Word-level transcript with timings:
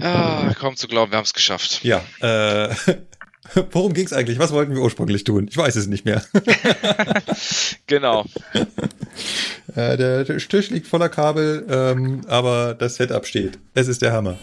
Ja, 0.00 0.54
kaum 0.58 0.76
zu 0.76 0.88
glauben, 0.88 1.12
wir 1.12 1.16
haben 1.18 1.24
es 1.24 1.34
geschafft. 1.34 1.84
Ja, 1.84 2.02
äh, 2.20 2.74
worum 3.72 3.92
ging 3.92 4.06
es 4.06 4.12
eigentlich? 4.12 4.38
Was 4.38 4.52
wollten 4.52 4.74
wir 4.74 4.80
ursprünglich 4.80 5.24
tun? 5.24 5.48
Ich 5.50 5.56
weiß 5.56 5.76
es 5.76 5.86
nicht 5.86 6.04
mehr. 6.04 6.22
genau. 7.86 8.24
Äh, 9.76 9.96
der, 9.96 10.24
der 10.24 10.38
Tisch 10.38 10.70
liegt 10.70 10.88
voller 10.88 11.08
Kabel, 11.08 11.64
ähm, 11.70 12.22
aber 12.26 12.74
das 12.74 12.96
Setup 12.96 13.24
steht. 13.24 13.60
Es 13.72 13.86
ist 13.86 14.02
der 14.02 14.12
Hammer. 14.12 14.36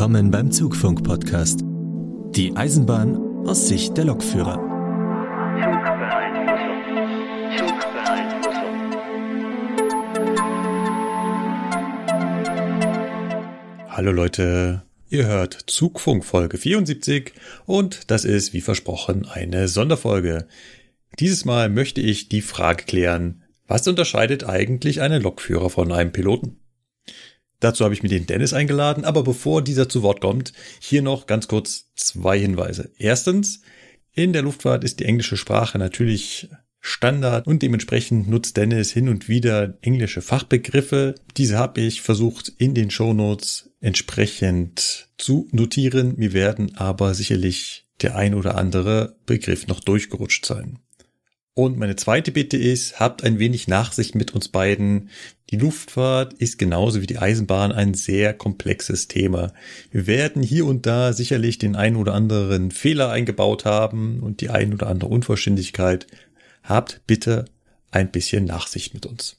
Willkommen 0.00 0.30
beim 0.30 0.50
Zugfunk-Podcast. 0.50 1.60
Die 2.34 2.56
Eisenbahn 2.56 3.46
aus 3.46 3.68
Sicht 3.68 3.98
der 3.98 4.06
Lokführer. 4.06 4.56
Hallo 13.90 14.10
Leute, 14.10 14.84
ihr 15.10 15.26
hört 15.26 15.52
Zugfunk 15.66 16.24
Folge 16.24 16.56
74 16.56 17.34
und 17.66 18.10
das 18.10 18.24
ist 18.24 18.54
wie 18.54 18.62
versprochen 18.62 19.28
eine 19.28 19.68
Sonderfolge. 19.68 20.48
Dieses 21.18 21.44
Mal 21.44 21.68
möchte 21.68 22.00
ich 22.00 22.30
die 22.30 22.40
Frage 22.40 22.84
klären, 22.84 23.42
was 23.66 23.86
unterscheidet 23.86 24.44
eigentlich 24.44 25.02
einen 25.02 25.22
Lokführer 25.22 25.68
von 25.68 25.92
einem 25.92 26.12
Piloten? 26.12 26.56
Dazu 27.60 27.84
habe 27.84 27.94
ich 27.94 28.02
mir 28.02 28.08
den 28.08 28.26
Dennis 28.26 28.52
eingeladen, 28.52 29.04
aber 29.04 29.22
bevor 29.22 29.62
dieser 29.62 29.88
zu 29.88 30.02
Wort 30.02 30.20
kommt, 30.20 30.52
hier 30.80 31.02
noch 31.02 31.26
ganz 31.26 31.46
kurz 31.46 31.90
zwei 31.94 32.38
Hinweise. 32.38 32.90
Erstens, 32.96 33.60
in 34.12 34.32
der 34.32 34.42
Luftfahrt 34.42 34.82
ist 34.82 35.00
die 35.00 35.04
englische 35.04 35.36
Sprache 35.36 35.78
natürlich 35.78 36.48
Standard 36.80 37.46
und 37.46 37.60
dementsprechend 37.60 38.28
nutzt 38.28 38.56
Dennis 38.56 38.90
hin 38.90 39.10
und 39.10 39.28
wieder 39.28 39.78
englische 39.82 40.22
Fachbegriffe. 40.22 41.14
Diese 41.36 41.58
habe 41.58 41.82
ich 41.82 42.00
versucht 42.00 42.50
in 42.56 42.74
den 42.74 42.90
Shownotes 42.90 43.70
entsprechend 43.80 45.10
zu 45.18 45.46
notieren. 45.52 46.14
Mir 46.16 46.32
werden 46.32 46.76
aber 46.76 47.12
sicherlich 47.14 47.86
der 48.00 48.16
ein 48.16 48.34
oder 48.34 48.56
andere 48.56 49.16
Begriff 49.26 49.66
noch 49.66 49.80
durchgerutscht 49.80 50.46
sein. 50.46 50.78
Und 51.60 51.76
meine 51.76 51.94
zweite 51.94 52.32
Bitte 52.32 52.56
ist, 52.56 53.00
habt 53.00 53.22
ein 53.22 53.38
wenig 53.38 53.68
Nachsicht 53.68 54.14
mit 54.14 54.34
uns 54.34 54.48
beiden. 54.48 55.10
Die 55.50 55.58
Luftfahrt 55.58 56.32
ist 56.32 56.58
genauso 56.58 57.02
wie 57.02 57.06
die 57.06 57.18
Eisenbahn 57.18 57.70
ein 57.70 57.92
sehr 57.92 58.32
komplexes 58.32 59.08
Thema. 59.08 59.52
Wir 59.90 60.06
werden 60.06 60.42
hier 60.42 60.64
und 60.64 60.86
da 60.86 61.12
sicherlich 61.12 61.58
den 61.58 61.76
ein 61.76 61.96
oder 61.96 62.14
anderen 62.14 62.70
Fehler 62.70 63.10
eingebaut 63.10 63.66
haben 63.66 64.20
und 64.20 64.40
die 64.40 64.48
ein 64.48 64.72
oder 64.72 64.86
andere 64.86 65.10
Unvollständigkeit. 65.10 66.06
Habt 66.62 67.02
bitte 67.06 67.44
ein 67.90 68.10
bisschen 68.10 68.46
Nachsicht 68.46 68.94
mit 68.94 69.04
uns. 69.04 69.36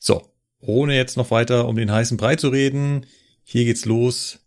So, 0.00 0.32
ohne 0.58 0.96
jetzt 0.96 1.16
noch 1.16 1.30
weiter 1.30 1.68
um 1.68 1.76
den 1.76 1.92
heißen 1.92 2.16
Brei 2.16 2.34
zu 2.34 2.48
reden, 2.48 3.06
hier 3.44 3.64
geht's 3.64 3.84
los. 3.84 4.40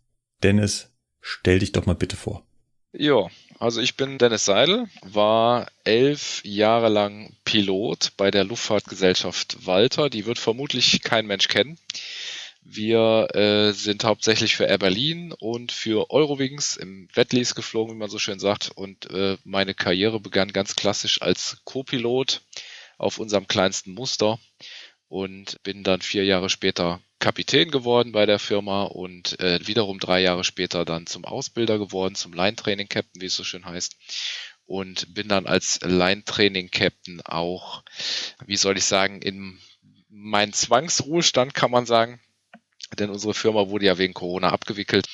Dennis, 0.44 0.90
stell 1.22 1.60
dich 1.60 1.72
doch 1.72 1.86
mal 1.86 1.96
bitte 1.96 2.18
vor. 2.18 2.46
Jo, 2.92 3.30
also 3.62 3.80
ich 3.80 3.96
bin 3.96 4.18
Dennis 4.18 4.46
Seidel, 4.46 4.88
war 5.04 5.68
elf 5.84 6.42
Jahre 6.44 6.90
lang 6.90 7.38
Pilot 7.46 8.14
bei 8.18 8.32
der 8.32 8.44
Luftfahrtgesellschaft 8.44 9.68
Walter. 9.68 10.10
Die 10.10 10.26
wird 10.26 10.40
vermutlich 10.40 11.04
kein 11.04 11.28
Mensch 11.28 11.48
kennen. 11.48 11.78
Wir 12.64 13.28
äh, 13.36 13.72
sind 13.72 14.04
hauptsächlich 14.04 14.56
für 14.56 14.66
Air 14.66 14.80
Berlin 14.80 15.32
und 15.32 15.72
für 15.72 16.10
Eurowings 16.10 16.76
im 16.76 17.08
Wetlease 17.14 17.54
geflogen, 17.54 17.94
wie 17.94 18.00
man 18.00 18.10
so 18.10 18.18
schön 18.18 18.40
sagt. 18.40 18.72
Und 18.72 19.12
äh, 19.12 19.38
meine 19.44 19.76
Karriere 19.76 20.20
begann 20.20 20.54
ganz 20.54 20.76
klassisch 20.76 21.22
als 21.22 21.58
Co-Pilot 21.64 22.42
auf 22.98 23.20
unserem 23.20 23.48
kleinsten 23.48 23.94
Muster 23.94 24.40
und 25.08 25.62
bin 25.62 25.84
dann 25.84 26.02
vier 26.02 26.26
Jahre 26.26 26.50
später 26.50 27.00
Kapitän 27.22 27.70
geworden 27.70 28.12
bei 28.12 28.26
der 28.26 28.40
Firma 28.40 28.84
und 28.84 29.40
äh, 29.40 29.60
wiederum 29.66 30.00
drei 30.00 30.22
Jahre 30.22 30.44
später 30.44 30.86
dann 30.86 31.06
zum 31.06 31.24
Ausbilder 31.24 31.78
geworden, 31.78 32.16
zum 32.16 32.34
Line 32.34 32.56
Training 32.56 32.90
Captain, 32.90 33.22
wie 33.22 33.28
es 33.28 33.36
so 33.36 33.44
schön 33.44 33.64
heißt. 33.64 33.96
Und 34.66 35.14
bin 35.14 35.30
dann 35.30 35.46
als 35.46 35.80
Line 35.84 36.24
Training 36.26 36.72
Captain 36.72 37.22
auch, 37.22 37.84
wie 38.46 38.58
soll 38.58 38.78
ich 38.78 38.86
sagen, 38.86 39.22
in 39.22 39.60
meinen 40.10 40.52
Zwangsruhestand 40.52 41.54
kann 41.54 41.70
man 41.70 41.86
sagen, 41.86 42.20
denn 42.98 43.12
unsere 43.12 43.36
Firma 43.36 43.70
wurde 43.70 43.86
ja 43.86 43.98
wegen 44.00 44.16
Corona 44.16 44.50
abgewickelt 44.50 45.08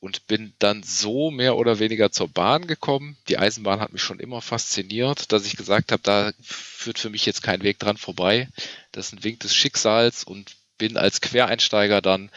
und 0.00 0.26
bin 0.26 0.54
dann 0.58 0.82
so 0.82 1.30
mehr 1.30 1.56
oder 1.56 1.78
weniger 1.78 2.10
zur 2.10 2.28
Bahn 2.28 2.66
gekommen. 2.66 3.16
Die 3.28 3.38
Eisenbahn 3.38 3.80
hat 3.80 3.92
mich 3.92 4.02
schon 4.02 4.18
immer 4.18 4.42
fasziniert, 4.42 5.30
dass 5.32 5.46
ich 5.46 5.56
gesagt 5.56 5.92
habe, 5.92 6.02
da 6.02 6.32
führt 6.42 6.98
für 6.98 7.10
mich 7.10 7.24
jetzt 7.26 7.42
kein 7.42 7.62
Weg 7.62 7.78
dran 7.78 7.96
vorbei. 7.96 8.48
Das 8.90 9.06
ist 9.06 9.12
ein 9.12 9.24
Wink 9.24 9.40
des 9.40 9.54
Schicksals 9.54 10.24
und 10.24 10.56
bin 10.78 10.96
als 10.96 11.20
Quereinsteiger 11.20 12.00
dann 12.00 12.30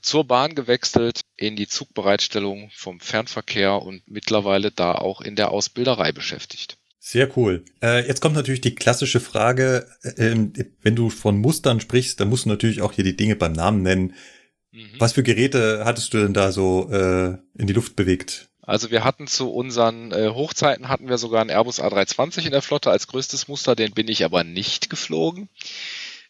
zur 0.00 0.26
Bahn 0.26 0.54
gewechselt 0.54 1.22
in 1.36 1.56
die 1.56 1.68
Zugbereitstellung 1.68 2.70
vom 2.74 3.00
Fernverkehr 3.00 3.82
und 3.82 4.02
mittlerweile 4.06 4.70
da 4.70 4.92
auch 4.92 5.20
in 5.20 5.36
der 5.36 5.50
Ausbilderei 5.50 6.12
beschäftigt. 6.12 6.78
Sehr 6.98 7.36
cool. 7.36 7.64
Äh, 7.82 8.06
jetzt 8.06 8.20
kommt 8.20 8.34
natürlich 8.34 8.60
die 8.60 8.74
klassische 8.74 9.20
Frage, 9.20 9.88
äh, 10.02 10.36
wenn 10.82 10.94
du 10.94 11.08
von 11.08 11.38
Mustern 11.38 11.80
sprichst, 11.80 12.20
dann 12.20 12.28
musst 12.28 12.44
du 12.44 12.50
natürlich 12.50 12.82
auch 12.82 12.92
hier 12.92 13.04
die 13.04 13.16
Dinge 13.16 13.36
beim 13.36 13.52
Namen 13.52 13.82
nennen. 13.82 14.14
Mhm. 14.70 14.90
Was 14.98 15.14
für 15.14 15.22
Geräte 15.22 15.82
hattest 15.84 16.12
du 16.12 16.18
denn 16.18 16.34
da 16.34 16.52
so 16.52 16.90
äh, 16.92 17.38
in 17.58 17.66
die 17.66 17.72
Luft 17.72 17.96
bewegt? 17.96 18.50
Also 18.70 18.90
wir 18.90 19.02
hatten 19.02 19.26
zu 19.26 19.50
unseren 19.50 20.12
äh, 20.12 20.28
Hochzeiten 20.28 20.88
hatten 20.88 21.08
wir 21.08 21.18
sogar 21.18 21.40
einen 21.40 21.50
Airbus 21.50 21.80
A320 21.80 22.44
in 22.44 22.52
der 22.52 22.62
Flotte 22.62 22.90
als 22.90 23.08
größtes 23.08 23.48
Muster, 23.48 23.74
den 23.74 23.92
bin 23.92 24.06
ich 24.06 24.24
aber 24.24 24.44
nicht 24.44 24.90
geflogen. 24.90 25.48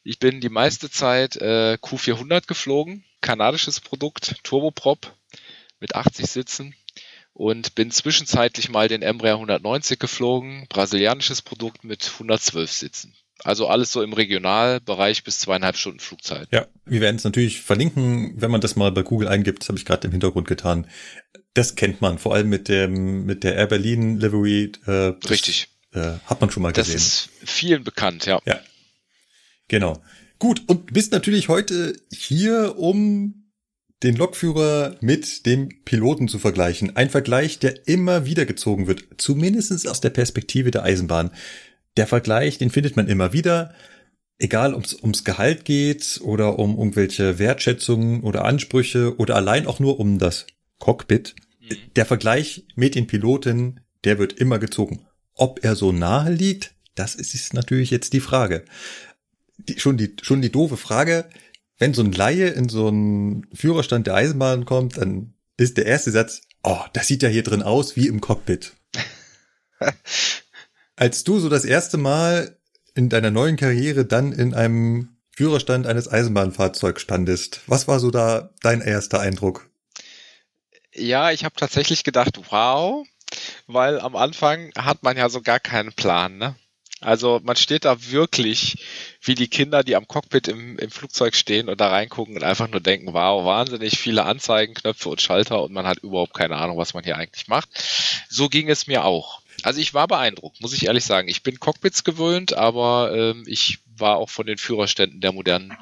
Ich 0.02 0.18
bin 0.18 0.40
die 0.40 0.48
meiste 0.48 0.90
Zeit 0.90 1.36
äh, 1.36 1.76
Q400 1.80 2.46
geflogen, 2.46 3.04
kanadisches 3.20 3.80
Produkt, 3.80 4.36
Turboprop 4.42 5.14
mit 5.78 5.94
80 5.94 6.26
Sitzen 6.26 6.74
und 7.32 7.74
bin 7.74 7.90
zwischenzeitlich 7.90 8.70
mal 8.70 8.88
den 8.88 9.02
Embraer 9.02 9.34
190 9.34 9.98
geflogen, 9.98 10.66
brasilianisches 10.68 11.42
Produkt 11.42 11.84
mit 11.84 12.10
112 12.14 12.72
Sitzen. 12.72 13.14
Also 13.42 13.68
alles 13.68 13.92
so 13.92 14.02
im 14.02 14.12
Regionalbereich 14.12 15.24
bis 15.24 15.38
zweieinhalb 15.38 15.76
Stunden 15.76 16.00
Flugzeit. 16.00 16.48
Ja, 16.50 16.66
wir 16.84 17.00
werden 17.00 17.16
es 17.16 17.24
natürlich 17.24 17.62
verlinken, 17.62 18.34
wenn 18.36 18.50
man 18.50 18.60
das 18.60 18.76
mal 18.76 18.92
bei 18.92 19.02
Google 19.02 19.28
eingibt. 19.28 19.62
Das 19.62 19.68
habe 19.68 19.78
ich 19.78 19.86
gerade 19.86 20.06
im 20.06 20.12
Hintergrund 20.12 20.46
getan. 20.46 20.86
Das 21.54 21.74
kennt 21.74 22.00
man, 22.00 22.18
vor 22.18 22.34
allem 22.34 22.48
mit 22.48 22.68
dem 22.68 23.24
mit 23.24 23.42
der 23.44 23.54
Air 23.56 23.66
Berlin 23.66 24.18
Livery. 24.18 24.72
Äh, 24.86 24.90
Richtig. 25.28 25.68
äh, 25.92 26.18
hat 26.26 26.40
man 26.40 26.50
schon 26.50 26.62
mal 26.62 26.72
gesehen. 26.72 26.94
Das 26.94 27.02
ist 27.02 27.30
vielen 27.44 27.82
bekannt, 27.82 28.26
ja. 28.26 28.40
Ja, 28.44 28.60
Genau. 29.70 30.02
Gut, 30.40 30.64
und 30.66 30.92
bist 30.92 31.12
natürlich 31.12 31.48
heute 31.48 31.94
hier, 32.12 32.74
um 32.76 33.52
den 34.02 34.16
Lokführer 34.16 34.96
mit 35.00 35.46
dem 35.46 35.68
Piloten 35.84 36.26
zu 36.26 36.40
vergleichen. 36.40 36.96
Ein 36.96 37.08
Vergleich, 37.08 37.60
der 37.60 37.86
immer 37.86 38.26
wieder 38.26 38.46
gezogen 38.46 38.88
wird, 38.88 39.04
zumindest 39.18 39.86
aus 39.86 40.00
der 40.00 40.10
Perspektive 40.10 40.72
der 40.72 40.82
Eisenbahn. 40.82 41.30
Der 41.96 42.08
Vergleich, 42.08 42.58
den 42.58 42.70
findet 42.70 42.96
man 42.96 43.06
immer 43.06 43.32
wieder, 43.32 43.72
egal 44.38 44.74
ob 44.74 44.86
es 44.86 44.94
ums 44.94 45.22
Gehalt 45.22 45.64
geht 45.64 46.20
oder 46.24 46.58
um 46.58 46.76
irgendwelche 46.76 47.38
Wertschätzungen 47.38 48.22
oder 48.22 48.44
Ansprüche 48.44 49.16
oder 49.18 49.36
allein 49.36 49.68
auch 49.68 49.78
nur 49.78 50.00
um 50.00 50.18
das 50.18 50.48
Cockpit. 50.78 51.36
Mhm. 51.60 51.76
Der 51.94 52.06
Vergleich 52.06 52.66
mit 52.74 52.96
den 52.96 53.06
Piloten, 53.06 53.80
der 54.02 54.18
wird 54.18 54.32
immer 54.32 54.58
gezogen. 54.58 55.06
Ob 55.34 55.62
er 55.62 55.76
so 55.76 55.92
nahe 55.92 56.32
liegt, 56.32 56.74
das 56.96 57.14
ist 57.14 57.54
natürlich 57.54 57.92
jetzt 57.92 58.14
die 58.14 58.20
Frage 58.20 58.64
die, 59.64 59.78
schon 59.78 59.96
die, 59.96 60.16
schon 60.22 60.42
die 60.42 60.52
doofe 60.52 60.76
Frage, 60.76 61.28
wenn 61.78 61.94
so 61.94 62.02
ein 62.02 62.12
Laie 62.12 62.48
in 62.48 62.68
so 62.68 62.88
einen 62.88 63.46
Führerstand 63.54 64.06
der 64.06 64.14
Eisenbahn 64.14 64.64
kommt, 64.64 64.98
dann 64.98 65.34
ist 65.56 65.76
der 65.76 65.86
erste 65.86 66.10
Satz, 66.10 66.42
oh, 66.62 66.80
das 66.92 67.06
sieht 67.06 67.22
ja 67.22 67.28
hier 67.28 67.42
drin 67.42 67.62
aus 67.62 67.96
wie 67.96 68.06
im 68.06 68.20
Cockpit. 68.20 68.72
Als 70.96 71.24
du 71.24 71.38
so 71.38 71.48
das 71.48 71.64
erste 71.64 71.96
Mal 71.96 72.58
in 72.94 73.08
deiner 73.08 73.30
neuen 73.30 73.56
Karriere 73.56 74.04
dann 74.04 74.32
in 74.32 74.52
einem 74.54 75.16
Führerstand 75.34 75.86
eines 75.86 76.08
Eisenbahnfahrzeugs 76.08 77.00
standest, 77.00 77.62
was 77.66 77.88
war 77.88 77.98
so 77.98 78.10
da 78.10 78.50
dein 78.62 78.82
erster 78.82 79.20
Eindruck? 79.20 79.70
Ja, 80.92 81.30
ich 81.30 81.44
habe 81.44 81.54
tatsächlich 81.56 82.04
gedacht, 82.04 82.38
wow, 82.50 83.06
weil 83.66 84.00
am 84.00 84.16
Anfang 84.16 84.70
hat 84.76 85.02
man 85.02 85.16
ja 85.16 85.28
so 85.28 85.40
gar 85.40 85.60
keinen 85.60 85.92
Plan, 85.92 86.36
ne? 86.36 86.56
Also 87.00 87.40
man 87.42 87.56
steht 87.56 87.84
da 87.84 88.10
wirklich 88.10 88.84
wie 89.22 89.34
die 89.34 89.48
Kinder, 89.48 89.82
die 89.82 89.96
am 89.96 90.06
Cockpit 90.06 90.48
im, 90.48 90.78
im 90.78 90.90
Flugzeug 90.90 91.34
stehen 91.34 91.68
und 91.68 91.80
da 91.80 91.88
reingucken 91.88 92.36
und 92.36 92.44
einfach 92.44 92.68
nur 92.68 92.80
denken, 92.80 93.14
wow, 93.14 93.44
wahnsinnig 93.44 93.98
viele 93.98 94.24
Anzeigen, 94.24 94.74
Knöpfe 94.74 95.08
und 95.08 95.20
Schalter 95.20 95.62
und 95.62 95.72
man 95.72 95.86
hat 95.86 95.98
überhaupt 95.98 96.34
keine 96.34 96.56
Ahnung, 96.56 96.76
was 96.76 96.92
man 96.92 97.04
hier 97.04 97.16
eigentlich 97.16 97.48
macht. 97.48 97.68
So 98.28 98.48
ging 98.48 98.68
es 98.68 98.86
mir 98.86 99.04
auch. 99.04 99.40
Also 99.62 99.80
ich 99.80 99.94
war 99.94 100.08
beeindruckt, 100.08 100.60
muss 100.60 100.74
ich 100.74 100.86
ehrlich 100.86 101.04
sagen. 101.04 101.28
Ich 101.28 101.42
bin 101.42 101.58
Cockpits 101.58 102.04
gewöhnt, 102.04 102.54
aber 102.54 103.12
ähm, 103.14 103.44
ich 103.46 103.78
war 103.96 104.16
auch 104.16 104.30
von 104.30 104.46
den 104.46 104.58
Führerständen 104.58 105.20
der 105.20 105.32
modernen 105.32 105.76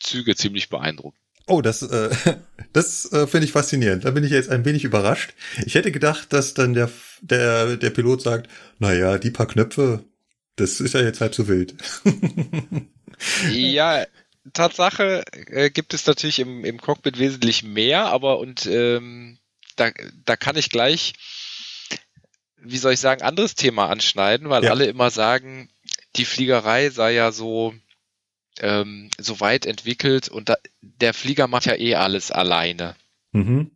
Züge 0.00 0.36
ziemlich 0.36 0.68
beeindruckt. 0.68 1.18
Oh, 1.46 1.60
das, 1.60 1.82
äh, 1.82 2.10
das 2.72 3.12
äh, 3.12 3.26
finde 3.26 3.46
ich 3.46 3.52
faszinierend. 3.52 4.04
Da 4.04 4.10
bin 4.10 4.24
ich 4.24 4.30
jetzt 4.30 4.50
ein 4.50 4.64
wenig 4.64 4.84
überrascht. 4.84 5.34
Ich 5.66 5.74
hätte 5.74 5.92
gedacht, 5.92 6.32
dass 6.32 6.54
dann 6.54 6.74
der, 6.74 6.90
der, 7.20 7.76
der 7.76 7.90
Pilot 7.90 8.22
sagt, 8.22 8.50
naja, 8.78 9.18
die 9.18 9.30
paar 9.30 9.46
Knöpfe, 9.46 10.04
das 10.56 10.80
ist 10.80 10.94
ja 10.94 11.02
jetzt 11.02 11.20
halb 11.20 11.34
so 11.34 11.48
wild. 11.48 11.74
ja, 13.50 14.06
Tatsache 14.52 15.24
äh, 15.48 15.70
gibt 15.70 15.94
es 15.94 16.06
natürlich 16.06 16.38
im, 16.38 16.64
im 16.64 16.80
Cockpit 16.80 17.18
wesentlich 17.18 17.62
mehr, 17.62 18.06
aber 18.06 18.38
und 18.38 18.66
ähm, 18.66 19.38
da, 19.76 19.90
da 20.24 20.36
kann 20.36 20.56
ich 20.56 20.70
gleich, 20.70 21.14
wie 22.58 22.78
soll 22.78 22.92
ich 22.92 23.00
sagen, 23.00 23.22
anderes 23.22 23.54
Thema 23.54 23.88
anschneiden, 23.88 24.50
weil 24.50 24.64
ja. 24.64 24.70
alle 24.70 24.86
immer 24.86 25.10
sagen, 25.10 25.70
die 26.16 26.24
Fliegerei 26.24 26.90
sei 26.90 27.12
ja 27.12 27.32
so 27.32 27.74
ähm, 28.60 29.10
so 29.18 29.40
weit 29.40 29.66
entwickelt 29.66 30.28
und 30.28 30.48
da, 30.48 30.56
der 30.80 31.14
Flieger 31.14 31.48
macht 31.48 31.66
ja 31.66 31.74
eh 31.74 31.96
alles 31.96 32.30
alleine. 32.30 32.94
Mhm. 33.32 33.70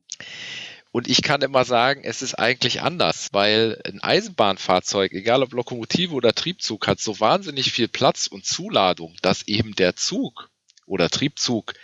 Und 0.90 1.08
ich 1.08 1.22
kann 1.22 1.42
immer 1.42 1.64
sagen, 1.64 2.02
es 2.02 2.22
ist 2.22 2.34
eigentlich 2.34 2.80
anders, 2.80 3.28
weil 3.32 3.80
ein 3.84 4.02
Eisenbahnfahrzeug, 4.02 5.12
egal 5.12 5.42
ob 5.42 5.52
Lokomotive 5.52 6.14
oder 6.14 6.34
Triebzug, 6.34 6.86
hat 6.86 7.00
so 7.00 7.20
wahnsinnig 7.20 7.72
viel 7.72 7.88
Platz 7.88 8.26
und 8.26 8.46
Zuladung, 8.46 9.14
dass 9.20 9.46
eben 9.46 9.74
der 9.74 9.96
Zug 9.96 10.50
oder 10.86 11.10
Triebzug 11.10 11.74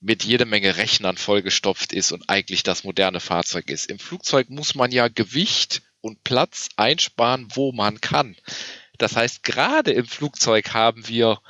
mit 0.00 0.24
jede 0.24 0.46
Menge 0.46 0.76
Rechnern 0.76 1.16
vollgestopft 1.16 1.92
ist 1.92 2.10
und 2.10 2.28
eigentlich 2.28 2.62
das 2.62 2.84
moderne 2.84 3.20
Fahrzeug 3.20 3.70
ist. 3.70 3.88
Im 3.90 3.98
Flugzeug 3.98 4.50
muss 4.50 4.74
man 4.74 4.90
ja 4.90 5.08
Gewicht 5.08 5.82
und 6.00 6.24
Platz 6.24 6.70
einsparen, 6.76 7.48
wo 7.54 7.72
man 7.72 8.00
kann. 8.00 8.36
Das 8.98 9.14
heißt, 9.14 9.42
gerade 9.42 9.92
im 9.92 10.06
Flugzeug 10.06 10.72
haben 10.74 11.06
wir 11.06 11.40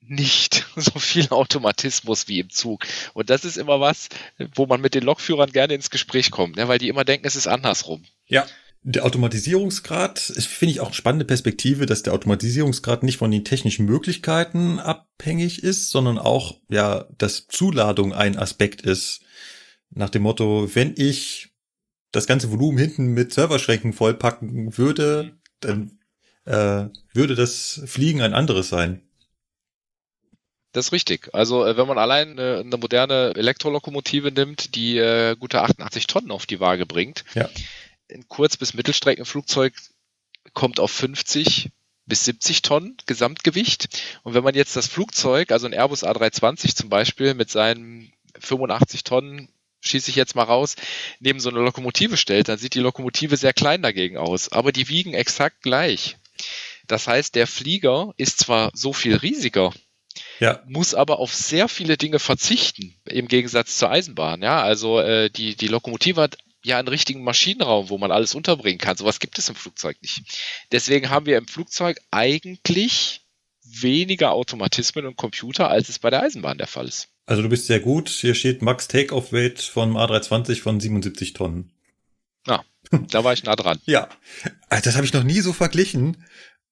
nicht 0.00 0.66
so 0.76 0.98
viel 0.98 1.28
Automatismus 1.30 2.28
wie 2.28 2.40
im 2.40 2.50
Zug. 2.50 2.86
Und 3.14 3.30
das 3.30 3.44
ist 3.44 3.56
immer 3.56 3.80
was, 3.80 4.08
wo 4.54 4.66
man 4.66 4.80
mit 4.80 4.94
den 4.94 5.04
Lokführern 5.04 5.52
gerne 5.52 5.74
ins 5.74 5.90
Gespräch 5.90 6.30
kommt, 6.30 6.56
ne? 6.56 6.68
weil 6.68 6.78
die 6.78 6.88
immer 6.88 7.04
denken, 7.04 7.26
es 7.26 7.36
ist 7.36 7.46
andersrum. 7.46 8.04
Ja. 8.26 8.46
Der 8.82 9.04
Automatisierungsgrad 9.04 10.18
finde 10.18 10.72
ich 10.72 10.80
auch 10.80 10.86
eine 10.86 10.94
spannende 10.94 11.26
Perspektive, 11.26 11.84
dass 11.84 12.02
der 12.02 12.14
Automatisierungsgrad 12.14 13.02
nicht 13.02 13.18
von 13.18 13.30
den 13.30 13.44
technischen 13.44 13.84
Möglichkeiten 13.84 14.78
abhängig 14.78 15.62
ist, 15.62 15.90
sondern 15.90 16.16
auch, 16.16 16.58
ja, 16.70 17.04
dass 17.18 17.46
Zuladung 17.46 18.14
ein 18.14 18.38
Aspekt 18.38 18.80
ist. 18.80 19.20
Nach 19.90 20.08
dem 20.08 20.22
Motto, 20.22 20.74
wenn 20.74 20.94
ich 20.96 21.50
das 22.10 22.26
ganze 22.26 22.50
Volumen 22.50 22.78
hinten 22.78 23.08
mit 23.08 23.34
Serverschränken 23.34 23.92
vollpacken 23.92 24.78
würde, 24.78 25.38
dann 25.60 25.98
äh, 26.46 26.86
würde 27.12 27.34
das 27.34 27.82
Fliegen 27.84 28.22
ein 28.22 28.32
anderes 28.32 28.70
sein. 28.70 29.02
Das 30.72 30.86
ist 30.86 30.92
richtig. 30.92 31.30
Also 31.32 31.66
äh, 31.66 31.76
wenn 31.76 31.88
man 31.88 31.98
allein 31.98 32.38
eine, 32.38 32.58
eine 32.58 32.76
moderne 32.76 33.32
Elektrolokomotive 33.34 34.30
nimmt, 34.30 34.74
die 34.74 34.98
äh, 34.98 35.36
gute 35.36 35.62
88 35.62 36.06
Tonnen 36.06 36.30
auf 36.30 36.46
die 36.46 36.60
Waage 36.60 36.86
bringt, 36.86 37.24
ja. 37.34 37.48
ein 38.10 38.28
Kurz- 38.28 38.56
bis 38.56 38.74
Mittelstreckenflugzeug 38.74 39.74
kommt 40.54 40.80
auf 40.80 40.90
50 40.90 41.70
bis 42.06 42.24
70 42.24 42.62
Tonnen 42.62 42.96
Gesamtgewicht. 43.06 43.88
Und 44.22 44.34
wenn 44.34 44.44
man 44.44 44.54
jetzt 44.54 44.76
das 44.76 44.86
Flugzeug, 44.86 45.52
also 45.52 45.66
ein 45.66 45.72
Airbus 45.72 46.04
A320 46.04 46.74
zum 46.74 46.88
Beispiel, 46.88 47.34
mit 47.34 47.50
seinen 47.50 48.12
85 48.38 49.04
Tonnen 49.04 49.48
schieße 49.80 50.10
ich 50.10 50.16
jetzt 50.16 50.34
mal 50.34 50.44
raus, 50.44 50.76
neben 51.20 51.40
so 51.40 51.48
eine 51.48 51.60
Lokomotive 51.60 52.16
stellt, 52.16 52.48
dann 52.48 52.58
sieht 52.58 52.74
die 52.74 52.80
Lokomotive 52.80 53.36
sehr 53.36 53.52
klein 53.52 53.82
dagegen 53.82 54.18
aus. 54.18 54.52
Aber 54.52 54.72
die 54.72 54.88
wiegen 54.88 55.14
exakt 55.14 55.62
gleich. 55.62 56.18
Das 56.86 57.06
heißt, 57.06 57.34
der 57.34 57.46
Flieger 57.46 58.12
ist 58.16 58.40
zwar 58.40 58.70
so 58.74 58.92
viel 58.92 59.16
riesiger, 59.16 59.72
ja. 60.40 60.62
muss 60.66 60.94
aber 60.94 61.18
auf 61.18 61.34
sehr 61.34 61.68
viele 61.68 61.96
Dinge 61.96 62.18
verzichten, 62.18 62.94
im 63.04 63.28
Gegensatz 63.28 63.76
zur 63.78 63.90
Eisenbahn. 63.90 64.42
Ja, 64.42 64.62
also 64.62 64.98
äh, 64.98 65.30
die, 65.30 65.54
die 65.54 65.68
Lokomotive 65.68 66.20
hat 66.20 66.38
ja 66.64 66.78
einen 66.78 66.88
richtigen 66.88 67.22
Maschinenraum, 67.22 67.88
wo 67.88 67.98
man 67.98 68.10
alles 68.10 68.34
unterbringen 68.34 68.78
kann. 68.78 68.96
Sowas 68.96 69.20
gibt 69.20 69.38
es 69.38 69.48
im 69.48 69.54
Flugzeug 69.54 69.96
nicht. 70.02 70.22
Deswegen 70.72 71.10
haben 71.10 71.26
wir 71.26 71.38
im 71.38 71.46
Flugzeug 71.46 71.98
eigentlich 72.10 73.22
weniger 73.62 74.32
Automatismen 74.32 75.06
und 75.06 75.16
Computer, 75.16 75.68
als 75.70 75.88
es 75.88 75.98
bei 75.98 76.10
der 76.10 76.22
Eisenbahn 76.22 76.58
der 76.58 76.66
Fall 76.66 76.88
ist. 76.88 77.08
Also 77.26 77.42
du 77.42 77.48
bist 77.48 77.66
sehr 77.66 77.80
gut. 77.80 78.08
Hier 78.08 78.34
steht 78.34 78.62
Max 78.62 78.88
Takeoff 78.88 79.32
Weight 79.32 79.60
von 79.60 79.92
A320 79.92 80.60
von 80.60 80.80
77 80.80 81.32
Tonnen. 81.32 81.70
Ja, 82.46 82.64
da 82.90 83.24
war 83.24 83.32
ich 83.32 83.44
nah 83.44 83.56
dran. 83.56 83.78
ja, 83.86 84.08
also 84.68 84.84
das 84.84 84.96
habe 84.96 85.06
ich 85.06 85.12
noch 85.12 85.22
nie 85.22 85.40
so 85.40 85.52
verglichen 85.52 86.24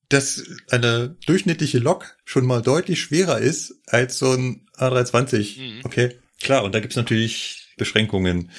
dass 0.08 0.42
eine 0.70 1.16
durchschnittliche 1.26 1.78
Lok 1.78 2.16
schon 2.24 2.46
mal 2.46 2.62
deutlich 2.62 3.00
schwerer 3.00 3.38
ist 3.38 3.74
als 3.86 4.18
so 4.18 4.32
ein 4.32 4.66
A320. 4.76 5.60
Mhm. 5.60 5.80
Okay, 5.84 6.18
klar, 6.40 6.64
und 6.64 6.74
da 6.74 6.80
gibt's 6.80 6.96
natürlich 6.96 7.74
Beschränkungen. 7.76 8.50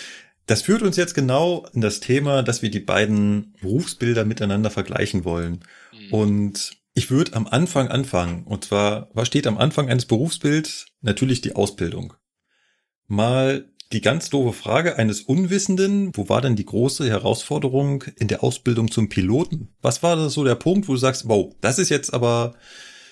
Das 0.45 0.63
führt 0.63 0.81
uns 0.81 0.97
jetzt 0.97 1.13
genau 1.13 1.67
in 1.73 1.81
das 1.81 1.99
Thema, 1.99 2.43
dass 2.43 2.61
wir 2.61 2.71
die 2.71 2.79
beiden 2.79 3.53
Berufsbilder 3.61 4.25
miteinander 4.25 4.69
vergleichen 4.69 5.23
wollen. 5.23 5.63
Mhm. 5.91 6.13
Und 6.13 6.71
ich 6.93 7.11
würde 7.11 7.33
am 7.33 7.47
Anfang 7.47 7.87
anfangen. 7.87 8.43
Und 8.45 8.65
zwar, 8.65 9.09
was 9.13 9.27
steht 9.27 9.47
am 9.47 9.57
Anfang 9.57 9.89
eines 9.89 10.05
Berufsbilds? 10.05 10.87
Natürlich 11.01 11.41
die 11.41 11.55
Ausbildung. 11.55 12.13
Mal 13.07 13.69
die 13.91 14.01
ganz 14.01 14.29
doofe 14.29 14.53
Frage 14.53 14.97
eines 14.97 15.21
Unwissenden, 15.21 16.15
wo 16.15 16.29
war 16.29 16.41
denn 16.41 16.55
die 16.55 16.65
große 16.65 17.09
Herausforderung 17.09 18.03
in 18.17 18.27
der 18.27 18.43
Ausbildung 18.43 18.91
zum 18.91 19.09
Piloten? 19.09 19.69
Was 19.81 20.03
war 20.03 20.15
da 20.15 20.29
so 20.29 20.43
der 20.43 20.55
Punkt, 20.55 20.87
wo 20.87 20.93
du 20.93 20.99
sagst, 20.99 21.27
wow, 21.27 21.55
das 21.61 21.79
ist 21.79 21.89
jetzt 21.89 22.13
aber 22.13 22.55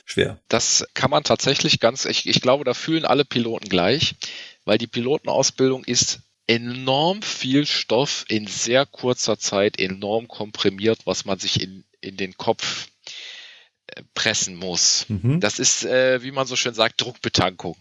schwer? 0.06 0.40
Das 0.50 0.86
kann 0.94 1.10
man 1.10 1.24
tatsächlich 1.24 1.80
ganz, 1.80 2.06
ich, 2.06 2.28
ich 2.28 2.42
glaube, 2.42 2.64
da 2.64 2.76
fühlen 2.76 3.06
alle 3.06 3.26
Piloten 3.26 3.70
gleich, 3.70 4.16
weil 4.66 4.78
die 4.78 4.88
Pilotenausbildung 4.88 5.84
ist 5.84 6.20
enorm 6.46 7.22
viel 7.24 7.66
Stoff 7.66 8.26
in 8.30 8.48
sehr 8.48 8.86
kurzer 8.86 9.38
Zeit 9.38 9.80
enorm 9.80 10.28
komprimiert, 10.28 11.00
was 11.06 11.26
man 11.26 11.40
sich 11.40 11.62
in, 11.62 11.84
in 12.02 12.18
den 12.18 12.38
Kopf 12.38 12.88
pressen 14.14 14.56
muss. 14.56 15.06
Mhm. 15.08 15.40
Das 15.40 15.60
ist, 15.60 15.86
äh, 15.86 16.22
wie 16.24 16.32
man 16.32 16.48
so 16.48 16.56
schön 16.56 16.74
sagt, 16.74 17.02
Druckbetankung. 17.02 17.76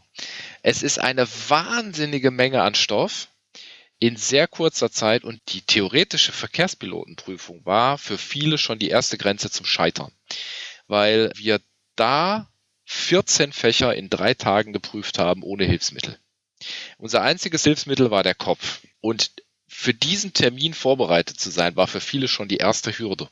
Es 0.63 0.83
ist 0.83 0.99
eine 0.99 1.27
wahnsinnige 1.49 2.31
Menge 2.31 2.63
an 2.63 2.75
Stoff 2.75 3.29
in 3.99 4.17
sehr 4.17 4.47
kurzer 4.47 4.91
Zeit 4.91 5.25
und 5.25 5.41
die 5.49 5.63
theoretische 5.63 6.33
Verkehrspilotenprüfung 6.33 7.65
war 7.65 7.99
für 7.99 8.19
viele 8.19 8.59
schon 8.59 8.79
die 8.79 8.89
erste 8.89 9.17
Grenze 9.17 9.51
zum 9.51 9.65
Scheitern, 9.65 10.13
weil 10.87 11.33
wir 11.35 11.61
da 11.97 12.51
14 12.85 13.53
Fächer 13.53 13.95
in 13.95 14.11
drei 14.11 14.35
Tagen 14.35 14.73
geprüft 14.73 15.19
haben 15.19 15.43
ohne 15.43 15.65
Hilfsmittel. 15.65 16.19
Unser 16.99 17.23
einziges 17.23 17.65
Hilfsmittel 17.65 18.11
war 18.11 18.23
der 18.23 18.35
Kopf 18.35 18.81
und 19.01 19.31
für 19.69 19.93
diesen 19.93 20.33
Termin 20.33 20.75
vorbereitet 20.75 21.41
zu 21.41 21.51
sein, 21.51 21.77
war 21.77 21.87
für 21.87 22.01
viele 22.01 22.29
schon 22.29 22.49
die 22.49 22.59
erste 22.59 22.97
Hürde. 22.97 23.29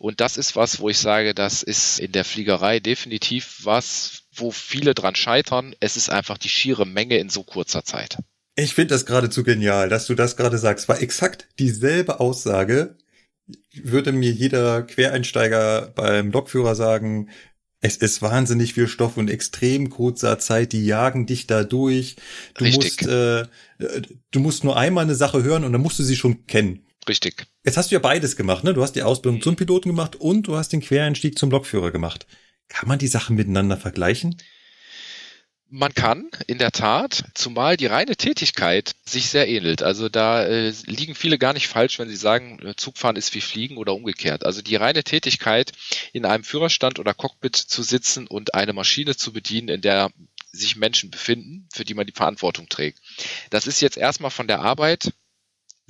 Und 0.00 0.20
das 0.20 0.38
ist 0.38 0.56
was, 0.56 0.80
wo 0.80 0.88
ich 0.88 0.96
sage, 0.96 1.34
das 1.34 1.62
ist 1.62 2.00
in 2.00 2.12
der 2.12 2.24
Fliegerei 2.24 2.80
definitiv 2.80 3.58
was, 3.64 4.22
wo 4.34 4.50
viele 4.50 4.94
dran 4.94 5.14
scheitern. 5.14 5.74
Es 5.78 5.98
ist 5.98 6.08
einfach 6.08 6.38
die 6.38 6.48
schiere 6.48 6.86
Menge 6.86 7.18
in 7.18 7.28
so 7.28 7.42
kurzer 7.42 7.84
Zeit. 7.84 8.16
Ich 8.56 8.72
finde 8.72 8.94
das 8.94 9.04
geradezu 9.04 9.44
genial, 9.44 9.90
dass 9.90 10.06
du 10.06 10.14
das 10.14 10.38
gerade 10.38 10.56
sagst. 10.56 10.88
War 10.88 11.02
exakt 11.02 11.48
dieselbe 11.58 12.18
Aussage. 12.18 12.96
Würde 13.74 14.12
mir 14.12 14.32
jeder 14.32 14.84
Quereinsteiger 14.84 15.92
beim 15.94 16.30
Lokführer 16.30 16.74
sagen, 16.74 17.28
es 17.82 17.98
ist 17.98 18.22
wahnsinnig 18.22 18.72
viel 18.72 18.88
Stoff 18.88 19.18
und 19.18 19.28
extrem 19.28 19.90
kurzer 19.90 20.38
Zeit, 20.38 20.72
die 20.72 20.86
jagen 20.86 21.26
dich 21.26 21.46
da 21.46 21.62
durch. 21.62 22.16
Du 22.54 22.64
Richtig. 22.64 23.02
musst, 23.02 23.06
äh, 23.06 23.46
du 24.30 24.40
musst 24.40 24.64
nur 24.64 24.78
einmal 24.78 25.04
eine 25.04 25.14
Sache 25.14 25.42
hören 25.42 25.64
und 25.64 25.74
dann 25.74 25.82
musst 25.82 25.98
du 25.98 26.04
sie 26.04 26.16
schon 26.16 26.46
kennen. 26.46 26.86
Richtig. 27.08 27.46
Jetzt 27.64 27.76
hast 27.76 27.90
du 27.90 27.94
ja 27.94 28.00
beides 28.00 28.36
gemacht, 28.36 28.64
ne? 28.64 28.74
Du 28.74 28.82
hast 28.82 28.92
die 28.92 29.02
Ausbildung 29.02 29.40
zum 29.42 29.56
Piloten 29.56 29.88
gemacht 29.88 30.16
und 30.16 30.46
du 30.46 30.56
hast 30.56 30.72
den 30.72 30.80
Quereinstieg 30.80 31.38
zum 31.38 31.50
Lokführer 31.50 31.90
gemacht. 31.90 32.26
Kann 32.68 32.88
man 32.88 32.98
die 32.98 33.08
Sachen 33.08 33.36
miteinander 33.36 33.76
vergleichen? 33.76 34.36
Man 35.72 35.94
kann, 35.94 36.28
in 36.48 36.58
der 36.58 36.72
Tat, 36.72 37.24
zumal 37.34 37.76
die 37.76 37.86
reine 37.86 38.16
Tätigkeit 38.16 38.96
sich 39.04 39.28
sehr 39.28 39.48
ähnelt. 39.48 39.82
Also 39.82 40.08
da 40.08 40.44
äh, 40.44 40.72
liegen 40.86 41.14
viele 41.14 41.38
gar 41.38 41.52
nicht 41.52 41.68
falsch, 41.68 42.00
wenn 42.00 42.08
sie 42.08 42.16
sagen, 42.16 42.74
Zugfahren 42.76 43.14
ist 43.14 43.34
wie 43.36 43.40
Fliegen 43.40 43.76
oder 43.76 43.94
umgekehrt. 43.94 44.44
Also 44.44 44.62
die 44.62 44.74
reine 44.74 45.04
Tätigkeit, 45.04 45.70
in 46.12 46.24
einem 46.24 46.42
Führerstand 46.42 46.98
oder 46.98 47.14
Cockpit 47.14 47.54
zu 47.54 47.84
sitzen 47.84 48.26
und 48.26 48.54
eine 48.54 48.72
Maschine 48.72 49.16
zu 49.16 49.32
bedienen, 49.32 49.68
in 49.68 49.80
der 49.80 50.10
sich 50.52 50.74
Menschen 50.74 51.12
befinden, 51.12 51.68
für 51.72 51.84
die 51.84 51.94
man 51.94 52.06
die 52.06 52.12
Verantwortung 52.12 52.68
trägt. 52.68 52.98
Das 53.50 53.68
ist 53.68 53.80
jetzt 53.80 53.96
erstmal 53.96 54.32
von 54.32 54.48
der 54.48 54.60
Arbeit 54.60 55.12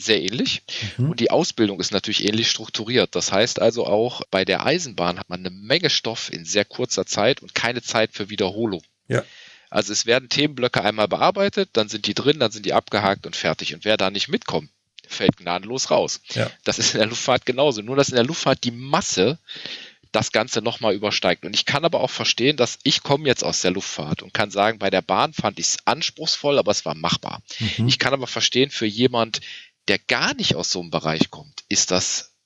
sehr 0.00 0.23
ähnlich. 0.23 0.62
Mhm. 0.97 1.11
Und 1.11 1.21
die 1.21 1.30
Ausbildung 1.30 1.80
ist 1.80 1.92
natürlich 1.92 2.26
ähnlich 2.26 2.50
strukturiert. 2.50 3.14
Das 3.14 3.33
heißt 3.33 3.61
also 3.61 3.87
auch 3.87 4.23
bei 4.30 4.45
der 4.45 4.66
Eisenbahn 4.66 5.19
hat 5.19 5.28
man 5.28 5.40
eine 5.40 5.50
Menge 5.50 5.90
Stoff 5.90 6.33
in 6.33 6.45
sehr 6.45 6.64
kurzer 6.64 7.07
Zeit 7.07 7.42
und 7.42 7.54
keine 7.54 7.83
Zeit 7.83 8.12
für 8.12 8.30
Wiederholung. 8.30 8.83
Ja. 9.09 9.25
Also 9.71 9.92
es 9.92 10.04
werden 10.04 10.28
Themenblöcke 10.28 10.83
einmal 10.83 11.07
bearbeitet, 11.07 11.71
dann 11.75 11.88
sind 11.88 12.07
die 12.07 12.14
drin, 12.14 12.40
dann 12.40 12.50
sind 12.50 12.66
die 12.66 12.73
abgehakt 12.73 13.25
und 13.26 13.37
fertig. 13.37 13.73
Und 13.73 13.85
wer 13.85 13.97
da 13.97 14.11
nicht 14.11 14.28
mitkommt, 14.28 14.71
fällt 15.07 15.37
gnadenlos 15.37 15.90
raus. 15.90 16.21
Ja. 16.35 16.50
Das 16.64 16.78
ist 16.78 16.95
in 16.95 16.99
der 16.99 17.09
Luftfahrt 17.09 17.47
genauso. 17.47 17.83
Nur, 17.83 17.97
dass 17.97 18.09
in 18.09 18.16
der 18.16 18.25
Luftfahrt 18.25 18.64
die 18.64 18.73
Masse 18.73 19.38
das 20.12 20.33
Ganze 20.33 20.61
nochmal 20.61 20.95
übersteigt. 20.95 21.45
Und 21.45 21.54
ich 21.54 21.66
kann 21.66 21.85
aber 21.85 22.00
auch 22.00 22.11
verstehen, 22.11 22.57
dass 22.57 22.78
ich 22.83 23.02
komme 23.02 23.26
jetzt 23.26 23.45
aus 23.45 23.61
der 23.61 23.71
Luftfahrt 23.71 24.23
und 24.23 24.35
kann 24.35 24.50
sagen, 24.50 24.78
bei 24.78 24.90
der 24.90 25.02
Bahn 25.02 25.33
fand 25.33 25.59
ich 25.59 25.66
es 25.66 25.78
anspruchsvoll, 25.85 26.59
aber 26.59 26.73
es 26.73 26.85
war 26.85 26.95
machbar. 26.95 27.42
Mhm. 27.78 27.87
Ich 27.87 27.99
kann 27.99 28.12
aber 28.12 28.26
verstehen, 28.26 28.71
für 28.71 28.87
jemand, 28.87 29.40
der 29.90 29.99
gar 29.99 30.35
nicht 30.35 30.54
aus 30.54 30.70
so 30.70 30.80
einem 30.80 30.90
Bereich 30.90 31.30
kommt, 31.30 31.64
ist 31.68 31.90
das 31.90 32.37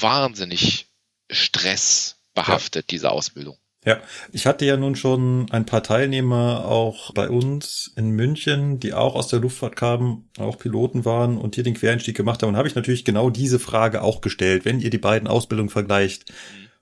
wahnsinnig 0.00 0.88
stressbehaftet, 1.30 2.90
diese 2.90 3.10
Ausbildung. 3.10 3.56
Ja, 3.86 3.98
ich 4.30 4.46
hatte 4.46 4.66
ja 4.66 4.76
nun 4.76 4.94
schon 4.94 5.50
ein 5.50 5.64
paar 5.64 5.82
Teilnehmer 5.82 6.66
auch 6.66 7.14
bei 7.14 7.30
uns 7.30 7.90
in 7.96 8.10
München, 8.10 8.78
die 8.78 8.92
auch 8.92 9.14
aus 9.14 9.28
der 9.28 9.40
Luftfahrt 9.40 9.74
kamen, 9.74 10.28
auch 10.38 10.58
Piloten 10.58 11.06
waren 11.06 11.38
und 11.38 11.54
hier 11.54 11.64
den 11.64 11.72
Quereinstieg 11.72 12.14
gemacht 12.14 12.42
haben. 12.42 12.50
Und 12.50 12.56
habe 12.56 12.68
ich 12.68 12.74
natürlich 12.74 13.06
genau 13.06 13.30
diese 13.30 13.58
Frage 13.58 14.02
auch 14.02 14.20
gestellt, 14.20 14.66
wenn 14.66 14.78
ihr 14.78 14.90
die 14.90 14.98
beiden 14.98 15.26
Ausbildungen 15.26 15.70
vergleicht. 15.70 16.30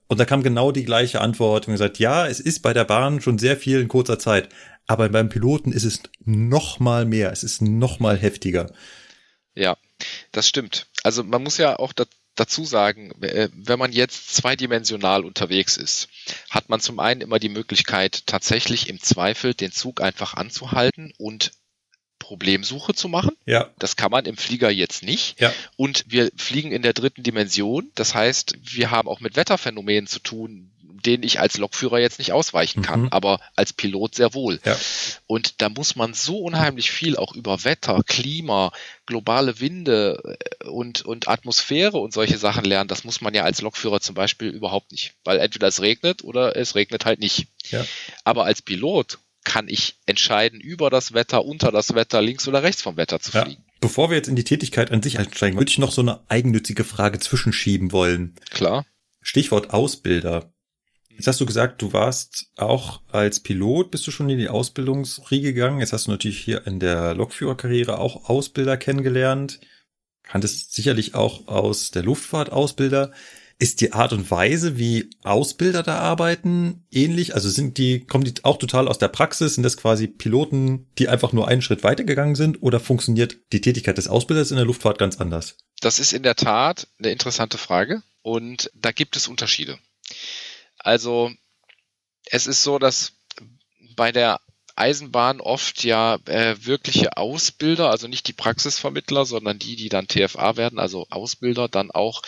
Und 0.07 0.19
da 0.19 0.25
kam 0.25 0.43
genau 0.43 0.73
die 0.73 0.83
gleiche 0.83 1.21
Antwort 1.21 1.67
und 1.67 1.73
gesagt, 1.73 1.99
ja, 1.99 2.27
es 2.27 2.41
ist 2.41 2.59
bei 2.59 2.73
der 2.73 2.83
Bahn 2.83 3.21
schon 3.21 3.39
sehr 3.39 3.55
viel 3.55 3.79
in 3.79 3.87
kurzer 3.87 4.19
Zeit, 4.19 4.49
aber 4.87 5.07
beim 5.07 5.29
Piloten 5.29 5.71
ist 5.71 5.85
es 5.85 6.03
noch 6.25 6.81
mal 6.81 7.05
mehr, 7.05 7.31
es 7.31 7.43
ist 7.43 7.61
noch 7.61 7.99
mal 7.99 8.17
heftiger. 8.17 8.69
Ja, 9.55 9.77
das 10.31 10.47
stimmt. 10.47 10.87
Also 11.03 11.23
man 11.23 11.43
muss 11.43 11.57
ja 11.57 11.77
auch 11.77 11.93
da, 11.93 12.05
dazu 12.35 12.63
sagen, 12.65 13.11
äh, 13.21 13.49
wenn 13.53 13.79
man 13.79 13.91
jetzt 13.91 14.35
zweidimensional 14.35 15.25
unterwegs 15.25 15.77
ist, 15.77 16.07
hat 16.49 16.69
man 16.69 16.79
zum 16.79 16.99
einen 16.99 17.21
immer 17.21 17.39
die 17.39 17.49
Möglichkeit, 17.49 18.25
tatsächlich 18.27 18.87
im 18.89 19.01
Zweifel 19.01 19.53
den 19.53 19.71
Zug 19.71 20.01
einfach 20.01 20.33
anzuhalten 20.35 21.13
und 21.17 21.51
Problemsuche 22.19 22.93
zu 22.93 23.09
machen. 23.09 23.35
Ja, 23.45 23.71
Das 23.79 23.95
kann 23.95 24.11
man 24.11 24.25
im 24.25 24.37
Flieger 24.37 24.69
jetzt 24.69 25.03
nicht. 25.03 25.39
ja, 25.41 25.51
Und 25.75 26.05
wir 26.07 26.31
fliegen 26.37 26.71
in 26.71 26.83
der 26.83 26.93
dritten 26.93 27.23
Dimension. 27.23 27.91
Das 27.95 28.13
heißt, 28.13 28.57
wir 28.61 28.91
haben 28.91 29.09
auch 29.09 29.19
mit 29.19 29.35
Wetterphänomenen 29.35 30.07
zu 30.07 30.19
tun, 30.19 30.71
denen 31.01 31.23
ich 31.23 31.39
als 31.39 31.57
Lokführer 31.57 31.99
jetzt 31.99 32.19
nicht 32.19 32.31
ausweichen 32.33 32.81
kann, 32.81 33.01
Mhm. 33.03 33.07
aber 33.11 33.39
als 33.55 33.73
Pilot 33.73 34.15
sehr 34.15 34.33
wohl. 34.33 34.59
ja, 34.65 34.77
Und 35.27 35.61
da 35.61 35.69
muss 35.69 35.95
man 35.95 36.13
so 36.13 36.39
unheimlich 36.39 36.91
viel 36.91 37.17
auch 37.17 37.35
über 37.35 37.63
Wetter, 37.63 38.01
Klima, 38.05 38.71
globale 39.05 39.59
Winde 39.59 40.37
äh, 40.63 40.67
und, 40.67 41.01
und 41.03 41.27
Atmosphäre 41.27 41.97
und 41.97 42.13
solche 42.13 42.37
Sachen 42.37 42.63
lernen. 42.65 42.87
Das 42.87 43.03
muss 43.03 43.21
man 43.21 43.33
ja 43.33 43.43
als 43.43 43.61
Lokführer 43.61 43.99
zum 44.01 44.15
Beispiel 44.15 44.49
überhaupt 44.49 44.91
nicht, 44.91 45.13
weil 45.23 45.39
entweder 45.39 45.67
es 45.67 45.81
regnet 45.81 46.23
oder 46.23 46.55
es 46.55 46.75
regnet 46.75 47.05
halt 47.05 47.19
nicht. 47.19 47.47
ja. 47.69 47.85
Aber 48.23 48.45
als 48.45 48.61
Pilot 48.61 49.19
kann 49.43 49.67
ich 49.67 49.95
entscheiden, 50.05 50.59
über 50.61 50.91
das 50.91 51.13
Wetter, 51.13 51.43
unter 51.45 51.71
das 51.71 51.95
Wetter, 51.95 52.21
links 52.21 52.47
oder 52.47 52.61
rechts 52.61 52.83
vom 52.83 52.95
Wetter 52.95 53.19
zu 53.19 53.31
ja. 53.31 53.43
fliegen. 53.45 53.63
Bevor 53.79 54.11
wir 54.11 54.17
jetzt 54.17 54.27
in 54.27 54.35
die 54.35 54.43
Tätigkeit 54.43 54.91
an 54.91 55.01
sich 55.01 55.17
einsteigen, 55.17 55.57
würde 55.57 55.71
ich 55.71 55.79
noch 55.79 55.91
so 55.91 56.01
eine 56.01 56.19
eigennützige 56.29 56.83
Frage 56.83 57.17
zwischenschieben 57.17 57.91
wollen. 57.91 58.35
Klar. 58.51 58.85
Stichwort 59.21 59.71
Ausbilder. 59.71 60.53
Jetzt 61.21 61.27
hast 61.27 61.39
du 61.39 61.45
gesagt, 61.45 61.83
du 61.83 61.93
warst 61.93 62.47
auch 62.55 62.99
als 63.11 63.41
Pilot, 63.41 63.91
bist 63.91 64.07
du 64.07 64.11
schon 64.11 64.27
in 64.27 64.39
die 64.39 64.49
Ausbildungsriege 64.49 65.53
gegangen. 65.53 65.79
Jetzt 65.79 65.93
hast 65.93 66.07
du 66.07 66.11
natürlich 66.11 66.39
hier 66.39 66.65
in 66.65 66.79
der 66.79 67.13
Lokführerkarriere 67.13 67.99
auch 67.99 68.27
Ausbilder 68.27 68.75
kennengelernt. 68.75 69.59
Kanntest 70.23 70.73
sicherlich 70.73 71.13
auch 71.13 71.47
aus 71.47 71.91
der 71.91 72.01
Luftfahrt 72.01 72.51
Ausbilder. 72.51 73.11
Ist 73.59 73.81
die 73.81 73.93
Art 73.93 74.13
und 74.13 74.31
Weise, 74.31 74.79
wie 74.79 75.11
Ausbilder 75.21 75.83
da 75.83 75.99
arbeiten, 75.99 76.87
ähnlich? 76.89 77.35
Also 77.35 77.49
sind 77.49 77.77
die, 77.77 77.99
kommen 77.99 78.23
die 78.23 78.33
auch 78.41 78.57
total 78.57 78.87
aus 78.87 78.97
der 78.97 79.09
Praxis? 79.09 79.53
Sind 79.53 79.63
das 79.63 79.77
quasi 79.77 80.07
Piloten, 80.07 80.87
die 80.97 81.07
einfach 81.07 81.33
nur 81.33 81.47
einen 81.47 81.61
Schritt 81.61 81.83
weitergegangen 81.83 82.33
sind? 82.33 82.63
Oder 82.63 82.79
funktioniert 82.79 83.37
die 83.51 83.61
Tätigkeit 83.61 83.99
des 83.99 84.07
Ausbilders 84.07 84.49
in 84.49 84.57
der 84.57 84.65
Luftfahrt 84.65 84.97
ganz 84.97 85.21
anders? 85.21 85.57
Das 85.81 85.99
ist 85.99 86.13
in 86.13 86.23
der 86.23 86.35
Tat 86.35 86.87
eine 86.97 87.11
interessante 87.11 87.59
Frage 87.59 88.01
und 88.23 88.71
da 88.73 88.91
gibt 88.91 89.15
es 89.15 89.27
Unterschiede. 89.27 89.77
Also 90.83 91.31
es 92.25 92.47
ist 92.47 92.63
so, 92.63 92.79
dass 92.79 93.13
bei 93.95 94.11
der 94.11 94.39
Eisenbahn 94.75 95.41
oft 95.41 95.83
ja 95.83 96.17
äh, 96.25 96.55
wirkliche 96.65 97.17
Ausbilder, 97.17 97.91
also 97.91 98.07
nicht 98.07 98.27
die 98.27 98.33
Praxisvermittler, 98.33 99.25
sondern 99.25 99.59
die, 99.59 99.75
die 99.75 99.89
dann 99.89 100.07
TFA 100.07 100.55
werden, 100.55 100.79
also 100.79 101.05
Ausbilder, 101.09 101.67
dann 101.67 101.91
auch 101.91 102.21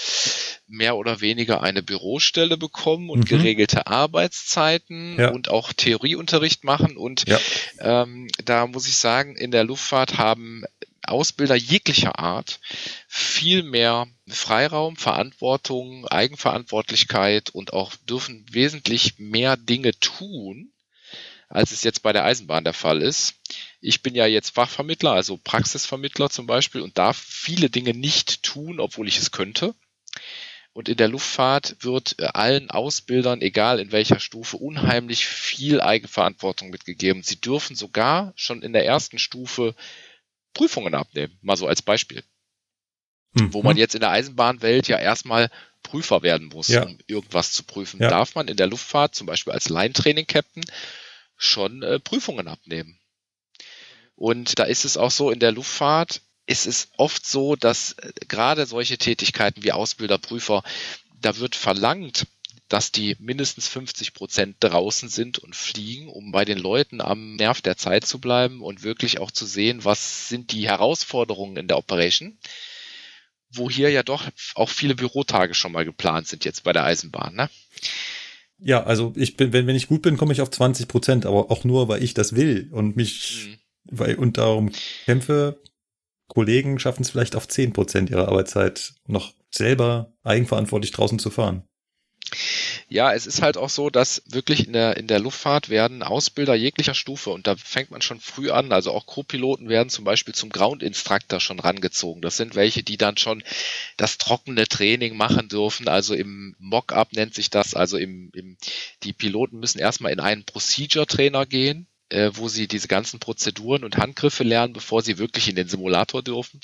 mehr 0.68 0.98
oder 0.98 1.22
weniger 1.22 1.64
eine 1.64 1.82
Bürostelle 1.82 2.58
bekommen 2.58 3.10
und 3.10 3.22
Mhm. 3.22 3.26
geregelte 3.38 3.88
Arbeitszeiten 3.88 5.18
Ja. 5.20 5.30
und 5.30 5.50
auch 5.50 5.72
Theorieunterricht 5.74 6.64
machen. 6.64 6.98
Und 6.98 7.24
Ja. 7.28 7.40
ähm, 7.80 8.28
da 8.44 8.68
muss 8.68 8.88
ich 8.88 8.98
sagen, 8.98 9.36
in 9.36 9.52
der 9.52 9.64
Luftfahrt 9.64 10.18
haben 10.18 10.64
Ausbilder 11.06 11.56
jeglicher 11.56 12.20
Art 12.20 12.60
viel 13.08 13.64
mehr 13.64 14.08
Freiraum, 14.28 14.96
Verantwortung, 14.96 16.08
Eigenverantwortlichkeit 16.08 17.50
und 17.50 17.74
auch 17.74 17.96
dürfen 18.08 18.46
wesentlich 18.52 19.20
mehr 19.20 19.58
Dinge 19.58 19.92
tun, 20.00 20.72
als 21.50 21.72
es 21.72 21.84
jetzt 21.84 22.04
bei 22.04 22.14
der 22.14 22.24
Eisenbahn 22.24 22.64
der 22.64 22.74
Fall 22.74 23.02
ist. 23.02 23.36
Ich 23.82 24.02
bin 24.02 24.16
ja 24.16 24.26
jetzt 24.26 24.52
Fachvermittler, 24.52 25.12
also 25.12 25.38
Praxisvermittler 25.38 26.30
zum 26.30 26.48
Beispiel 26.48 26.82
und 26.82 26.98
darf 26.98 27.18
viele 27.18 27.70
Dinge 27.70 27.94
nicht 27.94 28.44
tun, 28.44 28.80
obwohl 28.80 29.08
ich 29.08 29.18
es 29.18 29.32
könnte. 29.32 29.76
Und 30.72 30.90
in 30.90 30.98
der 30.98 31.08
Luftfahrt 31.08 31.76
wird 31.82 32.16
äh, 32.18 32.26
allen 32.34 32.72
Ausbildern, 32.72 33.42
egal 33.42 33.80
in 33.80 33.92
welcher 33.92 34.20
Stufe, 34.20 34.58
unheimlich 34.58 35.28
viel 35.28 35.82
Eigenverantwortung 35.82 36.72
mitgegeben. 36.72 37.22
Sie 37.22 37.40
dürfen 37.40 37.76
sogar 37.76 38.34
schon 38.36 38.64
in 38.64 38.74
der 38.74 38.86
ersten 38.86 39.20
Stufe 39.20 39.76
Prüfungen 40.54 40.96
abnehmen, 40.96 41.38
mal 41.42 41.58
so 41.58 41.68
als 41.68 41.84
Beispiel. 41.84 42.24
Wo 43.36 43.64
man 43.64 43.74
Mhm. 43.76 43.80
jetzt 43.80 43.96
in 43.96 44.02
der 44.02 44.12
Eisenbahnwelt 44.12 44.88
ja 44.88 45.00
erstmal 45.00 45.50
Prüfer 45.82 46.22
werden 46.22 46.48
muss, 46.48 46.68
Ja. 46.70 46.84
um 46.84 46.98
irgendwas 47.08 47.52
zu 47.52 47.64
prüfen. 47.64 48.02
Ja. 48.02 48.10
Darf 48.10 48.36
man 48.36 48.48
in 48.48 48.58
der 48.58 48.68
Luftfahrt 48.68 49.16
zum 49.16 49.28
Beispiel 49.28 49.54
als 49.54 49.70
Line-Training-Captain 49.70 50.64
schon 51.36 51.82
äh, 51.84 52.00
Prüfungen 52.00 52.48
abnehmen. 52.48 53.00
Und 54.16 54.60
da 54.60 54.64
ist 54.64 54.86
es 54.86 54.98
auch 54.98 55.12
so, 55.12 55.32
in 55.32 55.40
der 55.40 55.52
Luftfahrt 55.52 56.22
ist 56.46 56.68
es 56.68 56.90
oft 56.98 57.26
so, 57.26 57.56
dass 57.56 57.94
äh, 57.94 58.12
gerade 58.28 58.66
solche 58.66 58.98
Tätigkeiten 58.98 59.64
wie 59.64 59.72
Ausbilder, 59.72 60.18
Prüfer, 60.18 60.64
da 61.20 61.38
wird 61.38 61.56
verlangt, 61.56 62.28
dass 62.70 62.92
die 62.92 63.16
mindestens 63.20 63.68
50 63.68 64.14
Prozent 64.14 64.58
draußen 64.60 65.10
sind 65.10 65.40
und 65.40 65.56
fliegen, 65.56 66.08
um 66.08 66.32
bei 66.32 66.46
den 66.46 66.58
Leuten 66.58 67.02
am 67.02 67.36
Nerv 67.36 67.62
der 67.62 67.78
Zeit 67.78 68.06
zu 68.06 68.20
bleiben 68.20 68.62
und 68.62 68.84
wirklich 68.84 69.20
auch 69.20 69.32
zu 69.32 69.46
sehen, 69.46 69.84
was 69.86 70.28
sind 70.30 70.52
die 70.52 70.68
Herausforderungen 70.68 71.58
in 71.58 71.68
der 71.68 71.78
Operation. 71.78 72.38
Wo 73.54 73.70
hier 73.70 73.90
ja 73.90 74.04
doch 74.04 74.30
auch 74.56 74.70
viele 74.70 74.96
Bürotage 74.96 75.54
schon 75.54 75.72
mal 75.72 75.86
geplant 75.86 76.28
sind 76.28 76.46
jetzt 76.46 76.64
bei 76.64 76.74
der 76.74 76.84
Eisenbahn. 76.84 77.36
Ne? 77.36 77.50
Ja, 78.60 78.84
also 78.84 79.14
ich 79.16 79.36
bin, 79.36 79.52
wenn, 79.54 79.68
wenn 79.68 79.76
ich 79.76 79.88
gut 79.88 80.02
bin, 80.02 80.18
komme 80.18 80.34
ich 80.34 80.42
auf 80.42 80.50
20 80.50 80.88
Prozent, 80.88 81.26
aber 81.26 81.52
auch 81.52 81.64
nur, 81.64 81.88
weil 81.88 82.04
ich 82.04 82.14
das 82.14 82.36
will 82.36 82.70
und 82.72 82.96
mich, 82.96 83.48
Mhm. 83.48 83.58
weil 83.98 84.16
und 84.16 84.38
darum 84.38 84.72
kämpfe. 85.06 85.62
Kollegen 86.28 86.80
schaffen 86.80 87.04
es 87.04 87.10
vielleicht 87.10 87.36
auf 87.36 87.48
10 87.48 87.74
Prozent 87.74 88.10
ihrer 88.10 88.28
Arbeitszeit 88.30 88.94
noch 89.06 89.34
selber 89.52 90.14
eigenverantwortlich 90.24 90.92
draußen 90.92 91.20
zu 91.20 91.30
fahren. 91.30 91.64
Ja, 92.94 93.12
es 93.12 93.26
ist 93.26 93.42
halt 93.42 93.58
auch 93.58 93.72
so, 93.72 93.90
dass 93.90 94.22
wirklich 94.28 94.68
in 94.68 94.74
der, 94.74 94.98
in 94.98 95.08
der 95.08 95.20
Luftfahrt 95.20 95.70
werden 95.70 96.04
Ausbilder 96.04 96.54
jeglicher 96.54 96.94
Stufe 96.94 97.32
und 97.32 97.48
da 97.48 97.56
fängt 97.56 97.90
man 97.90 98.04
schon 98.04 98.20
früh 98.20 98.52
an. 98.52 98.72
Also 98.72 98.92
auch 98.92 99.08
Co-Piloten 99.08 99.68
werden 99.68 99.90
zum 99.90 100.06
Beispiel 100.06 100.36
zum 100.36 100.52
Ground 100.52 100.84
Instructor 100.84 101.40
schon 101.40 101.60
rangezogen. 101.60 102.22
Das 102.22 102.38
sind 102.38 102.54
welche, 102.54 102.84
die 102.84 102.98
dann 102.98 103.18
schon 103.18 103.44
das 103.98 104.20
trockene 104.20 104.68
Training 104.68 105.18
machen 105.18 105.50
dürfen. 105.50 105.88
Also 105.88 106.14
im 106.14 106.56
Mock-up 106.60 107.14
nennt 107.14 107.34
sich 107.34 107.50
das. 107.50 107.74
Also 107.74 107.98
im, 107.98 108.30
im, 108.36 108.58
die 109.02 109.14
Piloten 109.14 109.58
müssen 109.58 109.80
erstmal 109.80 110.12
in 110.12 110.20
einen 110.20 110.46
Procedure-Trainer 110.46 111.48
gehen 111.48 111.88
äh, 112.10 112.32
wo 112.36 112.48
sie 112.48 112.68
diese 112.68 112.88
ganzen 112.88 113.20
Prozeduren 113.20 113.84
und 113.84 113.98
Handgriffe 113.98 114.44
lernen, 114.44 114.74
bevor 114.74 115.02
sie 115.02 115.18
wirklich 115.18 115.50
in 115.50 115.56
den 115.56 115.68
Simulator 115.68 116.22
dürfen. 116.22 116.60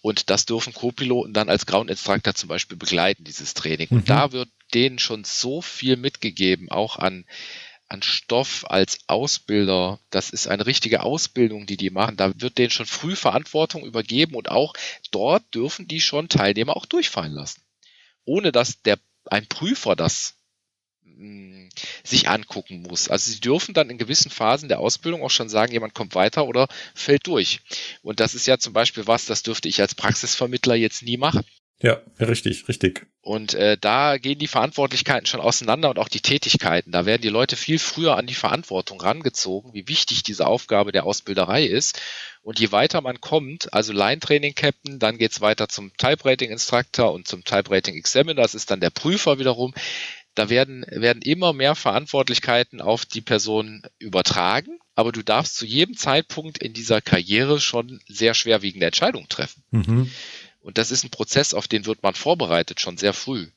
Und 0.00 0.30
das 0.30 0.46
dürfen 0.46 0.72
Co-Piloten 0.72 1.32
dann 1.32 1.48
als 1.48 1.66
Ground 1.66 1.90
Instructor 1.90 2.34
zum 2.34 2.48
Beispiel 2.48 2.76
begleiten, 2.76 3.24
dieses 3.24 3.54
Training. 3.54 3.88
Und 3.90 4.02
Mhm. 4.02 4.06
da 4.06 4.32
wird 4.32 4.48
denen 4.74 4.98
schon 4.98 5.24
so 5.24 5.62
viel 5.62 5.96
mitgegeben, 5.96 6.70
auch 6.70 6.96
an, 6.96 7.24
an 7.88 8.02
Stoff 8.02 8.64
als 8.68 9.00
Ausbilder. 9.06 10.00
Das 10.10 10.30
ist 10.30 10.48
eine 10.48 10.66
richtige 10.66 11.02
Ausbildung, 11.02 11.66
die 11.66 11.76
die 11.76 11.90
machen. 11.90 12.16
Da 12.16 12.32
wird 12.40 12.58
denen 12.58 12.70
schon 12.70 12.86
früh 12.86 13.14
Verantwortung 13.14 13.84
übergeben 13.84 14.34
und 14.34 14.50
auch 14.50 14.74
dort 15.10 15.42
dürfen 15.54 15.88
die 15.88 16.00
schon 16.00 16.28
Teilnehmer 16.28 16.76
auch 16.76 16.86
durchfallen 16.86 17.32
lassen. 17.32 17.62
Ohne 18.24 18.52
dass 18.52 18.82
der, 18.82 18.98
ein 19.26 19.46
Prüfer 19.46 19.94
das 19.94 20.36
mh, 21.04 21.68
sich 22.04 22.28
angucken 22.28 22.82
muss. 22.82 23.08
Also 23.08 23.30
sie 23.30 23.40
dürfen 23.40 23.74
dann 23.74 23.90
in 23.90 23.98
gewissen 23.98 24.30
Phasen 24.30 24.68
der 24.68 24.80
Ausbildung 24.80 25.22
auch 25.22 25.30
schon 25.30 25.48
sagen, 25.48 25.72
jemand 25.72 25.94
kommt 25.94 26.14
weiter 26.14 26.46
oder 26.46 26.68
fällt 26.94 27.26
durch. 27.26 27.60
Und 28.02 28.20
das 28.20 28.34
ist 28.34 28.46
ja 28.46 28.58
zum 28.58 28.72
Beispiel 28.72 29.06
was, 29.06 29.26
das 29.26 29.42
dürfte 29.42 29.68
ich 29.68 29.80
als 29.80 29.94
Praxisvermittler 29.94 30.74
jetzt 30.74 31.02
nie 31.02 31.16
machen. 31.16 31.44
Ja, 31.82 32.00
richtig, 32.20 32.68
richtig. 32.68 33.06
Und 33.22 33.54
äh, 33.54 33.76
da 33.76 34.16
gehen 34.18 34.38
die 34.38 34.46
Verantwortlichkeiten 34.46 35.26
schon 35.26 35.40
auseinander 35.40 35.90
und 35.90 35.98
auch 35.98 36.08
die 36.08 36.20
Tätigkeiten. 36.20 36.92
Da 36.92 37.06
werden 37.06 37.22
die 37.22 37.28
Leute 37.28 37.56
viel 37.56 37.80
früher 37.80 38.16
an 38.16 38.26
die 38.26 38.34
Verantwortung 38.34 39.00
rangezogen, 39.00 39.74
wie 39.74 39.88
wichtig 39.88 40.22
diese 40.22 40.46
Aufgabe 40.46 40.92
der 40.92 41.04
Ausbilderei 41.04 41.64
ist. 41.64 42.00
Und 42.42 42.60
je 42.60 42.70
weiter 42.70 43.00
man 43.00 43.20
kommt, 43.20 43.72
also 43.72 43.92
Line 43.92 44.20
Training 44.20 44.54
Captain, 44.54 45.00
dann 45.00 45.18
geht's 45.18 45.40
weiter 45.40 45.68
zum 45.68 45.96
Type 45.96 46.24
Rating 46.24 46.50
Instructor 46.50 47.12
und 47.12 47.26
zum 47.26 47.44
Type 47.44 47.70
Rating 47.70 47.96
Examiner, 47.96 48.42
das 48.42 48.54
ist 48.54 48.70
dann 48.70 48.80
der 48.80 48.90
Prüfer 48.90 49.38
wiederum. 49.38 49.74
Da 50.34 50.48
werden, 50.48 50.86
werden 50.88 51.20
immer 51.20 51.52
mehr 51.52 51.74
Verantwortlichkeiten 51.74 52.80
auf 52.80 53.04
die 53.04 53.20
Person 53.20 53.82
übertragen, 53.98 54.78
aber 54.94 55.12
du 55.12 55.22
darfst 55.22 55.56
zu 55.56 55.66
jedem 55.66 55.96
Zeitpunkt 55.96 56.58
in 56.58 56.72
dieser 56.72 57.00
Karriere 57.00 57.60
schon 57.60 58.00
sehr 58.08 58.34
schwerwiegende 58.34 58.86
Entscheidungen 58.86 59.28
treffen. 59.28 59.62
Mhm. 59.70 60.10
Und 60.62 60.78
das 60.78 60.90
ist 60.90 61.04
ein 61.04 61.10
Prozess, 61.10 61.54
auf 61.54 61.68
den 61.68 61.86
wird 61.86 62.02
man 62.02 62.14
vorbereitet, 62.14 62.80
schon 62.80 62.96
sehr 62.96 63.12
früh. 63.12 63.50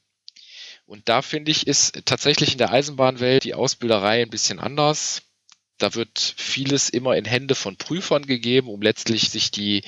Und 0.86 1.08
da 1.08 1.22
finde 1.22 1.52
ich, 1.52 1.68
ist 1.68 2.06
tatsächlich 2.06 2.52
in 2.52 2.58
der 2.58 2.72
Eisenbahnwelt 2.72 3.44
die 3.44 3.54
Ausbilderei 3.54 4.22
ein 4.22 4.30
bisschen 4.30 4.60
anders. 4.60 5.22
Da 5.78 5.94
wird 5.94 6.36
vieles 6.38 6.88
immer 6.90 7.18
in 7.18 7.26
Hände 7.26 7.54
von 7.54 7.76
Prüfern 7.76 8.26
gegeben, 8.26 8.70
um 8.70 8.82
letztlich 8.82 9.30
sich 9.30 9.52
die, 9.52 9.84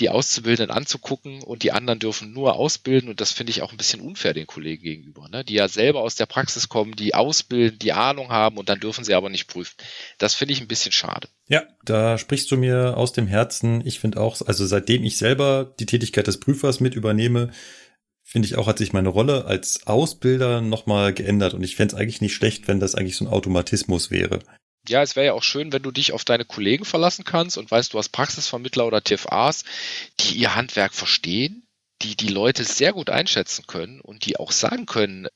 die 0.00 0.08
Auszubildenden 0.08 0.74
anzugucken 0.74 1.44
und 1.44 1.62
die 1.62 1.70
anderen 1.70 2.00
dürfen 2.00 2.32
nur 2.32 2.56
ausbilden 2.56 3.08
und 3.08 3.20
das 3.20 3.30
finde 3.30 3.50
ich 3.50 3.62
auch 3.62 3.70
ein 3.70 3.76
bisschen 3.76 4.00
unfair 4.00 4.34
den 4.34 4.48
Kollegen 4.48 4.82
gegenüber, 4.82 5.28
ne? 5.28 5.44
die 5.44 5.54
ja 5.54 5.68
selber 5.68 6.00
aus 6.00 6.16
der 6.16 6.26
Praxis 6.26 6.68
kommen, 6.68 6.96
die 6.96 7.14
ausbilden, 7.14 7.78
die 7.78 7.92
Ahnung 7.92 8.30
haben 8.30 8.58
und 8.58 8.68
dann 8.68 8.80
dürfen 8.80 9.04
sie 9.04 9.14
aber 9.14 9.30
nicht 9.30 9.46
prüfen. 9.46 9.76
Das 10.18 10.34
finde 10.34 10.52
ich 10.52 10.60
ein 10.60 10.68
bisschen 10.68 10.90
schade. 10.90 11.28
Ja, 11.48 11.62
da 11.84 12.18
sprichst 12.18 12.50
du 12.50 12.56
mir 12.56 12.96
aus 12.96 13.12
dem 13.12 13.28
Herzen. 13.28 13.86
Ich 13.86 14.00
finde 14.00 14.20
auch, 14.20 14.40
also 14.44 14.66
seitdem 14.66 15.04
ich 15.04 15.16
selber 15.16 15.76
die 15.78 15.86
Tätigkeit 15.86 16.26
des 16.26 16.40
Prüfers 16.40 16.80
mit 16.80 16.96
übernehme, 16.96 17.52
finde 18.24 18.46
ich 18.46 18.56
auch, 18.56 18.66
hat 18.66 18.78
sich 18.78 18.92
meine 18.92 19.08
Rolle 19.08 19.44
als 19.44 19.86
Ausbilder 19.86 20.60
nochmal 20.60 21.14
geändert 21.14 21.54
und 21.54 21.62
ich 21.62 21.76
fände 21.76 21.94
es 21.94 22.00
eigentlich 22.00 22.20
nicht 22.20 22.34
schlecht, 22.34 22.66
wenn 22.66 22.80
das 22.80 22.96
eigentlich 22.96 23.16
so 23.16 23.24
ein 23.24 23.30
Automatismus 23.32 24.10
wäre 24.10 24.40
ja, 24.88 25.02
es 25.02 25.16
wäre 25.16 25.26
ja 25.26 25.32
auch 25.34 25.42
schön, 25.42 25.72
wenn 25.72 25.82
du 25.82 25.90
dich 25.90 26.12
auf 26.12 26.24
deine 26.24 26.44
Kollegen 26.44 26.84
verlassen 26.84 27.24
kannst 27.24 27.58
und 27.58 27.70
weißt, 27.70 27.92
du 27.92 27.98
hast 27.98 28.10
Praxisvermittler 28.10 28.86
oder 28.86 29.02
TFAs, 29.02 29.64
die 30.20 30.36
ihr 30.36 30.54
Handwerk 30.54 30.94
verstehen, 30.94 31.64
die 32.02 32.16
die 32.16 32.28
Leute 32.28 32.64
sehr 32.64 32.92
gut 32.92 33.10
einschätzen 33.10 33.66
können 33.66 34.00
und 34.00 34.24
die 34.26 34.38
auch 34.38 34.52
sagen 34.52 34.86
können, 34.86 35.28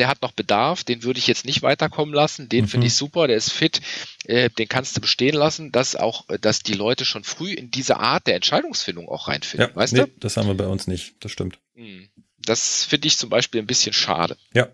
der 0.00 0.08
hat 0.08 0.22
noch 0.22 0.32
Bedarf, 0.32 0.82
den 0.82 1.02
würde 1.02 1.18
ich 1.18 1.26
jetzt 1.26 1.44
nicht 1.44 1.62
weiterkommen 1.62 2.14
lassen, 2.14 2.48
den 2.48 2.64
mhm. 2.64 2.68
finde 2.68 2.86
ich 2.86 2.94
super, 2.94 3.26
der 3.26 3.36
ist 3.36 3.52
fit, 3.52 3.82
äh, 4.24 4.48
den 4.48 4.66
kannst 4.66 4.96
du 4.96 5.00
bestehen 5.00 5.34
lassen, 5.34 5.72
dass 5.72 5.94
auch, 5.94 6.24
dass 6.40 6.60
die 6.60 6.72
Leute 6.72 7.04
schon 7.04 7.22
früh 7.22 7.52
in 7.52 7.70
diese 7.70 7.98
Art 7.98 8.26
der 8.26 8.36
Entscheidungsfindung 8.36 9.08
auch 9.08 9.28
reinfinden, 9.28 9.70
ja, 9.70 9.76
weißt 9.76 9.92
nee, 9.92 10.00
du? 10.00 10.06
Das 10.18 10.38
haben 10.38 10.46
wir 10.46 10.54
bei 10.54 10.66
uns 10.66 10.86
nicht, 10.86 11.14
das 11.20 11.32
stimmt. 11.32 11.58
Hm. 11.74 12.08
Das 12.38 12.84
finde 12.84 13.08
ich 13.08 13.18
zum 13.18 13.28
Beispiel 13.28 13.60
ein 13.60 13.66
bisschen 13.66 13.92
schade. 13.92 14.38
Ja. 14.54 14.68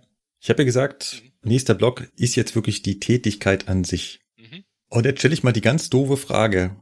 Ich 0.46 0.50
habe 0.50 0.62
ja 0.62 0.66
gesagt, 0.66 1.24
mhm. 1.24 1.50
nächster 1.50 1.74
Block 1.74 2.08
ist 2.14 2.36
jetzt 2.36 2.54
wirklich 2.54 2.80
die 2.80 3.00
Tätigkeit 3.00 3.66
an 3.66 3.82
sich. 3.82 4.20
Und 4.88 5.04
jetzt 5.04 5.18
stelle 5.18 5.34
ich 5.34 5.42
mal 5.42 5.50
die 5.50 5.60
ganz 5.60 5.90
doofe 5.90 6.16
Frage. 6.16 6.76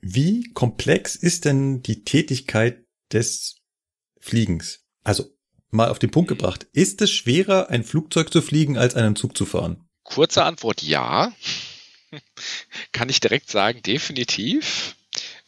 Wie 0.00 0.50
komplex 0.52 1.14
ist 1.14 1.44
denn 1.44 1.80
die 1.80 2.02
Tätigkeit 2.02 2.84
des 3.12 3.62
Fliegens? 4.18 4.80
Also 5.04 5.30
mal 5.70 5.90
auf 5.90 6.00
den 6.00 6.10
Punkt 6.10 6.26
gebracht. 6.26 6.66
Ist 6.72 7.02
es 7.02 7.12
schwerer, 7.12 7.70
ein 7.70 7.84
Flugzeug 7.84 8.32
zu 8.32 8.42
fliegen, 8.42 8.76
als 8.76 8.96
einen 8.96 9.14
Zug 9.14 9.36
zu 9.36 9.46
fahren? 9.46 9.88
Kurze 10.02 10.42
Antwort 10.42 10.82
ja. 10.82 11.32
Kann 12.90 13.08
ich 13.10 13.20
direkt 13.20 13.48
sagen, 13.48 13.80
definitiv. 13.82 14.96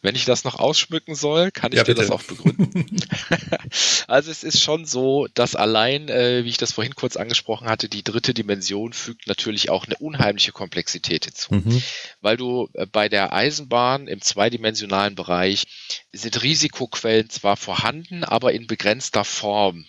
Wenn 0.07 0.15
ich 0.15 0.23
das 0.23 0.45
noch 0.45 0.55
ausschmücken 0.55 1.15
soll, 1.15 1.51
kann 1.51 1.73
ich 1.73 1.79
ja, 1.79 1.83
dir 1.83 1.93
das 1.93 2.11
auch 2.11 2.23
begründen. 2.23 2.95
also 4.07 4.31
es 4.31 4.45
ist 4.45 4.61
schon 4.61 4.85
so, 4.85 5.27
dass 5.33 5.53
allein, 5.53 6.07
äh, 6.07 6.45
wie 6.45 6.49
ich 6.49 6.55
das 6.55 6.71
vorhin 6.71 6.95
kurz 6.95 7.17
angesprochen 7.17 7.67
hatte, 7.67 7.89
die 7.89 8.05
dritte 8.05 8.33
Dimension 8.33 8.93
fügt 8.93 9.27
natürlich 9.27 9.69
auch 9.69 9.85
eine 9.85 9.97
unheimliche 9.97 10.53
Komplexität 10.53 11.25
hinzu. 11.25 11.55
Mhm. 11.55 11.83
Weil 12.21 12.37
du 12.37 12.69
äh, 12.75 12.85
bei 12.85 13.09
der 13.09 13.33
Eisenbahn 13.33 14.07
im 14.07 14.21
zweidimensionalen 14.21 15.15
Bereich 15.15 15.65
sind 16.13 16.41
Risikoquellen 16.41 17.29
zwar 17.29 17.57
vorhanden, 17.57 18.23
aber 18.23 18.53
in 18.53 18.65
begrenzter 18.65 19.25
Form. 19.25 19.83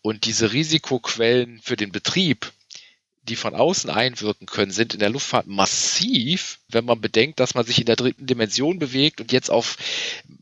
Und 0.00 0.26
diese 0.26 0.52
Risikoquellen 0.52 1.60
für 1.60 1.74
den 1.74 1.90
Betrieb, 1.90 2.52
die 3.28 3.36
von 3.36 3.54
außen 3.54 3.88
einwirken 3.88 4.46
können, 4.46 4.70
sind 4.70 4.92
in 4.92 5.00
der 5.00 5.08
Luftfahrt 5.08 5.46
massiv, 5.46 6.58
wenn 6.68 6.84
man 6.84 7.00
bedenkt, 7.00 7.40
dass 7.40 7.54
man 7.54 7.64
sich 7.64 7.78
in 7.78 7.86
der 7.86 7.96
dritten 7.96 8.26
Dimension 8.26 8.78
bewegt 8.78 9.20
und 9.20 9.32
jetzt 9.32 9.50
auf, 9.50 9.78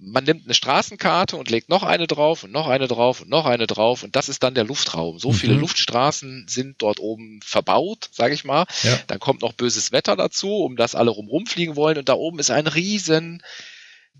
man 0.00 0.24
nimmt 0.24 0.44
eine 0.44 0.54
Straßenkarte 0.54 1.36
und 1.36 1.48
legt 1.48 1.68
noch 1.68 1.84
eine 1.84 2.08
drauf 2.08 2.42
und 2.42 2.50
noch 2.50 2.66
eine 2.66 2.88
drauf 2.88 3.20
und 3.20 3.30
noch 3.30 3.46
eine 3.46 3.68
drauf 3.68 4.02
und 4.02 4.16
das 4.16 4.28
ist 4.28 4.42
dann 4.42 4.54
der 4.54 4.64
Luftraum. 4.64 5.20
So 5.20 5.30
mhm. 5.30 5.34
viele 5.34 5.54
Luftstraßen 5.54 6.46
sind 6.48 6.82
dort 6.82 6.98
oben 6.98 7.40
verbaut, 7.44 8.08
sage 8.10 8.34
ich 8.34 8.44
mal. 8.44 8.66
Ja. 8.82 8.98
Dann 9.06 9.20
kommt 9.20 9.42
noch 9.42 9.52
böses 9.52 9.92
Wetter 9.92 10.16
dazu, 10.16 10.56
um 10.64 10.74
das 10.74 10.96
alle 10.96 11.10
rumfliegen 11.10 11.76
wollen 11.76 11.98
und 11.98 12.08
da 12.08 12.14
oben 12.14 12.40
ist 12.40 12.50
ein 12.50 12.66
riesen 12.66 13.42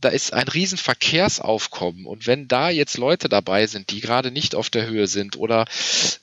da 0.00 0.08
ist 0.08 0.32
ein 0.32 0.48
riesen 0.48 0.78
Verkehrsaufkommen. 0.78 2.06
Und 2.06 2.26
wenn 2.26 2.48
da 2.48 2.70
jetzt 2.70 2.98
Leute 2.98 3.28
dabei 3.28 3.68
sind, 3.68 3.90
die 3.90 4.00
gerade 4.00 4.32
nicht 4.32 4.56
auf 4.56 4.68
der 4.68 4.86
Höhe 4.86 5.06
sind 5.06 5.36
oder 5.36 5.64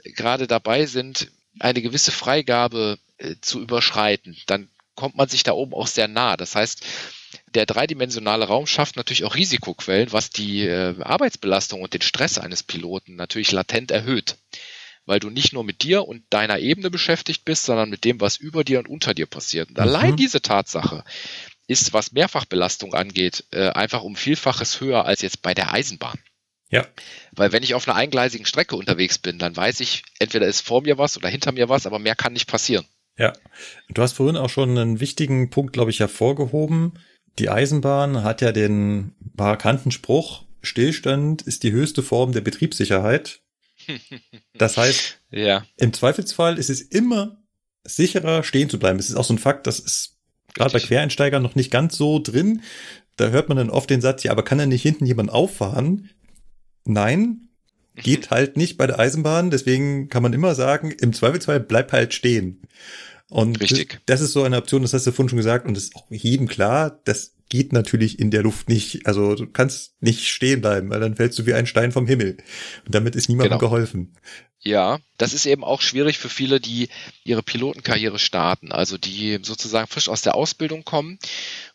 gerade 0.03 0.47
dabei 0.47 0.85
sind, 0.85 1.29
eine 1.59 1.81
gewisse 1.81 2.12
Freigabe 2.12 2.99
äh, 3.17 3.35
zu 3.41 3.62
überschreiten, 3.62 4.38
dann 4.47 4.69
kommt 4.95 5.15
man 5.15 5.29
sich 5.29 5.43
da 5.43 5.53
oben 5.53 5.73
auch 5.73 5.88
sehr 5.88 6.07
nah. 6.07 6.35
Das 6.35 6.55
heißt, 6.55 6.85
der 7.55 7.65
dreidimensionale 7.65 8.45
Raum 8.45 8.67
schafft 8.67 8.95
natürlich 8.97 9.23
auch 9.23 9.35
Risikoquellen, 9.35 10.12
was 10.12 10.29
die 10.29 10.65
äh, 10.65 10.95
Arbeitsbelastung 11.01 11.81
und 11.81 11.93
den 11.93 12.01
Stress 12.01 12.38
eines 12.38 12.63
Piloten 12.63 13.15
natürlich 13.15 13.51
latent 13.51 13.91
erhöht. 13.91 14.35
Weil 15.05 15.19
du 15.19 15.29
nicht 15.29 15.53
nur 15.53 15.63
mit 15.63 15.81
dir 15.83 16.07
und 16.07 16.23
deiner 16.29 16.59
Ebene 16.59 16.91
beschäftigt 16.91 17.45
bist, 17.45 17.65
sondern 17.65 17.89
mit 17.89 18.03
dem, 18.03 18.19
was 18.19 18.38
über 18.38 18.63
dir 18.63 18.79
und 18.79 18.89
unter 18.89 19.13
dir 19.13 19.25
passiert. 19.25 19.69
Und 19.69 19.77
mhm. 19.77 19.83
allein 19.83 20.15
diese 20.17 20.41
Tatsache 20.41 21.03
ist, 21.67 21.93
was 21.93 22.12
Mehrfachbelastung 22.12 22.93
angeht, 22.93 23.45
äh, 23.51 23.69
einfach 23.69 24.03
um 24.03 24.15
Vielfaches 24.15 24.81
höher 24.81 25.05
als 25.05 25.21
jetzt 25.21 25.41
bei 25.41 25.53
der 25.53 25.71
Eisenbahn. 25.71 26.19
Ja. 26.69 26.86
Weil 27.32 27.51
wenn 27.51 27.63
ich 27.63 27.73
auf 27.73 27.88
einer 27.88 27.97
eingleisigen 27.97 28.45
Strecke 28.45 28.75
unterwegs 28.75 29.17
bin, 29.17 29.39
dann 29.39 29.55
weiß 29.55 29.79
ich, 29.79 30.03
entweder 30.19 30.47
ist 30.47 30.62
vor 30.62 30.84
mir 30.84 30.97
was 30.97 31.17
oder 31.17 31.29
hinter 31.29 31.51
mir 31.51 31.69
was, 31.69 31.88
aber 31.88 31.99
mehr 31.99 32.15
kann 32.15 32.34
nicht 32.34 32.47
passieren. 32.47 32.86
Ja. 33.17 33.34
Du 33.89 34.01
hast 34.01 34.13
vorhin 34.13 34.38
auch 34.38 34.49
schon 34.49 34.77
einen 34.77 34.99
wichtigen 34.99 35.49
Punkt, 35.49 35.73
glaube 35.73 35.91
ich, 35.91 35.99
hervorgehoben. 35.99 36.93
Die 37.39 37.49
Eisenbahn 37.49 38.23
hat 38.23 38.41
ja 38.41 38.51
den 38.51 39.13
markanten 39.36 39.91
Spruch, 39.91 40.43
Stillstand 40.62 41.41
ist 41.41 41.63
die 41.63 41.71
höchste 41.71 42.03
Form 42.03 42.32
der 42.32 42.41
Betriebssicherheit. 42.41 43.41
Das 44.53 44.75
heißt, 44.75 45.21
ja. 45.32 45.65
im 45.77 45.93
Zweifelsfall 45.93 46.58
ist 46.60 46.69
es 46.69 46.82
immer 46.82 47.41
sicherer, 47.86 48.43
stehen 48.43 48.69
zu 48.69 48.77
bleiben. 48.77 48.99
Es 48.99 49.10
ist 49.10 49.15
auch 49.15 49.23
so 49.23 49.34
ein 49.34 49.39
Fakt, 49.39 49.67
das 49.67 49.79
ist 49.79 50.17
gerade 50.53 50.73
bei 50.73 50.79
Quereinsteigern 50.79 51.41
noch 51.41 51.55
nicht 51.55 51.71
ganz 51.71 51.95
so 51.95 52.19
drin. 52.19 52.62
Da 53.15 53.29
hört 53.29 53.47
man 53.47 53.58
dann 53.58 53.69
oft 53.69 53.89
den 53.89 54.01
Satz, 54.01 54.23
ja, 54.23 54.32
aber 54.32 54.43
kann 54.43 54.58
da 54.58 54.65
nicht 54.65 54.82
hinten 54.82 55.05
jemand 55.05 55.29
auffahren? 55.32 56.10
Nein, 56.89 57.49
geht 57.95 58.32
halt 58.32 58.58
nicht 58.58 58.78
bei 58.78 58.88
der 58.88 58.99
Eisenbahn. 58.99 59.52
Deswegen 59.52 60.10
kann 60.10 60.23
man 60.23 60.34
immer 60.34 60.56
sagen, 60.56 60.91
im 60.91 61.13
Zweifelsfall 61.13 61.60
bleib 61.60 61.91
halt 61.91 62.13
stehen. 62.13 62.62
Und 63.30 63.62
Richtig. 63.62 63.99
Das, 64.06 64.19
das 64.19 64.21
ist 64.21 64.34
so 64.34 64.43
eine 64.43 64.58
Option, 64.58 64.82
das 64.82 64.93
hast 64.93 65.06
du 65.06 65.12
vorhin 65.12 65.30
schon 65.30 65.38
gesagt, 65.38 65.67
und 65.67 65.75
das 65.75 65.84
ist 65.86 65.95
auch 65.95 66.06
jedem 66.10 66.47
klar, 66.47 66.99
das 67.06 67.36
geht 67.47 67.73
natürlich 67.73 68.19
in 68.19 68.32
der 68.32 68.43
Luft 68.43 68.69
nicht. 68.69 69.06
Also 69.06 69.36
du 69.36 69.47
kannst 69.47 70.02
nicht 70.02 70.28
stehen 70.28 70.62
bleiben, 70.62 70.89
weil 70.89 70.99
dann 70.99 71.15
fällst 71.15 71.38
du 71.38 71.45
wie 71.45 71.54
ein 71.54 71.67
Stein 71.67 71.91
vom 71.91 72.08
Himmel. 72.08 72.38
Und 72.86 72.95
damit 72.95 73.15
ist 73.15 73.30
niemandem 73.30 73.58
genau. 73.58 73.69
geholfen. 73.69 74.15
Ja, 74.62 74.99
das 75.17 75.34
ist 75.34 75.45
eben 75.45 75.63
auch 75.63 75.82
schwierig 75.82 76.17
für 76.17 76.30
viele, 76.30 76.60
die 76.60 76.89
ihre 77.23 77.41
Pilotenkarriere 77.41 78.19
starten, 78.19 78.71
also 78.71 78.97
die 78.97 79.39
sozusagen 79.41 79.88
frisch 79.88 80.10
aus 80.10 80.21
der 80.21 80.36
Ausbildung 80.36 80.84
kommen 80.84 81.17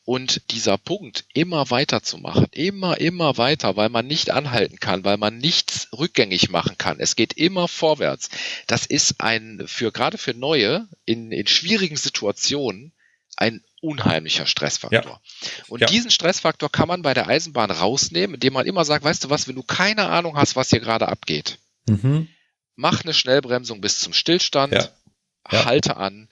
und 0.04 0.50
dieser 0.52 0.76
Punkt 0.76 1.24
immer 1.32 1.70
weiter 1.70 2.02
zu 2.02 2.18
machen, 2.18 2.46
immer, 2.52 3.00
immer 3.00 3.38
weiter, 3.38 3.76
weil 3.76 3.88
man 3.88 4.06
nicht 4.06 4.30
anhalten 4.30 4.78
kann, 4.78 5.04
weil 5.04 5.16
man 5.16 5.38
nichts 5.38 5.88
rückgängig 5.96 6.50
machen 6.50 6.76
kann. 6.76 7.00
Es 7.00 7.16
geht 7.16 7.32
immer 7.34 7.68
vorwärts. 7.68 8.28
Das 8.66 8.84
ist 8.84 9.20
ein, 9.20 9.62
für, 9.66 9.92
gerade 9.92 10.18
für 10.18 10.34
Neue, 10.34 10.86
in, 11.06 11.32
in 11.32 11.46
schwierigen 11.46 11.96
Situationen, 11.96 12.92
ein 13.36 13.62
unheimlicher 13.80 14.46
Stressfaktor. 14.46 15.20
Ja. 15.42 15.60
Und 15.68 15.80
ja. 15.80 15.86
diesen 15.86 16.10
Stressfaktor 16.10 16.70
kann 16.70 16.88
man 16.88 17.02
bei 17.02 17.14
der 17.14 17.26
Eisenbahn 17.26 17.70
rausnehmen, 17.70 18.34
indem 18.34 18.52
man 18.52 18.66
immer 18.66 18.84
sagt, 18.84 19.04
weißt 19.04 19.24
du 19.24 19.30
was, 19.30 19.48
wenn 19.48 19.56
du 19.56 19.62
keine 19.62 20.08
Ahnung 20.08 20.36
hast, 20.36 20.54
was 20.54 20.70
hier 20.70 20.80
gerade 20.80 21.08
abgeht, 21.08 21.58
mhm. 21.86 22.28
mach 22.76 23.04
eine 23.04 23.14
Schnellbremsung 23.14 23.80
bis 23.80 23.98
zum 23.98 24.12
Stillstand, 24.12 24.74
ja. 24.74 25.64
halte 25.64 25.96
an, 25.96 26.28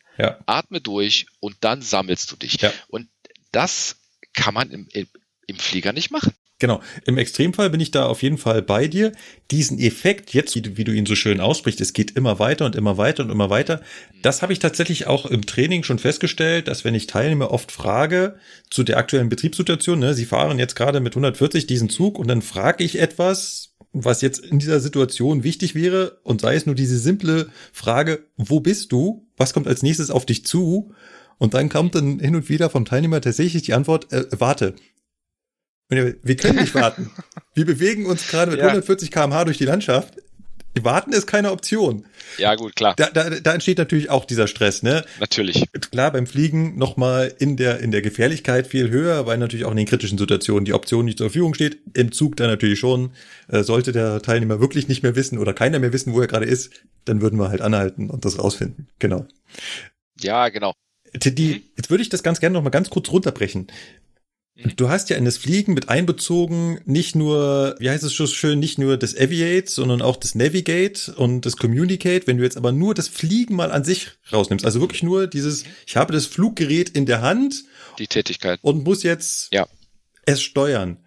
atme 0.46 0.80
durch 0.80 1.26
und 1.40 1.56
dann 1.60 1.82
sammelst 1.82 2.30
du 2.30 2.36
dich. 2.36 2.58
Und 2.88 3.08
das 3.52 3.96
kann 4.34 4.54
man 4.54 4.70
im, 4.70 4.88
im 5.46 5.58
Flieger 5.58 5.92
nicht 5.92 6.10
machen. 6.10 6.32
Genau. 6.62 6.80
Im 7.06 7.18
Extremfall 7.18 7.70
bin 7.70 7.80
ich 7.80 7.90
da 7.90 8.06
auf 8.06 8.22
jeden 8.22 8.38
Fall 8.38 8.62
bei 8.62 8.86
dir. 8.86 9.10
Diesen 9.50 9.80
Effekt, 9.80 10.32
jetzt, 10.32 10.54
wie 10.54 10.62
du, 10.62 10.76
wie 10.76 10.84
du 10.84 10.92
ihn 10.92 11.06
so 11.06 11.16
schön 11.16 11.40
aussprichst, 11.40 11.80
es 11.80 11.92
geht 11.92 12.12
immer 12.12 12.38
weiter 12.38 12.66
und 12.66 12.76
immer 12.76 12.96
weiter 12.98 13.24
und 13.24 13.30
immer 13.30 13.50
weiter. 13.50 13.82
Das 14.22 14.42
habe 14.42 14.52
ich 14.52 14.60
tatsächlich 14.60 15.08
auch 15.08 15.26
im 15.26 15.44
Training 15.44 15.82
schon 15.82 15.98
festgestellt, 15.98 16.68
dass 16.68 16.84
wenn 16.84 16.94
ich 16.94 17.08
Teilnehmer 17.08 17.50
oft 17.50 17.72
frage 17.72 18.36
zu 18.70 18.84
der 18.84 18.98
aktuellen 18.98 19.28
Betriebssituation, 19.28 19.98
ne, 19.98 20.14
sie 20.14 20.24
fahren 20.24 20.60
jetzt 20.60 20.76
gerade 20.76 21.00
mit 21.00 21.14
140 21.14 21.66
diesen 21.66 21.88
Zug 21.88 22.16
und 22.16 22.28
dann 22.28 22.42
frage 22.42 22.84
ich 22.84 23.00
etwas, 23.00 23.74
was 23.92 24.20
jetzt 24.20 24.38
in 24.38 24.60
dieser 24.60 24.78
Situation 24.78 25.42
wichtig 25.42 25.74
wäre 25.74 26.20
und 26.22 26.42
sei 26.42 26.54
es 26.54 26.64
nur 26.64 26.76
diese 26.76 26.96
simple 26.96 27.50
Frage, 27.72 28.28
wo 28.36 28.60
bist 28.60 28.92
du? 28.92 29.26
Was 29.36 29.52
kommt 29.52 29.66
als 29.66 29.82
nächstes 29.82 30.12
auf 30.12 30.26
dich 30.26 30.46
zu? 30.46 30.94
Und 31.42 31.54
dann 31.54 31.68
kommt 31.68 31.96
dann 31.96 32.20
hin 32.20 32.36
und 32.36 32.48
wieder 32.48 32.70
vom 32.70 32.84
Teilnehmer 32.84 33.20
tatsächlich 33.20 33.64
die 33.64 33.74
Antwort, 33.74 34.12
äh, 34.12 34.26
warte. 34.30 34.76
Wir 35.88 36.36
können 36.36 36.60
nicht 36.60 36.72
warten. 36.72 37.10
Wir 37.54 37.66
bewegen 37.66 38.06
uns 38.06 38.28
gerade 38.28 38.52
mit 38.52 38.60
ja. 38.60 38.66
140 38.66 39.10
kmh 39.10 39.46
durch 39.46 39.58
die 39.58 39.64
Landschaft. 39.64 40.14
Warten 40.80 41.12
ist 41.12 41.26
keine 41.26 41.50
Option. 41.50 42.06
Ja, 42.38 42.54
gut, 42.54 42.76
klar. 42.76 42.94
Da, 42.96 43.10
da, 43.10 43.28
da 43.28 43.54
entsteht 43.54 43.78
natürlich 43.78 44.08
auch 44.08 44.24
dieser 44.24 44.46
Stress, 44.46 44.84
ne? 44.84 45.04
Natürlich. 45.18 45.64
Klar, 45.90 46.12
beim 46.12 46.28
Fliegen 46.28 46.78
nochmal 46.78 47.34
in 47.40 47.56
der, 47.56 47.80
in 47.80 47.90
der 47.90 48.02
Gefährlichkeit 48.02 48.68
viel 48.68 48.90
höher, 48.90 49.26
weil 49.26 49.36
natürlich 49.36 49.66
auch 49.66 49.72
in 49.72 49.78
den 49.78 49.86
kritischen 49.86 50.18
Situationen 50.18 50.64
die 50.64 50.74
Option 50.74 51.04
nicht 51.04 51.18
zur 51.18 51.26
Verfügung 51.26 51.54
steht. 51.54 51.78
Im 51.94 52.12
Zug 52.12 52.36
dann 52.36 52.50
natürlich 52.50 52.78
schon. 52.78 53.10
Äh, 53.48 53.64
sollte 53.64 53.90
der 53.90 54.22
Teilnehmer 54.22 54.60
wirklich 54.60 54.86
nicht 54.86 55.02
mehr 55.02 55.16
wissen 55.16 55.38
oder 55.38 55.54
keiner 55.54 55.80
mehr 55.80 55.92
wissen, 55.92 56.12
wo 56.12 56.20
er 56.20 56.28
gerade 56.28 56.46
ist, 56.46 56.70
dann 57.04 57.20
würden 57.20 57.40
wir 57.40 57.48
halt 57.48 57.62
anhalten 57.62 58.10
und 58.10 58.24
das 58.24 58.38
rausfinden. 58.38 58.86
Genau. 59.00 59.26
Ja, 60.20 60.48
genau. 60.48 60.72
Die, 61.14 61.46
mhm. 61.46 61.62
jetzt 61.76 61.90
würde 61.90 62.02
ich 62.02 62.08
das 62.08 62.22
ganz 62.22 62.40
gerne 62.40 62.54
nochmal 62.54 62.70
ganz 62.70 62.90
kurz 62.90 63.10
runterbrechen. 63.10 63.68
Mhm. 64.54 64.76
Du 64.76 64.88
hast 64.88 65.10
ja 65.10 65.16
in 65.16 65.24
das 65.24 65.38
Fliegen 65.38 65.74
mit 65.74 65.88
einbezogen 65.88 66.80
nicht 66.84 67.14
nur, 67.14 67.76
wie 67.78 67.90
heißt 67.90 68.04
es 68.04 68.14
so 68.14 68.26
schön, 68.26 68.58
nicht 68.58 68.78
nur 68.78 68.96
das 68.96 69.16
Aviate, 69.16 69.70
sondern 69.70 70.02
auch 70.02 70.16
das 70.16 70.34
Navigate 70.34 71.14
und 71.14 71.46
das 71.46 71.56
Communicate. 71.56 72.26
Wenn 72.26 72.38
du 72.38 72.44
jetzt 72.44 72.56
aber 72.56 72.72
nur 72.72 72.94
das 72.94 73.08
Fliegen 73.08 73.56
mal 73.56 73.72
an 73.72 73.84
sich 73.84 74.10
rausnimmst, 74.32 74.64
also 74.64 74.80
wirklich 74.80 75.02
nur 75.02 75.26
dieses, 75.26 75.64
ich 75.86 75.96
habe 75.96 76.12
das 76.12 76.26
Fluggerät 76.26 76.90
in 76.90 77.06
der 77.06 77.22
Hand. 77.22 77.64
Die 77.98 78.06
Tätigkeit. 78.06 78.58
Und 78.62 78.84
muss 78.84 79.02
jetzt 79.02 79.52
ja. 79.52 79.66
es 80.26 80.42
steuern. 80.42 80.98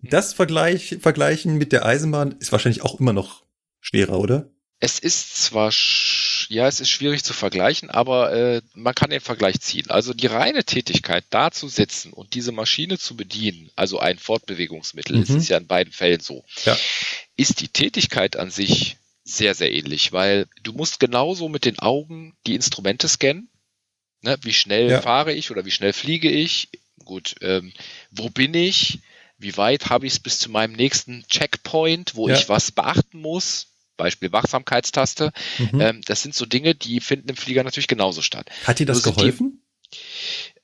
Mhm. 0.00 0.10
Das 0.10 0.32
Vergleich, 0.32 0.98
vergleichen 1.00 1.58
mit 1.58 1.72
der 1.72 1.84
Eisenbahn 1.86 2.36
ist 2.38 2.52
wahrscheinlich 2.52 2.82
auch 2.82 2.98
immer 2.98 3.12
noch 3.12 3.44
schwerer, 3.80 4.18
oder? 4.18 4.50
Es 4.80 4.98
ist 4.98 5.36
zwar 5.36 5.70
ja, 6.52 6.68
es 6.68 6.80
ist 6.80 6.90
schwierig 6.90 7.24
zu 7.24 7.32
vergleichen, 7.32 7.88
aber 7.88 8.32
äh, 8.32 8.62
man 8.74 8.94
kann 8.94 9.08
den 9.08 9.20
Vergleich 9.20 9.60
ziehen. 9.60 9.88
Also 9.88 10.12
die 10.12 10.26
reine 10.26 10.64
Tätigkeit, 10.64 11.24
da 11.30 11.50
zu 11.50 11.66
sitzen 11.66 12.12
und 12.12 12.34
diese 12.34 12.52
Maschine 12.52 12.98
zu 12.98 13.16
bedienen, 13.16 13.70
also 13.74 13.98
ein 13.98 14.18
Fortbewegungsmittel, 14.18 15.16
mhm. 15.16 15.22
es 15.22 15.30
ist 15.30 15.48
ja 15.48 15.56
in 15.56 15.66
beiden 15.66 15.94
Fällen 15.94 16.20
so, 16.20 16.44
ja. 16.66 16.76
ist 17.36 17.62
die 17.62 17.68
Tätigkeit 17.68 18.36
an 18.36 18.50
sich 18.50 18.98
sehr, 19.24 19.54
sehr 19.54 19.72
ähnlich, 19.72 20.12
weil 20.12 20.46
du 20.62 20.74
musst 20.74 21.00
genauso 21.00 21.48
mit 21.48 21.64
den 21.64 21.78
Augen 21.78 22.36
die 22.46 22.54
Instrumente 22.54 23.08
scannen. 23.08 23.48
Ne? 24.20 24.36
Wie 24.42 24.52
schnell 24.52 24.90
ja. 24.90 25.00
fahre 25.00 25.32
ich 25.32 25.50
oder 25.50 25.64
wie 25.64 25.70
schnell 25.70 25.94
fliege 25.94 26.30
ich? 26.30 26.68
Gut, 27.02 27.36
ähm, 27.40 27.72
wo 28.10 28.28
bin 28.28 28.52
ich? 28.52 28.98
Wie 29.38 29.56
weit 29.56 29.88
habe 29.88 30.06
ich 30.06 30.12
es 30.12 30.20
bis 30.20 30.38
zu 30.38 30.50
meinem 30.50 30.74
nächsten 30.74 31.26
Checkpoint, 31.28 32.14
wo 32.14 32.28
ja. 32.28 32.34
ich 32.34 32.50
was 32.50 32.72
beachten 32.72 33.20
muss? 33.20 33.71
Beispiel 33.96 34.32
Wachsamkeitstaste. 34.32 35.32
Mhm. 35.58 35.80
Ähm, 35.80 36.00
das 36.06 36.22
sind 36.22 36.34
so 36.34 36.46
Dinge, 36.46 36.74
die 36.74 37.00
finden 37.00 37.28
im 37.28 37.36
Flieger 37.36 37.64
natürlich 37.64 37.88
genauso 37.88 38.22
statt. 38.22 38.50
Hat 38.64 38.78
dir 38.78 38.86
das 38.86 39.02
geholfen? 39.02 39.62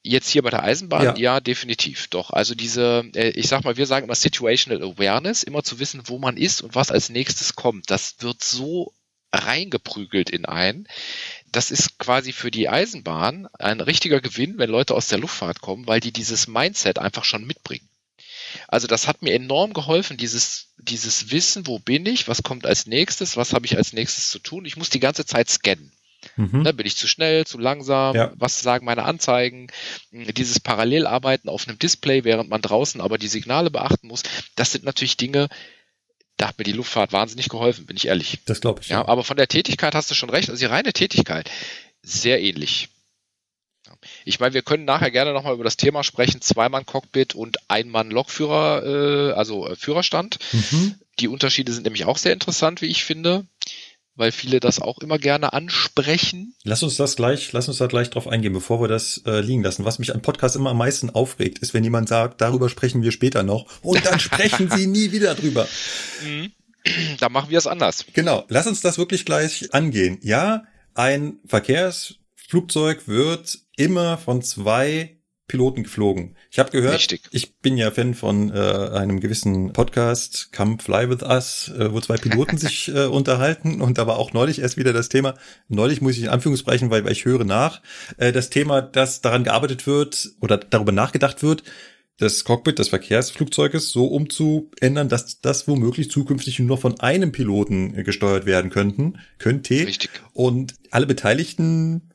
Jetzt 0.03 0.31
hier 0.31 0.43
bei 0.43 0.51
der 0.51 0.63
Eisenbahn, 0.63 1.05
ja. 1.05 1.17
ja, 1.17 1.41
definitiv. 1.41 2.09
Doch. 2.09 2.31
Also 2.31 2.55
diese, 2.55 3.05
äh, 3.15 3.31
ich 3.31 3.49
sag 3.49 3.65
mal, 3.65 3.77
wir 3.77 3.87
sagen 3.87 4.05
immer 4.05 4.15
Situational 4.15 4.83
Awareness, 4.83 5.43
immer 5.43 5.63
zu 5.63 5.79
wissen, 5.81 6.03
wo 6.07 6.19
man 6.19 6.37
ist 6.37 6.63
und 6.63 6.75
was 6.75 6.91
als 6.91 7.11
nächstes 7.11 7.57
kommt. 7.57 7.91
Das 7.91 8.17
wird 8.21 8.43
so 8.43 8.93
reingeprügelt 9.33 10.31
in 10.31 10.47
einen. 10.47 10.87
Das 11.51 11.71
ist 11.71 11.99
quasi 11.99 12.33
für 12.33 12.51
die 12.51 12.69
Eisenbahn 12.69 13.49
ein 13.59 13.81
richtiger 13.81 14.21
Gewinn, 14.21 14.59
wenn 14.59 14.71
Leute 14.71 14.95
aus 14.95 15.09
der 15.09 15.19
Luftfahrt 15.19 15.61
kommen, 15.61 15.87
weil 15.87 16.01
die 16.01 16.13
dieses 16.13 16.47
Mindset 16.47 16.99
einfach 16.99 17.25
schon 17.25 17.47
mitbringen. 17.47 17.89
Also 18.67 18.87
das 18.87 19.07
hat 19.07 19.23
mir 19.23 19.35
enorm 19.35 19.73
geholfen, 19.73 20.17
dieses, 20.17 20.69
dieses 20.79 21.31
Wissen, 21.31 21.67
wo 21.67 21.79
bin 21.79 22.07
ich, 22.07 22.29
was 22.29 22.43
kommt 22.43 22.67
als 22.67 22.87
nächstes, 22.87 23.37
was 23.37 23.53
habe 23.53 23.67
ich 23.67 23.77
als 23.77 23.93
nächstes 23.93 24.31
zu 24.31 24.39
tun. 24.39 24.65
Ich 24.65 24.77
muss 24.77 24.91
die 24.91 25.01
ganze 25.01 25.25
Zeit 25.27 25.51
scannen. 25.51 25.93
Mhm. 26.37 26.63
Ne, 26.63 26.75
bin 26.75 26.87
ich 26.87 26.97
zu 26.97 27.07
schnell, 27.07 27.47
zu 27.47 27.59
langsam? 27.59 28.17
Ja. 28.17 28.33
Was 28.35 28.61
sagen 28.61 28.85
meine 28.85 29.05
Anzeigen? 29.05 29.69
Dieses 30.11 30.61
Parallelarbeiten 30.61 31.49
auf 31.49 31.69
einem 31.69 31.79
Display, 31.79 32.25
während 32.25 32.51
man 32.51 32.61
draußen 32.61 33.01
aber 33.01 33.19
die 33.19 33.29
Signale 33.29 33.71
beachten 33.71 34.09
muss, 34.09 34.23
das 34.57 34.73
sind 34.73 34.85
natürlich 34.85 35.17
Dinge, 35.17 35.49
da 36.37 36.49
hat 36.49 36.59
mir 36.59 36.65
die 36.65 36.73
Luftfahrt 36.73 37.13
wahnsinnig 37.13 37.49
geholfen, 37.49 37.87
bin 37.87 37.97
ich 37.97 38.07
ehrlich. 38.07 38.39
Das 38.47 38.61
glaube 38.61 38.81
ich. 38.83 38.89
Ja, 38.89 39.01
ja, 39.01 39.09
aber 39.09 39.25
von 39.25 39.37
der 39.37 39.49
Tätigkeit 39.49 39.95
hast 39.95 40.11
du 40.11 40.15
schon 40.15 40.31
recht. 40.31 40.51
Also 40.51 40.61
die 40.61 40.71
reine 40.71 40.93
Tätigkeit, 40.93 41.51
sehr 42.03 42.41
ähnlich. 42.41 42.89
Ich 44.29 44.41
meine, 44.41 44.53
wir 44.53 44.61
können 44.61 44.85
nachher 44.85 45.11
gerne 45.11 45.33
nochmal 45.33 45.55
über 45.55 45.65
das 45.65 45.79
Thema 45.79 46.05
sprechen, 46.05 46.43
Zweimann-Cockpit 46.43 47.35
und 47.35 47.57
Ein-Mann-Lokführer, 47.69 48.85
äh, 48.85 49.33
also 49.33 49.67
äh, 49.67 49.75
Führerstand. 49.75 50.39
Mhm. 50.53 50.97
Die 51.19 51.29
Unterschiede 51.29 51.73
sind 51.73 51.85
nämlich 51.85 52.05
auch 52.05 52.19
sehr 52.19 52.35
interessant, 52.35 52.83
wie 52.83 52.87
ich 52.87 53.05
finde, 53.05 53.47
weil 54.17 54.31
viele 54.31 54.61
das 54.61 54.83
auch 54.83 54.99
immer 54.99 55.19
gerne 55.19 55.55
ansprechen. 55.55 56.55
Lass 56.65 56.83
uns 56.83 56.97
das 56.97 57.17
gleich, 57.17 57.53
lass 57.53 57.69
uns 57.69 57.79
da 57.79 57.87
gleich 57.87 58.11
drauf 58.11 58.29
eingehen, 58.29 58.53
bevor 58.53 58.83
wir 58.83 58.89
das 58.89 59.23
äh, 59.25 59.41
liegen 59.41 59.63
lassen. 59.63 59.87
Was 59.87 59.99
mich 59.99 60.15
an 60.15 60.21
Podcasts 60.21 60.57
immer 60.57 60.71
am 60.71 60.79
meisten 60.79 61.09
aufregt, 61.09 61.61
ist, 61.61 61.73
wenn 61.73 61.83
jemand 61.83 62.11
sagt, 62.11 62.43
darüber 62.43 62.69
sprechen 62.69 63.03
wir 63.03 63.13
später 63.13 63.43
noch 63.43 63.67
und 63.83 64.05
dann 64.05 64.21
sprechen 64.21 64.71
sie 64.77 64.87
nie 64.87 65.11
wieder 65.11 65.37
drüber. 65.37 65.67
Mhm. 66.23 66.53
Da 67.19 67.31
machen 67.31 67.49
wir 67.49 67.57
es 67.57 67.67
anders. 67.67 68.05
Genau, 68.13 68.45
lass 68.49 68.67
uns 68.67 68.83
das 68.83 68.99
wirklich 68.99 69.25
gleich 69.25 69.73
angehen. 69.73 70.19
Ja, 70.23 70.65
ein 70.95 71.39
Verkehrsflugzeug 72.49 73.07
wird 73.09 73.59
immer 73.77 74.17
von 74.17 74.41
zwei 74.41 75.19
Piloten 75.49 75.83
geflogen. 75.83 76.35
Ich 76.51 76.59
habe 76.59 76.71
gehört, 76.71 76.95
Richtig. 76.95 77.23
ich 77.31 77.59
bin 77.59 77.77
ja 77.77 77.91
Fan 77.91 78.15
von 78.15 78.51
äh, 78.51 78.55
einem 78.55 79.21
gewissen 79.21 79.75
Podcast, 79.75 80.51
Come 80.55 80.79
Fly 80.79 81.11
With 81.11 81.23
Us, 81.23 81.71
äh, 81.79 81.93
wo 81.93 82.01
zwei 82.01 82.17
Piloten 82.17 82.57
sich 82.59 82.89
äh, 82.89 83.05
unterhalten 83.05 83.83
und 83.83 83.99
da 83.99 84.07
war 84.07 84.17
auch 84.17 84.33
neulich 84.33 84.61
erst 84.61 84.79
wieder 84.79 84.95
das 84.95 85.11
Thema, 85.11 85.35
neulich 85.69 86.01
muss 86.01 86.17
ich 86.17 86.23
in 86.23 86.29
Anführungszeichen, 86.29 86.91
weil, 86.91 87.05
weil 87.05 87.13
ich 87.13 87.27
höre 87.27 87.45
nach, 87.45 87.83
äh, 88.17 88.33
das 88.33 88.49
Thema, 88.49 88.81
dass 88.81 89.21
daran 89.21 89.45
gearbeitet 89.45 89.87
wird 89.87 90.31
oder 90.41 90.57
darüber 90.57 90.93
nachgedacht 90.93 91.43
wird, 91.43 91.65
das 92.19 92.45
Cockpit 92.45 92.79
des 92.79 92.89
Verkehrsflugzeuges 92.89 93.91
so 93.91 94.07
umzuändern, 94.07 95.09
dass 95.09 95.41
das 95.41 95.69
womöglich 95.69 96.11
zukünftig 96.11 96.59
nur 96.59 96.79
von 96.79 96.99
einem 97.01 97.31
Piloten 97.31 97.95
äh, 97.95 98.05
gesteuert 98.05 98.47
werden 98.47 98.71
könnten, 98.71 99.19
könnte. 99.39 99.87
Richtig. 99.87 100.11
Und 100.33 100.75
alle 100.91 101.07
Beteiligten 101.07 102.11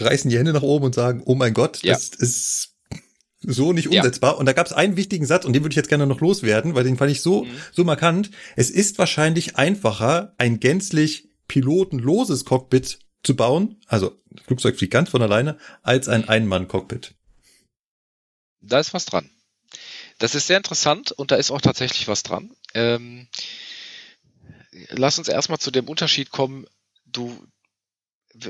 reißen 0.00 0.30
die 0.30 0.38
Hände 0.38 0.52
nach 0.52 0.62
oben 0.62 0.86
und 0.86 0.94
sagen, 0.94 1.22
oh 1.24 1.34
mein 1.34 1.54
Gott, 1.54 1.82
ja. 1.82 1.94
das 1.94 2.08
ist 2.08 2.74
so 3.40 3.72
nicht 3.72 3.88
umsetzbar. 3.88 4.32
Ja. 4.32 4.36
Und 4.38 4.46
da 4.46 4.52
gab 4.52 4.66
es 4.66 4.72
einen 4.72 4.96
wichtigen 4.96 5.26
Satz, 5.26 5.44
und 5.44 5.52
den 5.52 5.62
würde 5.62 5.72
ich 5.72 5.76
jetzt 5.76 5.88
gerne 5.88 6.06
noch 6.06 6.20
loswerden, 6.20 6.74
weil 6.74 6.84
den 6.84 6.96
fand 6.96 7.10
ich 7.10 7.22
so, 7.22 7.44
mhm. 7.44 7.50
so 7.72 7.84
markant. 7.84 8.30
Es 8.56 8.70
ist 8.70 8.98
wahrscheinlich 8.98 9.56
einfacher, 9.56 10.34
ein 10.38 10.60
gänzlich 10.60 11.28
pilotenloses 11.46 12.44
Cockpit 12.44 12.98
zu 13.22 13.36
bauen, 13.36 13.76
also 13.86 14.20
das 14.30 14.44
Flugzeug 14.44 14.76
fliegt 14.76 14.92
ganz 14.92 15.10
von 15.10 15.22
alleine, 15.22 15.58
als 15.82 16.08
ein 16.08 16.28
Ein-Mann-Cockpit. 16.28 17.14
Da 18.60 18.80
ist 18.80 18.94
was 18.94 19.06
dran. 19.06 19.30
Das 20.18 20.34
ist 20.34 20.46
sehr 20.46 20.56
interessant 20.56 21.12
und 21.12 21.30
da 21.30 21.36
ist 21.36 21.50
auch 21.50 21.60
tatsächlich 21.60 22.08
was 22.08 22.22
dran. 22.22 22.50
Ähm, 22.74 23.28
lass 24.90 25.18
uns 25.18 25.28
erstmal 25.28 25.58
zu 25.58 25.70
dem 25.70 25.88
Unterschied 25.88 26.30
kommen. 26.30 26.66
Du, 27.06 27.46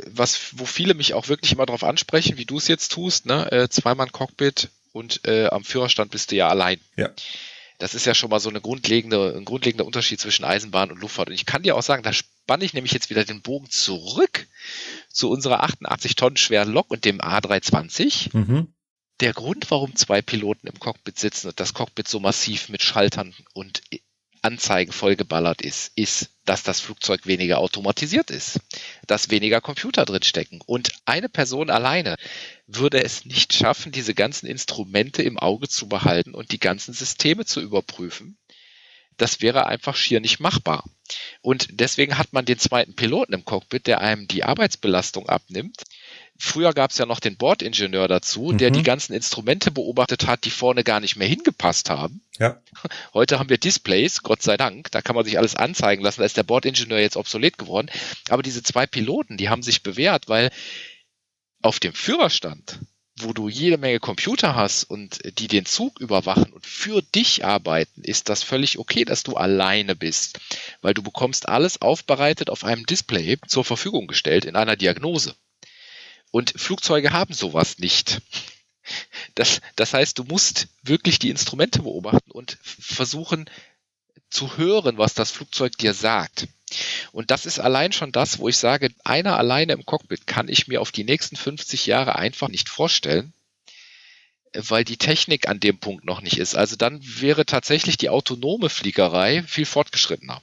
was, 0.06 0.58
wo 0.58 0.66
viele 0.66 0.94
mich 0.94 1.14
auch 1.14 1.28
wirklich 1.28 1.52
immer 1.52 1.66
darauf 1.66 1.84
ansprechen, 1.84 2.38
wie 2.38 2.44
du 2.44 2.58
es 2.58 2.68
jetzt 2.68 2.92
tust, 2.92 3.26
ne? 3.26 3.50
Äh, 3.52 3.68
zweimal 3.68 4.08
Cockpit 4.08 4.70
und 4.92 5.26
äh, 5.26 5.46
am 5.46 5.64
Führerstand 5.64 6.10
bist 6.10 6.30
du 6.30 6.36
ja 6.36 6.48
allein. 6.48 6.80
Ja. 6.96 7.10
Das 7.78 7.94
ist 7.94 8.06
ja 8.06 8.14
schon 8.14 8.30
mal 8.30 8.40
so 8.40 8.48
eine 8.48 8.60
grundlegende, 8.60 9.34
ein 9.36 9.44
grundlegender 9.44 9.86
Unterschied 9.86 10.20
zwischen 10.20 10.44
Eisenbahn 10.44 10.90
und 10.90 11.00
Luftfahrt. 11.00 11.28
Und 11.28 11.34
ich 11.34 11.46
kann 11.46 11.62
dir 11.62 11.76
auch 11.76 11.82
sagen, 11.82 12.02
da 12.02 12.12
spanne 12.12 12.64
ich 12.64 12.74
nämlich 12.74 12.92
jetzt 12.92 13.08
wieder 13.08 13.24
den 13.24 13.40
Bogen 13.40 13.70
zurück 13.70 14.48
zu 15.10 15.30
unserer 15.30 15.62
88 15.62 16.16
Tonnen 16.16 16.36
schweren 16.36 16.72
Lok 16.72 16.90
und 16.90 17.04
dem 17.04 17.20
A320. 17.20 18.36
Mhm. 18.36 18.74
Der 19.20 19.32
Grund, 19.32 19.70
warum 19.70 19.94
zwei 19.94 20.22
Piloten 20.22 20.66
im 20.66 20.78
Cockpit 20.78 21.18
sitzen 21.18 21.48
und 21.48 21.60
das 21.60 21.72
Cockpit 21.72 22.08
so 22.08 22.18
massiv 22.18 22.68
mit 22.68 22.82
Schaltern 22.82 23.34
und 23.52 23.82
Anzeigen 24.48 24.92
vollgeballert 24.92 25.60
ist, 25.60 25.92
ist, 25.94 26.30
dass 26.46 26.62
das 26.62 26.80
Flugzeug 26.80 27.26
weniger 27.26 27.58
automatisiert 27.58 28.30
ist, 28.30 28.60
dass 29.06 29.28
weniger 29.28 29.60
Computer 29.60 30.06
drin 30.06 30.22
stecken. 30.22 30.62
Und 30.64 30.88
eine 31.04 31.28
Person 31.28 31.68
alleine 31.68 32.16
würde 32.66 33.04
es 33.04 33.26
nicht 33.26 33.52
schaffen, 33.52 33.92
diese 33.92 34.14
ganzen 34.14 34.46
Instrumente 34.46 35.22
im 35.22 35.38
Auge 35.38 35.68
zu 35.68 35.86
behalten 35.86 36.34
und 36.34 36.50
die 36.50 36.58
ganzen 36.58 36.94
Systeme 36.94 37.44
zu 37.44 37.60
überprüfen. 37.60 38.38
Das 39.18 39.42
wäre 39.42 39.66
einfach 39.66 39.96
schier 39.96 40.20
nicht 40.20 40.40
machbar. 40.40 40.84
Und 41.42 41.68
deswegen 41.72 42.16
hat 42.16 42.32
man 42.32 42.46
den 42.46 42.58
zweiten 42.58 42.94
Piloten 42.94 43.34
im 43.34 43.44
Cockpit, 43.44 43.86
der 43.86 44.00
einem 44.00 44.28
die 44.28 44.44
Arbeitsbelastung 44.44 45.28
abnimmt, 45.28 45.82
Früher 46.40 46.72
gab 46.72 46.92
es 46.92 46.98
ja 46.98 47.06
noch 47.06 47.18
den 47.18 47.36
Bordingenieur 47.36 48.06
dazu, 48.06 48.50
mhm. 48.52 48.58
der 48.58 48.70
die 48.70 48.84
ganzen 48.84 49.12
Instrumente 49.12 49.72
beobachtet 49.72 50.26
hat, 50.26 50.44
die 50.44 50.50
vorne 50.50 50.84
gar 50.84 51.00
nicht 51.00 51.16
mehr 51.16 51.26
hingepasst 51.26 51.90
haben. 51.90 52.22
Ja. 52.38 52.60
Heute 53.12 53.38
haben 53.38 53.50
wir 53.50 53.58
Displays, 53.58 54.22
Gott 54.22 54.42
sei 54.42 54.56
Dank, 54.56 54.90
da 54.92 55.02
kann 55.02 55.16
man 55.16 55.24
sich 55.24 55.36
alles 55.36 55.56
anzeigen 55.56 56.02
lassen, 56.02 56.20
da 56.20 56.26
ist 56.26 56.36
der 56.36 56.44
Bordingenieur 56.44 57.00
jetzt 57.00 57.16
obsolet 57.16 57.58
geworden. 57.58 57.90
Aber 58.28 58.42
diese 58.42 58.62
zwei 58.62 58.86
Piloten, 58.86 59.36
die 59.36 59.48
haben 59.48 59.62
sich 59.62 59.82
bewährt, 59.82 60.28
weil 60.28 60.50
auf 61.60 61.80
dem 61.80 61.92
Führerstand 61.92 62.78
wo 63.22 63.32
du 63.32 63.48
jede 63.48 63.78
Menge 63.78 64.00
Computer 64.00 64.54
hast 64.54 64.84
und 64.84 65.20
die 65.38 65.48
den 65.48 65.66
Zug 65.66 66.00
überwachen 66.00 66.52
und 66.52 66.66
für 66.66 67.02
dich 67.02 67.44
arbeiten, 67.44 68.02
ist 68.02 68.28
das 68.28 68.42
völlig 68.42 68.78
okay, 68.78 69.04
dass 69.04 69.22
du 69.22 69.34
alleine 69.34 69.96
bist, 69.96 70.38
weil 70.82 70.94
du 70.94 71.02
bekommst 71.02 71.48
alles 71.48 71.82
aufbereitet 71.82 72.50
auf 72.50 72.64
einem 72.64 72.86
Display 72.86 73.38
zur 73.46 73.64
Verfügung 73.64 74.06
gestellt 74.06 74.44
in 74.44 74.56
einer 74.56 74.76
Diagnose. 74.76 75.34
Und 76.30 76.52
Flugzeuge 76.56 77.12
haben 77.12 77.32
sowas 77.32 77.78
nicht. 77.78 78.20
Das, 79.34 79.60
das 79.76 79.94
heißt, 79.94 80.18
du 80.18 80.24
musst 80.24 80.68
wirklich 80.82 81.18
die 81.18 81.30
Instrumente 81.30 81.82
beobachten 81.82 82.30
und 82.30 82.58
versuchen 82.62 83.48
zu 84.30 84.56
hören, 84.56 84.98
was 84.98 85.14
das 85.14 85.30
Flugzeug 85.30 85.76
dir 85.78 85.94
sagt. 85.94 86.48
Und 87.12 87.30
das 87.30 87.46
ist 87.46 87.58
allein 87.58 87.92
schon 87.92 88.12
das, 88.12 88.38
wo 88.38 88.48
ich 88.48 88.58
sage, 88.58 88.90
einer 89.04 89.38
alleine 89.38 89.72
im 89.72 89.86
Cockpit 89.86 90.26
kann 90.26 90.48
ich 90.48 90.68
mir 90.68 90.80
auf 90.80 90.92
die 90.92 91.04
nächsten 91.04 91.36
50 91.36 91.86
Jahre 91.86 92.16
einfach 92.16 92.48
nicht 92.48 92.68
vorstellen, 92.68 93.32
weil 94.52 94.84
die 94.84 94.96
Technik 94.96 95.48
an 95.48 95.60
dem 95.60 95.78
Punkt 95.78 96.04
noch 96.04 96.20
nicht 96.20 96.38
ist. 96.38 96.54
Also 96.54 96.76
dann 96.76 97.00
wäre 97.02 97.46
tatsächlich 97.46 97.96
die 97.96 98.10
autonome 98.10 98.68
Fliegerei 98.68 99.42
viel 99.42 99.66
fortgeschrittener, 99.66 100.42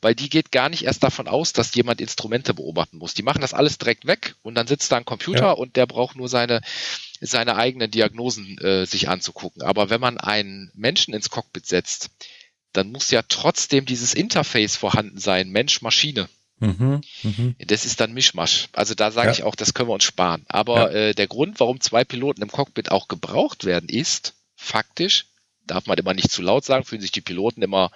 weil 0.00 0.14
die 0.14 0.28
geht 0.28 0.52
gar 0.52 0.68
nicht 0.68 0.84
erst 0.84 1.02
davon 1.02 1.28
aus, 1.28 1.52
dass 1.52 1.74
jemand 1.74 2.00
Instrumente 2.00 2.54
beobachten 2.54 2.98
muss. 2.98 3.14
Die 3.14 3.22
machen 3.22 3.40
das 3.40 3.54
alles 3.54 3.78
direkt 3.78 4.06
weg 4.06 4.36
und 4.42 4.54
dann 4.54 4.66
sitzt 4.66 4.90
da 4.92 4.96
ein 4.96 5.04
Computer 5.04 5.46
ja. 5.46 5.52
und 5.52 5.76
der 5.76 5.86
braucht 5.86 6.16
nur 6.16 6.28
seine 6.28 6.60
seine 7.20 7.56
eigenen 7.56 7.90
Diagnosen 7.90 8.58
äh, 8.58 8.86
sich 8.86 9.08
anzugucken. 9.08 9.62
Aber 9.62 9.90
wenn 9.90 10.00
man 10.00 10.18
einen 10.18 10.70
Menschen 10.74 11.14
ins 11.14 11.30
Cockpit 11.30 11.66
setzt, 11.66 12.10
dann 12.72 12.90
muss 12.90 13.10
ja 13.10 13.22
trotzdem 13.26 13.86
dieses 13.86 14.14
Interface 14.14 14.76
vorhanden 14.76 15.18
sein, 15.18 15.48
Mensch-Maschine. 15.50 16.28
Mhm, 16.58 17.00
mh. 17.22 17.54
Das 17.66 17.84
ist 17.84 18.00
dann 18.00 18.12
Mischmasch. 18.12 18.68
Also 18.72 18.94
da 18.94 19.10
sage 19.10 19.28
ja. 19.28 19.32
ich 19.32 19.42
auch, 19.42 19.54
das 19.54 19.74
können 19.74 19.88
wir 19.88 19.94
uns 19.94 20.04
sparen. 20.04 20.44
Aber 20.48 20.92
ja. 20.92 21.08
äh, 21.08 21.14
der 21.14 21.26
Grund, 21.26 21.60
warum 21.60 21.80
zwei 21.80 22.04
Piloten 22.04 22.42
im 22.42 22.50
Cockpit 22.50 22.90
auch 22.90 23.08
gebraucht 23.08 23.64
werden, 23.64 23.88
ist 23.88 24.34
faktisch, 24.56 25.26
darf 25.66 25.86
man 25.86 25.98
immer 25.98 26.14
nicht 26.14 26.30
zu 26.30 26.42
laut 26.42 26.64
sagen, 26.64 26.84
fühlen 26.84 27.00
sich 27.00 27.12
die 27.12 27.20
Piloten 27.20 27.62
immer 27.62 27.90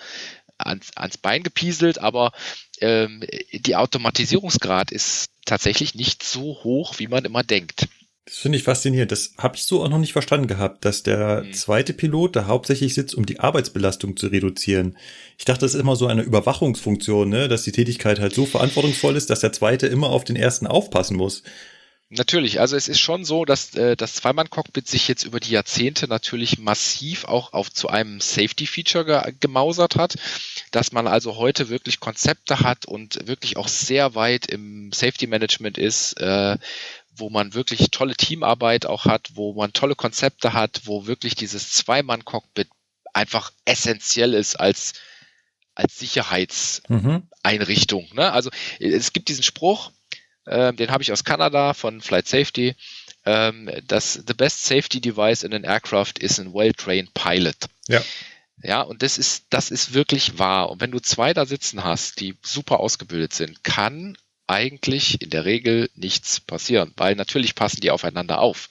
ans, 0.59 0.91
ans 0.97 1.17
Bein 1.17 1.43
gepieselt, 1.43 1.99
aber 1.99 2.33
ähm, 2.81 3.25
die 3.53 3.77
Automatisierungsgrad 3.77 4.93
ist 4.93 5.31
tatsächlich 5.45 5.95
nicht 5.95 6.23
so 6.23 6.59
hoch, 6.63 6.99
wie 6.99 7.09
man 7.09 7.25
immer 7.25 7.43
denkt. 7.43 7.89
Das 8.29 8.37
finde 8.37 8.59
ich 8.59 8.65
faszinierend. 8.65 9.11
Das 9.11 9.33
habe 9.39 9.57
ich 9.57 9.63
so 9.63 9.83
auch 9.83 9.89
noch 9.89 9.99
nicht 9.99 10.13
verstanden 10.13 10.49
gehabt, 10.49 10.85
dass 10.85 11.03
der 11.03 11.45
mhm. 11.45 11.55
zweite 11.55 11.95
Pilot 11.95 12.37
da 12.37 12.47
hauptsächlich 12.47 12.93
sitzt, 12.93 13.15
um 13.15 13.25
die 13.25 13.41
Arbeitsbelastung 13.41 14.19
zu 14.19 14.27
reduzieren. 14.27 14.99
Ich 15.39 15.47
dachte, 15.47 15.61
das 15.61 15.73
ist 15.73 15.81
immer 15.81 15.97
so 15.97 16.07
eine 16.07 16.21
Überwachungsfunktion, 16.21 17.31
ne? 17.31 17.49
dass 17.49 17.63
die 17.63 17.73
Tätigkeit 17.73 18.21
halt 18.21 18.35
so 18.35 18.45
verantwortungsvoll 18.45 19.17
ist, 19.17 19.31
dass 19.31 19.41
der 19.41 19.55
zweite 19.55 19.87
immer 19.87 20.11
auf 20.11 20.25
den 20.25 20.37
ersten 20.37 20.67
aufpassen 20.67 21.17
muss. 21.17 21.43
Natürlich, 22.11 22.59
also 22.59 22.75
es 22.75 22.89
ist 22.89 23.01
schon 23.01 23.27
so, 23.27 23.45
dass 23.45 23.75
äh, 23.75 23.95
das 23.95 24.15
Zweimann-Cockpit 24.15 24.89
sich 24.89 25.09
jetzt 25.09 25.25
über 25.25 25.41
die 25.41 25.51
Jahrzehnte 25.51 26.09
natürlich 26.09 26.59
massiv 26.59 27.27
auch 27.27 27.53
auf 27.53 27.71
zu 27.71 27.89
einem 27.89 28.21
Safety-Feature 28.21 29.05
ge 29.05 29.35
gemausert 29.41 29.97
hat, 29.97 30.15
dass 30.71 30.93
man 30.93 31.07
also 31.07 31.37
heute 31.37 31.69
wirklich 31.69 32.01
Konzepte 32.01 32.61
hat 32.61 32.87
und 32.87 33.27
wirklich 33.27 33.59
auch 33.59 33.69
sehr 33.69 34.15
weit 34.15 34.47
im 34.47 34.91
Safety-Management 34.91 35.77
ist, 35.77 36.15
äh, 36.15 36.57
wo 37.15 37.29
man 37.29 37.53
wirklich 37.53 37.91
tolle 37.91 38.15
Teamarbeit 38.15 38.87
auch 38.87 39.05
hat, 39.05 39.33
wo 39.35 39.53
man 39.53 39.75
tolle 39.75 39.95
Konzepte 39.95 40.55
hat, 40.55 40.81
wo 40.85 41.07
wirklich 41.07 41.35
dieses 41.35 41.73
Zweimann-Cockpit 41.73 42.69
einfach 43.13 43.53
essentiell 43.67 44.33
ist 44.33 44.59
als 44.59 44.95
als 45.75 45.99
Sicherheitseinrichtung. 45.99 48.09
Mhm. 48.11 48.17
Ne? 48.17 48.33
Also 48.33 48.49
es 48.81 49.13
gibt 49.13 49.29
diesen 49.29 49.45
Spruch, 49.45 49.93
äh, 50.49 50.73
den 50.73 50.91
habe 50.91 51.03
ich 51.03 51.13
aus 51.13 51.25
Kanada 51.25 51.75
von 51.75 52.01
Flight 52.01 52.29
Safety, 52.29 52.75
ähm, 53.25 53.71
dass 53.87 54.15
the 54.15 54.35
best 54.35 54.65
safety 54.65 55.01
device 55.01 55.43
in 55.43 55.55
an 55.55 55.65
aircraft 55.65 56.15
is 56.21 56.41
a 56.41 56.45
well-trained 56.45 57.13
pilot. 57.15 57.57
Ja. 57.89 58.03
Ja, 58.63 58.83
und 58.83 59.03
das 59.03 59.19
ist, 59.19 59.47
das 59.51 59.71
ist 59.71 59.95
wirklich 59.95 60.39
wahr. 60.39 60.71
Und 60.71 60.81
wenn 60.81 60.91
du 60.91 60.99
zwei 60.99 61.33
da 61.33 61.47
sitzen 61.47 61.85
hast, 61.85 62.19
die 62.21 62.37
super 62.43 62.81
ausgebildet 62.81 63.33
sind, 63.33 63.63
kann 63.63 64.17
eigentlich 64.49 65.23
in 65.23 65.31
der 65.31 65.45
Regel 65.45 65.91
nichts 65.95 66.41
passieren, 66.41 66.93
weil 66.97 67.15
natürlich 67.15 67.55
passen 67.55 67.81
die 67.81 67.91
aufeinander 67.91 68.41
auf. 68.41 68.69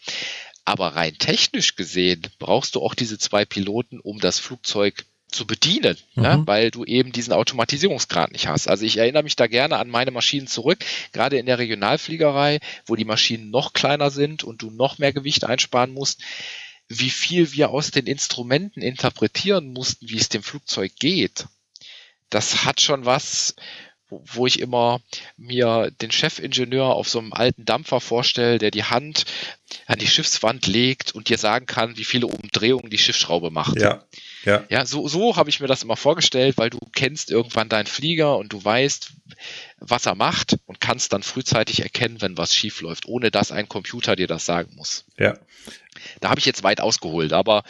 Aber 0.66 0.96
rein 0.96 1.18
technisch 1.18 1.76
gesehen 1.76 2.24
brauchst 2.40 2.76
du 2.76 2.82
auch 2.82 2.96
diese 2.96 3.18
zwei 3.18 3.46
Piloten, 3.46 4.02
um 4.02 4.20
das 4.20 4.40
Flugzeug 4.40 5.06
zu 5.30 5.46
bedienen, 5.46 5.98
mhm. 6.16 6.24
ja, 6.24 6.48
weil 6.48 6.72
du 6.72 6.86
eben 6.86 7.12
diesen 7.12 7.34
Automatisierungsgrad 7.34 8.32
nicht 8.32 8.48
hast. 8.48 8.68
Also 8.68 8.86
ich 8.86 8.98
erinnere 8.98 9.24
mich 9.24 9.36
da 9.36 9.48
gerne 9.48 9.78
an 9.78 9.90
meine 9.90 10.12
Maschinen 10.12 10.48
zurück, 10.48 10.86
gerade 11.12 11.38
in 11.38 11.46
der 11.46 11.60
Regionalfliegerei, 11.60 12.60
wo 12.86 12.96
die 12.96 13.06
Maschinen 13.06 13.50
noch 13.50 13.74
kleiner 13.74 14.10
sind 14.10 14.44
und 14.44 14.62
du 14.62 14.72
noch 14.72 14.98
mehr 14.98 15.14
Gewicht 15.14 15.44
einsparen 15.44 15.94
musst, 15.94 16.22
wie 16.88 17.10
viel 17.10 17.52
wir 17.52 17.70
aus 17.70 17.92
den 17.92 18.08
Instrumenten 18.08 18.82
interpretieren 18.82 19.74
mussten, 19.74 20.10
wie 20.10 20.18
es 20.18 20.30
dem 20.30 20.44
Flugzeug 20.44 20.94
geht. 20.98 21.46
Das 22.30 22.66
hat 22.66 22.82
schon 22.82 23.06
was 23.06 23.56
wo, 24.10 24.24
wo 24.26 24.48
ich 24.48 24.60
immer 24.60 25.02
mir 25.38 25.92
den 26.02 26.12
Chefingenieur 26.12 26.86
auf 26.86 27.10
so 27.10 27.20
einem 27.20 27.34
alten 27.34 27.66
Dampfer 27.66 28.00
vorstelle, 28.00 28.58
der 28.58 28.72
die 28.72 28.86
Hand 28.86 29.26
an 29.86 30.00
die 30.00 30.08
Schiffswand 30.08 30.68
legt 30.68 31.14
und 31.14 31.30
dir 31.30 31.38
sagen 31.38 31.66
kann, 31.66 31.98
wie 31.98 32.06
viele 32.06 32.28
Umdrehungen 32.28 32.90
die 32.90 32.98
Schiffsschraube 32.98 33.52
macht. 33.52 33.80
Ja. 33.80 34.04
Ja, 34.46 34.64
ja 34.70 34.86
so, 34.86 35.08
so 35.08 35.36
habe 35.36 35.50
ich 35.50 35.60
mir 35.60 35.68
das 35.68 35.84
immer 35.84 35.98
vorgestellt, 35.98 36.58
weil 36.58 36.70
du 36.70 36.80
kennst 36.94 37.32
irgendwann 37.32 37.68
deinen 37.68 37.88
Flieger 37.88 38.38
und 38.38 38.54
du 38.54 38.64
weißt, 38.64 39.12
was 39.80 40.06
er 40.06 40.16
macht 40.16 40.58
und 40.66 40.80
kannst 40.80 41.12
dann 41.12 41.24
frühzeitig 41.24 41.82
erkennen, 41.82 42.22
wenn 42.22 42.38
was 42.38 42.56
schief 42.56 42.82
läuft, 42.82 43.08
ohne 43.08 43.30
dass 43.30 43.52
ein 43.52 43.68
Computer 43.68 44.16
dir 44.16 44.28
das 44.28 44.46
sagen 44.46 44.74
muss. 44.76 45.06
Ja. 45.18 45.38
Da 46.22 46.30
habe 46.30 46.40
ich 46.40 46.46
jetzt 46.46 46.64
weit 46.64 46.80
ausgeholt, 46.80 47.34
aber 47.34 47.64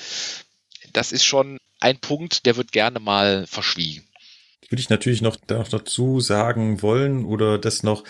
das 0.93 1.11
ist 1.11 1.25
schon 1.25 1.59
ein 1.79 1.97
Punkt, 1.97 2.45
der 2.45 2.57
wird 2.57 2.71
gerne 2.71 2.99
mal 2.99 3.47
verschwiegen 3.47 4.06
würde 4.69 4.81
ich 4.81 4.89
natürlich 4.89 5.21
noch, 5.21 5.37
noch 5.49 5.67
dazu 5.67 6.19
sagen 6.19 6.81
wollen 6.81 7.25
oder 7.25 7.57
das 7.57 7.83
noch, 7.83 8.03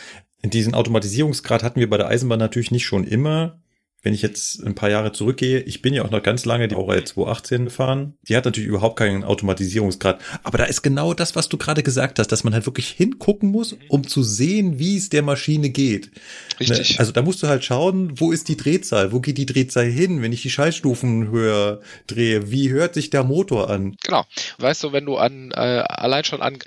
diesen 0.44 0.74
Automatisierungsgrad 0.74 1.64
hatten 1.64 1.80
wir 1.80 1.90
bei 1.90 1.98
der 1.98 2.08
Eisenbahn 2.08 2.40
natürlich 2.40 2.72
nicht 2.72 2.86
schon 2.86 3.04
immer 3.04 3.60
wenn 4.04 4.14
ich 4.14 4.22
jetzt 4.22 4.64
ein 4.64 4.76
paar 4.76 4.90
Jahre 4.90 5.12
zurückgehe, 5.12 5.60
ich 5.60 5.82
bin 5.82 5.94
ja 5.94 6.06
auch 6.06 6.12
noch 6.12 6.22
ganz 6.22 6.46
lange 6.46 6.68
die 6.68 6.76
Aura 6.76 7.04
218 7.04 7.66
gefahren. 7.66 8.16
Die 8.28 8.38
hat 8.38 8.46
natürlich 8.46 8.70
überhaupt 8.70 8.98
keinen 8.98 9.24
Automatisierungsgrad. 9.24 10.22
Aber 10.44 10.60
da 10.60 10.66
ist 10.66 10.84
genau 10.84 11.14
das, 11.14 11.36
was 11.36 11.50
du 11.50 11.58
gerade 11.58 11.84
gesagt 11.84 12.20
hast, 12.20 12.32
dass 12.32 12.44
man 12.44 12.54
halt 12.54 12.66
wirklich 12.68 12.90
hingucken 12.90 13.50
muss, 13.50 13.76
um 13.90 14.08
zu 14.08 14.22
sehen, 14.22 14.78
wie 14.78 14.98
es 14.98 15.10
der 15.10 15.24
Maschine 15.24 15.72
geht. 15.72 16.12
Richtig. 16.60 16.92
Ne? 16.92 17.00
Also 17.00 17.12
da 17.12 17.24
musst 17.24 17.42
du 17.42 17.48
halt 17.48 17.64
schauen, 17.64 18.20
wo 18.20 18.32
ist 18.32 18.50
die 18.50 18.58
Drehzahl? 18.58 19.12
Wo 19.12 19.20
geht 19.20 19.38
die 19.40 19.48
Drehzahl 19.48 19.86
hin? 19.86 20.22
Wenn 20.22 20.32
ich 20.32 20.44
die 20.44 20.52
Schaltstufen 20.52 21.30
höher 21.30 21.82
drehe, 22.06 22.52
wie 22.52 22.70
hört 22.70 22.94
sich 22.94 23.10
der 23.10 23.24
Motor 23.24 23.70
an? 23.70 23.98
Genau. 24.04 24.26
Weißt 24.60 24.84
du, 24.84 24.92
wenn 24.94 25.06
du 25.06 25.18
an, 25.18 25.52
äh, 25.52 25.56
allein 25.56 26.24
schon 26.24 26.42
an 26.42 26.60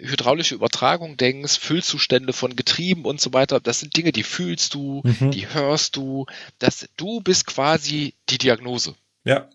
hydraulische 0.00 0.54
Übertragung 0.54 1.16
denkst, 1.16 1.58
Füllzustände 1.58 2.32
von 2.32 2.56
Getrieben 2.56 3.04
und 3.04 3.20
so 3.20 3.32
weiter, 3.32 3.60
das 3.60 3.80
sind 3.80 3.96
Dinge, 3.96 4.12
die 4.12 4.22
fühlst 4.22 4.74
du, 4.74 5.02
mhm. 5.04 5.30
die 5.30 5.48
hörst 5.48 5.96
du, 5.96 6.26
dass 6.58 6.88
du 6.96 7.20
bist 7.20 7.46
quasi 7.46 8.14
die 8.28 8.38
Diagnose. 8.38 8.94
Ja. 9.24 9.48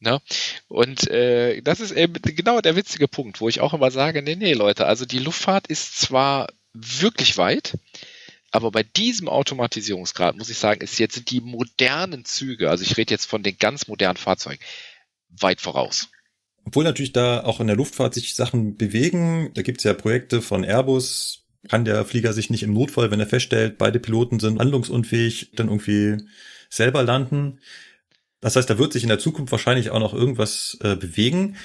Ne? 0.00 0.20
Und 0.68 1.08
äh, 1.08 1.60
das 1.60 1.80
ist 1.80 1.92
eben 1.92 2.14
genau 2.22 2.60
der 2.60 2.76
witzige 2.76 3.06
Punkt, 3.06 3.40
wo 3.40 3.48
ich 3.48 3.60
auch 3.60 3.74
immer 3.74 3.90
sage, 3.90 4.22
nee, 4.22 4.36
nee, 4.36 4.54
Leute, 4.54 4.86
also 4.86 5.04
die 5.04 5.18
Luftfahrt 5.18 5.66
ist 5.66 6.00
zwar 6.00 6.48
wirklich 6.72 7.36
weit, 7.36 7.76
aber 8.50 8.70
bei 8.70 8.82
diesem 8.82 9.28
Automatisierungsgrad 9.28 10.36
muss 10.36 10.48
ich 10.48 10.58
sagen, 10.58 10.80
ist 10.80 10.98
jetzt 10.98 11.30
die 11.30 11.40
modernen 11.40 12.24
Züge, 12.24 12.70
also 12.70 12.82
ich 12.82 12.96
rede 12.96 13.12
jetzt 13.12 13.26
von 13.26 13.42
den 13.42 13.58
ganz 13.58 13.88
modernen 13.88 14.16
Fahrzeugen, 14.16 14.62
weit 15.28 15.60
voraus. 15.60 16.08
Obwohl 16.70 16.84
natürlich 16.84 17.12
da 17.12 17.42
auch 17.42 17.58
in 17.58 17.66
der 17.66 17.74
Luftfahrt 17.74 18.14
sich 18.14 18.36
Sachen 18.36 18.76
bewegen. 18.76 19.50
Da 19.54 19.62
gibt's 19.62 19.82
ja 19.82 19.92
Projekte 19.92 20.40
von 20.40 20.62
Airbus. 20.62 21.42
Kann 21.68 21.84
der 21.84 22.04
Flieger 22.04 22.32
sich 22.32 22.48
nicht 22.48 22.62
im 22.62 22.72
Notfall, 22.72 23.10
wenn 23.10 23.18
er 23.18 23.26
feststellt, 23.26 23.76
beide 23.76 23.98
Piloten 23.98 24.38
sind 24.38 24.60
handlungsunfähig, 24.60 25.50
dann 25.56 25.66
irgendwie 25.66 26.24
selber 26.68 27.02
landen. 27.02 27.58
Das 28.40 28.54
heißt, 28.54 28.70
da 28.70 28.78
wird 28.78 28.92
sich 28.92 29.02
in 29.02 29.08
der 29.08 29.18
Zukunft 29.18 29.50
wahrscheinlich 29.50 29.90
auch 29.90 29.98
noch 29.98 30.14
irgendwas 30.14 30.78
äh, 30.80 30.94
bewegen. 30.94 31.56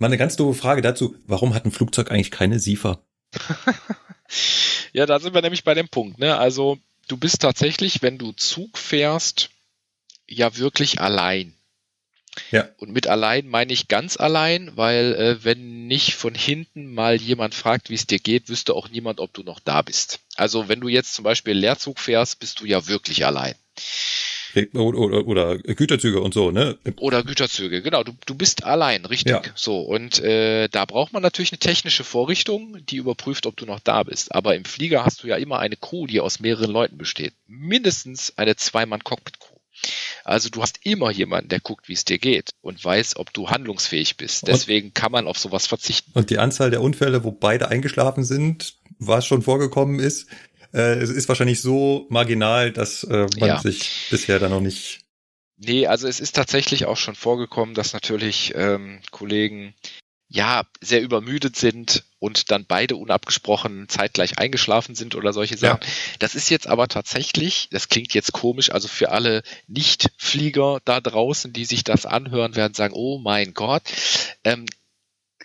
Mal 0.00 0.08
eine 0.08 0.18
ganz 0.18 0.34
doofe 0.34 0.58
Frage 0.58 0.82
dazu. 0.82 1.14
Warum 1.28 1.54
hat 1.54 1.64
ein 1.64 1.70
Flugzeug 1.70 2.10
eigentlich 2.10 2.32
keine 2.32 2.58
SIFA? 2.58 3.00
ja, 4.92 5.06
da 5.06 5.20
sind 5.20 5.32
wir 5.32 5.42
nämlich 5.42 5.62
bei 5.62 5.74
dem 5.74 5.88
Punkt. 5.88 6.18
Ne? 6.18 6.36
Also 6.36 6.76
du 7.06 7.16
bist 7.16 7.40
tatsächlich, 7.40 8.02
wenn 8.02 8.18
du 8.18 8.32
Zug 8.32 8.78
fährst, 8.78 9.50
ja 10.26 10.56
wirklich 10.56 11.00
allein. 11.00 11.54
Ja. 12.50 12.68
Und 12.78 12.92
mit 12.92 13.06
allein 13.06 13.48
meine 13.48 13.72
ich 13.72 13.88
ganz 13.88 14.16
allein, 14.16 14.70
weil 14.76 15.14
äh, 15.14 15.44
wenn 15.44 15.86
nicht 15.86 16.14
von 16.14 16.34
hinten 16.34 16.92
mal 16.94 17.16
jemand 17.20 17.54
fragt, 17.54 17.90
wie 17.90 17.94
es 17.94 18.06
dir 18.06 18.18
geht, 18.18 18.48
wüsste 18.48 18.74
auch 18.74 18.88
niemand, 18.88 19.20
ob 19.20 19.32
du 19.32 19.42
noch 19.42 19.60
da 19.60 19.82
bist. 19.82 20.20
Also 20.36 20.68
wenn 20.68 20.80
du 20.80 20.88
jetzt 20.88 21.14
zum 21.14 21.24
Beispiel 21.24 21.54
Leerzug 21.54 21.98
fährst, 21.98 22.38
bist 22.38 22.60
du 22.60 22.66
ja 22.66 22.86
wirklich 22.86 23.26
allein. 23.26 23.54
Oder, 24.74 24.98
oder, 24.98 25.26
oder 25.26 25.58
Güterzüge 25.58 26.20
und 26.20 26.34
so, 26.34 26.50
ne? 26.50 26.76
Oder 26.96 27.22
Güterzüge, 27.22 27.82
genau. 27.82 28.02
Du, 28.02 28.12
du 28.26 28.34
bist 28.34 28.64
allein, 28.64 29.04
richtig. 29.04 29.32
Ja. 29.32 29.42
So, 29.54 29.80
und 29.80 30.18
äh, 30.20 30.68
da 30.68 30.84
braucht 30.84 31.12
man 31.12 31.22
natürlich 31.22 31.52
eine 31.52 31.60
technische 31.60 32.04
Vorrichtung, 32.04 32.78
die 32.86 32.96
überprüft, 32.96 33.46
ob 33.46 33.56
du 33.56 33.66
noch 33.66 33.80
da 33.80 34.02
bist. 34.02 34.34
Aber 34.34 34.56
im 34.56 34.64
Flieger 34.64 35.04
hast 35.04 35.22
du 35.22 35.28
ja 35.28 35.36
immer 35.36 35.60
eine 35.60 35.76
Crew, 35.76 36.06
die 36.06 36.20
aus 36.20 36.40
mehreren 36.40 36.70
Leuten 36.70 36.98
besteht. 36.98 37.32
Mindestens 37.46 38.36
eine 38.36 38.56
Zweimann-Cockpit-Crew. 38.56 39.39
Also 40.30 40.48
du 40.48 40.62
hast 40.62 40.78
immer 40.84 41.10
jemanden, 41.10 41.48
der 41.48 41.58
guckt, 41.58 41.88
wie 41.88 41.92
es 41.94 42.04
dir 42.04 42.18
geht 42.18 42.50
und 42.60 42.84
weiß, 42.84 43.16
ob 43.16 43.32
du 43.32 43.50
handlungsfähig 43.50 44.16
bist. 44.16 44.46
Deswegen 44.46 44.88
und, 44.88 44.94
kann 44.94 45.10
man 45.10 45.26
auf 45.26 45.36
sowas 45.36 45.66
verzichten. 45.66 46.12
Und 46.14 46.30
die 46.30 46.38
Anzahl 46.38 46.70
der 46.70 46.82
Unfälle, 46.82 47.24
wo 47.24 47.32
beide 47.32 47.68
eingeschlafen 47.68 48.22
sind, 48.22 48.76
was 49.00 49.26
schon 49.26 49.42
vorgekommen 49.42 49.98
ist, 49.98 50.28
äh, 50.72 51.02
ist 51.02 51.28
wahrscheinlich 51.28 51.60
so 51.60 52.06
marginal, 52.10 52.70
dass 52.70 53.02
äh, 53.02 53.26
man 53.40 53.48
ja. 53.48 53.58
sich 53.60 54.06
bisher 54.08 54.38
da 54.38 54.48
noch 54.48 54.60
nicht. 54.60 55.00
Nee, 55.56 55.88
also 55.88 56.06
es 56.06 56.20
ist 56.20 56.36
tatsächlich 56.36 56.86
auch 56.86 56.96
schon 56.96 57.16
vorgekommen, 57.16 57.74
dass 57.74 57.92
natürlich 57.92 58.52
ähm, 58.54 59.00
Kollegen 59.10 59.74
ja 60.28 60.62
sehr 60.80 61.02
übermüdet 61.02 61.56
sind 61.56 62.04
und 62.20 62.50
dann 62.50 62.66
beide 62.66 62.96
unabgesprochen 62.96 63.88
zeitgleich 63.88 64.38
eingeschlafen 64.38 64.94
sind 64.94 65.16
oder 65.16 65.32
solche 65.32 65.56
Sachen. 65.56 65.80
Ja. 65.82 65.88
Das 66.20 66.36
ist 66.36 66.50
jetzt 66.50 66.68
aber 66.68 66.86
tatsächlich, 66.86 67.68
das 67.72 67.88
klingt 67.88 68.14
jetzt 68.14 68.32
komisch, 68.32 68.70
also 68.70 68.86
für 68.86 69.10
alle 69.10 69.42
Nichtflieger 69.66 70.80
da 70.84 71.00
draußen, 71.00 71.52
die 71.52 71.64
sich 71.64 71.82
das 71.82 72.06
anhören, 72.06 72.54
werden 72.54 72.74
sagen, 72.74 72.94
oh 72.94 73.18
mein 73.18 73.54
Gott, 73.54 73.82
ähm, 74.44 74.66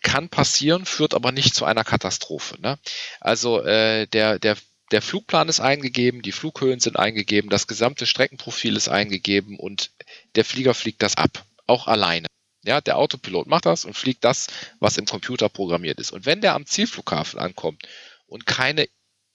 kann 0.03 0.29
passieren, 0.29 0.85
führt 0.85 1.15
aber 1.15 1.31
nicht 1.31 1.55
zu 1.55 1.65
einer 1.65 1.83
Katastrophe. 1.83 2.61
Ne? 2.61 2.77
Also 3.19 3.63
äh, 3.63 4.05
der, 4.07 4.37
der 4.37 4.55
der 4.91 5.01
Flugplan 5.01 5.49
ist 5.49 5.59
eingegeben, 5.59 6.21
die 6.21 6.31
Flughöhen 6.31 6.79
sind 6.79 6.97
eingegeben, 6.97 7.49
das 7.49 7.65
gesamte 7.65 8.05
Streckenprofil 8.05 8.75
ist 8.75 8.87
eingegeben 8.87 9.57
und 9.57 9.91
der 10.35 10.45
Flieger 10.45 10.75
fliegt 10.75 11.01
das 11.01 11.17
ab, 11.17 11.43
auch 11.65 11.87
alleine. 11.87 12.27
Ja, 12.65 12.81
der 12.81 12.97
Autopilot 12.97 13.47
macht 13.47 13.65
das 13.65 13.85
und 13.85 13.95
fliegt 13.95 14.23
das, 14.23 14.47
was 14.79 14.97
im 14.97 15.05
Computer 15.05 15.49
programmiert 15.49 15.99
ist. 15.99 16.11
Und 16.11 16.25
wenn 16.25 16.41
der 16.41 16.55
am 16.55 16.65
Zielflughafen 16.65 17.39
ankommt 17.39 17.83
und 18.27 18.45
keine 18.45 18.87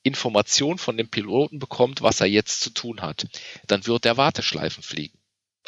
Information 0.02 0.78
von 0.78 0.96
dem 0.96 1.08
Piloten 1.08 1.58
bekommt, 1.58 2.02
was 2.02 2.20
er 2.20 2.26
jetzt 2.26 2.60
zu 2.60 2.70
tun 2.70 3.02
hat, 3.02 3.26
dann 3.66 3.86
wird 3.86 4.04
der 4.04 4.16
Warteschleifen 4.16 4.82
fliegen. 4.82 5.18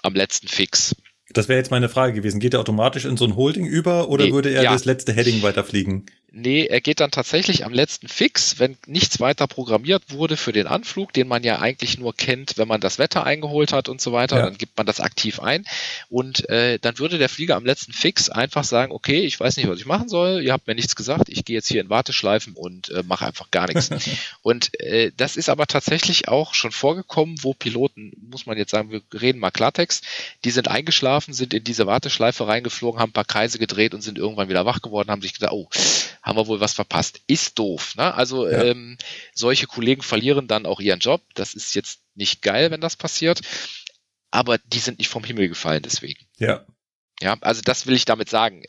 Am 0.02 0.14
letzten 0.14 0.48
Fix. 0.48 0.96
Das 1.30 1.48
wäre 1.48 1.58
jetzt 1.58 1.70
meine 1.70 1.88
Frage 1.88 2.14
gewesen. 2.14 2.40
Geht 2.40 2.54
er 2.54 2.60
automatisch 2.60 3.04
in 3.04 3.16
so 3.16 3.24
ein 3.24 3.36
Holding 3.36 3.66
über 3.66 4.08
oder 4.08 4.24
nee, 4.24 4.32
würde 4.32 4.50
er 4.50 4.64
ja. 4.64 4.72
das 4.72 4.84
letzte 4.84 5.12
Heading 5.12 5.42
weiterfliegen? 5.42 6.06
Nee, 6.34 6.64
er 6.64 6.80
geht 6.80 7.00
dann 7.00 7.10
tatsächlich 7.10 7.66
am 7.66 7.74
letzten 7.74 8.08
Fix, 8.08 8.58
wenn 8.58 8.78
nichts 8.86 9.20
weiter 9.20 9.46
programmiert 9.46 10.04
wurde 10.08 10.38
für 10.38 10.52
den 10.52 10.66
Anflug, 10.66 11.12
den 11.12 11.28
man 11.28 11.44
ja 11.44 11.58
eigentlich 11.58 11.98
nur 11.98 12.16
kennt, 12.16 12.56
wenn 12.56 12.66
man 12.66 12.80
das 12.80 12.98
Wetter 12.98 13.24
eingeholt 13.24 13.74
hat 13.74 13.90
und 13.90 14.00
so 14.00 14.12
weiter, 14.12 14.36
ja. 14.36 14.44
dann 14.46 14.56
gibt 14.56 14.74
man 14.78 14.86
das 14.86 14.98
aktiv 14.98 15.40
ein. 15.40 15.66
Und 16.08 16.48
äh, 16.48 16.78
dann 16.78 16.98
würde 16.98 17.18
der 17.18 17.28
Flieger 17.28 17.56
am 17.56 17.66
letzten 17.66 17.92
Fix 17.92 18.30
einfach 18.30 18.64
sagen, 18.64 18.92
okay, 18.92 19.20
ich 19.20 19.38
weiß 19.38 19.58
nicht, 19.58 19.68
was 19.68 19.78
ich 19.78 19.84
machen 19.84 20.08
soll, 20.08 20.42
ihr 20.42 20.54
habt 20.54 20.66
mir 20.66 20.74
nichts 20.74 20.96
gesagt, 20.96 21.28
ich 21.28 21.44
gehe 21.44 21.56
jetzt 21.56 21.68
hier 21.68 21.82
in 21.82 21.90
Warteschleifen 21.90 22.54
und 22.54 22.88
äh, 22.88 23.02
mache 23.02 23.26
einfach 23.26 23.50
gar 23.50 23.70
nichts. 23.70 23.90
und 24.42 24.80
äh, 24.80 25.12
das 25.14 25.36
ist 25.36 25.50
aber 25.50 25.66
tatsächlich 25.66 26.28
auch 26.28 26.54
schon 26.54 26.72
vorgekommen, 26.72 27.36
wo 27.42 27.52
Piloten, 27.52 28.10
muss 28.30 28.46
man 28.46 28.56
jetzt 28.56 28.70
sagen, 28.70 28.90
wir 28.90 29.02
reden 29.12 29.38
mal 29.38 29.50
Klartext, 29.50 30.02
die 30.46 30.50
sind 30.50 30.68
eingeschlafen, 30.68 31.34
sind 31.34 31.52
in 31.52 31.62
diese 31.62 31.86
Warteschleife 31.86 32.46
reingeflogen, 32.48 33.02
haben 33.02 33.10
ein 33.10 33.12
paar 33.12 33.26
Kreise 33.26 33.58
gedreht 33.58 33.92
und 33.92 34.00
sind 34.00 34.16
irgendwann 34.16 34.48
wieder 34.48 34.64
wach 34.64 34.80
geworden, 34.80 35.10
haben 35.10 35.20
sich 35.20 35.34
gedacht, 35.34 35.52
oh, 35.52 35.68
haben 36.22 36.36
wir 36.36 36.46
wohl 36.46 36.60
was 36.60 36.72
verpasst. 36.72 37.20
Ist 37.26 37.58
doof. 37.58 37.96
Ne? 37.96 38.14
Also 38.14 38.48
ja. 38.48 38.62
ähm, 38.62 38.96
solche 39.34 39.66
Kollegen 39.66 40.02
verlieren 40.02 40.46
dann 40.46 40.66
auch 40.66 40.80
ihren 40.80 41.00
Job. 41.00 41.22
Das 41.34 41.54
ist 41.54 41.74
jetzt 41.74 42.00
nicht 42.14 42.42
geil, 42.42 42.70
wenn 42.70 42.80
das 42.80 42.96
passiert. 42.96 43.40
Aber 44.30 44.58
die 44.58 44.78
sind 44.78 44.98
nicht 44.98 45.08
vom 45.08 45.24
Himmel 45.24 45.48
gefallen 45.48 45.82
deswegen. 45.82 46.24
Ja. 46.38 46.64
Ja, 47.20 47.36
also 47.40 47.60
das 47.62 47.86
will 47.86 47.94
ich 47.94 48.04
damit 48.04 48.30
sagen. 48.30 48.62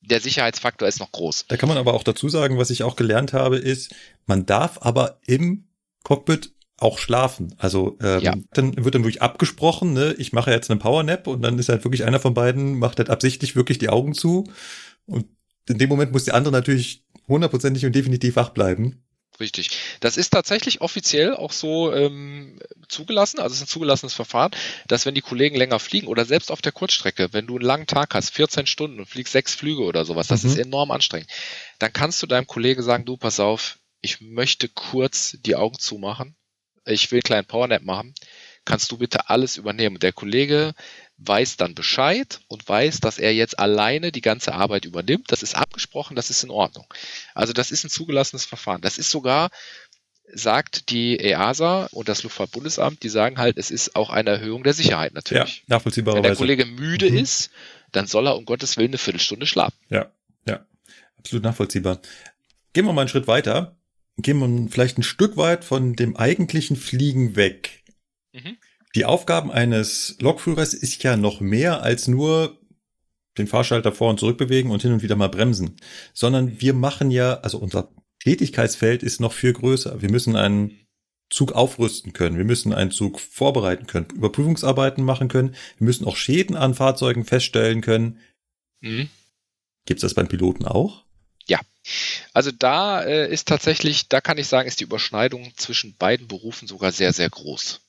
Der 0.00 0.20
Sicherheitsfaktor 0.20 0.86
ist 0.86 1.00
noch 1.00 1.12
groß. 1.12 1.46
Da 1.48 1.56
kann 1.56 1.68
man 1.68 1.78
aber 1.78 1.94
auch 1.94 2.04
dazu 2.04 2.28
sagen, 2.28 2.58
was 2.58 2.70
ich 2.70 2.84
auch 2.84 2.94
gelernt 2.94 3.32
habe, 3.32 3.56
ist, 3.56 3.94
man 4.26 4.46
darf 4.46 4.78
aber 4.82 5.18
im 5.26 5.68
Cockpit 6.04 6.52
auch 6.78 6.98
schlafen. 6.98 7.54
Also 7.58 7.98
ähm, 8.00 8.20
ja. 8.20 8.34
dann 8.52 8.84
wird 8.84 8.94
dann 8.94 9.02
wirklich 9.02 9.22
abgesprochen, 9.22 9.94
ne, 9.94 10.14
ich 10.18 10.32
mache 10.32 10.50
jetzt 10.50 10.70
einen 10.70 10.78
Powernap 10.78 11.26
und 11.26 11.42
dann 11.42 11.58
ist 11.58 11.68
halt 11.68 11.84
wirklich 11.84 12.04
einer 12.04 12.20
von 12.20 12.34
beiden, 12.34 12.78
macht 12.78 12.98
halt 12.98 13.10
absichtlich 13.10 13.56
wirklich 13.56 13.78
die 13.78 13.88
Augen 13.88 14.14
zu 14.14 14.44
und 15.06 15.26
in 15.68 15.78
dem 15.78 15.88
Moment 15.88 16.12
muss 16.12 16.24
der 16.24 16.34
andere 16.34 16.52
natürlich 16.52 17.04
hundertprozentig 17.28 17.84
und 17.86 17.94
definitiv 17.94 18.36
wach 18.36 18.50
bleiben. 18.50 19.02
Richtig. 19.38 19.70
Das 20.00 20.16
ist 20.16 20.30
tatsächlich 20.30 20.80
offiziell 20.80 21.34
auch 21.34 21.52
so 21.52 21.92
ähm, 21.92 22.58
zugelassen, 22.88 23.38
also 23.38 23.52
es 23.52 23.60
ist 23.60 23.66
ein 23.66 23.68
zugelassenes 23.68 24.14
Verfahren, 24.14 24.52
dass 24.88 25.04
wenn 25.04 25.14
die 25.14 25.20
Kollegen 25.20 25.56
länger 25.56 25.78
fliegen 25.78 26.06
oder 26.06 26.24
selbst 26.24 26.50
auf 26.50 26.62
der 26.62 26.72
Kurzstrecke, 26.72 27.28
wenn 27.32 27.46
du 27.46 27.56
einen 27.56 27.64
langen 27.64 27.86
Tag 27.86 28.14
hast, 28.14 28.30
14 28.30 28.66
Stunden 28.66 28.98
und 28.98 29.06
fliegst 29.06 29.32
sechs 29.32 29.54
Flüge 29.54 29.82
oder 29.82 30.04
sowas, 30.04 30.28
das 30.28 30.42
mhm. 30.42 30.50
ist 30.50 30.58
enorm 30.58 30.90
anstrengend, 30.90 31.28
dann 31.78 31.92
kannst 31.92 32.22
du 32.22 32.26
deinem 32.26 32.46
Kollegen 32.46 32.82
sagen, 32.82 33.04
du 33.04 33.16
pass 33.18 33.38
auf, 33.40 33.78
ich 34.00 34.20
möchte 34.20 34.68
kurz 34.68 35.36
die 35.40 35.56
Augen 35.56 35.78
zumachen, 35.78 36.34
ich 36.86 37.10
will 37.10 37.18
einen 37.18 37.22
kleinen 37.24 37.46
Powernap 37.46 37.82
machen, 37.82 38.14
kannst 38.64 38.90
du 38.90 38.98
bitte 38.98 39.28
alles 39.28 39.56
übernehmen. 39.56 39.98
Der 39.98 40.12
Kollege 40.12 40.74
weiß 41.18 41.56
dann 41.56 41.74
Bescheid 41.74 42.40
und 42.48 42.68
weiß, 42.68 43.00
dass 43.00 43.18
er 43.18 43.32
jetzt 43.34 43.58
alleine 43.58 44.12
die 44.12 44.20
ganze 44.20 44.54
Arbeit 44.54 44.84
übernimmt. 44.84 45.32
Das 45.32 45.42
ist 45.42 45.54
abgesprochen, 45.54 46.14
das 46.14 46.30
ist 46.30 46.44
in 46.44 46.50
Ordnung. 46.50 46.86
Also 47.34 47.52
das 47.52 47.70
ist 47.70 47.84
ein 47.84 47.90
zugelassenes 47.90 48.44
Verfahren. 48.44 48.82
Das 48.82 48.98
ist 48.98 49.10
sogar, 49.10 49.50
sagt 50.32 50.90
die 50.90 51.18
EASA 51.18 51.88
und 51.92 52.08
das 52.08 52.22
Luftfahrtbundesamt, 52.22 53.02
die 53.02 53.08
sagen 53.08 53.38
halt, 53.38 53.56
es 53.58 53.70
ist 53.70 53.96
auch 53.96 54.10
eine 54.10 54.30
Erhöhung 54.30 54.62
der 54.62 54.74
Sicherheit 54.74 55.14
natürlich. 55.14 55.58
Ja, 55.58 55.76
nachvollziehbarerweise. 55.76 56.24
Wenn 56.24 56.30
der 56.30 56.36
Kollege 56.36 56.66
müde 56.66 57.10
mhm. 57.10 57.18
ist, 57.18 57.50
dann 57.92 58.06
soll 58.06 58.26
er 58.26 58.36
um 58.36 58.44
Gottes 58.44 58.76
Willen 58.76 58.90
eine 58.90 58.98
Viertelstunde 58.98 59.46
schlafen. 59.46 59.76
Ja, 59.88 60.10
ja, 60.46 60.66
absolut 61.18 61.44
nachvollziehbar. 61.44 62.00
Gehen 62.72 62.84
wir 62.84 62.92
mal 62.92 63.02
einen 63.02 63.08
Schritt 63.08 63.26
weiter. 63.26 63.76
Gehen 64.18 64.38
wir 64.38 64.70
vielleicht 64.70 64.98
ein 64.98 65.02
Stück 65.02 65.36
weit 65.36 65.64
von 65.64 65.94
dem 65.94 66.16
eigentlichen 66.16 66.76
Fliegen 66.76 67.36
weg. 67.36 67.84
Mhm. 68.32 68.58
Die 68.96 69.04
Aufgaben 69.04 69.52
eines 69.52 70.16
Lokführers 70.20 70.72
ist 70.72 71.02
ja 71.02 71.18
noch 71.18 71.40
mehr 71.40 71.82
als 71.82 72.08
nur 72.08 72.58
den 73.36 73.46
Fahrschalter 73.46 73.92
vor 73.92 74.08
und 74.08 74.18
zurück 74.18 74.38
bewegen 74.38 74.70
und 74.70 74.80
hin 74.80 74.92
und 74.92 75.02
wieder 75.02 75.16
mal 75.16 75.28
bremsen, 75.28 75.76
sondern 76.14 76.62
wir 76.62 76.72
machen 76.72 77.10
ja, 77.10 77.34
also 77.40 77.58
unser 77.58 77.92
Tätigkeitsfeld 78.20 79.02
ist 79.02 79.20
noch 79.20 79.34
viel 79.34 79.52
größer. 79.52 80.00
Wir 80.00 80.10
müssen 80.10 80.34
einen 80.34 80.86
Zug 81.28 81.52
aufrüsten 81.52 82.14
können. 82.14 82.38
Wir 82.38 82.46
müssen 82.46 82.72
einen 82.72 82.90
Zug 82.90 83.20
vorbereiten 83.20 83.86
können, 83.86 84.06
Überprüfungsarbeiten 84.14 85.04
machen 85.04 85.28
können. 85.28 85.54
Wir 85.76 85.84
müssen 85.84 86.06
auch 86.06 86.16
Schäden 86.16 86.56
an 86.56 86.74
Fahrzeugen 86.74 87.26
feststellen 87.26 87.82
können. 87.82 88.18
Mhm. 88.80 89.10
Gibt 89.84 89.98
es 89.98 90.02
das 90.02 90.14
beim 90.14 90.28
Piloten 90.28 90.64
auch? 90.64 91.04
Ja, 91.46 91.60
also 92.32 92.50
da 92.50 93.02
äh, 93.02 93.30
ist 93.30 93.46
tatsächlich, 93.46 94.08
da 94.08 94.22
kann 94.22 94.38
ich 94.38 94.46
sagen, 94.46 94.66
ist 94.66 94.80
die 94.80 94.84
Überschneidung 94.84 95.52
zwischen 95.56 95.94
beiden 95.96 96.28
Berufen 96.28 96.66
sogar 96.66 96.92
sehr, 96.92 97.12
sehr 97.12 97.28
groß. 97.28 97.82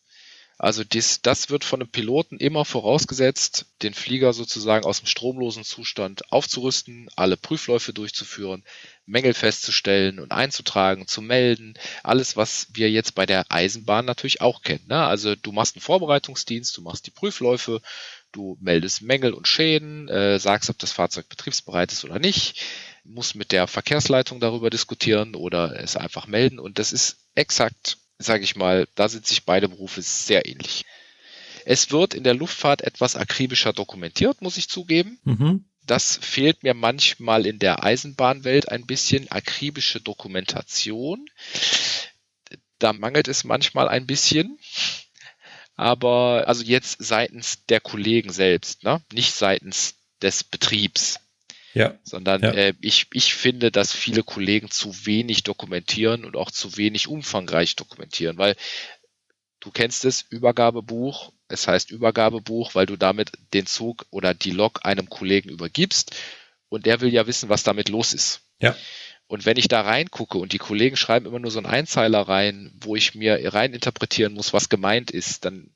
Also 0.59 0.83
dies, 0.83 1.21
das 1.21 1.51
wird 1.51 1.63
von 1.63 1.81
einem 1.81 1.91
Piloten 1.91 2.37
immer 2.37 2.65
vorausgesetzt, 2.65 3.67
den 3.83 3.93
Flieger 3.93 4.33
sozusagen 4.33 4.85
aus 4.85 4.99
dem 5.01 5.05
stromlosen 5.05 5.63
Zustand 5.63 6.31
aufzurüsten, 6.31 7.09
alle 7.15 7.37
Prüfläufe 7.37 7.93
durchzuführen, 7.93 8.63
Mängel 9.05 9.35
festzustellen 9.35 10.19
und 10.19 10.31
einzutragen, 10.31 11.07
zu 11.07 11.21
melden. 11.21 11.75
Alles, 12.01 12.37
was 12.37 12.67
wir 12.73 12.89
jetzt 12.89 13.13
bei 13.13 13.27
der 13.27 13.45
Eisenbahn 13.49 14.05
natürlich 14.05 14.41
auch 14.41 14.63
kennen. 14.63 14.85
Ne? 14.87 15.05
Also 15.05 15.35
du 15.35 15.51
machst 15.51 15.75
einen 15.75 15.83
Vorbereitungsdienst, 15.83 16.75
du 16.75 16.81
machst 16.81 17.05
die 17.05 17.11
Prüfläufe, 17.11 17.79
du 18.31 18.57
meldest 18.59 19.03
Mängel 19.03 19.33
und 19.33 19.47
Schäden, 19.47 20.09
äh, 20.09 20.39
sagst, 20.39 20.71
ob 20.71 20.79
das 20.79 20.91
Fahrzeug 20.91 21.29
betriebsbereit 21.29 21.91
ist 21.91 22.03
oder 22.03 22.17
nicht, 22.17 22.65
musst 23.03 23.35
mit 23.35 23.51
der 23.51 23.67
Verkehrsleitung 23.67 24.39
darüber 24.39 24.71
diskutieren 24.71 25.35
oder 25.35 25.79
es 25.79 25.95
einfach 25.95 26.25
melden. 26.25 26.57
Und 26.57 26.79
das 26.79 26.93
ist 26.93 27.17
exakt 27.35 27.99
sage 28.19 28.43
ich 28.43 28.55
mal, 28.55 28.87
da 28.95 29.09
sind 29.09 29.25
sich 29.25 29.45
beide 29.45 29.69
Berufe 29.69 30.01
sehr 30.01 30.45
ähnlich. 30.47 30.85
Es 31.65 31.91
wird 31.91 32.13
in 32.13 32.23
der 32.23 32.33
Luftfahrt 32.33 32.81
etwas 32.81 33.15
akribischer 33.15 33.73
dokumentiert, 33.73 34.41
muss 34.41 34.57
ich 34.57 34.69
zugeben. 34.69 35.19
Mhm. 35.23 35.65
Das 35.85 36.17
fehlt 36.21 36.63
mir 36.63 36.73
manchmal 36.73 37.45
in 37.45 37.59
der 37.59 37.83
Eisenbahnwelt 37.83 38.69
ein 38.69 38.85
bisschen 38.85 39.29
akribische 39.31 40.01
Dokumentation. 40.01 41.25
Da 42.79 42.93
mangelt 42.93 43.27
es 43.27 43.43
manchmal 43.43 43.87
ein 43.87 44.05
bisschen. 44.05 44.59
Aber 45.75 46.45
also 46.47 46.63
jetzt 46.63 46.97
seitens 46.99 47.65
der 47.67 47.79
Kollegen 47.79 48.31
selbst, 48.31 48.83
ne? 48.83 49.01
nicht 49.13 49.33
seitens 49.33 49.95
des 50.21 50.43
Betriebs. 50.43 51.19
Ja. 51.77 51.99
Sondern 52.03 52.41
ja. 52.41 52.51
Äh, 52.51 52.73
ich, 52.81 53.07
ich 53.13 53.33
finde, 53.33 53.71
dass 53.71 53.93
viele 53.93 54.23
Kollegen 54.23 54.69
zu 54.71 55.05
wenig 55.05 55.43
dokumentieren 55.43 56.25
und 56.25 56.35
auch 56.35 56.51
zu 56.51 56.77
wenig 56.77 57.07
umfangreich 57.07 57.75
dokumentieren, 57.75 58.37
weil 58.37 58.55
du 59.59 59.71
kennst 59.71 60.05
es, 60.05 60.21
Übergabebuch, 60.21 61.31
es 61.47 61.67
heißt 61.67 61.91
Übergabebuch, 61.91 62.75
weil 62.75 62.85
du 62.85 62.95
damit 62.95 63.31
den 63.53 63.65
Zug 63.65 64.05
oder 64.09 64.33
die 64.33 64.51
Lok 64.51 64.85
einem 64.85 65.09
Kollegen 65.09 65.49
übergibst 65.49 66.15
und 66.69 66.85
der 66.85 67.01
will 67.01 67.13
ja 67.13 67.27
wissen, 67.27 67.49
was 67.49 67.63
damit 67.63 67.89
los 67.89 68.13
ist. 68.13 68.41
Ja. 68.59 68.75
Und 69.27 69.45
wenn 69.45 69.57
ich 69.57 69.67
da 69.67 69.81
reingucke 69.81 70.37
und 70.37 70.53
die 70.53 70.57
Kollegen 70.57 70.95
schreiben 70.95 71.25
immer 71.25 71.39
nur 71.39 71.51
so 71.51 71.59
einen 71.59 71.67
Einzeiler 71.67 72.21
rein, 72.21 72.71
wo 72.79 72.95
ich 72.95 73.13
mir 73.13 73.53
rein 73.53 73.73
interpretieren 73.73 74.33
muss, 74.33 74.53
was 74.53 74.69
gemeint 74.69 75.11
ist, 75.11 75.43
dann, 75.43 75.69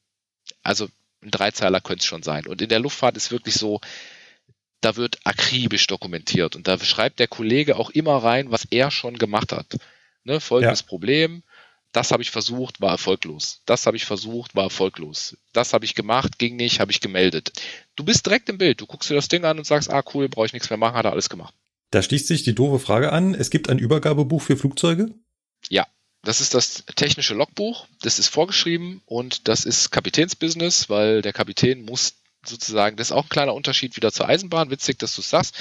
also 0.63 0.87
ein 1.21 1.31
Dreizeiler 1.31 1.81
könnte 1.81 1.99
es 1.99 2.05
schon 2.05 2.23
sein. 2.23 2.47
Und 2.47 2.61
in 2.61 2.69
der 2.69 2.79
Luftfahrt 2.79 3.17
ist 3.17 3.31
wirklich 3.31 3.55
so, 3.55 3.81
da 4.81 4.95
wird 4.95 5.19
akribisch 5.23 5.87
dokumentiert 5.87 6.55
und 6.55 6.67
da 6.67 6.79
schreibt 6.79 7.19
der 7.19 7.27
Kollege 7.27 7.77
auch 7.77 7.91
immer 7.91 8.17
rein, 8.17 8.51
was 8.51 8.65
er 8.65 8.91
schon 8.91 9.17
gemacht 9.17 9.51
hat. 9.51 9.77
Ne, 10.23 10.39
folgendes 10.39 10.81
ja. 10.81 10.87
Problem, 10.87 11.43
Das 11.93 12.11
habe 12.11 12.23
ich 12.23 12.31
versucht, 12.31 12.79
war 12.79 12.91
erfolglos. 12.91 13.61
Das 13.65 13.85
habe 13.85 13.97
ich 13.97 14.05
versucht, 14.05 14.55
war 14.55 14.63
erfolglos. 14.63 15.37
Das 15.51 15.73
habe 15.73 15.83
ich 15.83 15.93
gemacht, 15.93 16.39
ging 16.39 16.55
nicht, 16.55 16.79
habe 16.79 16.91
ich 16.91 17.01
gemeldet. 17.01 17.51
Du 17.95 18.05
bist 18.05 18.25
direkt 18.25 18.47
im 18.49 18.57
Bild. 18.57 18.79
Du 18.79 18.85
guckst 18.85 19.09
dir 19.09 19.15
das 19.15 19.27
Ding 19.27 19.43
an 19.43 19.57
und 19.57 19.65
sagst, 19.65 19.89
ah 19.89 20.03
cool, 20.13 20.29
brauche 20.29 20.45
ich 20.45 20.53
nichts 20.53 20.69
mehr 20.69 20.77
machen, 20.77 20.95
hat 20.95 21.05
er 21.05 21.11
alles 21.11 21.29
gemacht. 21.29 21.53
Da 21.91 22.01
schließt 22.01 22.27
sich 22.27 22.43
die 22.43 22.55
doofe 22.55 22.79
Frage 22.79 23.11
an. 23.11 23.35
Es 23.35 23.49
gibt 23.49 23.69
ein 23.69 23.77
Übergabebuch 23.77 24.41
für 24.41 24.55
Flugzeuge? 24.55 25.13
Ja, 25.69 25.85
das 26.23 26.39
ist 26.39 26.53
das 26.53 26.85
technische 26.95 27.33
Logbuch. 27.33 27.87
Das 28.01 28.19
ist 28.19 28.29
vorgeschrieben 28.29 29.01
und 29.05 29.49
das 29.49 29.65
ist 29.65 29.91
Kapitänsbusiness, 29.91 30.89
weil 30.89 31.21
der 31.21 31.33
Kapitän 31.33 31.83
muss 31.83 32.13
sozusagen, 32.45 32.97
das 32.97 33.07
ist 33.07 33.11
auch 33.11 33.25
ein 33.25 33.29
kleiner 33.29 33.53
Unterschied 33.53 33.95
wieder 33.95 34.11
zur 34.11 34.27
Eisenbahn. 34.27 34.69
Witzig, 34.69 34.99
dass 34.99 35.15
du 35.15 35.21
es 35.21 35.29
sagst. 35.29 35.55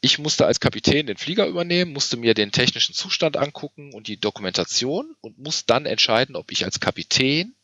Ich 0.00 0.18
musste 0.18 0.46
als 0.46 0.60
Kapitän 0.60 1.06
den 1.06 1.16
Flieger 1.16 1.46
übernehmen, 1.46 1.92
musste 1.92 2.16
mir 2.16 2.34
den 2.34 2.52
technischen 2.52 2.94
Zustand 2.94 3.36
angucken 3.36 3.92
und 3.92 4.08
die 4.08 4.18
Dokumentation 4.18 5.14
und 5.20 5.38
muss 5.38 5.66
dann 5.66 5.86
entscheiden, 5.86 6.36
ob 6.36 6.52
ich 6.52 6.64
als 6.64 6.80
Kapitän, 6.80 7.54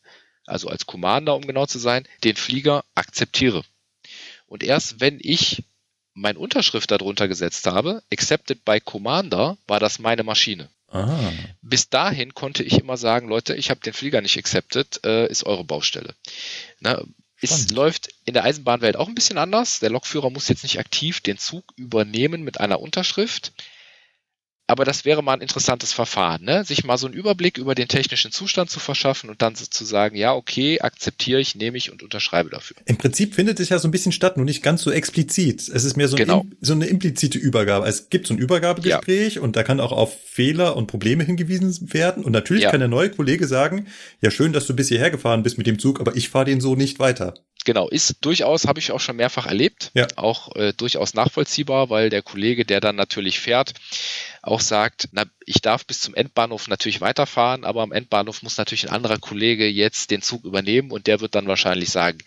also 0.45 0.67
als 0.67 0.85
Commander, 0.85 1.35
um 1.35 1.45
genau 1.45 1.65
zu 1.65 1.79
sein, 1.79 2.07
den 2.23 2.35
Flieger 2.35 2.83
akzeptiere. 2.95 3.63
Und 4.47 4.63
erst 4.63 4.99
wenn 4.99 5.19
ich 5.21 5.63
mein 6.13 6.37
Unterschrift 6.37 6.91
darunter 6.91 7.27
gesetzt 7.27 7.65
habe, 7.67 8.03
accepted 8.11 8.65
by 8.65 8.79
Commander, 8.79 9.57
war 9.67 9.79
das 9.79 9.99
meine 9.99 10.23
Maschine. 10.23 10.69
Ah. 10.91 11.31
Bis 11.61 11.89
dahin 11.89 12.33
konnte 12.33 12.63
ich 12.63 12.79
immer 12.79 12.97
sagen, 12.97 13.27
Leute, 13.27 13.55
ich 13.55 13.69
habe 13.69 13.79
den 13.79 13.93
Flieger 13.93 14.21
nicht 14.21 14.37
accepted, 14.37 15.01
äh, 15.05 15.27
ist 15.27 15.45
eure 15.45 15.63
Baustelle. 15.63 16.15
Na, 16.79 17.03
es 17.41 17.69
läuft 17.69 18.09
in 18.25 18.33
der 18.33 18.43
Eisenbahnwelt 18.43 18.97
auch 18.97 19.07
ein 19.07 19.15
bisschen 19.15 19.37
anders. 19.37 19.79
Der 19.79 19.89
Lokführer 19.89 20.29
muss 20.29 20.49
jetzt 20.49 20.63
nicht 20.63 20.79
aktiv 20.79 21.21
den 21.21 21.37
Zug 21.37 21.63
übernehmen 21.75 22.43
mit 22.43 22.59
einer 22.59 22.79
Unterschrift. 22.79 23.53
Aber 24.69 24.85
das 24.85 25.03
wäre 25.03 25.23
mal 25.23 25.33
ein 25.33 25.41
interessantes 25.41 25.93
Verfahren, 25.93 26.43
ne? 26.43 26.63
sich 26.63 26.83
mal 26.83 26.95
so 26.95 27.07
einen 27.07 27.15
Überblick 27.15 27.57
über 27.57 27.73
den 27.73 27.87
technischen 27.87 28.31
Zustand 28.31 28.69
zu 28.69 28.79
verschaffen 28.79 29.31
und 29.31 29.41
dann 29.41 29.55
zu 29.55 29.83
sagen, 29.83 30.15
ja, 30.15 30.35
okay, 30.35 30.79
akzeptiere 30.79 31.41
ich, 31.41 31.55
nehme 31.55 31.75
ich 31.75 31.91
und 31.91 32.03
unterschreibe 32.03 32.51
dafür. 32.51 32.77
Im 32.85 32.97
Prinzip 32.97 33.33
findet 33.33 33.59
es 33.59 33.69
ja 33.69 33.79
so 33.79 33.87
ein 33.87 33.91
bisschen 33.91 34.11
statt, 34.11 34.37
nur 34.37 34.45
nicht 34.45 34.61
ganz 34.61 34.83
so 34.83 34.91
explizit. 34.91 35.67
Es 35.69 35.83
ist 35.85 35.97
mehr 35.97 36.07
so, 36.07 36.17
genau. 36.17 36.41
ein, 36.41 36.55
so 36.61 36.73
eine 36.73 36.85
implizite 36.85 37.39
Übergabe. 37.39 37.87
Es 37.87 38.11
gibt 38.11 38.27
so 38.27 38.35
ein 38.35 38.37
Übergabegespräch 38.37 39.35
ja. 39.35 39.41
und 39.41 39.55
da 39.55 39.63
kann 39.63 39.79
auch 39.79 39.91
auf 39.91 40.15
Fehler 40.23 40.77
und 40.77 40.85
Probleme 40.85 41.23
hingewiesen 41.23 41.91
werden. 41.91 42.23
Und 42.23 42.33
natürlich 42.33 42.65
ja. 42.65 42.69
kann 42.69 42.79
der 42.79 42.89
neue 42.89 43.09
Kollege 43.09 43.47
sagen, 43.47 43.87
ja, 44.21 44.29
schön, 44.29 44.53
dass 44.53 44.67
du 44.67 44.75
bis 44.75 44.89
hierher 44.89 45.09
gefahren 45.09 45.41
bist 45.41 45.57
mit 45.57 45.65
dem 45.65 45.79
Zug, 45.79 45.99
aber 45.99 46.15
ich 46.15 46.29
fahre 46.29 46.45
den 46.45 46.61
so 46.61 46.75
nicht 46.75 46.99
weiter 46.99 47.33
genau, 47.65 47.87
ist 47.87 48.17
durchaus, 48.21 48.65
habe 48.65 48.79
ich 48.79 48.91
auch 48.91 48.99
schon 48.99 49.17
mehrfach 49.17 49.45
erlebt, 49.45 49.91
ja. 49.93 50.07
auch 50.15 50.55
äh, 50.55 50.73
durchaus 50.73 51.13
nachvollziehbar, 51.13 51.91
weil 51.91 52.09
der 52.09 52.23
Kollege, 52.23 52.65
der 52.65 52.79
dann 52.79 52.95
natürlich 52.95 53.39
fährt, 53.39 53.73
auch 54.41 54.61
sagt, 54.61 55.09
na, 55.11 55.25
ich 55.45 55.61
darf 55.61 55.85
bis 55.85 56.01
zum 56.01 56.15
Endbahnhof 56.15 56.67
natürlich 56.67 57.01
weiterfahren, 57.01 57.65
aber 57.65 57.81
am 57.81 57.91
Endbahnhof 57.91 58.41
muss 58.41 58.57
natürlich 58.57 58.87
ein 58.87 58.95
anderer 58.95 59.17
Kollege 59.17 59.67
jetzt 59.67 60.11
den 60.11 60.21
Zug 60.21 60.45
übernehmen 60.45 60.91
und 60.91 61.07
der 61.07 61.19
wird 61.19 61.35
dann 61.35 61.47
wahrscheinlich 61.47 61.89
sagen, 61.89 62.19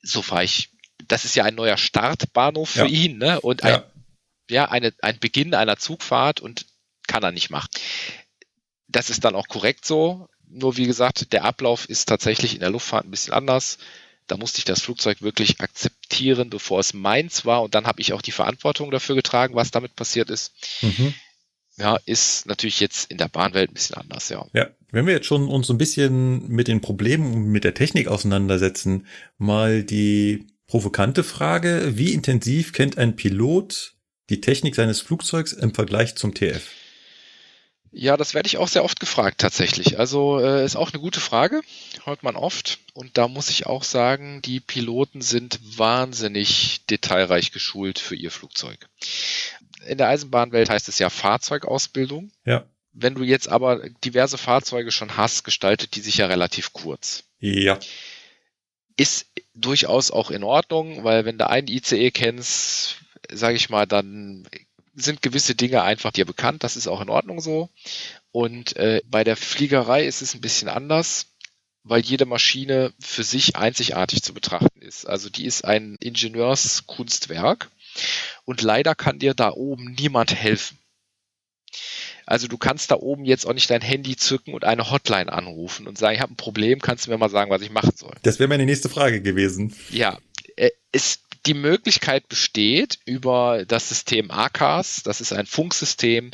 so 0.00 0.22
fahre 0.22 0.44
ich, 0.44 0.70
das 1.08 1.24
ist 1.24 1.34
ja 1.34 1.44
ein 1.44 1.54
neuer 1.54 1.76
Startbahnhof 1.76 2.70
für 2.70 2.80
ja. 2.80 2.86
ihn, 2.86 3.18
ne? 3.18 3.40
Und 3.40 3.62
ja. 3.62 3.76
ein, 3.76 3.82
ja, 4.50 4.64
eine, 4.70 4.92
ein 5.02 5.18
Beginn 5.18 5.54
einer 5.54 5.76
Zugfahrt 5.76 6.40
und 6.40 6.66
kann 7.06 7.22
er 7.22 7.32
nicht 7.32 7.50
machen. 7.50 7.68
Das 8.88 9.10
ist 9.10 9.24
dann 9.24 9.34
auch 9.34 9.48
korrekt 9.48 9.84
so. 9.84 10.28
Nur 10.46 10.76
wie 10.76 10.86
gesagt, 10.86 11.32
der 11.32 11.44
Ablauf 11.44 11.88
ist 11.88 12.06
tatsächlich 12.06 12.54
in 12.54 12.60
der 12.60 12.70
Luftfahrt 12.70 13.06
ein 13.06 13.10
bisschen 13.10 13.34
anders. 13.34 13.78
Da 14.26 14.36
musste 14.36 14.58
ich 14.58 14.64
das 14.64 14.80
Flugzeug 14.80 15.20
wirklich 15.20 15.60
akzeptieren, 15.60 16.48
bevor 16.48 16.80
es 16.80 16.94
meins 16.94 17.44
war. 17.44 17.62
Und 17.62 17.74
dann 17.74 17.86
habe 17.86 18.00
ich 18.00 18.12
auch 18.12 18.22
die 18.22 18.32
Verantwortung 18.32 18.90
dafür 18.90 19.16
getragen, 19.16 19.54
was 19.54 19.70
damit 19.70 19.96
passiert 19.96 20.30
ist. 20.30 20.52
Mhm. 20.80 21.14
Ja, 21.76 21.98
ist 22.06 22.46
natürlich 22.46 22.78
jetzt 22.78 23.10
in 23.10 23.18
der 23.18 23.28
Bahnwelt 23.28 23.70
ein 23.70 23.74
bisschen 23.74 23.96
anders, 23.96 24.28
ja. 24.28 24.46
Ja, 24.52 24.68
wenn 24.92 25.06
wir 25.06 25.14
jetzt 25.14 25.26
schon 25.26 25.48
uns 25.48 25.68
ein 25.70 25.78
bisschen 25.78 26.48
mit 26.48 26.68
den 26.68 26.80
Problemen 26.80 27.34
und 27.34 27.46
mit 27.46 27.64
der 27.64 27.74
Technik 27.74 28.06
auseinandersetzen, 28.06 29.06
mal 29.38 29.82
die 29.82 30.46
provokante 30.68 31.24
Frage, 31.24 31.96
wie 31.96 32.12
intensiv 32.12 32.72
kennt 32.72 32.96
ein 32.96 33.16
Pilot 33.16 33.94
die 34.30 34.40
Technik 34.40 34.74
seines 34.74 35.00
Flugzeugs 35.00 35.52
im 35.52 35.74
Vergleich 35.74 36.14
zum 36.14 36.32
TF? 36.32 36.70
Ja, 37.96 38.16
das 38.16 38.34
werde 38.34 38.48
ich 38.48 38.58
auch 38.58 38.66
sehr 38.66 38.82
oft 38.82 38.98
gefragt 38.98 39.40
tatsächlich. 39.40 40.00
Also 40.00 40.40
äh, 40.40 40.64
ist 40.64 40.74
auch 40.74 40.92
eine 40.92 41.00
gute 41.00 41.20
Frage, 41.20 41.60
hört 42.04 42.24
man 42.24 42.34
oft. 42.34 42.80
Und 42.92 43.16
da 43.16 43.28
muss 43.28 43.50
ich 43.50 43.66
auch 43.66 43.84
sagen, 43.84 44.42
die 44.42 44.58
Piloten 44.58 45.22
sind 45.22 45.60
wahnsinnig 45.78 46.84
detailreich 46.90 47.52
geschult 47.52 48.00
für 48.00 48.16
ihr 48.16 48.32
Flugzeug. 48.32 48.88
In 49.86 49.98
der 49.98 50.08
Eisenbahnwelt 50.08 50.70
heißt 50.70 50.88
es 50.88 50.98
ja 50.98 51.10
Fahrzeugausbildung. 51.10 52.30
Ja. 52.44 52.64
Wenn 52.92 53.14
du 53.14 53.22
jetzt 53.22 53.48
aber 53.48 53.88
diverse 54.04 54.38
Fahrzeuge 54.38 54.92
schon 54.92 55.16
hast, 55.16 55.44
gestaltet 55.44 55.96
die 55.96 56.00
sich 56.00 56.18
ja 56.18 56.26
relativ 56.26 56.72
kurz. 56.72 57.24
Ja. 57.40 57.78
Ist 58.96 59.26
durchaus 59.54 60.10
auch 60.10 60.30
in 60.30 60.44
Ordnung, 60.44 61.02
weil 61.02 61.24
wenn 61.24 61.38
du 61.38 61.48
einen 61.48 61.68
ICE 61.68 62.10
kennst, 62.12 62.98
sage 63.30 63.56
ich 63.56 63.68
mal, 63.68 63.86
dann 63.86 64.46
sind 64.94 65.22
gewisse 65.22 65.54
Dinge 65.54 65.82
einfach 65.82 66.12
dir 66.12 66.24
bekannt. 66.24 66.62
Das 66.62 66.76
ist 66.76 66.86
auch 66.86 67.00
in 67.00 67.08
Ordnung 67.08 67.40
so. 67.40 67.68
Und 68.30 68.76
äh, 68.76 69.02
bei 69.06 69.24
der 69.24 69.36
Fliegerei 69.36 70.04
ist 70.06 70.22
es 70.22 70.34
ein 70.34 70.40
bisschen 70.40 70.68
anders, 70.68 71.26
weil 71.82 72.00
jede 72.00 72.26
Maschine 72.26 72.92
für 73.00 73.24
sich 73.24 73.56
einzigartig 73.56 74.22
zu 74.22 74.32
betrachten 74.34 74.82
ist. 74.82 75.06
Also 75.06 75.30
die 75.30 75.46
ist 75.46 75.64
ein 75.64 75.96
Ingenieurskunstwerk 76.00 77.70
und 78.44 78.62
leider 78.62 78.94
kann 78.94 79.18
dir 79.18 79.34
da 79.34 79.50
oben 79.50 79.94
niemand 79.98 80.34
helfen. 80.34 80.78
Also 82.26 82.48
du 82.48 82.56
kannst 82.56 82.90
da 82.90 82.96
oben 82.96 83.24
jetzt 83.24 83.46
auch 83.46 83.52
nicht 83.52 83.68
dein 83.68 83.82
Handy 83.82 84.16
zücken 84.16 84.54
und 84.54 84.64
eine 84.64 84.90
Hotline 84.90 85.30
anrufen 85.32 85.86
und 85.86 85.98
sagen, 85.98 86.14
ich 86.14 86.22
habe 86.22 86.32
ein 86.32 86.36
Problem, 86.36 86.80
kannst 86.80 87.06
du 87.06 87.10
mir 87.10 87.18
mal 87.18 87.28
sagen, 87.28 87.50
was 87.50 87.62
ich 87.62 87.70
machen 87.70 87.92
soll. 87.94 88.14
Das 88.22 88.38
wäre 88.38 88.48
meine 88.48 88.64
nächste 88.64 88.88
Frage 88.88 89.20
gewesen. 89.20 89.74
Ja, 89.90 90.18
äh, 90.56 90.70
es 90.92 91.20
die 91.46 91.54
Möglichkeit 91.54 92.28
besteht, 92.28 92.98
über 93.04 93.66
das 93.66 93.90
System 93.90 94.30
ACAS, 94.30 95.02
das 95.02 95.20
ist 95.20 95.32
ein 95.32 95.44
Funksystem, 95.44 96.30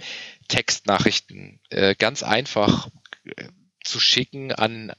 Textnachrichten 0.47 1.61
äh, 1.71 1.97
ganz 1.97 2.23
einfach 2.23 2.89
äh, 3.25 3.49
zu 3.83 3.99
schicken 3.99 4.53
an 4.53 4.93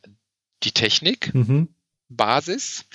die 0.63 0.73
Technik, 0.73 1.33
mhm. 1.33 1.69
Basis. 2.09 2.85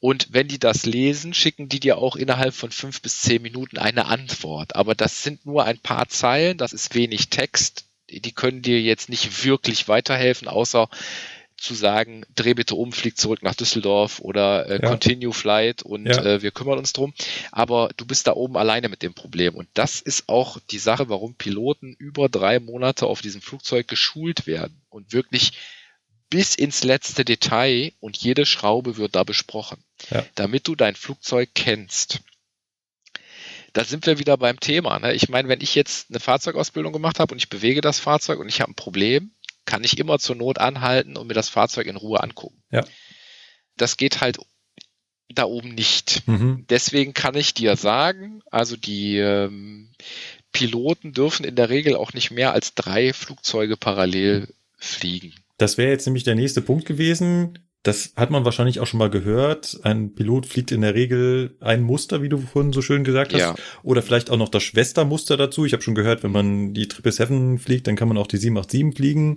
Und 0.00 0.28
wenn 0.32 0.48
die 0.48 0.58
das 0.58 0.86
lesen, 0.86 1.34
schicken 1.34 1.68
die 1.68 1.78
dir 1.78 1.98
auch 1.98 2.16
innerhalb 2.16 2.54
von 2.54 2.70
fünf 2.70 3.02
bis 3.02 3.20
zehn 3.20 3.42
Minuten 3.42 3.76
eine 3.76 4.06
Antwort. 4.06 4.74
Aber 4.74 4.94
das 4.94 5.22
sind 5.22 5.44
nur 5.44 5.64
ein 5.64 5.78
paar 5.78 6.08
Zeilen, 6.08 6.56
das 6.56 6.72
ist 6.72 6.94
wenig 6.94 7.28
Text. 7.28 7.84
Die 8.08 8.32
können 8.32 8.62
dir 8.62 8.80
jetzt 8.80 9.10
nicht 9.10 9.44
wirklich 9.44 9.86
weiterhelfen, 9.88 10.48
außer 10.48 10.88
zu 11.60 11.74
sagen, 11.74 12.24
dreh 12.34 12.54
bitte 12.54 12.74
um, 12.74 12.90
flieg 12.90 13.18
zurück 13.18 13.42
nach 13.42 13.54
Düsseldorf 13.54 14.20
oder 14.20 14.66
äh, 14.66 14.82
ja. 14.82 14.88
continue 14.88 15.32
flight 15.32 15.82
und 15.82 16.06
ja. 16.06 16.24
äh, 16.24 16.42
wir 16.42 16.50
kümmern 16.50 16.78
uns 16.78 16.94
drum. 16.94 17.12
Aber 17.52 17.90
du 17.98 18.06
bist 18.06 18.26
da 18.26 18.32
oben 18.32 18.56
alleine 18.56 18.88
mit 18.88 19.02
dem 19.02 19.12
Problem. 19.12 19.54
Und 19.54 19.68
das 19.74 20.00
ist 20.00 20.28
auch 20.30 20.58
die 20.70 20.78
Sache, 20.78 21.10
warum 21.10 21.34
Piloten 21.34 21.94
über 21.98 22.30
drei 22.30 22.58
Monate 22.58 23.06
auf 23.06 23.20
diesem 23.20 23.42
Flugzeug 23.42 23.86
geschult 23.86 24.46
werden 24.46 24.80
und 24.88 25.12
wirklich 25.12 25.52
bis 26.30 26.54
ins 26.54 26.84
letzte 26.84 27.24
Detail 27.24 27.92
und 28.00 28.16
jede 28.16 28.46
Schraube 28.46 28.96
wird 28.96 29.16
da 29.16 29.24
besprochen, 29.24 29.82
ja. 30.10 30.24
damit 30.36 30.68
du 30.68 30.76
dein 30.76 30.94
Flugzeug 30.94 31.50
kennst. 31.54 32.20
Da 33.72 33.84
sind 33.84 34.06
wir 34.06 34.18
wieder 34.18 34.36
beim 34.36 34.58
Thema. 34.58 34.98
Ne? 34.98 35.12
Ich 35.12 35.28
meine, 35.28 35.48
wenn 35.48 35.60
ich 35.60 35.74
jetzt 35.74 36.10
eine 36.10 36.20
Fahrzeugausbildung 36.20 36.92
gemacht 36.92 37.20
habe 37.20 37.32
und 37.32 37.38
ich 37.38 37.48
bewege 37.48 37.80
das 37.80 38.00
Fahrzeug 38.00 38.40
und 38.40 38.48
ich 38.48 38.60
habe 38.60 38.72
ein 38.72 38.76
Problem, 38.76 39.32
kann 39.64 39.84
ich 39.84 39.98
immer 39.98 40.18
zur 40.18 40.36
Not 40.36 40.58
anhalten 40.58 41.16
und 41.16 41.26
mir 41.26 41.34
das 41.34 41.48
Fahrzeug 41.48 41.86
in 41.86 41.96
Ruhe 41.96 42.20
angucken. 42.22 42.62
Ja. 42.70 42.84
Das 43.76 43.96
geht 43.96 44.20
halt 44.20 44.38
da 45.28 45.44
oben 45.44 45.74
nicht. 45.74 46.26
Mhm. 46.26 46.64
Deswegen 46.68 47.14
kann 47.14 47.36
ich 47.36 47.54
dir 47.54 47.76
sagen, 47.76 48.42
also 48.50 48.76
die 48.76 49.18
ähm, 49.18 49.90
Piloten 50.52 51.12
dürfen 51.12 51.44
in 51.44 51.54
der 51.54 51.70
Regel 51.70 51.94
auch 51.94 52.12
nicht 52.12 52.30
mehr 52.30 52.52
als 52.52 52.74
drei 52.74 53.12
Flugzeuge 53.12 53.76
parallel 53.76 54.52
fliegen. 54.76 55.34
Das 55.60 55.76
wäre 55.76 55.90
jetzt 55.90 56.06
nämlich 56.06 56.24
der 56.24 56.36
nächste 56.36 56.62
Punkt 56.62 56.86
gewesen. 56.86 57.58
Das 57.82 58.14
hat 58.16 58.30
man 58.30 58.46
wahrscheinlich 58.46 58.80
auch 58.80 58.86
schon 58.86 58.96
mal 58.96 59.10
gehört. 59.10 59.78
Ein 59.82 60.14
Pilot 60.14 60.46
fliegt 60.46 60.72
in 60.72 60.80
der 60.80 60.94
Regel 60.94 61.56
ein 61.60 61.82
Muster, 61.82 62.22
wie 62.22 62.30
du 62.30 62.38
vorhin 62.38 62.72
so 62.72 62.80
schön 62.80 63.04
gesagt 63.04 63.34
hast. 63.34 63.40
Ja. 63.40 63.54
Oder 63.82 64.00
vielleicht 64.00 64.30
auch 64.30 64.38
noch 64.38 64.48
das 64.48 64.62
Schwestermuster 64.62 65.36
dazu. 65.36 65.66
Ich 65.66 65.74
habe 65.74 65.82
schon 65.82 65.94
gehört, 65.94 66.22
wenn 66.22 66.32
man 66.32 66.72
die 66.72 66.84
777 66.84 67.62
fliegt, 67.62 67.86
dann 67.86 67.96
kann 67.96 68.08
man 68.08 68.16
auch 68.16 68.26
die 68.26 68.38
787 68.38 68.96
fliegen. 68.96 69.36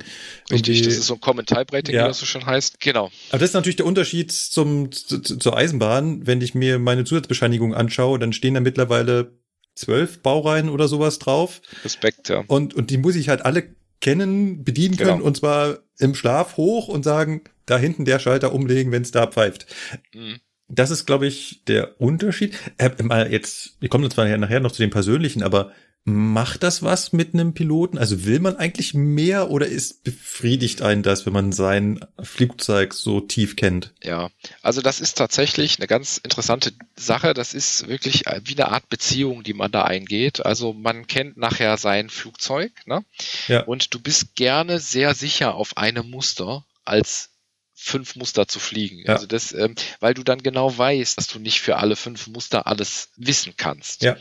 Richtig, 0.49 0.80
die, 0.80 0.86
das 0.86 0.93
ist 0.95 1.07
so 1.07 1.15
ein 1.15 1.19
Common 1.19 1.45
Type 1.45 1.74
Rating, 1.74 1.95
ja. 1.95 2.03
wie 2.03 2.07
das 2.07 2.19
so 2.19 2.26
schon 2.26 2.45
heißt. 2.45 2.80
Genau. 2.80 3.11
Aber 3.30 3.39
das 3.39 3.49
ist 3.49 3.53
natürlich 3.53 3.78
der 3.78 3.86
Unterschied 3.86 4.32
zum, 4.32 4.93
zu, 4.93 5.19
zur 5.19 5.57
Eisenbahn. 5.57 6.26
Wenn 6.26 6.39
ich 6.39 6.55
mir 6.55 6.80
meine 6.80 7.03
Zusatzbescheinigung 7.03 7.74
anschaue, 7.74 8.17
dann 8.17 8.32
stehen 8.32 8.53
da 8.53 8.61
mittlerweile 8.61 9.34
zwölf 9.76 10.21
Baureihen 10.21 10.69
oder 10.69 10.88
sowas 10.88 11.19
drauf. 11.19 11.61
Respekt, 11.84 12.30
ja. 12.30 12.45
Und, 12.47 12.74
und 12.74 12.91
die 12.91 12.97
muss 12.97 13.17
ich 13.17 13.28
halt 13.28 13.43
alle 13.43 13.76
kennen, 14.01 14.65
bedienen 14.65 14.97
können 14.97 15.17
genau. 15.17 15.26
und 15.26 15.38
zwar 15.38 15.80
im 15.99 16.15
Schlaf 16.15 16.57
hoch 16.57 16.87
und 16.87 17.03
sagen, 17.03 17.41
da 17.65 17.77
hinten 17.77 18.05
der 18.05 18.19
Schalter 18.19 18.53
umlegen, 18.53 18.91
wenn 18.91 19.03
es 19.03 19.11
da 19.11 19.27
pfeift. 19.27 19.67
Mhm. 20.13 20.39
Das 20.67 20.91
ist, 20.91 21.05
glaube 21.05 21.27
ich, 21.27 21.63
der 21.65 21.99
Unterschied. 22.01 22.57
Äh, 22.77 22.91
mal 23.03 23.31
jetzt, 23.31 23.77
wir 23.79 23.89
kommen 23.89 24.09
zwar 24.09 24.25
nachher 24.37 24.59
noch 24.59 24.71
zu 24.71 24.81
den 24.81 24.89
persönlichen, 24.89 25.43
aber 25.43 25.71
Macht 26.06 26.64
das 26.64 26.84
was 26.84 27.14
mit 27.14 27.34
einem 27.34 27.54
Piloten? 27.54 27.97
Also 27.97 28.26
will 28.26 28.41
man 28.41 28.58
eigentlich 28.58 28.93
mehr 28.93 29.49
oder 29.49 29.68
ist 29.68 30.04
befriedigt 30.04 30.82
einen 30.82 31.01
das, 31.01 31.26
wenn 31.26 31.32
man 31.32 31.54
sein 31.54 32.06
Flugzeug 32.22 32.93
so 32.93 33.22
tief 33.22 33.56
kennt? 33.56 33.93
Ja, 34.04 34.30
also 34.62 34.82
das 34.82 34.99
ist 34.99 35.18
tatsächlich 35.18 35.80
eine 35.80 35.88
ganz 35.88 36.18
interessante 36.18 36.74
Sache. 36.97 37.34
Das 37.34 37.54
ist 37.54 37.88
wirklich 37.88 38.26
wie 38.43 38.56
eine 38.56 38.70
Art 38.70 38.89
Beziehung, 38.89 39.43
die 39.43 39.54
man 39.54 39.72
da 39.72 39.84
eingeht. 39.84 40.45
Also 40.45 40.74
man 40.74 41.08
kennt 41.08 41.38
nachher 41.38 41.78
sein 41.78 42.10
Flugzeug, 42.10 42.74
ne? 42.86 43.06
Ja. 43.47 43.64
Und 43.64 43.93
du 43.93 43.99
bist 44.01 44.36
gerne 44.36 44.80
sehr 44.80 45.16
sicher 45.16 45.56
auf 45.56 45.78
einem 45.78 46.10
Muster 46.10 46.66
als 46.84 47.30
fünf 47.84 48.15
Muster 48.15 48.47
zu 48.47 48.59
fliegen. 48.59 48.99
Ja. 48.99 49.13
Also 49.13 49.27
das, 49.27 49.51
ähm, 49.51 49.75
weil 49.99 50.13
du 50.13 50.23
dann 50.23 50.41
genau 50.41 50.75
weißt, 50.75 51.17
dass 51.17 51.27
du 51.27 51.39
nicht 51.39 51.59
für 51.59 51.77
alle 51.77 51.95
fünf 51.95 52.27
Muster 52.27 52.65
alles 52.65 53.09
wissen 53.17 53.53
kannst. 53.57 54.03
Ja. 54.03 54.15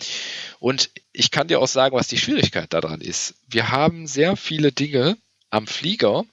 Und 0.59 0.91
ich 1.13 1.31
kann 1.31 1.49
dir 1.49 1.61
auch 1.61 1.69
sagen, 1.69 1.97
was 1.97 2.09
die 2.09 2.19
Schwierigkeit 2.19 2.73
daran 2.73 3.01
ist. 3.01 3.35
Wir 3.49 3.71
haben 3.71 4.07
sehr 4.07 4.37
viele 4.37 4.73
Dinge 4.73 5.17
am 5.51 5.67
Flieger, 5.67 6.25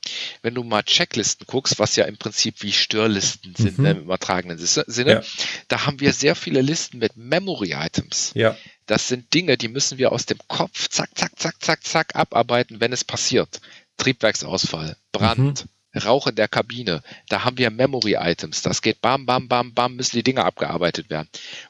wenn 0.42 0.56
du 0.56 0.64
mal 0.64 0.82
Checklisten 0.82 1.46
guckst, 1.46 1.78
was 1.78 1.98
ja 1.98 2.06
im 2.06 2.18
Prinzip 2.18 2.64
wie 2.64 2.72
Störlisten 2.72 3.54
sind 3.54 3.78
mhm. 3.78 3.84
ne, 3.84 3.92
im 3.92 4.02
übertragenen 4.04 4.58
Sinne, 4.58 5.12
ja. 5.12 5.22
da 5.68 5.86
haben 5.86 6.00
wir 6.00 6.14
sehr 6.14 6.36
viele 6.36 6.62
Listen 6.62 7.00
mit 7.00 7.18
Memory-Items. 7.18 8.32
Ja. 8.34 8.56
Das 8.86 9.10
sind 9.10 9.34
Dinge, 9.34 9.58
die 9.58 9.68
müssen 9.68 9.98
wir 9.98 10.14
aus 10.14 10.26
dem 10.26 10.40
Kopf 10.48 10.88
zack, 10.88 11.10
zack, 11.16 11.38
zack, 11.38 11.62
zack, 11.62 11.84
zack 11.84 12.16
abarbeiten, 12.16 12.80
wenn 12.80 12.94
es 12.94 13.04
passiert. 13.04 13.60
Triebwerksausfall, 13.98 14.96
Brand, 15.12 15.66
mhm. 15.66 15.70
Rauch 15.96 16.28
in 16.28 16.36
der 16.36 16.48
Kabine. 16.48 17.02
Da 17.30 17.44
haben 17.44 17.58
wir 17.58 17.70
Memory-Items. 17.70 18.62
Das 18.62 18.82
geht 18.82 19.02
bam, 19.02 19.26
bam, 19.26 19.48
bam, 19.48 19.74
bam, 19.74 19.96
müssen 19.96 20.16
die 20.16 20.24
Dinge 20.24 20.46
abgearbeitet 20.46 21.10
werden, 21.10 21.28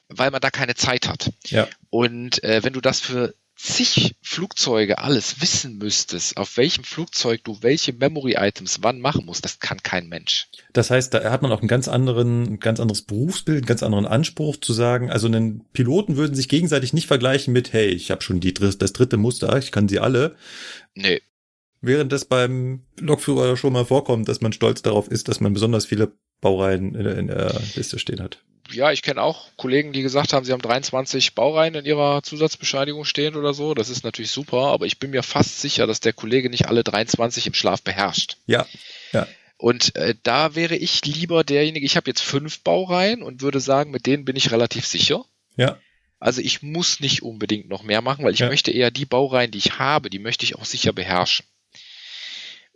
weil 0.07 0.31
man 0.31 0.41
da 0.41 0.49
keine 0.49 0.75
Zeit 0.75 1.07
hat. 1.07 1.31
Ja. 1.45 1.67
Und 1.89 2.43
äh, 2.43 2.63
wenn 2.63 2.73
du 2.73 2.81
das 2.81 2.99
für 2.99 3.33
zig 3.59 4.15
Flugzeuge 4.21 4.99
alles 4.99 5.41
wissen 5.41 5.77
müsstest, 5.77 6.37
auf 6.37 6.55
welchem 6.55 6.85
Flugzeug 6.85 7.43
du 7.43 7.57
welche 7.61 7.91
Memory-Items 7.91 8.79
wann 8.81 9.01
machen 9.01 9.25
musst, 9.25 9.43
das 9.43 9.59
kann 9.59 9.83
kein 9.83 10.07
Mensch. 10.07 10.47
Das 10.71 10.89
heißt, 10.89 11.13
da 11.13 11.29
hat 11.29 11.41
man 11.41 11.51
auch 11.51 11.59
einen 11.59 11.67
ganz 11.67 11.89
anderen, 11.89 12.59
ganz 12.59 12.79
anderes 12.79 13.01
Berufsbild, 13.01 13.57
einen 13.57 13.65
ganz 13.65 13.83
anderen 13.83 14.05
Anspruch 14.05 14.57
zu 14.57 14.71
sagen. 14.71 15.11
Also 15.11 15.27
einen 15.27 15.65
Piloten 15.73 16.15
würden 16.15 16.35
sich 16.35 16.47
gegenseitig 16.47 16.93
nicht 16.93 17.07
vergleichen 17.07 17.51
mit, 17.51 17.73
hey, 17.73 17.87
ich 17.87 18.11
habe 18.11 18.21
schon 18.21 18.39
die, 18.39 18.53
das 18.53 18.77
dritte 18.77 19.17
Muster, 19.17 19.57
ich 19.57 19.73
kann 19.73 19.89
sie 19.89 19.99
alle. 19.99 20.37
Nee. 20.95 21.21
Während 21.81 22.11
das 22.11 22.25
beim 22.25 22.83
Lokführer 22.99 23.55
schon 23.55 23.73
mal 23.73 23.85
vorkommt, 23.85 24.27
dass 24.27 24.41
man 24.41 24.53
stolz 24.53 24.81
darauf 24.81 25.07
ist, 25.07 25.27
dass 25.27 25.39
man 25.39 25.53
besonders 25.53 25.85
viele 25.85 26.11
Baureihen 26.41 26.95
in 26.95 27.03
der, 27.03 27.17
in 27.17 27.27
der 27.27 27.61
Liste 27.75 27.99
stehen 27.99 28.21
hat. 28.21 28.39
Ja, 28.71 28.91
ich 28.91 29.01
kenne 29.01 29.21
auch 29.21 29.47
Kollegen, 29.57 29.93
die 29.93 30.03
gesagt 30.03 30.33
haben, 30.33 30.45
sie 30.45 30.51
haben 30.51 30.61
23 30.61 31.33
Baureihen 31.33 31.73
in 31.75 31.85
ihrer 31.85 32.21
Zusatzbescheinigung 32.21 33.03
stehen 33.03 33.35
oder 33.35 33.53
so. 33.53 33.73
Das 33.73 33.89
ist 33.89 34.03
natürlich 34.03 34.31
super, 34.31 34.67
aber 34.67 34.85
ich 34.85 34.99
bin 34.99 35.11
mir 35.11 35.23
fast 35.23 35.59
sicher, 35.61 35.87
dass 35.87 36.01
der 36.01 36.13
Kollege 36.13 36.49
nicht 36.49 36.67
alle 36.67 36.83
23 36.83 37.47
im 37.47 37.53
Schlaf 37.53 37.81
beherrscht. 37.81 38.37
Ja, 38.45 38.67
ja. 39.11 39.27
Und 39.57 39.95
äh, 39.95 40.15
da 40.23 40.55
wäre 40.55 40.75
ich 40.75 41.03
lieber 41.05 41.43
derjenige, 41.43 41.85
ich 41.85 41.97
habe 41.97 42.09
jetzt 42.09 42.21
fünf 42.21 42.61
Baureihen 42.61 43.23
und 43.23 43.41
würde 43.41 43.59
sagen, 43.59 43.91
mit 43.91 44.05
denen 44.05 44.23
bin 44.23 44.35
ich 44.35 44.51
relativ 44.51 44.85
sicher. 44.85 45.25
Ja. 45.57 45.77
Also 46.19 46.41
ich 46.41 46.61
muss 46.61 46.99
nicht 46.99 47.23
unbedingt 47.23 47.69
noch 47.69 47.83
mehr 47.83 48.01
machen, 48.01 48.23
weil 48.23 48.33
ich 48.33 48.39
ja. 48.39 48.47
möchte 48.47 48.71
eher 48.71 48.91
die 48.91 49.05
Baureihen, 49.05 49.51
die 49.51 49.57
ich 49.57 49.79
habe, 49.79 50.09
die 50.09 50.19
möchte 50.19 50.45
ich 50.45 50.55
auch 50.55 50.65
sicher 50.65 50.93
beherrschen. 50.93 51.45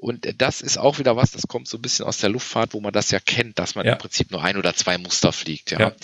Und 0.04 0.28
das 0.42 0.60
ist 0.60 0.78
auch 0.78 1.00
wieder 1.00 1.16
was, 1.16 1.32
das 1.32 1.48
kommt 1.48 1.70
so 1.70 1.78
ein 1.78 1.82
bisschen 1.82 2.06
aus 2.06 2.18
der 2.18 2.30
Luftfahrt, 2.30 2.74
wo 2.74 2.82
man 2.82 2.92
das 2.92 3.10
ja 3.12 3.22
kennt, 3.22 3.58
dass 3.58 3.76
man 3.76 3.86
ja. 3.86 3.94
im 3.94 3.98
Prinzip 3.98 4.32
nur 4.32 4.44
ein 4.44 4.58
oder 4.58 4.76
zwei 4.76 4.98
Muster 4.98 5.32
fliegt, 5.32 5.72
ja. 5.72 5.80
ja. 5.80 5.96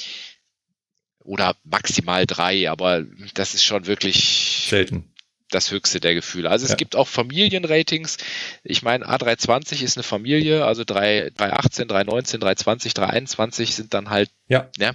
Oder 1.25 1.57
maximal 1.65 2.25
drei, 2.25 2.69
aber 2.69 3.03
das 3.33 3.55
ist 3.55 3.65
schon 3.65 3.87
wirklich 3.87 4.67
selten. 4.69 5.13
Das 5.49 5.71
höchste 5.71 5.99
der 5.99 6.13
Gefühle. 6.13 6.49
Also 6.49 6.63
es 6.63 6.71
ja. 6.71 6.77
gibt 6.77 6.95
auch 6.95 7.09
Familienratings. 7.09 8.19
Ich 8.63 8.83
meine, 8.83 9.05
A320 9.05 9.83
ist 9.83 9.97
eine 9.97 10.03
Familie, 10.03 10.63
also 10.63 10.85
3, 10.85 11.31
318, 11.35 11.89
319, 11.89 12.39
320, 12.39 12.93
321 12.93 13.75
sind 13.75 13.93
dann 13.93 14.09
halt, 14.09 14.29
ja. 14.47 14.69
ja. 14.77 14.93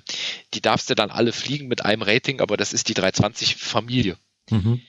Die 0.55 0.63
darfst 0.63 0.89
du 0.89 0.95
dann 0.95 1.11
alle 1.11 1.33
fliegen 1.33 1.69
mit 1.69 1.85
einem 1.85 2.01
Rating, 2.01 2.41
aber 2.41 2.57
das 2.57 2.73
ist 2.73 2.89
die 2.89 2.95
320 2.95 3.57
Familie. 3.57 4.17
Mhm 4.49 4.81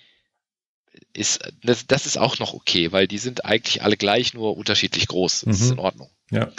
ist, 1.14 1.40
das, 1.64 1.88
das 1.88 2.06
ist 2.06 2.18
auch 2.18 2.40
noch 2.40 2.54
okay, 2.54 2.92
weil 2.92 3.08
die 3.08 3.18
sind 3.18 3.46
eigentlich 3.46 3.84
alle 3.84 3.98
gleich, 3.98 4.34
nur 4.34 4.58
unterschiedlich 4.58 5.08
groß. 5.08 5.42
Das 5.42 5.60
mhm. 5.60 5.66
ist 5.66 5.72
in 5.72 5.80
Ordnung. 5.80 6.10
Ja. 6.32 6.52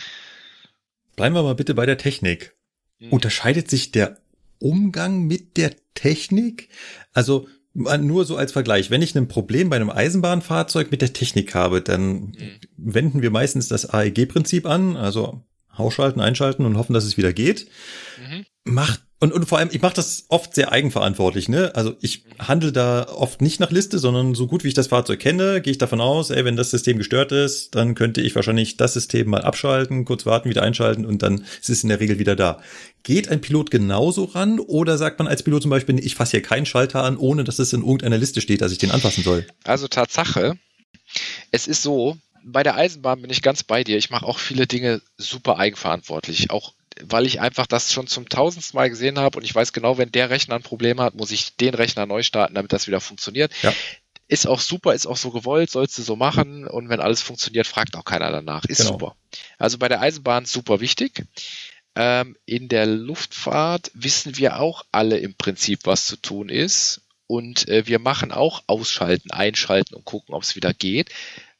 Bleiben 1.15 1.35
wir 1.35 1.43
mal 1.43 1.55
bitte 1.55 1.75
bei 1.75 1.87
der 1.87 1.99
Technik. 1.99 2.55
Mhm. 2.99 3.13
Unterscheidet 3.13 3.71
sich 3.71 3.93
der 3.93 4.19
Umgang 4.59 5.23
mit 5.23 5.57
der 5.57 5.73
Technik? 5.95 6.69
Also 7.13 7.49
nur 7.75 8.25
so 8.25 8.37
als 8.37 8.53
Vergleich, 8.53 8.91
wenn 8.91 9.03
ich 9.03 9.15
ein 9.15 9.29
Problem 9.29 9.69
bei 9.69 9.77
einem 9.77 9.91
Eisenbahnfahrzeug 9.91 10.91
mit 10.91 11.03
der 11.03 11.13
Technik 11.13 11.55
habe, 11.55 11.83
dann 11.83 12.29
mhm. 12.29 12.35
wenden 12.77 13.23
wir 13.23 13.31
meistens 13.31 13.69
das 13.69 13.91
AEG-Prinzip 13.91 14.65
an, 14.67 14.97
also 14.97 15.43
ausschalten, 15.69 16.21
einschalten 16.21 16.65
und 16.65 16.79
hoffen, 16.79 16.95
dass 16.95 17.05
es 17.05 17.19
wieder 17.19 17.35
geht. 17.35 17.69
Mhm. 18.19 18.47
Macht 18.65 19.06
und, 19.19 19.33
und 19.33 19.47
vor 19.47 19.59
allem, 19.59 19.71
ich 19.73 19.81
mache 19.81 19.95
das 19.95 20.25
oft 20.29 20.55
sehr 20.55 20.73
eigenverantwortlich, 20.73 21.49
ne? 21.49 21.73
Also 21.75 21.95
ich 22.03 22.25
handle 22.39 22.71
da 22.71 23.09
oft 23.09 23.41
nicht 23.41 23.61
nach 23.61 23.71
Liste, 23.71 23.99
sondern 23.99 24.35
so 24.35 24.47
gut 24.47 24.63
wie 24.63 24.69
ich 24.69 24.75
das 24.75 24.89
Fahrzeug 24.89 25.21
kenne, 25.21 25.63
gehe 25.63 25.71
ich 25.71 25.79
davon 25.79 26.03
aus, 26.03 26.29
ey, 26.29 26.45
wenn 26.45 26.57
das 26.57 26.71
System 26.71 26.99
gestört 26.99 27.33
ist, 27.33 27.75
dann 27.75 27.95
könnte 27.95 28.21
ich 28.21 28.35
wahrscheinlich 28.35 28.77
das 28.77 28.93
System 28.93 29.31
mal 29.31 29.41
abschalten, 29.41 30.05
kurz 30.05 30.27
warten, 30.27 30.51
wieder 30.51 30.63
einschalten 30.63 31.07
und 31.07 31.23
dann 31.23 31.47
ist 31.61 31.71
es 31.71 31.83
in 31.83 31.89
der 31.89 32.01
Regel 32.01 32.19
wieder 32.19 32.37
da. 32.37 32.61
Geht 33.05 33.29
ein 33.29 33.41
Pilot 33.41 33.71
genauso 33.71 34.25
ran 34.25 34.61
oder 34.61 34.99
sagt 34.99 35.19
man 35.19 35.29
als 35.29 35.43
Pilot 35.43 35.63
zum 35.63 35.71
Beispiel, 35.71 35.99
ich 35.99 36.15
fasse 36.15 36.33
hier 36.33 36.43
keinen 36.43 36.67
Schalter 36.67 37.03
an, 37.03 37.17
ohne 37.17 37.45
dass 37.45 37.59
es 37.59 37.73
in 37.73 37.81
irgendeiner 37.81 38.19
Liste 38.19 38.43
steht, 38.43 38.61
dass 38.61 38.73
ich 38.73 38.79
den 38.79 38.91
anfassen 38.91 39.25
soll? 39.25 39.47
Also 39.65 39.89
Tatsache, 39.89 40.59
es 41.53 41.67
ist 41.67 41.81
so, 41.81 42.19
bei 42.45 42.63
der 42.63 42.77
Eisenbahn 42.77 43.23
bin 43.23 43.31
ich 43.31 43.43
ganz 43.43 43.65
bei 43.65 43.83
dir. 43.83 43.97
Ich 43.97 44.11
mache 44.11 44.27
auch 44.27 44.39
viele 44.39 44.67
Dinge 44.67 45.01
super 45.17 45.59
eigenverantwortlich. 45.59 46.51
Auch 46.51 46.75
weil 47.03 47.27
ich 47.27 47.41
einfach 47.41 47.67
das 47.67 47.93
schon 47.93 48.07
zum 48.07 48.29
tausendsten 48.29 48.77
Mal 48.77 48.91
gesehen 48.91 49.19
habe 49.19 49.39
und 49.39 49.45
ich 49.45 49.55
weiß 49.55 49.73
genau, 49.73 49.99
wenn 49.99 50.13
der 50.13 50.31
Rechner 50.31 50.55
ein 50.55 50.63
Problem 50.63 51.01
hat, 51.01 51.15
muss 51.15 51.31
ich 51.31 51.57
den 51.57 51.75
Rechner 51.75 52.07
neu 52.07 52.23
starten, 52.23 52.55
damit 52.55 52.73
das 52.73 52.87
wieder 52.87 53.01
funktioniert. 53.01 53.53
Ja. 53.63 53.73
Ist 54.29 54.49
auch 54.49 54.61
super, 54.61 54.95
ist 54.95 55.07
auch 55.07 55.17
so 55.17 55.31
gewollt, 55.31 55.71
sollst 55.71 55.97
du 55.99 56.03
so 56.03 56.17
machen 56.17 56.67
und 56.67 56.89
wenn 56.89 57.01
alles 57.01 57.23
funktioniert, 57.23 57.67
fragt 57.67 57.97
auch 57.97 58.05
keiner 58.05 58.31
danach. 58.31 58.65
Ist 58.65 58.79
genau. 58.79 58.93
super. 58.93 59.17
Also 59.59 59.79
bei 59.79 59.89
der 59.89 60.01
Eisenbahn 60.01 60.47
super 60.47 60.81
wichtig. 60.81 61.25
Ähm, 61.95 62.37
in 62.45 62.69
der 62.69 62.87
Luftfahrt 62.87 63.91
wissen 63.95 64.37
wir 64.37 64.61
auch 64.61 64.85
alle 64.93 65.19
im 65.19 65.35
Prinzip, 65.35 65.81
was 65.85 66.07
zu 66.07 66.17
tun 66.17 66.49
ist. 66.49 67.03
Und 67.29 67.69
äh, 67.69 67.87
wir 67.87 67.99
machen 67.99 68.33
auch 68.33 68.63
Ausschalten, 68.67 69.31
Einschalten 69.31 69.95
und 69.95 70.05
gucken, 70.05 70.35
ob 70.35 70.43
es 70.43 70.57
wieder 70.57 70.75
geht. 70.75 71.11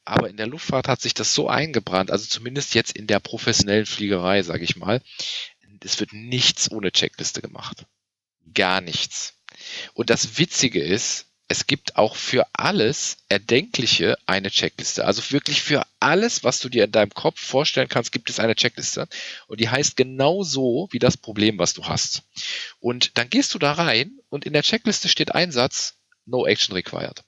Aber 0.07 0.29
in 0.29 0.37
der 0.37 0.47
Luftfahrt 0.47 0.87
hat 0.87 1.01
sich 1.01 1.13
das 1.13 1.33
so 1.33 1.49
eingebrannt, 1.49 2.11
also 2.11 2.25
zumindest 2.25 2.73
jetzt 2.75 2.93
in 2.93 3.07
der 3.07 3.19
professionellen 3.19 3.85
Fliegerei, 3.85 4.41
sage 4.41 4.63
ich 4.63 4.77
mal, 4.77 5.01
es 5.81 5.99
wird 5.99 6.13
nichts 6.13 6.71
ohne 6.71 6.93
Checkliste 6.93 7.41
gemacht. 7.41 7.85
Gar 8.53 8.79
nichts. 8.79 9.33
Und 9.93 10.09
das 10.09 10.37
Witzige 10.37 10.81
ist, 10.81 11.25
es 11.49 11.67
gibt 11.67 11.97
auch 11.97 12.15
für 12.15 12.47
alles 12.53 13.17
Erdenkliche 13.27 14.17
eine 14.25 14.49
Checkliste. 14.49 15.03
Also 15.03 15.29
wirklich 15.31 15.61
für 15.61 15.85
alles, 15.99 16.45
was 16.45 16.59
du 16.59 16.69
dir 16.69 16.85
in 16.85 16.91
deinem 16.93 17.13
Kopf 17.13 17.41
vorstellen 17.41 17.89
kannst, 17.89 18.13
gibt 18.13 18.29
es 18.29 18.39
eine 18.39 18.55
Checkliste. 18.55 19.09
Und 19.47 19.59
die 19.59 19.67
heißt 19.67 19.97
genau 19.97 20.43
so 20.43 20.87
wie 20.91 20.99
das 20.99 21.17
Problem, 21.17 21.59
was 21.59 21.73
du 21.73 21.83
hast. 21.83 22.23
Und 22.79 23.17
dann 23.17 23.29
gehst 23.29 23.53
du 23.53 23.59
da 23.59 23.73
rein 23.73 24.19
und 24.29 24.45
in 24.45 24.53
der 24.53 24.63
Checkliste 24.63 25.09
steht 25.09 25.35
ein 25.35 25.51
Satz, 25.51 25.95
no 26.25 26.47
action 26.47 26.73
required. 26.73 27.25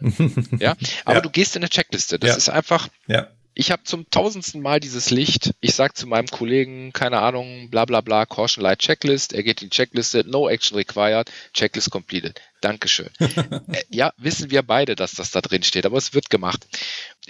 ja, 0.58 0.76
aber 1.04 1.16
ja. 1.16 1.20
du 1.20 1.30
gehst 1.30 1.56
in 1.56 1.62
eine 1.62 1.70
Checkliste. 1.70 2.18
Das 2.18 2.30
ja. 2.30 2.36
ist 2.36 2.48
einfach, 2.48 2.88
ja. 3.06 3.28
ich 3.54 3.70
habe 3.70 3.84
zum 3.84 4.08
tausendsten 4.10 4.60
Mal 4.60 4.80
dieses 4.80 5.10
Licht. 5.10 5.54
Ich 5.60 5.74
sag 5.74 5.96
zu 5.96 6.06
meinem 6.06 6.26
Kollegen, 6.26 6.92
keine 6.92 7.20
Ahnung, 7.20 7.70
bla 7.70 7.84
bla 7.84 8.00
bla, 8.00 8.26
Caution 8.26 8.62
Light 8.62 8.80
Checklist. 8.80 9.32
Er 9.32 9.42
geht 9.42 9.62
in 9.62 9.70
die 9.70 9.76
Checkliste, 9.76 10.24
no 10.26 10.48
action 10.48 10.76
required, 10.76 11.30
Checklist 11.52 11.90
completed. 11.90 12.40
Dankeschön. 12.60 13.10
Äh, 13.68 13.82
ja, 13.90 14.12
wissen 14.16 14.50
wir 14.50 14.62
beide, 14.62 14.94
dass 14.94 15.12
das 15.12 15.30
da 15.30 15.40
drin 15.40 15.62
steht, 15.62 15.86
aber 15.86 15.96
es 15.96 16.14
wird 16.14 16.30
gemacht. 16.30 16.66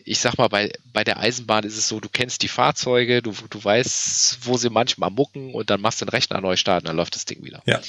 Ich 0.05 0.19
sag 0.19 0.37
mal, 0.37 0.49
bei, 0.49 0.73
bei 0.93 1.03
der 1.03 1.19
Eisenbahn 1.19 1.65
ist 1.65 1.79
es 1.79 1.89
so, 1.89 2.01
du 2.01 2.09
kennst 2.09 2.43
die 2.43 2.49
Fahrzeuge, 2.49 3.23
du, 3.23 3.33
du 3.49 3.65
weißt, 3.65 4.39
wo 4.43 4.57
sie 4.57 4.71
manchmal 4.71 5.11
mucken 5.11 5.55
und 5.55 5.71
dann 5.71 5.81
machst 5.81 6.01
du 6.01 6.05
den 6.05 6.11
Rechner 6.11 6.41
neu 6.41 6.57
starten, 6.57 6.87
dann 6.87 6.97
läuft 6.97 7.15
das 7.15 7.25
Ding 7.25 7.43
wieder. 7.43 7.63
Ja. 7.67 7.81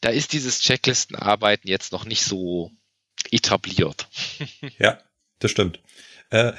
Da 0.00 0.10
ist 0.10 0.32
dieses 0.34 0.60
Checklistenarbeiten 0.60 1.68
jetzt 1.68 1.92
noch 1.92 2.04
nicht 2.04 2.24
so 2.24 2.70
etabliert. 3.32 4.08
ja, 4.78 4.98
das 5.38 5.50
stimmt. 5.50 5.80
Äh, 6.30 6.52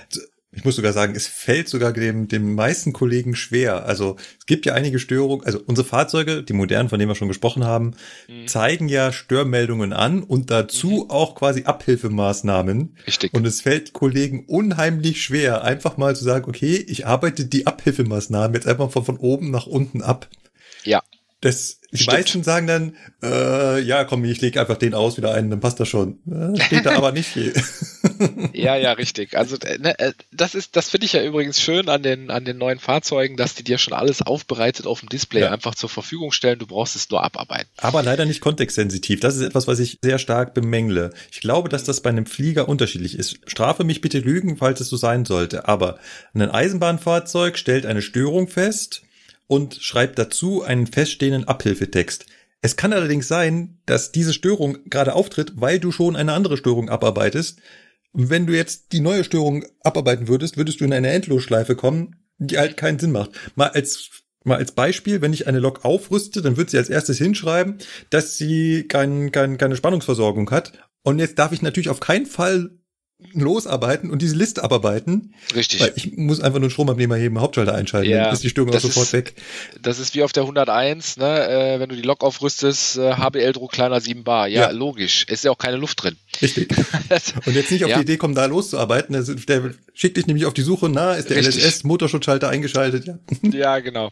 ich 0.56 0.64
muss 0.64 0.78
sogar 0.78 0.94
sagen, 0.94 1.16
es 1.16 1.28
fällt 1.28 1.68
sogar 1.68 1.92
dem, 1.92 2.30
dem 2.30 2.56
meisten 2.56 2.94
Kollegen 2.94 3.36
schwer. 3.36 3.86
Also 3.86 4.16
es 4.40 4.46
gibt 4.46 4.66
ja 4.66 4.74
einige 4.74 5.00
Störungen. 5.00 5.46
Also 5.46 5.60
unsere 5.66 5.86
Fahrzeuge, 5.86 6.44
die 6.44 6.54
modernen, 6.54 6.88
von 6.88 6.98
denen 6.98 7.10
wir 7.10 7.16
schon 7.16 7.28
gesprochen 7.28 7.66
haben, 7.66 7.96
mhm. 8.30 8.48
zeigen 8.48 8.88
ja 8.88 9.12
Störmeldungen 9.12 9.92
an 9.92 10.24
und 10.24 10.52
dazu 10.52 11.04
mhm. 11.06 11.10
auch 11.10 11.36
quasi 11.36 11.64
Abhilfemaßnahmen. 11.66 12.96
Richtig. 13.06 13.34
Und 13.34 13.46
es 13.46 13.62
fällt 13.62 13.92
Kollegen 13.92 14.46
unheimlich 14.46 15.22
schwer, 15.22 15.64
einfach 15.64 15.98
mal 15.98 16.16
zu 16.16 16.24
sagen, 16.24 16.48
okay, 16.48 16.78
ich 16.88 17.06
arbeite 17.06 17.46
die 17.46 17.68
Abhilfemaßnahmen 17.68 18.56
jetzt 18.56 18.68
einfach 18.68 18.92
von, 18.92 19.04
von 19.04 19.18
oben 19.18 19.52
nach 19.52 19.68
unten 19.68 20.02
ab. 20.02 20.30
Ja 20.86 21.04
Das, 21.46 21.80
die 21.92 21.98
Stimmt. 21.98 22.18
meisten 22.18 22.44
sagen 22.44 22.66
dann, 22.66 22.96
äh, 23.22 23.80
ja, 23.80 24.04
komm, 24.04 24.26
ich 24.26 24.42
lege 24.42 24.60
einfach 24.60 24.78
den 24.78 24.96
aus 24.96 25.16
wieder 25.16 25.32
ein, 25.36 25.52
dann 25.52 25.60
passt 25.60 25.80
das 25.80 25.88
schon. 25.88 26.18
Äh, 26.26 26.60
steht 26.60 26.88
da 26.88 26.94
aber 26.98 27.12
nicht 27.12 27.30
viel. 27.30 27.54
ja, 28.54 28.76
ja, 28.76 28.94
richtig. 28.94 29.38
Also 29.38 29.56
äh, 29.58 29.78
ne, 29.78 30.00
äh, 30.00 30.14
das 30.32 30.56
ist, 30.56 30.76
das 30.76 30.90
finde 30.90 31.06
ich 31.06 31.14
ja 31.14 31.24
übrigens 31.24 31.62
schön 31.62 31.88
an 31.88 32.02
den 32.02 32.32
an 32.32 32.46
den 32.46 32.58
neuen 32.58 32.80
Fahrzeugen, 32.80 33.38
dass 33.38 33.54
die 33.54 33.64
dir 33.64 33.78
schon 33.78 33.94
alles 33.94 34.24
aufbereitet 34.24 34.88
auf 34.88 35.02
dem 35.02 35.10
Display 35.10 35.42
ja. 35.42 35.52
einfach 35.52 35.76
zur 35.76 35.88
Verfügung 35.88 36.32
stellen. 36.32 36.58
Du 36.58 36.66
brauchst 36.66 36.96
es 36.96 37.12
nur 37.12 37.24
abarbeiten. 37.24 37.70
Aber 37.78 38.02
leider 38.02 38.26
nicht 38.26 38.42
kontextsensitiv. 38.42 39.20
Das 39.20 39.36
ist 39.36 39.44
etwas, 39.44 39.68
was 39.68 39.78
ich 39.78 40.00
sehr 40.02 40.18
stark 40.18 40.56
bemängle. 40.56 41.14
Ich 41.32 41.42
glaube, 41.42 41.70
dass 41.70 41.84
das 41.84 42.02
bei 42.02 42.10
einem 42.10 42.26
Flieger 42.26 42.68
unterschiedlich 42.68 43.20
ist. 43.20 43.38
Strafe 43.46 43.84
mich 43.84 44.02
bitte 44.02 44.18
lügen, 44.18 44.58
falls 44.58 44.80
es 44.80 44.90
so 44.90 44.98
sein 44.98 45.26
sollte. 45.26 45.68
Aber 45.68 46.00
ein 46.34 46.50
Eisenbahnfahrzeug 46.50 47.60
stellt 47.60 47.86
eine 47.86 48.02
Störung 48.02 48.48
fest 48.48 49.05
und 49.48 49.76
schreibt 49.76 50.18
dazu 50.20 50.64
einen 50.64 50.88
feststehenden 50.88 51.48
Abhilfetext. 51.48 52.26
Es 52.62 52.76
kann 52.76 52.94
allerdings 52.94 53.28
sein, 53.28 53.80
dass 53.86 54.12
diese 54.12 54.34
Störung 54.34 54.78
gerade 54.90 55.14
auftritt, 55.14 55.54
weil 55.56 55.80
du 55.80 55.92
schon 55.92 56.16
eine 56.16 56.34
andere 56.34 56.58
Störung 56.58 56.90
abarbeitest. 56.90 57.60
Wenn 58.14 58.48
du 58.48 58.56
jetzt 58.56 58.92
die 58.92 59.02
neue 59.02 59.24
Störung 59.24 59.66
abarbeiten 59.82 60.28
würdest, 60.28 60.58
würdest 60.58 60.82
du 60.82 60.86
in 60.86 60.94
eine 60.94 61.12
Endlosschleife 61.12 61.76
kommen, 61.76 62.16
die 62.38 62.58
halt 62.58 62.78
keinen 62.78 63.00
Sinn 63.00 63.12
macht. 63.12 63.32
Mal 63.56 63.70
als 63.70 64.10
Mal 64.48 64.58
als 64.58 64.74
Beispiel, 64.74 65.22
wenn 65.22 65.34
ich 65.34 65.48
eine 65.48 65.58
Lok 65.58 65.86
aufrüste, 65.86 66.44
dann 66.44 66.56
wird 66.56 66.70
sie 66.70 66.78
als 66.78 66.90
erstes 66.90 67.18
hinschreiben, 67.18 67.80
dass 68.12 68.38
sie 68.38 68.88
kein, 68.88 69.32
kein, 69.32 69.58
keine 69.58 69.76
Spannungsversorgung 69.76 70.52
hat. 70.52 70.74
Und 71.02 71.18
jetzt 71.18 71.40
darf 71.40 71.52
ich 71.52 71.64
natürlich 71.64 71.90
auf 71.90 72.00
keinen 72.00 72.28
Fall 72.28 72.70
losarbeiten 73.34 74.10
und 74.12 74.22
diese 74.22 74.36
Liste 74.36 74.64
abarbeiten. 74.64 75.34
Richtig. 75.56 75.80
Weil 75.80 75.94
ich 75.96 76.18
muss 76.18 76.42
einfach 76.42 76.60
nur 76.60 76.66
einen 76.66 76.72
Stromabnehmer 76.72 77.16
heben, 77.16 77.40
Hauptschalter 77.40 77.74
einschalten, 77.74 78.10
ja, 78.10 78.26
dann 78.26 78.34
ist 78.34 78.44
die 78.44 78.50
Störung 78.50 78.74
auch 78.74 78.80
sofort 78.80 79.08
ist, 79.08 79.14
weg. 79.14 79.34
Das 79.82 80.00
ist 80.00 80.16
wie 80.16 80.24
auf 80.24 80.34
der 80.34 80.44
101, 80.44 81.18
ne, 81.18 81.48
äh, 81.48 81.80
wenn 81.80 81.90
du 81.90 81.96
die 81.96 82.02
Lok 82.02 82.24
aufrüstest, 82.24 82.98
äh, 82.98 83.14
HBL-Druck 83.14 83.72
kleiner 83.72 84.02
7 84.02 84.24
Bar. 84.24 84.48
Ja, 84.48 84.64
ja, 84.64 84.72
logisch. 84.72 85.26
Ist 85.30 85.46
ja 85.46 85.52
auch 85.52 85.58
keine 85.58 85.78
Luft 85.78 86.04
drin. 86.04 86.18
Richtig. 86.42 86.70
und 87.46 87.56
jetzt 87.56 87.72
nicht 87.72 87.84
auf 87.84 87.90
ja. 87.90 87.98
die 87.98 88.04
Idee 88.04 88.18
kommen, 88.18 88.36
da 88.36 88.46
loszuarbeiten. 88.46 89.14
Der, 89.14 89.24
der 89.24 89.74
schickt 89.94 90.18
dich 90.18 90.28
nämlich 90.28 90.46
auf 90.46 90.54
die 90.54 90.62
Suche, 90.62 90.90
na, 90.90 91.14
ist 91.14 91.30
der 91.30 91.38
Richtig. 91.38 91.64
LSS 91.64 91.84
Motorschutzschalter 91.86 92.50
eingeschaltet? 92.50 93.06
Ja, 93.06 93.18
ja 93.52 93.80
genau. 93.80 94.12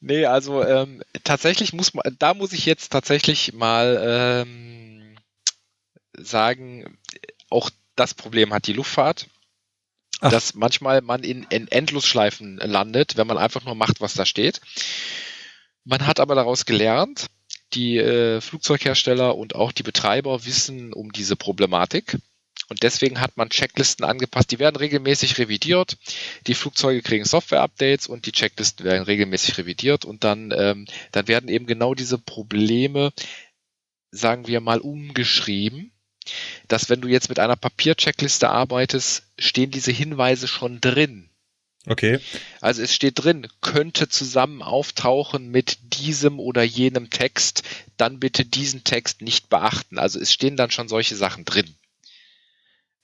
Nee, 0.00 0.26
also 0.26 0.64
ähm, 0.64 1.02
tatsächlich 1.22 1.72
muss 1.72 1.94
man, 1.94 2.04
da 2.18 2.34
muss 2.34 2.52
ich 2.52 2.66
jetzt 2.66 2.90
tatsächlich 2.90 3.52
mal 3.52 4.44
ähm, 4.44 5.16
sagen, 6.18 6.98
auch 7.48 7.70
das 8.02 8.14
Problem 8.14 8.52
hat 8.52 8.66
die 8.66 8.72
Luftfahrt, 8.72 9.28
Ach. 10.20 10.30
dass 10.30 10.54
manchmal 10.54 11.00
man 11.02 11.22
in, 11.22 11.46
in 11.50 11.68
Endlosschleifen 11.68 12.56
landet, 12.56 13.16
wenn 13.16 13.28
man 13.28 13.38
einfach 13.38 13.64
nur 13.64 13.76
macht, 13.76 14.00
was 14.00 14.14
da 14.14 14.26
steht. 14.26 14.60
Man 15.84 16.06
hat 16.06 16.18
aber 16.20 16.34
daraus 16.34 16.66
gelernt, 16.66 17.26
die 17.74 17.98
äh, 17.98 18.40
Flugzeughersteller 18.40 19.36
und 19.36 19.54
auch 19.54 19.72
die 19.72 19.84
Betreiber 19.84 20.44
wissen 20.44 20.92
um 20.92 21.12
diese 21.12 21.36
Problematik. 21.36 22.18
Und 22.68 22.82
deswegen 22.82 23.20
hat 23.20 23.36
man 23.36 23.50
Checklisten 23.50 24.04
angepasst. 24.04 24.50
Die 24.50 24.58
werden 24.58 24.76
regelmäßig 24.76 25.38
revidiert. 25.38 25.96
Die 26.46 26.54
Flugzeuge 26.54 27.02
kriegen 27.02 27.24
Software-Updates 27.24 28.06
und 28.06 28.26
die 28.26 28.32
Checklisten 28.32 28.84
werden 28.84 29.04
regelmäßig 29.04 29.58
revidiert. 29.58 30.04
Und 30.04 30.24
dann, 30.24 30.52
ähm, 30.56 30.86
dann 31.12 31.28
werden 31.28 31.48
eben 31.48 31.66
genau 31.66 31.94
diese 31.94 32.18
Probleme, 32.18 33.12
sagen 34.10 34.46
wir 34.46 34.60
mal, 34.60 34.80
umgeschrieben 34.80 35.91
dass 36.68 36.88
wenn 36.88 37.00
du 37.00 37.08
jetzt 37.08 37.28
mit 37.28 37.38
einer 37.38 37.56
Papiercheckliste 37.56 38.48
arbeitest, 38.48 39.24
stehen 39.38 39.70
diese 39.70 39.92
Hinweise 39.92 40.48
schon 40.48 40.80
drin. 40.80 41.28
Okay. 41.86 42.20
Also 42.60 42.80
es 42.82 42.94
steht 42.94 43.22
drin, 43.24 43.48
könnte 43.60 44.08
zusammen 44.08 44.62
auftauchen 44.62 45.50
mit 45.50 45.78
diesem 45.82 46.38
oder 46.38 46.62
jenem 46.62 47.10
Text, 47.10 47.64
dann 47.96 48.20
bitte 48.20 48.44
diesen 48.44 48.84
Text 48.84 49.20
nicht 49.20 49.48
beachten. 49.48 49.98
Also 49.98 50.20
es 50.20 50.32
stehen 50.32 50.56
dann 50.56 50.70
schon 50.70 50.88
solche 50.88 51.16
Sachen 51.16 51.44
drin. 51.44 51.74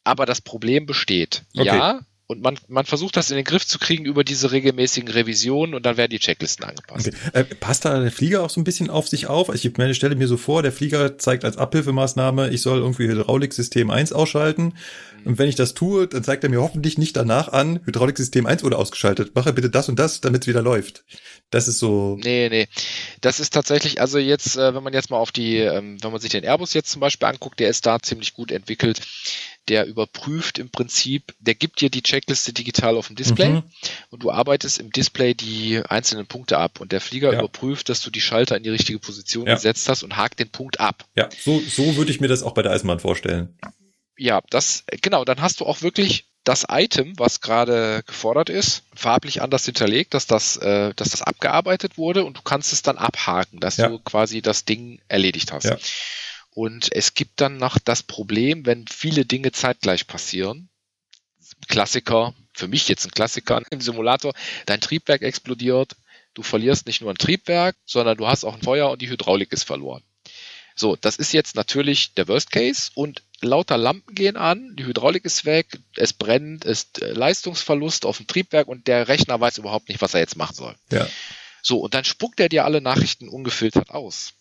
Aber 0.04 0.26
das 0.26 0.40
Problem 0.40 0.86
besteht. 0.86 1.42
Okay. 1.56 1.66
Ja, 1.66 2.00
und 2.29 2.43
man, 2.43 2.59
man 2.68 2.85
versucht 2.85 3.16
das 3.16 3.31
in 3.31 3.37
den 3.37 3.45
Griff 3.45 3.66
zu 3.66 3.79
kriegen 3.79 4.05
über 4.05 4.22
diese 4.22 4.53
regelmäßigen 4.53 5.09
Revisionen 5.09 5.74
und 5.74 5.87
dann 5.87 5.97
werden 5.97 6.11
die 6.11 6.18
Checklisten 6.18 6.62
angepasst. 6.62 7.09
Okay. 7.09 7.16
Äh, 7.33 7.45
passt 7.45 7.87
da 7.87 7.99
der 7.99 8.12
Flieger 8.12 8.43
auch 8.43 8.51
so 8.51 8.61
ein 8.61 8.64
bisschen 8.64 8.91
auf 8.91 9.09
sich 9.09 9.29
auf? 9.29 9.49
Also 9.49 9.66
ich 9.66 9.76
meine, 9.79 9.95
stelle 9.95 10.14
mir 10.14 10.29
so 10.29 10.37
vor, 10.37 10.62
der 10.62 10.70
Flieger 10.70 11.16
zeigt 11.16 11.47
als 11.47 11.57
Abhilfemaßnahme, 11.57 12.51
ich 12.51 12.61
soll 12.61 12.81
irgendwie 12.81 13.09
Hydrauliksystem 13.09 13.91
1 13.91 14.12
ausschalten. 14.12 14.74
Und 15.24 15.39
wenn 15.39 15.49
ich 15.49 15.55
das 15.55 15.72
tue, 15.72 16.07
dann 16.07 16.22
zeigt 16.22 16.45
er 16.45 16.51
mir 16.51 16.61
hoffentlich 16.61 16.99
nicht 16.99 17.16
danach 17.16 17.49
an, 17.49 17.81
Hydrauliksystem 17.87 18.45
1 18.45 18.62
wurde 18.62 18.76
ausgeschaltet. 18.76 19.35
Mache 19.35 19.55
bitte 19.55 19.70
das 19.70 19.89
und 19.89 19.99
das, 19.99 20.20
damit 20.20 20.43
es 20.43 20.49
wieder 20.49 20.62
läuft. 20.62 21.05
Das 21.51 21.66
ist 21.66 21.79
so. 21.79 22.18
Nee, 22.22 22.51
nee. 22.51 22.68
Das 23.22 23.41
ist 23.41 23.55
tatsächlich, 23.55 24.03
also 24.03 24.18
jetzt, 24.18 24.57
äh, 24.57 24.74
wenn 24.74 24.83
man 24.83 24.93
jetzt 24.93 25.11
mal 25.11 25.16
auf 25.16 25.33
die, 25.33 25.57
ähm, 25.57 25.97
wenn 26.03 26.12
man 26.12 26.20
sich 26.20 26.31
den 26.31 26.45
Airbus 26.45 26.74
jetzt 26.74 26.91
zum 26.91 27.01
Beispiel 27.01 27.26
anguckt, 27.26 27.59
der 27.59 27.70
ist 27.70 27.87
da 27.87 27.99
ziemlich 28.01 28.35
gut 28.35 28.53
entwickelt 28.53 29.01
der 29.68 29.86
überprüft 29.86 30.58
im 30.58 30.70
Prinzip, 30.70 31.34
der 31.38 31.54
gibt 31.54 31.80
dir 31.80 31.90
die 31.90 32.02
Checkliste 32.02 32.52
digital 32.52 32.96
auf 32.96 33.08
dem 33.08 33.16
Display 33.16 33.50
mhm. 33.50 33.62
und 34.10 34.22
du 34.22 34.30
arbeitest 34.30 34.78
im 34.78 34.90
Display 34.90 35.34
die 35.34 35.80
einzelnen 35.88 36.26
Punkte 36.26 36.58
ab 36.58 36.80
und 36.80 36.92
der 36.92 37.00
Flieger 37.00 37.32
ja. 37.32 37.38
überprüft, 37.38 37.88
dass 37.88 38.00
du 38.00 38.10
die 38.10 38.20
Schalter 38.20 38.56
in 38.56 38.62
die 38.62 38.70
richtige 38.70 38.98
Position 38.98 39.46
ja. 39.46 39.54
gesetzt 39.54 39.88
hast 39.88 40.02
und 40.02 40.16
hakt 40.16 40.40
den 40.40 40.50
Punkt 40.50 40.80
ab. 40.80 41.04
Ja, 41.16 41.28
so, 41.38 41.60
so 41.60 41.96
würde 41.96 42.10
ich 42.10 42.20
mir 42.20 42.28
das 42.28 42.42
auch 42.42 42.52
bei 42.52 42.62
der 42.62 42.72
Eisenbahn 42.72 43.00
vorstellen. 43.00 43.56
Ja, 44.16 44.40
das, 44.50 44.84
genau, 45.00 45.24
dann 45.24 45.40
hast 45.40 45.60
du 45.60 45.66
auch 45.66 45.82
wirklich 45.82 46.24
das 46.48 46.64
Item, 46.70 47.12
was 47.18 47.42
gerade 47.42 48.02
gefordert 48.06 48.48
ist, 48.48 48.84
farblich 48.94 49.42
anders 49.42 49.66
hinterlegt, 49.66 50.14
dass 50.14 50.26
das, 50.26 50.56
äh, 50.56 50.94
dass 50.94 51.10
das 51.10 51.20
abgearbeitet 51.20 51.98
wurde 51.98 52.24
und 52.24 52.38
du 52.38 52.42
kannst 52.42 52.72
es 52.72 52.80
dann 52.80 52.96
abhaken, 52.96 53.60
dass 53.60 53.76
ja. 53.76 53.88
du 53.88 53.98
quasi 53.98 54.40
das 54.40 54.64
Ding 54.64 55.00
erledigt 55.08 55.52
hast. 55.52 55.66
Und 56.59 56.88
es 56.90 57.14
gibt 57.14 57.40
dann 57.40 57.56
noch 57.56 57.78
das 57.78 58.02
Problem, 58.02 58.66
wenn 58.66 58.84
viele 58.88 59.24
Dinge 59.24 59.52
zeitgleich 59.52 60.09
passieren. 60.09 60.68
Klassiker, 61.68 62.34
für 62.52 62.66
mich 62.66 62.88
jetzt 62.88 63.06
ein 63.06 63.12
Klassiker 63.12 63.62
im 63.70 63.80
Simulator, 63.80 64.34
dein 64.66 64.80
Triebwerk 64.80 65.22
explodiert, 65.22 65.94
du 66.34 66.42
verlierst 66.42 66.88
nicht 66.88 67.00
nur 67.00 67.12
ein 67.12 67.16
Triebwerk, 67.16 67.76
sondern 67.84 68.16
du 68.16 68.26
hast 68.26 68.42
auch 68.42 68.54
ein 68.54 68.62
Feuer 68.62 68.90
und 68.90 69.00
die 69.00 69.09
Hydraulik 69.09 69.52
ist 69.52 69.62
verloren. 69.62 70.02
So, 70.74 70.96
das 70.96 71.14
ist 71.14 71.32
jetzt 71.32 71.54
natürlich 71.54 72.14
der 72.14 72.26
Worst 72.26 72.50
Case 72.50 72.90
und 72.96 73.22
lauter 73.40 73.78
Lampen 73.78 74.16
gehen 74.16 74.36
an, 74.36 74.74
die 74.74 74.84
Hydraulik 74.84 75.24
ist 75.26 75.44
weg, 75.44 75.78
es 75.94 76.12
brennt, 76.12 76.64
ist 76.64 77.00
äh, 77.00 77.12
Leistungsverlust 77.12 78.04
auf 78.04 78.16
dem 78.16 78.26
Triebwerk 78.26 78.66
und 78.66 78.88
der 78.88 79.06
Rechner 79.06 79.38
weiß 79.38 79.59
überhaupt 79.59 79.88
nicht, 79.88 80.02
was 80.02 80.14
er 80.14 80.20
jetzt 80.20 80.36
machen 80.36 80.56
soll. 80.56 80.74
Ja. 80.90 81.09
So, 81.62 81.78
und 81.78 81.94
dann 81.94 82.04
spuckt 82.04 82.40
er 82.40 82.48
dir 82.48 82.64
alle 82.64 82.80
Nachrichten 82.80 83.28
ungefiltert 83.28 83.90
aus. 83.90 84.34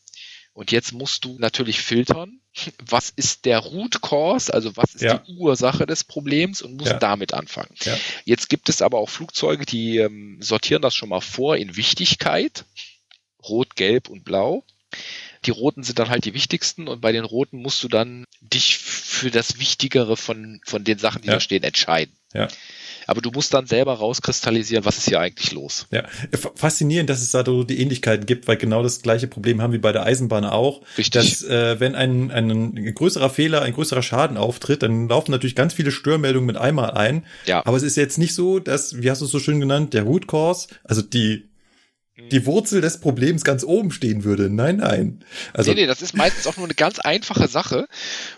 Und 0.57 0.71
jetzt 0.71 0.91
musst 0.91 1.23
du 1.23 1.37
natürlich 1.37 1.83
filtern, 1.83 2.39
was 2.83 3.11
ist 3.11 3.45
der 3.45 3.59
Root 3.59 4.01
Cause, 4.01 4.51
also 4.51 4.75
was 4.75 4.95
ist 4.95 5.03
ja. 5.03 5.19
die 5.19 5.33
Ursache 5.33 5.85
des 5.85 6.03
Problems 6.03 6.63
und 6.63 6.77
musst 6.77 6.93
ja. 6.93 6.97
damit 6.97 7.35
anfangen. 7.35 7.75
Ja. 7.83 7.95
Jetzt 8.25 8.49
gibt 8.49 8.67
es 8.67 8.81
aber 8.81 8.97
auch 8.97 9.07
Flugzeuge, 9.07 9.67
die 9.67 9.97
ähm, 9.97 10.39
sortieren 10.41 10.81
das 10.81 10.95
schon 10.95 11.09
mal 11.09 11.21
vor 11.21 11.57
in 11.57 11.75
Wichtigkeit. 11.75 12.65
Rot, 13.43 13.75
Gelb 13.75 14.09
und 14.09 14.25
Blau. 14.25 14.63
Die 15.45 15.51
roten 15.51 15.83
sind 15.83 15.99
dann 15.99 16.09
halt 16.09 16.25
die 16.25 16.33
wichtigsten 16.33 16.87
und 16.87 17.01
bei 17.01 17.11
den 17.11 17.25
roten 17.25 17.61
musst 17.61 17.83
du 17.83 17.87
dann 17.87 18.25
dich 18.41 18.77
für 18.77 19.31
das 19.31 19.59
Wichtigere 19.59 20.17
von, 20.17 20.61
von 20.65 20.83
den 20.83 20.97
Sachen, 20.97 21.21
die 21.21 21.27
da 21.27 21.39
stehen, 21.39 21.63
entscheiden. 21.63 22.15
Ja 22.33 22.47
aber 23.07 23.21
du 23.21 23.31
musst 23.31 23.53
dann 23.53 23.65
selber 23.65 23.93
rauskristallisieren, 23.93 24.85
was 24.85 24.97
ist 24.97 25.07
hier 25.07 25.21
eigentlich 25.21 25.53
los. 25.53 25.87
Ja, 25.91 26.03
faszinierend, 26.55 27.09
dass 27.09 27.21
es 27.21 27.31
da 27.31 27.43
so 27.43 27.63
die 27.63 27.79
Ähnlichkeiten 27.79 28.25
gibt, 28.25 28.47
weil 28.47 28.57
genau 28.57 28.83
das 28.83 29.01
gleiche 29.01 29.27
Problem 29.27 29.61
haben 29.61 29.71
wir 29.71 29.81
bei 29.81 29.93
der 29.93 30.03
Eisenbahn 30.03 30.43
auch. 30.43 30.81
Richtig. 30.97 31.13
Dass, 31.13 31.43
äh, 31.43 31.79
wenn 31.79 31.95
ein, 31.95 32.29
ein 32.31 32.93
größerer 32.93 33.29
Fehler, 33.29 33.61
ein 33.61 33.73
größerer 33.73 34.03
Schaden 34.03 34.35
auftritt, 34.35 34.83
dann 34.83 35.07
laufen 35.07 35.31
natürlich 35.31 35.55
ganz 35.55 35.73
viele 35.73 35.91
Störmeldungen 35.91 36.45
mit 36.45 36.57
einmal 36.57 36.91
ein. 36.91 37.25
Ja. 37.45 37.65
Aber 37.65 37.77
es 37.77 37.83
ist 37.83 37.95
jetzt 37.95 38.17
nicht 38.17 38.35
so, 38.35 38.59
dass, 38.59 39.01
wie 39.01 39.09
hast 39.09 39.21
du 39.21 39.25
es 39.25 39.31
so 39.31 39.39
schön 39.39 39.61
genannt, 39.61 39.93
der 39.93 40.03
Root 40.03 40.27
Cause, 40.27 40.67
also 40.83 41.01
die 41.01 41.47
die 42.31 42.45
Wurzel 42.45 42.81
des 42.81 42.99
Problems 42.99 43.43
ganz 43.43 43.63
oben 43.63 43.91
stehen 43.91 44.23
würde. 44.23 44.49
Nein, 44.49 44.77
nein. 44.77 45.23
Also, 45.53 45.71
nee, 45.71 45.81
nee, 45.81 45.87
das 45.87 46.01
ist 46.01 46.15
meistens 46.15 46.47
auch 46.47 46.57
nur 46.57 46.65
eine 46.65 46.73
ganz 46.73 46.99
einfache 46.99 47.47
Sache. 47.47 47.87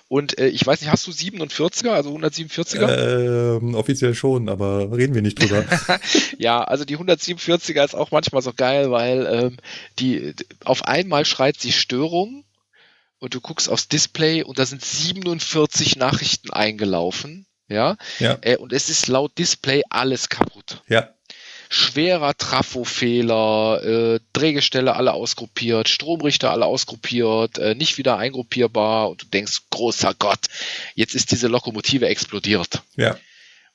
Und 0.08 0.38
äh, 0.40 0.48
ich 0.48 0.66
weiß 0.66 0.82
nicht, 0.82 0.92
hast 0.92 1.06
du 1.08 1.12
47er, 1.12 1.90
also 1.90 2.16
147er? 2.16 3.58
Ähm, 3.58 3.76
offiziell 3.76 4.16
schon, 4.16 4.50
aber 4.50 4.96
reden 4.96 5.14
wir 5.14 5.22
nicht 5.22 5.42
drüber. 5.42 5.66
ja, 6.38 6.64
also 6.64 6.86
die 6.86 6.98
147er 6.98 7.84
ist 7.84 7.96
auch 7.96 8.12
manchmal 8.12 8.42
so 8.42 8.54
geil, 8.54 8.92
weil 8.92 9.28
ähm, 9.30 9.58
die 10.00 10.34
auf 10.64 10.86
einmal 10.86 11.26
schreit 11.26 11.60
sie 11.60 11.72
Störung 11.72 12.44
und 13.20 13.34
du 13.36 13.42
guckst 13.42 13.70
aufs 13.70 13.88
Display 13.88 14.44
und 14.44 14.60
da 14.60 14.66
sind 14.66 14.84
47 14.84 15.96
Nachrichten 15.96 16.52
eingelaufen. 16.52 17.46
Ja, 17.68 17.98
ja. 18.18 18.38
Äh, 18.42 18.58
und 18.58 18.74
es 18.74 18.90
ist 18.90 19.08
laut 19.08 19.38
Display 19.38 19.84
alles 19.90 20.30
kaputt. 20.30 20.82
Ja 20.88 21.10
schwerer 21.70 22.36
Trafofehler, 22.36 23.84
äh, 23.84 24.20
Drehgestelle 24.34 24.96
alle 24.96 25.14
ausgruppiert, 25.14 25.88
Stromrichter 25.88 26.52
alle 26.52 26.66
ausgruppiert, 26.66 27.60
äh, 27.60 27.76
nicht 27.76 27.98
wieder 27.98 28.18
eingruppierbar 28.18 29.10
und 29.10 29.22
du 29.22 29.26
denkst, 29.28 29.62
großer 29.70 30.14
Gott, 30.18 30.48
jetzt 30.96 31.16
ist 31.16 31.32
diese 31.32 31.48
Lokomotive 31.48 32.08
explodiert. 32.08 32.82
Ja. 32.96 33.18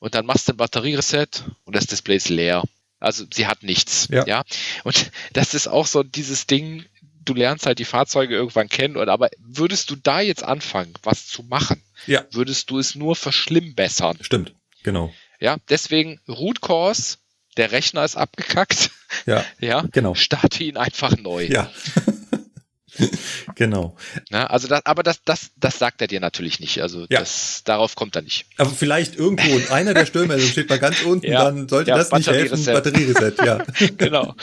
Und 0.01 0.15
dann 0.15 0.27
machst 0.27 0.49
du 0.49 0.53
ein 0.53 0.57
Batteriereset 0.57 1.45
und 1.65 1.77
das 1.77 1.87
Display 1.87 2.17
ist 2.17 2.29
leer. 2.29 2.65
Also 2.99 3.25
sie 3.33 3.47
hat 3.47 3.63
nichts. 3.63 4.09
Ja. 4.11 4.27
ja. 4.27 4.45
Und 4.83 5.11
das 5.33 5.55
ist 5.55 5.69
auch 5.69 5.87
so 5.87 6.03
dieses 6.03 6.47
Ding, 6.47 6.85
du 7.25 7.33
lernst 7.35 7.67
halt 7.67 7.79
die 7.79 7.85
Fahrzeuge 7.85 8.35
irgendwann 8.35 8.69
kennen, 8.69 8.97
und 8.97 9.09
aber 9.09 9.31
würdest 9.39 9.91
du 9.91 9.97
da 9.97 10.21
jetzt 10.21 10.43
anfangen, 10.43 10.95
was 11.03 11.27
zu 11.27 11.43
machen, 11.45 11.83
Ja. 12.07 12.25
würdest 12.33 12.71
du 12.71 12.79
es 12.79 12.95
nur 12.95 13.15
verschlimmbessern. 13.15 14.19
Stimmt, 14.21 14.53
genau. 14.83 15.13
Ja, 15.41 15.59
deswegen 15.69 16.21
Root 16.29 16.61
Cause, 16.61 17.19
der 17.57 17.73
Rechner 17.73 18.05
ist 18.05 18.17
abgekackt. 18.17 18.91
Ja, 19.27 19.45
Ja, 19.61 19.85
genau. 19.93 20.15
starte 20.17 20.65
ihn 20.65 20.77
einfach 20.77 21.17
neu. 21.17 21.45
Ja. 21.45 21.71
genau. 23.55 23.97
Ne? 24.31 24.49
Also 24.51 24.69
das, 24.69 24.85
aber 24.87 25.03
das, 25.03 25.23
das, 25.25 25.51
das 25.57 25.79
sagt 25.79 26.01
er 26.01 26.07
dir 26.07 26.21
natürlich 26.21 26.61
nicht. 26.61 26.81
Also 26.81 27.07
Ja. 27.11 27.21
das, 27.21 27.63
darauf 27.65 27.95
kommt 27.97 28.17
er 28.17 28.23
nicht. 28.23 28.47
Aber 28.57 28.71
vielleicht 28.71 29.17
irgendwo 29.17 29.57
in 29.57 29.69
einer 29.69 29.95
der 29.95 30.07
Störmeldungen 30.07 30.51
steht 30.51 30.69
mal 30.69 30.79
ganz 30.79 31.03
unten, 31.03 31.27
Ja. 31.31 31.45
dann 31.45 31.69
sollte 31.69 31.91
Ja, 31.91 31.97
das 31.97 32.13
nicht 32.13 32.29
helfen. 32.29 32.65
Batteriereset. 32.65 33.39
Ja. 33.45 33.65
Genau. 33.97 34.35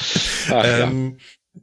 Ach, 0.49 0.64
ähm, 0.66 1.18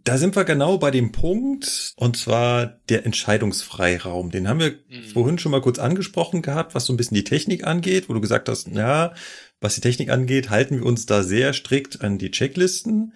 Da 0.04 0.18
sind 0.18 0.36
wir 0.36 0.44
genau 0.44 0.76
bei 0.76 0.90
dem 0.90 1.12
Punkt, 1.12 1.94
und 1.96 2.16
zwar 2.18 2.66
der 2.90 3.06
Entscheidungsfreiraum. 3.06 4.30
Den 4.30 4.46
haben 4.46 4.60
wir 4.60 4.72
Mhm. 4.88 5.04
vorhin 5.14 5.38
schon 5.38 5.50
mal 5.50 5.62
kurz 5.62 5.78
angesprochen 5.78 6.42
gehabt, 6.42 6.74
was 6.74 6.84
so 6.84 6.92
ein 6.92 6.98
bisschen 6.98 7.14
die 7.14 7.24
Technik 7.24 7.66
angeht, 7.66 8.08
wo 8.10 8.12
du 8.12 8.20
gesagt 8.20 8.50
hast, 8.50 8.68
ja, 8.68 9.14
was 9.60 9.74
die 9.74 9.80
Technik 9.80 10.10
angeht, 10.10 10.50
halten 10.50 10.78
wir 10.78 10.86
uns 10.86 11.06
da 11.06 11.22
sehr 11.22 11.52
strikt 11.52 12.00
an 12.02 12.18
die 12.18 12.30
Checklisten. 12.30 13.14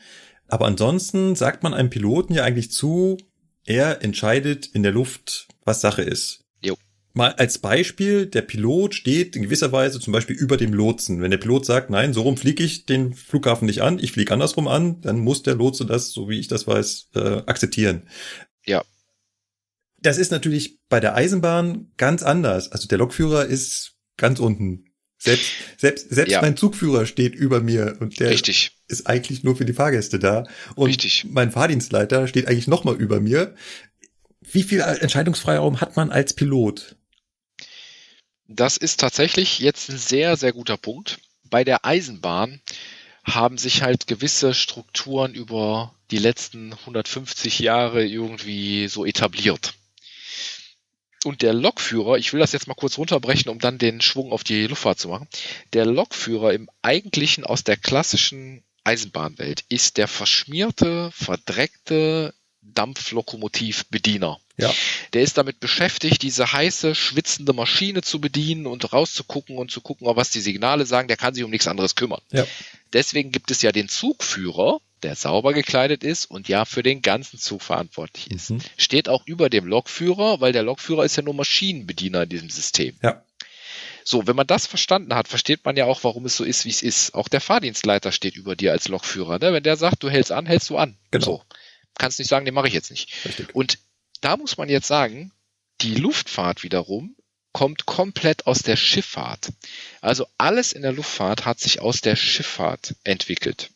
Aber 0.48 0.66
ansonsten 0.66 1.34
sagt 1.34 1.62
man 1.62 1.72
einem 1.72 1.90
Piloten 1.90 2.34
ja 2.34 2.44
eigentlich 2.44 2.70
zu, 2.70 3.16
er 3.64 4.02
entscheidet 4.02 4.66
in 4.66 4.82
der 4.82 4.92
Luft, 4.92 5.48
was 5.64 5.80
Sache 5.80 6.02
ist. 6.02 6.40
Jo. 6.60 6.76
Mal 7.14 7.32
als 7.32 7.58
Beispiel, 7.58 8.26
der 8.26 8.42
Pilot 8.42 8.94
steht 8.94 9.36
in 9.36 9.42
gewisser 9.42 9.70
Weise 9.70 10.00
zum 10.00 10.12
Beispiel 10.12 10.36
über 10.36 10.56
dem 10.56 10.72
Lotsen. 10.74 11.20
Wenn 11.20 11.30
der 11.30 11.38
Pilot 11.38 11.66
sagt, 11.66 11.90
nein, 11.90 12.12
so 12.12 12.22
rum 12.22 12.36
fliege 12.36 12.64
ich 12.64 12.86
den 12.86 13.14
Flughafen 13.14 13.66
nicht 13.66 13.82
an, 13.82 13.98
ich 13.98 14.12
fliege 14.12 14.32
andersrum 14.32 14.66
an, 14.66 15.00
dann 15.02 15.20
muss 15.20 15.42
der 15.42 15.54
Lotse 15.54 15.86
das, 15.86 16.10
so 16.10 16.28
wie 16.28 16.40
ich 16.40 16.48
das 16.48 16.66
weiß, 16.66 17.10
äh, 17.14 17.42
akzeptieren. 17.46 18.08
Ja. 18.64 18.82
Das 20.00 20.18
ist 20.18 20.32
natürlich 20.32 20.80
bei 20.88 21.00
der 21.00 21.14
Eisenbahn 21.14 21.92
ganz 21.96 22.22
anders. 22.22 22.72
Also 22.72 22.88
der 22.88 22.98
Lokführer 22.98 23.44
ist 23.44 23.94
ganz 24.16 24.40
unten. 24.40 24.91
Selbst, 25.24 25.52
selbst, 25.78 26.10
selbst 26.10 26.32
Ja. 26.32 26.40
mein 26.42 26.56
Zugführer 26.56 27.06
steht 27.06 27.36
über 27.36 27.60
mir 27.60 27.96
und 28.00 28.18
der 28.18 28.30
Richtig. 28.30 28.72
ist 28.88 29.06
eigentlich 29.06 29.44
nur 29.44 29.54
für 29.54 29.64
die 29.64 29.72
Fahrgäste 29.72 30.18
da. 30.18 30.42
Und 30.74 30.88
Richtig. 30.88 31.26
mein 31.30 31.52
Fahrdienstleiter 31.52 32.26
steht 32.26 32.48
eigentlich 32.48 32.66
noch 32.66 32.82
mal 32.82 32.96
über 32.96 33.20
mir. 33.20 33.54
Wie 34.40 34.64
viel 34.64 34.80
Entscheidungsfreiraum 34.80 35.80
hat 35.80 35.94
man 35.96 36.10
als 36.10 36.34
Pilot? 36.34 36.96
Das 38.48 38.76
ist 38.76 38.98
tatsächlich 38.98 39.60
jetzt 39.60 39.88
ein 39.90 39.96
sehr, 39.96 40.36
sehr 40.36 40.52
guter 40.52 40.76
Punkt. 40.76 41.20
Bei 41.48 41.62
der 41.62 41.86
Eisenbahn 41.86 42.60
haben 43.22 43.58
sich 43.58 43.82
halt 43.82 44.08
gewisse 44.08 44.54
Strukturen 44.54 45.34
über 45.34 45.94
die 46.10 46.18
letzten 46.18 46.72
150 46.72 47.60
Jahre 47.60 48.04
irgendwie 48.04 48.88
so 48.88 49.06
etabliert. 49.06 49.74
Und 51.24 51.42
der 51.42 51.52
Lokführer, 51.52 52.18
ich 52.18 52.32
will 52.32 52.40
das 52.40 52.52
jetzt 52.52 52.66
mal 52.66 52.74
kurz 52.74 52.98
runterbrechen, 52.98 53.50
um 53.50 53.58
dann 53.58 53.78
den 53.78 54.00
Schwung 54.00 54.32
auf 54.32 54.44
die 54.44 54.66
Luftfahrt 54.66 54.98
zu 54.98 55.08
machen. 55.08 55.28
Der 55.72 55.86
Lokführer 55.86 56.52
im 56.52 56.68
eigentlichen 56.82 57.44
aus 57.44 57.64
der 57.64 57.76
klassischen 57.76 58.64
Eisenbahnwelt 58.84 59.64
ist 59.68 59.96
der 59.96 60.08
verschmierte, 60.08 61.10
verdreckte 61.12 62.34
Dampflokomotivbediener. 62.62 64.38
Ja. 64.56 64.72
Der 65.12 65.22
ist 65.22 65.38
damit 65.38 65.60
beschäftigt, 65.60 66.22
diese 66.22 66.52
heiße, 66.52 66.94
schwitzende 66.94 67.52
Maschine 67.52 68.02
zu 68.02 68.20
bedienen 68.20 68.66
und 68.66 68.92
rauszugucken 68.92 69.56
und 69.56 69.70
zu 69.70 69.80
gucken, 69.80 70.06
ob 70.06 70.16
was 70.16 70.30
die 70.30 70.40
Signale 70.40 70.86
sagen. 70.86 71.08
Der 71.08 71.16
kann 71.16 71.34
sich 71.34 71.44
um 71.44 71.50
nichts 71.50 71.68
anderes 71.68 71.94
kümmern. 71.94 72.20
Ja. 72.30 72.46
Deswegen 72.92 73.32
gibt 73.32 73.50
es 73.50 73.62
ja 73.62 73.72
den 73.72 73.88
Zugführer, 73.88 74.80
der 75.02 75.16
sauber 75.16 75.52
gekleidet 75.52 76.04
ist 76.04 76.26
und 76.26 76.48
ja 76.48 76.64
für 76.64 76.82
den 76.82 77.02
ganzen 77.02 77.38
Zug 77.38 77.62
verantwortlich 77.62 78.30
ist. 78.30 78.50
Mhm. 78.50 78.60
Steht 78.76 79.08
auch 79.08 79.26
über 79.26 79.50
dem 79.50 79.66
Lokführer, 79.66 80.40
weil 80.40 80.52
der 80.52 80.62
Lokführer 80.62 81.04
ist 81.04 81.16
ja 81.16 81.22
nur 81.22 81.34
Maschinenbediener 81.34 82.22
in 82.22 82.28
diesem 82.28 82.50
System. 82.50 82.96
Ja. 83.02 83.24
So, 84.04 84.26
wenn 84.26 84.36
man 84.36 84.46
das 84.46 84.66
verstanden 84.66 85.14
hat, 85.14 85.28
versteht 85.28 85.64
man 85.64 85.76
ja 85.76 85.84
auch, 85.84 86.02
warum 86.04 86.26
es 86.26 86.36
so 86.36 86.44
ist, 86.44 86.64
wie 86.64 86.70
es 86.70 86.82
ist. 86.82 87.14
Auch 87.14 87.28
der 87.28 87.40
Fahrdienstleiter 87.40 88.10
steht 88.12 88.36
über 88.36 88.56
dir 88.56 88.72
als 88.72 88.88
Lokführer. 88.88 89.38
Ne? 89.38 89.52
Wenn 89.52 89.62
der 89.62 89.76
sagt, 89.76 90.02
du 90.02 90.10
hältst 90.10 90.32
an, 90.32 90.46
hältst 90.46 90.70
du 90.70 90.76
an. 90.76 90.96
Genau. 91.10 91.24
So. 91.24 91.42
Kannst 91.98 92.18
nicht 92.18 92.28
sagen, 92.28 92.44
den 92.44 92.54
mache 92.54 92.68
ich 92.68 92.74
jetzt 92.74 92.90
nicht. 92.90 93.12
Richtig. 93.24 93.54
Und 93.54 93.78
da 94.20 94.36
muss 94.36 94.56
man 94.56 94.68
jetzt 94.68 94.88
sagen, 94.88 95.32
die 95.82 95.94
Luftfahrt 95.94 96.62
wiederum 96.62 97.16
kommt 97.52 97.86
komplett 97.86 98.46
aus 98.46 98.62
der 98.62 98.76
Schifffahrt. 98.76 99.52
Also 100.00 100.26
alles 100.38 100.72
in 100.72 100.82
der 100.82 100.92
Luftfahrt 100.92 101.44
hat 101.44 101.60
sich 101.60 101.80
aus 101.80 102.00
der 102.00 102.16
Schifffahrt 102.16 102.94
entwickelt. 103.04 103.70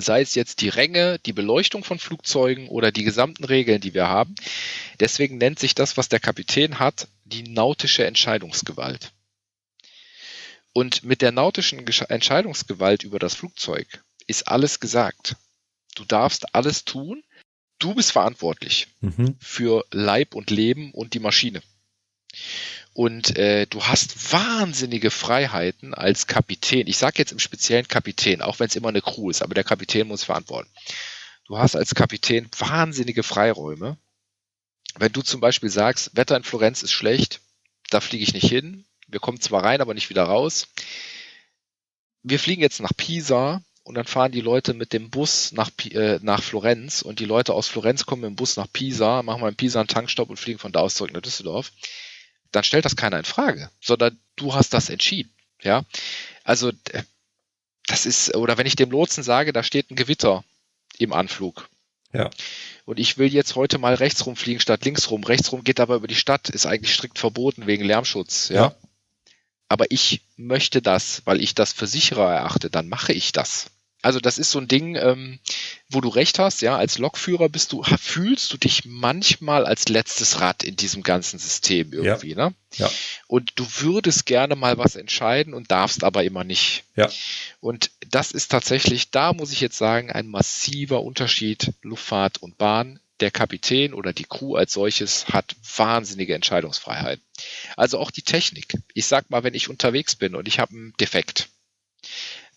Sei 0.00 0.20
es 0.20 0.36
jetzt 0.36 0.60
die 0.60 0.68
Ränge, 0.68 1.18
die 1.18 1.32
Beleuchtung 1.32 1.82
von 1.82 1.98
Flugzeugen 1.98 2.68
oder 2.68 2.92
die 2.92 3.02
gesamten 3.02 3.42
Regeln, 3.44 3.80
die 3.80 3.94
wir 3.94 4.06
haben. 4.08 4.36
Deswegen 5.00 5.38
nennt 5.38 5.58
sich 5.58 5.74
das, 5.74 5.96
was 5.96 6.08
der 6.08 6.20
Kapitän 6.20 6.78
hat, 6.78 7.08
die 7.24 7.42
nautische 7.42 8.06
Entscheidungsgewalt. 8.06 9.12
Und 10.72 11.02
mit 11.02 11.20
der 11.20 11.32
nautischen 11.32 11.84
Entscheidungsgewalt 11.84 13.02
über 13.02 13.18
das 13.18 13.34
Flugzeug 13.34 14.04
ist 14.28 14.46
alles 14.46 14.78
gesagt. 14.78 15.34
Du 15.96 16.04
darfst 16.04 16.54
alles 16.54 16.84
tun. 16.84 17.24
Du 17.80 17.94
bist 17.94 18.12
verantwortlich 18.12 18.86
Mhm. 19.00 19.36
für 19.40 19.84
Leib 19.90 20.36
und 20.36 20.50
Leben 20.50 20.92
und 20.92 21.14
die 21.14 21.20
Maschine. 21.20 21.60
Und 22.94 23.36
äh, 23.36 23.66
du 23.66 23.84
hast 23.84 24.32
wahnsinnige 24.32 25.10
Freiheiten 25.10 25.94
als 25.94 26.26
Kapitän. 26.26 26.88
Ich 26.88 26.98
sage 26.98 27.18
jetzt 27.18 27.32
im 27.32 27.38
speziellen 27.38 27.86
Kapitän, 27.86 28.42
auch 28.42 28.58
wenn 28.58 28.66
es 28.66 28.76
immer 28.76 28.88
eine 28.88 29.02
Crew 29.02 29.30
ist, 29.30 29.42
aber 29.42 29.54
der 29.54 29.64
Kapitän 29.64 30.08
muss 30.08 30.24
verantworten. 30.24 30.68
Du 31.46 31.58
hast 31.58 31.76
als 31.76 31.94
Kapitän 31.94 32.48
wahnsinnige 32.58 33.22
Freiräume. 33.22 33.96
Wenn 34.96 35.12
du 35.12 35.22
zum 35.22 35.40
Beispiel 35.40 35.70
sagst, 35.70 36.10
Wetter 36.14 36.36
in 36.36 36.42
Florenz 36.42 36.82
ist 36.82 36.92
schlecht, 36.92 37.40
da 37.90 38.00
fliege 38.00 38.24
ich 38.24 38.34
nicht 38.34 38.48
hin. 38.48 38.84
Wir 39.06 39.20
kommen 39.20 39.40
zwar 39.40 39.64
rein, 39.64 39.80
aber 39.80 39.94
nicht 39.94 40.10
wieder 40.10 40.24
raus. 40.24 40.66
Wir 42.22 42.38
fliegen 42.38 42.62
jetzt 42.62 42.80
nach 42.80 42.96
Pisa 42.96 43.62
und 43.84 43.94
dann 43.94 44.06
fahren 44.06 44.32
die 44.32 44.42
Leute 44.42 44.74
mit 44.74 44.92
dem 44.92 45.08
Bus 45.08 45.52
nach, 45.52 45.70
äh, 45.92 46.18
nach 46.20 46.42
Florenz 46.42 47.00
und 47.00 47.20
die 47.20 47.24
Leute 47.24 47.54
aus 47.54 47.68
Florenz 47.68 48.04
kommen 48.04 48.24
im 48.24 48.36
Bus 48.36 48.56
nach 48.56 48.70
Pisa, 48.70 49.22
machen 49.22 49.40
mal 49.40 49.48
in 49.48 49.56
Pisa 49.56 49.80
einen 49.80 49.88
Tankstopp 49.88 50.28
und 50.28 50.36
fliegen 50.36 50.58
von 50.58 50.72
da 50.72 50.80
aus 50.80 50.94
zurück 50.94 51.12
nach 51.14 51.22
Düsseldorf. 51.22 51.72
Dann 52.52 52.64
stellt 52.64 52.84
das 52.84 52.96
keiner 52.96 53.18
in 53.18 53.24
Frage, 53.24 53.70
sondern 53.80 54.18
du 54.36 54.54
hast 54.54 54.72
das 54.74 54.88
entschieden. 54.90 55.32
Ja, 55.62 55.84
also 56.44 56.72
d- 56.72 57.02
das 57.86 58.06
ist, 58.06 58.34
oder 58.34 58.58
wenn 58.58 58.66
ich 58.66 58.76
dem 58.76 58.90
Lotsen 58.90 59.22
sage, 59.22 59.52
da 59.52 59.62
steht 59.62 59.90
ein 59.90 59.96
Gewitter 59.96 60.44
im 60.98 61.12
Anflug. 61.12 61.68
Ja. 62.12 62.30
Und 62.84 62.98
ich 62.98 63.18
will 63.18 63.32
jetzt 63.32 63.54
heute 63.54 63.78
mal 63.78 63.94
rechts 63.94 64.24
rumfliegen 64.24 64.60
statt 64.60 64.84
links 64.84 65.10
rum. 65.10 65.24
Rechts 65.24 65.52
rum 65.52 65.64
geht 65.64 65.80
aber 65.80 65.96
über 65.96 66.06
die 66.06 66.14
Stadt, 66.14 66.48
ist 66.48 66.64
eigentlich 66.66 66.94
strikt 66.94 67.18
verboten 67.18 67.66
wegen 67.66 67.84
Lärmschutz. 67.84 68.48
Ja. 68.48 68.54
Ja. 68.56 68.74
Aber 69.68 69.90
ich 69.90 70.22
möchte 70.36 70.80
das, 70.80 71.22
weil 71.26 71.42
ich 71.42 71.54
das 71.54 71.72
für 71.74 71.86
sicherer 71.86 72.32
erachte, 72.34 72.70
dann 72.70 72.88
mache 72.88 73.12
ich 73.12 73.32
das. 73.32 73.66
Also 74.00 74.20
das 74.20 74.38
ist 74.38 74.52
so 74.52 74.60
ein 74.60 74.68
Ding, 74.68 74.94
ähm, 74.94 75.40
wo 75.88 76.00
du 76.00 76.08
recht 76.08 76.38
hast, 76.38 76.62
ja, 76.62 76.76
als 76.76 76.98
Lokführer 76.98 77.48
bist 77.48 77.72
du, 77.72 77.82
fühlst 77.82 78.52
du 78.52 78.56
dich 78.56 78.84
manchmal 78.84 79.66
als 79.66 79.88
letztes 79.88 80.40
Rad 80.40 80.62
in 80.62 80.76
diesem 80.76 81.02
ganzen 81.02 81.38
System 81.38 81.92
irgendwie, 81.92 82.34
ne? 82.36 82.54
Ja. 82.76 82.90
Und 83.26 83.52
du 83.56 83.66
würdest 83.80 84.26
gerne 84.26 84.54
mal 84.54 84.78
was 84.78 84.94
entscheiden 84.94 85.52
und 85.52 85.70
darfst 85.70 86.04
aber 86.04 86.22
immer 86.22 86.44
nicht. 86.44 86.84
Ja. 86.94 87.10
Und 87.60 87.90
das 88.08 88.30
ist 88.30 88.50
tatsächlich, 88.50 89.10
da 89.10 89.32
muss 89.32 89.52
ich 89.52 89.60
jetzt 89.60 89.78
sagen, 89.78 90.12
ein 90.12 90.28
massiver 90.28 91.02
Unterschied 91.02 91.72
Luftfahrt 91.82 92.38
und 92.38 92.58
Bahn. 92.58 93.00
Der 93.20 93.32
Kapitän 93.32 93.94
oder 93.94 94.12
die 94.12 94.26
Crew 94.26 94.54
als 94.54 94.72
solches 94.72 95.26
hat 95.26 95.56
wahnsinnige 95.76 96.36
Entscheidungsfreiheit. 96.36 97.20
Also 97.76 97.98
auch 97.98 98.12
die 98.12 98.22
Technik. 98.22 98.74
Ich 98.94 99.06
sag 99.06 99.28
mal, 99.28 99.42
wenn 99.42 99.54
ich 99.54 99.68
unterwegs 99.68 100.14
bin 100.14 100.36
und 100.36 100.46
ich 100.46 100.60
habe 100.60 100.72
einen 100.72 100.92
Defekt, 101.00 101.48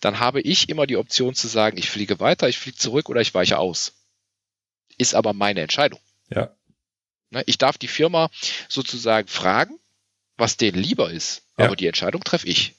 dann 0.02 0.18
habe 0.18 0.40
ich 0.40 0.68
immer 0.68 0.86
die 0.88 0.96
Option 0.96 1.34
zu 1.34 1.46
sagen, 1.46 1.78
ich 1.78 1.88
fliege 1.88 2.18
weiter, 2.18 2.48
ich 2.48 2.58
fliege 2.58 2.76
zurück 2.76 3.08
oder 3.08 3.20
ich 3.20 3.32
weiche 3.34 3.58
aus. 3.58 3.92
Ist 4.98 5.14
aber 5.14 5.32
meine 5.32 5.60
Entscheidung. 5.60 6.00
Ja. 6.28 6.50
Ne, 7.30 7.44
Ich 7.46 7.56
darf 7.56 7.78
die 7.78 7.88
Firma 7.88 8.28
sozusagen 8.68 9.28
fragen, 9.28 9.78
was 10.36 10.56
denen 10.56 10.76
lieber 10.82 11.10
ist, 11.12 11.42
Ja. 11.56 11.66
aber 11.66 11.76
die 11.76 11.86
Entscheidung 11.86 12.24
treffe 12.24 12.48
ich. 12.48 12.74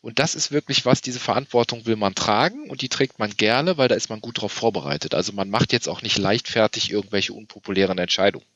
Und 0.00 0.18
das 0.18 0.34
ist 0.34 0.50
wirklich 0.50 0.84
was, 0.84 1.00
diese 1.02 1.20
Verantwortung 1.20 1.86
will 1.86 1.96
man 1.96 2.16
tragen 2.16 2.68
und 2.68 2.82
die 2.82 2.88
trägt 2.88 3.20
man 3.20 3.36
gerne, 3.36 3.78
weil 3.78 3.88
da 3.88 3.94
ist 3.94 4.10
man 4.10 4.20
gut 4.20 4.38
darauf 4.38 4.52
vorbereitet. 4.52 5.14
Also 5.14 5.32
man 5.32 5.50
macht 5.50 5.72
jetzt 5.72 5.88
auch 5.88 6.02
nicht 6.02 6.18
leichtfertig 6.18 6.90
irgendwelche 6.90 7.32
unpopulären 7.32 7.98
Entscheidungen. 7.98 8.46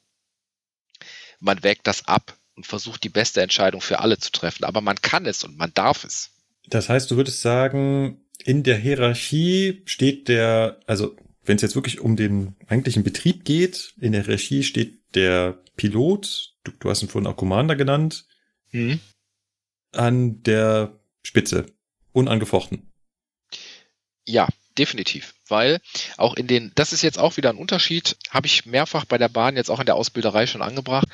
Man 1.38 1.62
wägt 1.62 1.86
das 1.86 2.06
ab 2.08 2.36
und 2.56 2.66
versucht 2.66 3.04
die 3.04 3.08
beste 3.08 3.40
Entscheidung 3.40 3.80
für 3.80 4.00
alle 4.00 4.18
zu 4.18 4.32
treffen, 4.32 4.64
aber 4.64 4.80
man 4.80 5.00
kann 5.00 5.26
es 5.26 5.44
und 5.44 5.56
man 5.56 5.72
darf 5.74 6.04
es. 6.04 6.32
Das 6.68 6.88
heißt, 6.88 7.10
du 7.10 7.16
würdest 7.16 7.40
sagen, 7.40 8.24
in 8.44 8.62
der 8.62 8.76
Hierarchie 8.76 9.82
steht 9.86 10.28
der, 10.28 10.80
also 10.86 11.16
wenn 11.44 11.56
es 11.56 11.62
jetzt 11.62 11.74
wirklich 11.74 12.00
um 12.00 12.16
den 12.16 12.54
eigentlichen 12.68 13.02
Betrieb 13.04 13.44
geht, 13.44 13.94
in 14.00 14.12
der 14.12 14.22
Hierarchie 14.24 14.62
steht 14.62 15.00
der 15.14 15.62
Pilot, 15.76 16.54
du, 16.64 16.72
du 16.78 16.90
hast 16.90 17.02
ihn 17.02 17.08
vorhin 17.08 17.26
auch 17.30 17.36
Commander 17.36 17.76
genannt, 17.76 18.26
Mhm. 18.70 19.00
an 19.92 20.42
der 20.44 20.98
Spitze, 21.22 21.66
unangefochten. 22.12 22.90
Ja, 24.24 24.48
definitiv. 24.78 25.34
Weil 25.48 25.80
auch 26.16 26.34
in 26.34 26.46
den, 26.46 26.72
das 26.74 26.92
ist 26.94 27.02
jetzt 27.02 27.18
auch 27.18 27.36
wieder 27.36 27.50
ein 27.50 27.58
Unterschied, 27.58 28.16
habe 28.30 28.46
ich 28.46 28.64
mehrfach 28.64 29.04
bei 29.04 29.18
der 29.18 29.28
Bahn 29.28 29.56
jetzt 29.56 29.70
auch 29.70 29.80
in 29.80 29.86
der 29.86 29.96
Ausbilderei 29.96 30.46
schon 30.46 30.62
angebracht. 30.62 31.06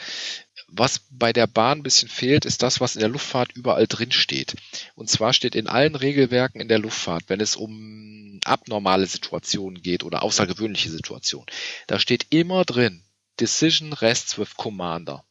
Was 0.71 1.01
bei 1.11 1.33
der 1.33 1.47
Bahn 1.47 1.79
ein 1.79 1.83
bisschen 1.83 2.09
fehlt, 2.09 2.45
ist 2.45 2.62
das, 2.62 2.81
was 2.81 2.95
in 2.95 3.01
der 3.01 3.09
Luftfahrt 3.09 3.53
überall 3.53 3.87
drin 3.87 4.12
steht. 4.12 4.55
Und 4.95 5.09
zwar 5.09 5.33
steht 5.33 5.55
in 5.55 5.66
allen 5.66 5.95
Regelwerken 5.95 6.61
in 6.61 6.69
der 6.69 6.79
Luftfahrt, 6.79 7.25
wenn 7.29 7.41
es 7.41 7.57
um 7.57 8.39
abnormale 8.45 9.07
Situationen 9.07 9.83
geht 9.83 10.05
oder 10.05 10.23
außergewöhnliche 10.23 10.91
Situationen, 10.91 11.47
da 11.87 11.99
steht 11.99 12.27
immer 12.31 12.64
drin, 12.64 13.03
Decision 13.41 13.93
rests 13.93 14.39
with 14.39 14.57
Commander. 14.57 15.25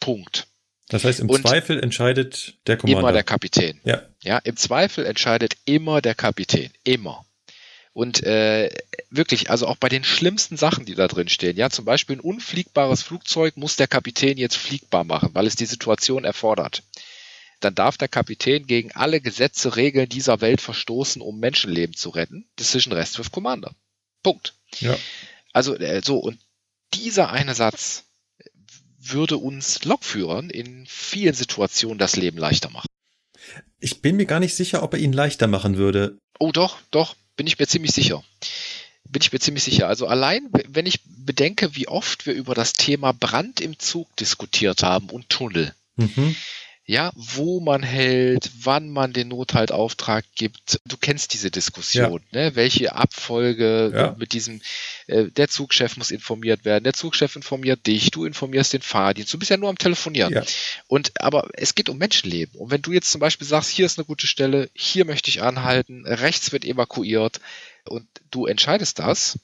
Punkt. 0.00 0.46
Das 0.88 1.04
heißt, 1.04 1.20
im 1.20 1.30
Und 1.30 1.42
Zweifel 1.42 1.80
entscheidet 1.80 2.58
der 2.66 2.76
Commander. 2.76 3.00
Immer 3.00 3.12
der 3.12 3.22
Kapitän. 3.22 3.80
Ja. 3.84 4.02
Ja, 4.22 4.38
im 4.38 4.56
Zweifel 4.56 5.06
entscheidet 5.06 5.56
immer 5.64 6.02
der 6.02 6.14
Kapitän. 6.14 6.70
Immer. 6.84 7.24
Und 7.94 8.24
äh, 8.24 8.70
wirklich, 9.08 9.50
also 9.50 9.68
auch 9.68 9.76
bei 9.76 9.88
den 9.88 10.02
schlimmsten 10.02 10.56
Sachen, 10.56 10.84
die 10.84 10.96
da 10.96 11.06
drin 11.06 11.28
stehen, 11.28 11.56
ja, 11.56 11.70
zum 11.70 11.84
Beispiel 11.84 12.16
ein 12.16 12.20
unfliegbares 12.20 13.02
Flugzeug 13.02 13.56
muss 13.56 13.76
der 13.76 13.86
Kapitän 13.86 14.36
jetzt 14.36 14.56
fliegbar 14.56 15.04
machen, 15.04 15.30
weil 15.32 15.46
es 15.46 15.54
die 15.54 15.64
Situation 15.64 16.24
erfordert. 16.24 16.82
Dann 17.60 17.76
darf 17.76 17.96
der 17.96 18.08
Kapitän 18.08 18.66
gegen 18.66 18.90
alle 18.92 19.20
Gesetze, 19.20 19.76
Regeln 19.76 20.08
dieser 20.08 20.40
Welt 20.40 20.60
verstoßen, 20.60 21.22
um 21.22 21.38
Menschenleben 21.38 21.94
zu 21.94 22.10
retten. 22.10 22.46
Decision 22.58 22.92
Rest 22.92 23.20
with 23.20 23.30
Commander. 23.30 23.72
Punkt. 24.24 24.54
Ja. 24.80 24.98
Also 25.52 25.76
äh, 25.76 26.02
so, 26.04 26.18
und 26.18 26.40
dieser 26.94 27.30
eine 27.30 27.54
Satz 27.54 28.04
würde 28.98 29.36
uns 29.36 29.84
Lokführern 29.84 30.50
in 30.50 30.84
vielen 30.88 31.34
Situationen 31.34 31.98
das 31.98 32.16
Leben 32.16 32.38
leichter 32.38 32.70
machen. 32.70 32.88
Ich 33.78 34.02
bin 34.02 34.16
mir 34.16 34.26
gar 34.26 34.40
nicht 34.40 34.56
sicher, 34.56 34.82
ob 34.82 34.94
er 34.94 34.98
ihn 34.98 35.12
leichter 35.12 35.46
machen 35.46 35.76
würde. 35.76 36.18
Oh 36.40 36.50
doch, 36.50 36.78
doch, 36.90 37.14
bin 37.36 37.46
ich 37.46 37.58
mir 37.58 37.66
ziemlich 37.66 37.92
sicher. 37.92 38.22
Bin 39.04 39.22
ich 39.22 39.32
mir 39.32 39.38
ziemlich 39.38 39.64
sicher. 39.64 39.86
Also 39.86 40.06
allein, 40.06 40.48
wenn 40.68 40.86
ich 40.86 41.00
bedenke, 41.04 41.76
wie 41.76 41.88
oft 41.88 42.26
wir 42.26 42.34
über 42.34 42.54
das 42.54 42.72
Thema 42.72 43.12
Brand 43.12 43.60
im 43.60 43.78
Zug 43.78 44.14
diskutiert 44.16 44.82
haben 44.82 45.10
und 45.10 45.28
Tunnel. 45.28 45.74
Mhm 45.96 46.34
ja, 46.86 47.12
wo 47.14 47.60
man 47.60 47.82
hält, 47.82 48.50
wann 48.60 48.90
man 48.90 49.14
den 49.14 49.28
Nothaltauftrag 49.28 50.24
gibt. 50.34 50.80
Du 50.84 50.98
kennst 50.98 51.32
diese 51.32 51.50
Diskussion, 51.50 52.22
ja. 52.30 52.40
ne? 52.40 52.56
Welche 52.56 52.94
Abfolge 52.94 53.90
ja. 53.94 54.16
mit 54.18 54.34
diesem, 54.34 54.60
äh, 55.06 55.24
der 55.30 55.48
Zugchef 55.48 55.96
muss 55.96 56.10
informiert 56.10 56.66
werden, 56.66 56.84
der 56.84 56.92
Zugchef 56.92 57.36
informiert 57.36 57.86
dich, 57.86 58.10
du 58.10 58.26
informierst 58.26 58.74
den 58.74 58.82
Fahrdienst, 58.82 59.32
du 59.32 59.38
bist 59.38 59.50
ja 59.50 59.56
nur 59.56 59.70
am 59.70 59.78
Telefonieren. 59.78 60.34
Ja. 60.34 60.42
Und 60.86 61.12
aber 61.22 61.48
es 61.54 61.74
geht 61.74 61.88
um 61.88 61.96
Menschenleben. 61.96 62.60
Und 62.60 62.70
wenn 62.70 62.82
du 62.82 62.92
jetzt 62.92 63.10
zum 63.10 63.20
Beispiel 63.20 63.46
sagst, 63.46 63.70
hier 63.70 63.86
ist 63.86 63.98
eine 63.98 64.04
gute 64.04 64.26
Stelle, 64.26 64.68
hier 64.74 65.06
möchte 65.06 65.30
ich 65.30 65.42
anhalten, 65.42 66.06
rechts 66.06 66.52
wird 66.52 66.66
evakuiert 66.66 67.40
und 67.86 68.06
du 68.30 68.44
entscheidest 68.44 68.98
das, 68.98 69.38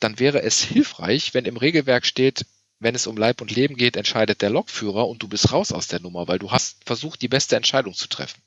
dann 0.00 0.18
wäre 0.18 0.40
es 0.40 0.62
hilfreich, 0.62 1.34
wenn 1.34 1.44
im 1.44 1.58
Regelwerk 1.58 2.06
steht, 2.06 2.46
wenn 2.78 2.94
es 2.94 3.06
um 3.06 3.16
Leib 3.16 3.40
und 3.40 3.50
Leben 3.50 3.76
geht, 3.76 3.96
entscheidet 3.96 4.42
der 4.42 4.50
Lokführer 4.50 5.08
und 5.08 5.22
du 5.22 5.28
bist 5.28 5.52
raus 5.52 5.72
aus 5.72 5.88
der 5.88 6.00
Nummer, 6.00 6.28
weil 6.28 6.38
du 6.38 6.50
hast 6.50 6.84
versucht, 6.84 7.22
die 7.22 7.28
beste 7.28 7.56
Entscheidung 7.56 7.94
zu 7.94 8.08
treffen. 8.08 8.40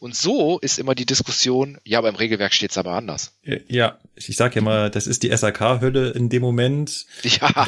Und 0.00 0.14
so 0.14 0.58
ist 0.58 0.78
immer 0.78 0.94
die 0.94 1.06
Diskussion, 1.06 1.78
ja, 1.84 2.00
beim 2.00 2.16
Regelwerk 2.16 2.52
steht 2.52 2.72
es 2.72 2.78
aber 2.78 2.92
anders. 2.92 3.32
Ja, 3.42 3.98
ich 4.14 4.36
sage 4.36 4.56
ja 4.56 4.62
mal, 4.62 4.90
das 4.90 5.06
ist 5.06 5.22
die 5.22 5.34
SAK-Hölle 5.34 6.10
in 6.10 6.28
dem 6.28 6.42
Moment. 6.42 7.06
Ja, 7.22 7.66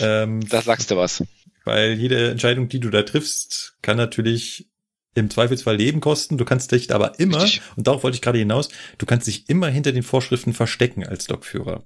ähm, 0.00 0.46
da 0.48 0.62
sagst 0.62 0.90
du 0.90 0.96
was. 0.96 1.24
Weil 1.64 1.94
jede 1.94 2.30
Entscheidung, 2.30 2.68
die 2.68 2.80
du 2.80 2.90
da 2.90 3.02
triffst, 3.02 3.74
kann 3.82 3.96
natürlich 3.96 4.68
im 5.14 5.30
Zweifelsfall 5.30 5.76
Leben 5.76 6.00
kosten. 6.00 6.38
Du 6.38 6.44
kannst 6.44 6.72
dich 6.72 6.92
aber 6.94 7.18
immer, 7.18 7.42
Richtig. 7.42 7.62
und 7.76 7.86
darauf 7.86 8.02
wollte 8.02 8.16
ich 8.16 8.22
gerade 8.22 8.38
hinaus, 8.38 8.68
du 8.98 9.06
kannst 9.06 9.26
dich 9.26 9.48
immer 9.48 9.68
hinter 9.68 9.92
den 9.92 10.02
Vorschriften 10.02 10.54
verstecken 10.54 11.06
als 11.06 11.28
Lokführer. 11.28 11.84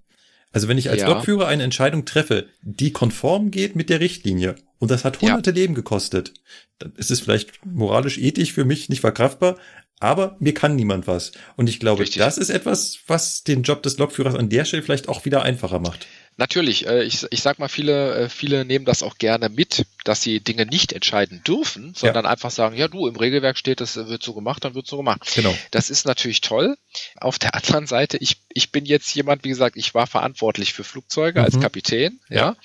Also 0.57 0.69
wenn 0.69 0.79
ich 0.79 0.89
als 0.89 1.03
ja. 1.03 1.09
Lokführer 1.09 1.49
eine 1.49 1.65
Entscheidung 1.65 2.07
treffe, 2.07 2.47
die 2.63 2.91
konform 2.91 3.51
geht 3.51 3.77
mit 3.77 3.91
der 3.91 4.01
Richtlinie 4.01 4.55
und 4.79 4.91
das 4.91 5.05
hat 5.05 5.21
hunderte 5.21 5.51
ja. 5.51 5.55
Leben 5.55 5.75
gekostet, 5.75 6.33
dann 6.79 6.95
ist 6.97 7.11
es 7.11 7.21
vielleicht 7.21 7.67
moralisch, 7.67 8.17
ethisch 8.17 8.55
für 8.55 8.65
mich 8.65 8.89
nicht 8.89 9.03
verkraftbar, 9.03 9.59
aber 10.01 10.35
mir 10.41 10.55
kann 10.55 10.75
niemand 10.75 11.07
was. 11.07 11.33
Und 11.57 11.69
ich 11.69 11.79
glaube, 11.79 12.01
Richtig. 12.01 12.21
das 12.21 12.39
ist 12.39 12.49
etwas, 12.49 13.01
was 13.07 13.45
den 13.45 13.65
Job 13.65 13.83
des 13.83 13.99
Lokführers 13.99 14.35
an 14.35 14.49
der 14.49 14.65
Stelle 14.65 14.83
vielleicht 14.83 15.11
auch 15.11 15.27
wieder 15.27 15.43
einfacher 15.43 15.79
macht. 15.79 16.07
Natürlich, 16.39 16.87
äh, 16.87 17.03
ich, 17.03 17.26
ich 17.30 17.41
sag 17.41 17.59
mal, 17.59 17.68
viele, 17.68 18.14
äh, 18.14 18.28
viele 18.28 18.66
nehmen 18.66 18.84
das 18.84 19.03
auch 19.03 19.16
gerne 19.16 19.49
mit, 19.49 19.87
dass 20.05 20.22
sie 20.22 20.41
Dinge 20.41 20.66
nicht 20.66 20.93
entscheiden 20.93 21.43
dürfen, 21.45 21.95
sondern 21.95 22.26
ja. 22.26 22.30
einfach 22.30 22.51
sagen, 22.51 22.76
ja 22.76 22.89
du, 22.89 23.07
im 23.07 23.16
Regelwerk 23.16 23.57
steht, 23.57 23.80
das 23.80 23.97
wird 23.97 24.22
so 24.22 24.34
gemacht, 24.34 24.62
dann 24.62 24.74
wird 24.74 24.87
so 24.87 24.99
gemacht. 24.99 25.32
Genau. 25.34 25.57
Das 25.70 25.89
ist 25.89 26.05
natürlich 26.05 26.43
toll. 26.43 26.76
Auf 27.18 27.39
der 27.39 27.55
anderen 27.55 27.87
Seite, 27.87 28.18
ich, 28.18 28.37
ich 28.53 28.70
bin 28.70 28.84
jetzt 28.84 29.14
jemand, 29.14 29.45
wie 29.45 29.49
gesagt, 29.49 29.76
ich 29.78 29.95
war 29.95 30.07
verantwortlich 30.07 30.74
für 30.74 30.84
Flugzeuge 30.84 31.41
mhm. 31.41 31.45
als 31.47 31.59
Kapitän, 31.59 32.20
ja. 32.28 32.37
ja, 32.37 32.57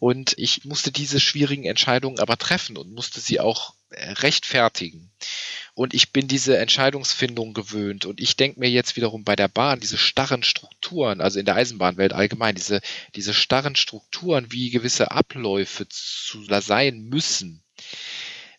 und 0.00 0.34
ich 0.36 0.64
musste 0.64 0.90
diese 0.90 1.20
schwierigen 1.20 1.64
Entscheidungen 1.64 2.18
aber 2.18 2.36
treffen 2.36 2.76
und 2.76 2.92
musste 2.92 3.20
sie 3.20 3.38
auch 3.38 3.74
äh, 3.90 4.10
rechtfertigen. 4.12 5.10
Und 5.74 5.94
ich 5.94 6.12
bin 6.12 6.28
diese 6.28 6.58
Entscheidungsfindung 6.58 7.54
gewöhnt. 7.54 8.04
Und 8.04 8.20
ich 8.20 8.36
denke 8.36 8.60
mir 8.60 8.68
jetzt 8.68 8.96
wiederum 8.96 9.24
bei 9.24 9.36
der 9.36 9.48
Bahn, 9.48 9.80
diese 9.80 9.96
starren 9.96 10.42
Strukturen, 10.42 11.22
also 11.22 11.38
in 11.38 11.46
der 11.46 11.54
Eisenbahnwelt 11.54 12.12
allgemein, 12.12 12.54
diese, 12.54 12.82
diese 13.14 13.32
starren 13.32 13.74
Strukturen, 13.74 14.52
wie 14.52 14.70
gewisse 14.70 15.10
Abläufe 15.10 15.88
zu 15.88 16.44
sein 16.44 17.04
müssen, 17.04 17.62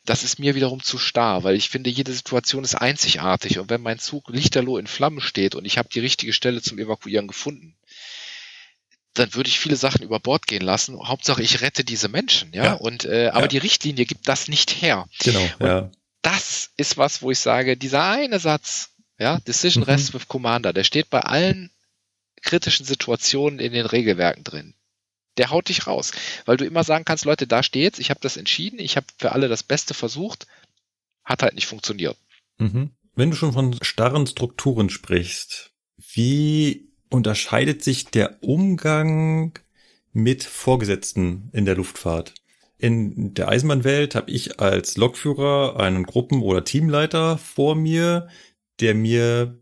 das 0.06 0.24
ist 0.24 0.40
mir 0.40 0.56
wiederum 0.56 0.82
zu 0.82 0.98
starr, 0.98 1.44
weil 1.44 1.56
ich 1.56 1.70
finde, 1.70 1.90
jede 1.90 2.12
Situation 2.12 2.64
ist 2.64 2.76
einzigartig. 2.76 3.60
Und 3.60 3.70
wenn 3.70 3.82
mein 3.82 4.00
Zug 4.00 4.30
lichterloh 4.30 4.78
in 4.78 4.88
Flammen 4.88 5.22
steht 5.22 5.56
und 5.56 5.66
ich 5.66 5.78
habe 5.78 5.90
die 5.90 6.00
richtige 6.00 6.34
Stelle 6.34 6.62
zum 6.62 6.80
Evakuieren 6.80 7.28
gefunden, 7.28 7.78
dann 9.14 9.36
würde 9.36 9.50
ich 9.50 9.60
viele 9.60 9.76
Sachen 9.76 10.02
über 10.02 10.20
Bord 10.20 10.48
gehen 10.48 10.64
lassen. 10.64 11.00
Hauptsache, 11.08 11.44
ich 11.44 11.62
rette 11.62 11.86
diese 11.86 12.10
Menschen, 12.10 12.52
ja. 12.54 12.64
ja. 12.64 12.74
Und 12.74 13.06
äh, 13.06 13.28
aber 13.28 13.44
ja. 13.44 13.48
die 13.48 13.58
Richtlinie 13.60 14.06
gibt 14.06 14.28
das 14.28 14.48
nicht 14.48 14.82
her. 14.82 15.08
Genau. 15.20 15.48
Und 15.60 15.68
ja 15.68 15.92
das 16.24 16.72
ist 16.78 16.98
was, 16.98 17.22
wo 17.22 17.30
ich 17.30 17.40
sage, 17.40 17.78
dieser 17.78 18.04
eine 18.04 18.40
Satz, 18.40 18.90
ja, 19.20 19.40
Decision 19.42 19.84
mhm. 19.84 19.90
Rest 19.90 20.14
with 20.16 20.28
Commander, 20.28 20.74
der 20.74 20.84
steht 20.84 21.12
bei 21.12 21.20
allen 21.20 21.70
kritischen 22.42 22.86
Situationen 22.86 23.60
in 23.60 23.74
den 23.74 23.86
Regelwerken 23.86 24.44
drin. 24.44 24.74
Der 25.38 25.50
haut 25.50 25.70
dich 25.70 25.88
raus, 25.88 26.12
weil 26.46 26.58
du 26.58 26.66
immer 26.66 26.84
sagen 26.84 27.06
kannst, 27.06 27.26
Leute, 27.26 27.48
da 27.48 27.64
steht's, 27.64 28.00
ich 28.00 28.10
habe 28.10 28.20
das 28.22 28.38
entschieden, 28.38 28.80
ich 28.80 28.98
habe 28.98 29.08
für 29.18 29.32
alle 29.32 29.48
das 29.48 29.64
Beste 29.64 29.94
versucht, 29.94 30.48
hat 31.24 31.44
halt 31.44 31.56
nicht 31.56 31.68
funktioniert. 31.68 32.18
Mhm. 32.58 32.92
Wenn 33.16 33.32
du 33.32 33.36
schon 33.36 33.54
von 33.54 33.78
starren 33.84 34.28
Strukturen 34.28 34.90
sprichst, 34.90 35.72
wie 35.98 36.90
unterscheidet 37.10 37.84
sich 37.84 38.06
der 38.06 38.42
Umgang 38.42 39.60
mit 40.12 40.44
Vorgesetzten 40.44 41.50
in 41.54 41.66
der 41.66 41.76
Luftfahrt? 41.76 42.34
In 42.84 43.34
der 43.34 43.48
Eisenbahnwelt 43.48 44.14
habe 44.14 44.30
ich 44.30 44.60
als 44.60 44.98
Lokführer 44.98 45.80
einen 45.80 46.04
Gruppen- 46.04 46.42
oder 46.42 46.66
Teamleiter 46.66 47.38
vor 47.38 47.76
mir, 47.76 48.28
der 48.82 48.94
mir 48.94 49.58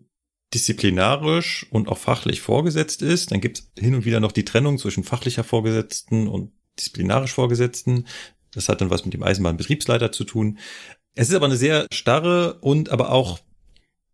disziplinarisch 0.55 1.67
und 1.69 1.87
auch 1.87 1.99
fachlich 1.99 2.41
vorgesetzt 2.41 3.03
ist. 3.03 3.31
Dann 3.31 3.39
gibt 3.39 3.59
es 3.59 3.71
hin 3.77 3.93
und 3.93 4.05
wieder 4.05 4.19
noch 4.19 4.31
die 4.31 4.43
Trennung 4.43 4.79
zwischen 4.79 5.03
fachlicher 5.03 5.43
Vorgesetzten 5.43 6.27
und 6.27 6.51
disziplinarisch 6.79 7.31
Vorgesetzten. 7.31 8.07
Das 8.53 8.69
hat 8.69 8.81
dann 8.81 8.89
was 8.89 9.05
mit 9.05 9.13
dem 9.13 9.21
Eisenbahnbetriebsleiter 9.21 10.11
zu 10.11 10.23
tun. 10.23 10.57
Es 11.13 11.29
ist 11.29 11.35
aber 11.35 11.45
eine 11.45 11.57
sehr 11.57 11.85
starre 11.93 12.55
und 12.61 12.89
aber 12.89 13.11
auch 13.11 13.37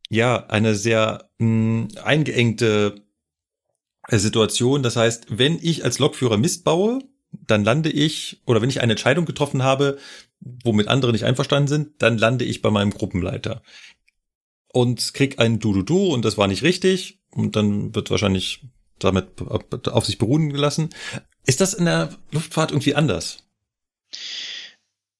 ja 0.09 0.47
eine 0.47 0.75
sehr 0.75 1.29
mh, 1.37 1.45
hm, 1.45 1.87
eingeengte 2.03 3.05
Situation. 4.11 4.83
Das 4.83 4.97
heißt, 4.97 5.27
wenn 5.29 5.59
ich 5.61 5.85
als 5.85 5.97
Lokführer 5.97 6.37
Mist 6.37 6.65
baue, 6.65 6.99
dann 7.45 7.63
lande 7.63 7.89
ich, 7.89 8.41
oder 8.45 8.61
wenn 8.61 8.69
ich 8.69 8.81
eine 8.81 8.93
Entscheidung 8.93 9.25
getroffen 9.25 9.63
habe, 9.63 9.97
womit 10.39 10.87
andere 10.87 11.11
nicht 11.11 11.25
einverstanden 11.25 11.67
sind, 11.67 12.01
dann 12.01 12.17
lande 12.17 12.45
ich 12.45 12.61
bei 12.61 12.69
meinem 12.69 12.91
Gruppenleiter. 12.91 13.61
Und 14.71 15.13
krieg 15.13 15.39
ein 15.39 15.59
Du-Du-Du 15.59 16.13
und 16.13 16.25
das 16.25 16.37
war 16.37 16.47
nicht 16.47 16.63
richtig. 16.63 17.19
Und 17.31 17.55
dann 17.55 17.95
wird 17.95 18.11
wahrscheinlich 18.11 18.67
damit 18.99 19.41
auf 19.41 20.05
sich 20.05 20.17
beruhen 20.17 20.51
gelassen. 20.51 20.89
Ist 21.45 21.61
das 21.61 21.73
in 21.73 21.85
der 21.85 22.15
Luftfahrt 22.31 22.71
irgendwie 22.71 22.95
anders? 22.95 23.43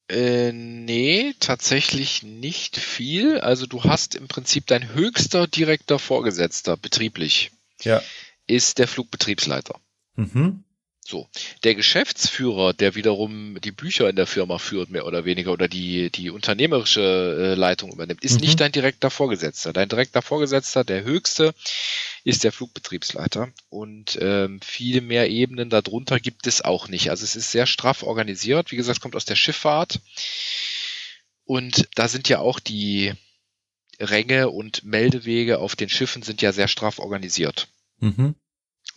Äh, 0.10 0.52
nee, 0.54 1.34
tatsächlich 1.40 2.24
nicht 2.24 2.78
viel. 2.78 3.40
Also 3.40 3.66
du 3.66 3.84
hast 3.84 4.16
im 4.16 4.28
Prinzip 4.28 4.66
dein 4.68 4.94
höchster 4.94 5.48
direkter 5.48 6.00
Vorgesetzter 6.00 6.78
betrieblich. 6.78 7.52
Ja. 7.82 8.02
Ist 8.48 8.80
der 8.80 8.88
Flugbetriebsleiter. 8.88 9.80
Mhm. 10.16 10.64
So. 11.08 11.30
Der 11.64 11.74
Geschäftsführer, 11.74 12.74
der 12.74 12.96
wiederum 12.96 13.58
die 13.62 13.72
Bücher 13.72 14.10
in 14.10 14.18
der 14.18 14.28
Firma 14.28 14.58
führt, 14.58 14.90
mehr 14.90 15.06
oder 15.06 15.24
weniger, 15.24 15.54
oder 15.54 15.70
die, 15.70 16.10
die 16.10 16.30
unternehmerische 16.30 17.02
äh, 17.02 17.56
Leitung 17.56 17.94
übernimmt, 17.94 18.26
ist 18.26 18.36
mhm. 18.36 18.42
nicht 18.42 18.60
dein 18.60 18.74
direkter 18.74 19.10
Vorgesetzter. 19.10 19.72
Dein 19.72 19.88
direkter 19.88 20.22
Vorgesetzter, 20.22 20.84
der 20.84 21.04
höchste, 21.04 21.56
ist 22.26 22.44
der 22.44 22.52
Flugbetriebsleiter. 22.52 23.54
Und 23.70 24.20
ähm, 24.22 24.60
viele 24.62 25.00
mehr 25.00 25.30
Ebenen 25.30 25.70
darunter 25.70 26.20
gibt 26.20 26.46
es 26.46 26.62
auch 26.62 26.90
nicht. 26.90 27.10
Also 27.10 27.24
es 27.24 27.38
ist 27.38 27.52
sehr 27.52 27.68
straff 27.68 28.04
organisiert. 28.04 28.72
Wie 28.72 28.76
gesagt, 28.76 29.00
kommt 29.00 29.16
aus 29.16 29.26
der 29.26 29.36
Schifffahrt. 29.36 30.02
Und 31.46 31.88
da 31.96 32.10
sind 32.10 32.28
ja 32.28 32.40
auch 32.40 32.60
die, 32.60 33.14
Ränge 34.00 34.50
und 34.50 34.84
Meldewege 34.84 35.60
auf 35.60 35.76
den 35.76 35.90
Schiffen 35.90 36.22
sind 36.22 36.42
ja 36.42 36.52
sehr 36.52 36.68
straff 36.68 37.00
organisiert. 37.00 37.68
Mhm. 38.00 38.36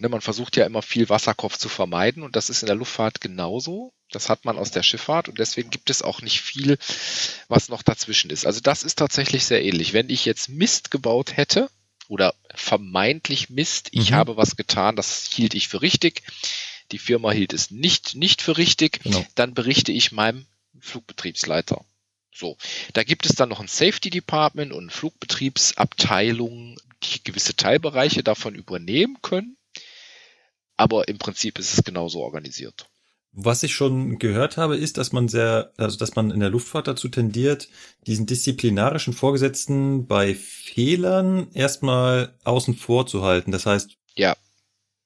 Ne, 0.01 0.09
man 0.09 0.23
versucht 0.23 0.57
ja 0.57 0.65
immer 0.65 0.81
viel 0.81 1.11
Wasserkopf 1.11 1.59
zu 1.59 1.69
vermeiden 1.69 2.23
und 2.23 2.35
das 2.35 2.49
ist 2.49 2.63
in 2.63 2.67
der 2.67 2.75
Luftfahrt 2.75 3.21
genauso. 3.21 3.93
Das 4.11 4.31
hat 4.31 4.47
man 4.47 4.57
aus 4.57 4.71
der 4.71 4.83
Schifffahrt 4.83 5.29
und 5.29 5.39
deswegen 5.39 5.69
gibt 5.69 5.91
es 5.91 6.01
auch 6.01 6.23
nicht 6.23 6.41
viel, 6.41 6.79
was 7.49 7.69
noch 7.69 7.83
dazwischen 7.83 8.31
ist. 8.31 8.47
Also 8.47 8.61
das 8.61 8.83
ist 8.83 8.99
tatsächlich 8.99 9.45
sehr 9.45 9.63
ähnlich. 9.63 9.93
Wenn 9.93 10.09
ich 10.09 10.25
jetzt 10.25 10.49
Mist 10.49 10.91
gebaut 10.91 11.37
hätte 11.37 11.71
oder 12.09 12.35
vermeintlich 12.55 13.51
Mist, 13.51 13.91
ich 13.93 14.13
mhm. 14.13 14.15
habe 14.15 14.37
was 14.39 14.57
getan, 14.57 14.97
das 14.97 15.27
hielt 15.31 15.53
ich 15.53 15.69
für 15.69 15.83
richtig, 15.83 16.23
die 16.93 16.99
Firma 16.99 17.31
hielt 17.31 17.53
es 17.53 17.71
nicht, 17.71 18.15
nicht 18.15 18.41
für 18.41 18.57
richtig, 18.57 19.03
genau. 19.03 19.25
dann 19.35 19.53
berichte 19.53 19.93
ich 19.93 20.13
meinem 20.13 20.47
Flugbetriebsleiter. 20.81 21.85
So, 22.35 22.57
da 22.95 23.05
gibt 23.05 23.27
es 23.27 23.35
dann 23.35 23.51
noch 23.51 23.61
ein 23.61 23.69
Safety 23.69 24.09
Department 24.09 24.73
und 24.73 24.91
Flugbetriebsabteilungen, 24.91 26.77
die 27.03 27.23
gewisse 27.23 27.55
Teilbereiche 27.55 28.23
davon 28.23 28.55
übernehmen 28.55 29.19
können. 29.21 29.59
Aber 30.81 31.09
im 31.09 31.19
Prinzip 31.19 31.59
ist 31.59 31.75
es 31.75 31.85
genauso 31.85 32.21
organisiert. 32.21 32.89
Was 33.33 33.63
ich 33.63 33.75
schon 33.75 34.19
gehört 34.19 34.57
habe, 34.57 34.79
ist, 34.79 34.97
dass 34.97 35.13
man 35.13 35.29
sehr, 35.29 35.75
also 35.77 35.99
dass 35.99 36.17
man 36.17 36.31
in 36.31 36.41
der 36.41 36.49
Luftfahrt 36.49 36.89
dazu 36.89 37.11
tendiert, 37.11 37.69
diesen 38.07 38.25
disziplinarischen 38.25 39.13
Vorgesetzten 39.13 40.07
bei 40.07 40.35
Fehlern 40.35 41.49
erstmal 41.53 42.35
außen 42.45 42.77
vor 42.77 43.07
zu 43.07 43.23
halten. 43.23 43.53
Das 43.53 43.67
heißt, 43.67 43.91
ja. 44.15 44.35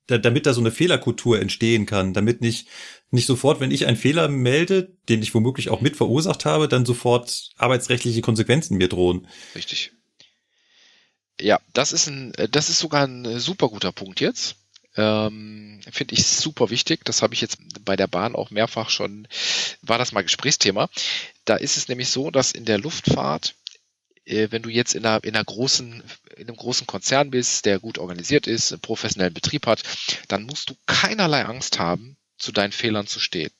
Da, 0.06 0.18
damit 0.18 0.46
da 0.46 0.54
so 0.54 0.60
eine 0.60 0.70
Fehlerkultur 0.70 1.40
entstehen 1.40 1.86
kann, 1.86 2.14
damit 2.14 2.40
nicht, 2.40 2.68
nicht 3.10 3.26
sofort, 3.26 3.58
wenn 3.58 3.72
ich 3.72 3.86
einen 3.86 3.96
Fehler 3.96 4.28
melde, 4.28 4.96
den 5.08 5.22
ich 5.22 5.34
womöglich 5.34 5.70
auch 5.70 5.80
mit 5.80 5.96
verursacht 5.96 6.44
habe, 6.44 6.68
dann 6.68 6.86
sofort 6.86 7.50
arbeitsrechtliche 7.56 8.20
Konsequenzen 8.20 8.76
mir 8.76 8.88
drohen. 8.88 9.26
Richtig. 9.56 9.90
Ja, 11.40 11.58
das 11.72 11.92
ist 11.92 12.06
ein, 12.06 12.32
das 12.52 12.68
ist 12.68 12.78
sogar 12.78 13.08
ein 13.08 13.40
super 13.40 13.68
guter 13.70 13.90
Punkt 13.90 14.20
jetzt. 14.20 14.56
Ähm, 14.96 15.80
Finde 15.90 16.14
ich 16.14 16.24
super 16.26 16.70
wichtig. 16.70 17.04
Das 17.04 17.22
habe 17.22 17.34
ich 17.34 17.40
jetzt 17.40 17.58
bei 17.84 17.96
der 17.96 18.06
Bahn 18.06 18.34
auch 18.34 18.50
mehrfach 18.50 18.90
schon, 18.90 19.26
war 19.82 19.98
das 19.98 20.12
mal 20.12 20.22
Gesprächsthema. 20.22 20.88
Da 21.44 21.56
ist 21.56 21.76
es 21.76 21.88
nämlich 21.88 22.08
so, 22.08 22.30
dass 22.30 22.52
in 22.52 22.64
der 22.64 22.78
Luftfahrt, 22.78 23.54
äh, 24.24 24.48
wenn 24.50 24.62
du 24.62 24.70
jetzt 24.70 24.94
in 24.94 25.04
einer, 25.04 25.22
in 25.24 25.34
einer 25.34 25.44
großen, 25.44 26.02
in 26.36 26.48
einem 26.48 26.56
großen 26.56 26.86
Konzern 26.86 27.30
bist, 27.30 27.66
der 27.66 27.80
gut 27.80 27.98
organisiert 27.98 28.46
ist, 28.46 28.72
einen 28.72 28.80
professionellen 28.80 29.34
Betrieb 29.34 29.66
hat, 29.66 29.82
dann 30.28 30.44
musst 30.44 30.70
du 30.70 30.76
keinerlei 30.86 31.44
Angst 31.44 31.78
haben, 31.78 32.16
zu 32.38 32.52
deinen 32.52 32.72
Fehlern 32.72 33.06
zu 33.06 33.20
stehen. 33.20 33.50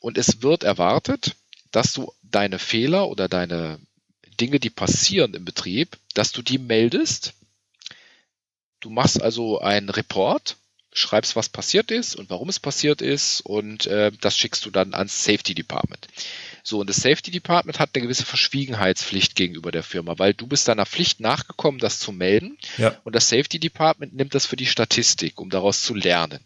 Und 0.00 0.18
es 0.18 0.42
wird 0.42 0.64
erwartet, 0.64 1.36
dass 1.70 1.92
du 1.92 2.12
deine 2.22 2.58
Fehler 2.58 3.08
oder 3.08 3.28
deine 3.28 3.78
Dinge, 4.40 4.60
die 4.60 4.70
passieren 4.70 5.34
im 5.34 5.44
Betrieb, 5.44 5.96
dass 6.14 6.32
du 6.32 6.42
die 6.42 6.58
meldest 6.58 7.34
Du 8.80 8.90
machst 8.90 9.20
also 9.20 9.60
einen 9.60 9.88
Report, 9.88 10.56
schreibst, 10.92 11.36
was 11.36 11.48
passiert 11.48 11.90
ist 11.90 12.16
und 12.16 12.30
warum 12.30 12.48
es 12.48 12.58
passiert 12.58 13.02
ist 13.02 13.40
und 13.42 13.86
äh, 13.86 14.10
das 14.20 14.36
schickst 14.36 14.64
du 14.64 14.70
dann 14.70 14.94
ans 14.94 15.24
Safety 15.24 15.54
Department. 15.54 16.08
So, 16.62 16.80
und 16.80 16.88
das 16.88 16.96
Safety 16.96 17.30
Department 17.30 17.78
hat 17.78 17.90
eine 17.94 18.02
gewisse 18.02 18.24
Verschwiegenheitspflicht 18.24 19.36
gegenüber 19.36 19.70
der 19.70 19.82
Firma, 19.82 20.18
weil 20.18 20.34
du 20.34 20.46
bist 20.46 20.68
deiner 20.68 20.86
Pflicht 20.86 21.20
nachgekommen, 21.20 21.78
das 21.78 22.00
zu 22.00 22.12
melden. 22.12 22.58
Ja. 22.76 22.98
Und 23.04 23.14
das 23.14 23.28
Safety 23.28 23.60
Department 23.60 24.14
nimmt 24.14 24.34
das 24.34 24.46
für 24.46 24.56
die 24.56 24.66
Statistik, 24.66 25.40
um 25.40 25.50
daraus 25.50 25.82
zu 25.82 25.94
lernen. 25.94 26.40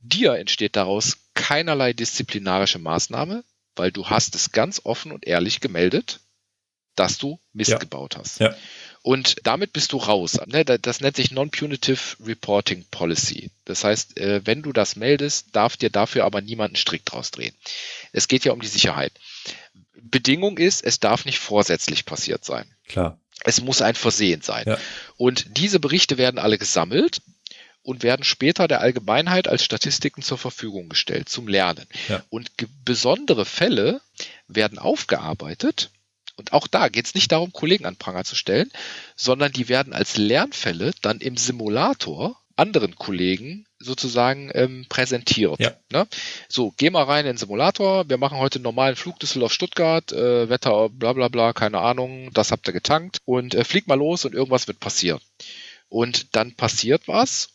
Dir 0.00 0.34
entsteht 0.34 0.74
daraus 0.74 1.18
keinerlei 1.34 1.92
disziplinarische 1.92 2.80
Maßnahme, 2.80 3.44
weil 3.76 3.92
du 3.92 4.08
hast 4.08 4.34
es 4.34 4.50
ganz 4.50 4.80
offen 4.84 5.12
und 5.12 5.26
ehrlich 5.26 5.60
gemeldet, 5.60 6.20
dass 6.96 7.18
du 7.18 7.38
Mist 7.52 7.70
ja. 7.70 7.78
gebaut 7.78 8.16
hast. 8.16 8.40
Ja. 8.40 8.54
Und 9.02 9.36
damit 9.42 9.72
bist 9.72 9.92
du 9.92 9.96
raus. 9.96 10.38
Ne, 10.46 10.64
das 10.64 11.00
nennt 11.00 11.16
sich 11.16 11.32
Non-Punitive 11.32 12.16
Reporting 12.24 12.84
Policy. 12.90 13.50
Das 13.64 13.82
heißt, 13.82 14.16
äh, 14.16 14.42
wenn 14.44 14.62
du 14.62 14.72
das 14.72 14.94
meldest, 14.94 15.48
darf 15.52 15.76
dir 15.76 15.90
dafür 15.90 16.24
aber 16.24 16.40
niemand 16.40 16.70
einen 16.70 16.76
Strick 16.76 17.04
draus 17.04 17.32
drehen. 17.32 17.54
Es 18.12 18.28
geht 18.28 18.44
ja 18.44 18.52
um 18.52 18.60
die 18.60 18.68
Sicherheit. 18.68 19.12
Bedingung 20.00 20.58
ist, 20.58 20.84
es 20.84 21.00
darf 21.00 21.24
nicht 21.24 21.38
vorsätzlich 21.38 22.04
passiert 22.04 22.44
sein. 22.44 22.64
Klar. 22.86 23.18
Es 23.44 23.60
muss 23.60 23.82
ein 23.82 23.96
Versehen 23.96 24.42
sein. 24.42 24.64
Ja. 24.66 24.78
Und 25.16 25.46
diese 25.56 25.80
Berichte 25.80 26.16
werden 26.16 26.38
alle 26.38 26.58
gesammelt 26.58 27.22
und 27.82 28.04
werden 28.04 28.24
später 28.24 28.68
der 28.68 28.80
Allgemeinheit 28.80 29.48
als 29.48 29.64
Statistiken 29.64 30.22
zur 30.22 30.38
Verfügung 30.38 30.88
gestellt 30.88 31.28
zum 31.28 31.48
Lernen. 31.48 31.86
Ja. 32.08 32.22
Und 32.30 32.52
besondere 32.84 33.44
Fälle 33.44 34.00
werden 34.46 34.78
aufgearbeitet 34.78 35.90
und 36.36 36.52
auch 36.52 36.66
da 36.66 36.88
geht 36.88 37.06
es 37.06 37.14
nicht 37.14 37.32
darum, 37.32 37.52
Kollegen 37.52 37.86
an 37.86 37.96
Pranger 37.96 38.24
zu 38.24 38.34
stellen, 38.34 38.70
sondern 39.16 39.52
die 39.52 39.68
werden 39.68 39.92
als 39.92 40.16
Lernfälle 40.16 40.92
dann 41.02 41.20
im 41.20 41.36
Simulator 41.36 42.36
anderen 42.56 42.96
Kollegen 42.96 43.64
sozusagen 43.78 44.50
ähm, 44.54 44.86
präsentiert. 44.88 45.58
Ja. 45.58 45.74
Ne? 45.90 46.06
So, 46.48 46.72
geh 46.76 46.90
mal 46.90 47.04
rein 47.04 47.20
in 47.20 47.32
den 47.32 47.36
Simulator, 47.36 48.08
wir 48.08 48.18
machen 48.18 48.38
heute 48.38 48.56
einen 48.56 48.64
normalen 48.64 48.96
Flug 48.96 49.18
Düsseldorf-Stuttgart, 49.18 50.12
äh, 50.12 50.48
Wetter, 50.48 50.88
bla 50.88 51.12
bla 51.12 51.28
bla, 51.28 51.52
keine 51.52 51.80
Ahnung, 51.80 52.30
das 52.32 52.52
habt 52.52 52.68
ihr 52.68 52.72
getankt 52.72 53.18
und 53.24 53.54
äh, 53.54 53.64
flieg 53.64 53.86
mal 53.86 53.98
los 53.98 54.24
und 54.24 54.34
irgendwas 54.34 54.68
wird 54.68 54.80
passieren. 54.80 55.20
Und 55.88 56.36
dann 56.36 56.54
passiert 56.54 57.08
was, 57.08 57.50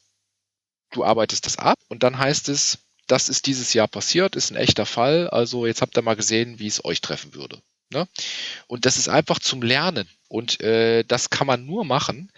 du 0.91 1.03
arbeitest 1.03 1.45
das 1.45 1.57
ab 1.57 1.79
und 1.87 2.03
dann 2.03 2.17
heißt 2.17 2.49
es, 2.49 2.79
das 3.07 3.29
ist 3.29 3.47
dieses 3.47 3.73
Jahr 3.73 3.87
passiert, 3.87 4.35
ist 4.35 4.51
ein 4.51 4.57
echter 4.57 4.85
Fall, 4.85 5.29
also 5.29 5.65
jetzt 5.65 5.81
habt 5.81 5.97
ihr 5.97 6.01
mal 6.01 6.15
gesehen, 6.15 6.59
wie 6.59 6.67
es 6.67 6.83
euch 6.83 7.01
treffen 7.01 7.33
würde. 7.33 7.61
Ne? 7.89 8.07
Und 8.67 8.85
das 8.85 8.97
ist 8.97 9.09
einfach 9.09 9.39
zum 9.39 9.61
Lernen. 9.61 10.07
Und 10.27 10.61
äh, 10.61 11.03
das 11.03 11.29
kann 11.29 11.47
man 11.47 11.65
nur 11.65 11.85
machen, 11.85 12.31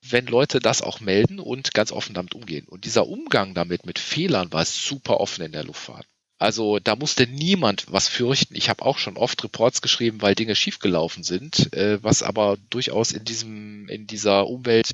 wenn 0.00 0.26
Leute 0.26 0.60
das 0.60 0.82
auch 0.82 1.00
melden 1.00 1.38
und 1.38 1.74
ganz 1.74 1.92
offen 1.92 2.14
damit 2.14 2.34
umgehen. 2.34 2.66
Und 2.68 2.84
dieser 2.84 3.06
Umgang 3.06 3.54
damit 3.54 3.86
mit 3.86 3.98
Fehlern 3.98 4.52
war 4.52 4.64
super 4.64 5.20
offen 5.20 5.44
in 5.44 5.52
der 5.52 5.64
Luftfahrt. 5.64 6.06
Also 6.38 6.78
da 6.78 6.96
musste 6.96 7.26
niemand 7.26 7.86
was 7.90 8.08
fürchten. 8.08 8.54
Ich 8.56 8.68
habe 8.68 8.84
auch 8.84 8.98
schon 8.98 9.16
oft 9.16 9.42
Reports 9.44 9.82
geschrieben, 9.82 10.20
weil 10.20 10.34
Dinge 10.34 10.56
schiefgelaufen 10.56 11.22
sind, 11.22 11.72
äh, 11.72 12.02
was 12.02 12.22
aber 12.22 12.58
durchaus 12.70 13.12
in 13.12 13.24
diesem, 13.24 13.88
in 13.88 14.06
dieser 14.06 14.46
Umwelt, 14.46 14.90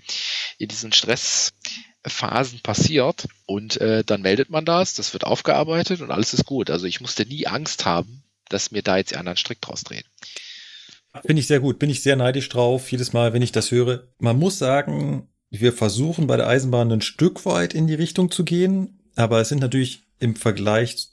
in 0.59 0.69
diesen 0.69 0.93
Stressphasen 0.93 2.61
passiert. 2.63 3.27
Und 3.47 3.81
äh, 3.81 4.05
dann 4.05 4.23
meldet 4.23 4.51
man 4.51 4.65
das, 4.65 4.95
das 4.95 5.13
wird 5.13 5.25
aufgearbeitet 5.25 6.03
und 6.03 6.11
alles 6.11 6.35
ist 6.35 6.47
gut. 6.47 6.71
Also 6.71 6.87
ich 6.87 7.01
musste 7.01 7.25
nie 7.25 7.47
Angst 7.47 7.85
haben, 7.85 8.23
dass 8.51 8.71
mir 8.71 8.83
da 8.83 8.99
jetzt 8.99 9.13
die 9.13 9.17
anderen 9.17 9.37
Strick 9.39 9.61
draus 9.61 9.83
drehen. 9.83 10.05
Finde 11.25 11.41
ich 11.41 11.49
sehr 11.49 11.61
gut, 11.61 11.79
bin 11.79 11.91
ich 11.91 12.03
sehr 12.03 12.17
neidisch 12.17 12.49
drauf, 12.49 12.91
jedes 12.93 13.13
Mal, 13.13 13.33
wenn 13.33 13.43
ich 13.43 13.51
das 13.51 13.71
höre. 13.73 14.05
Man 14.19 14.39
muss 14.39 14.59
sagen, 14.59 15.29
wir 15.51 15.73
versuchen 15.73 16.27
bei 16.29 16.37
der 16.37 16.47
Eisenbahn 16.47 16.93
ein 16.93 17.01
Stück 17.01 17.45
weit 17.47 17.75
in 17.75 17.89
die 17.89 17.95
Richtung 17.95 18.31
zu 18.31 18.45
gehen, 18.45 19.01
aber 19.17 19.41
es 19.41 19.49
sind 19.49 19.61
natürlich 19.61 20.05
im 20.21 20.37
Vergleich 20.37 21.09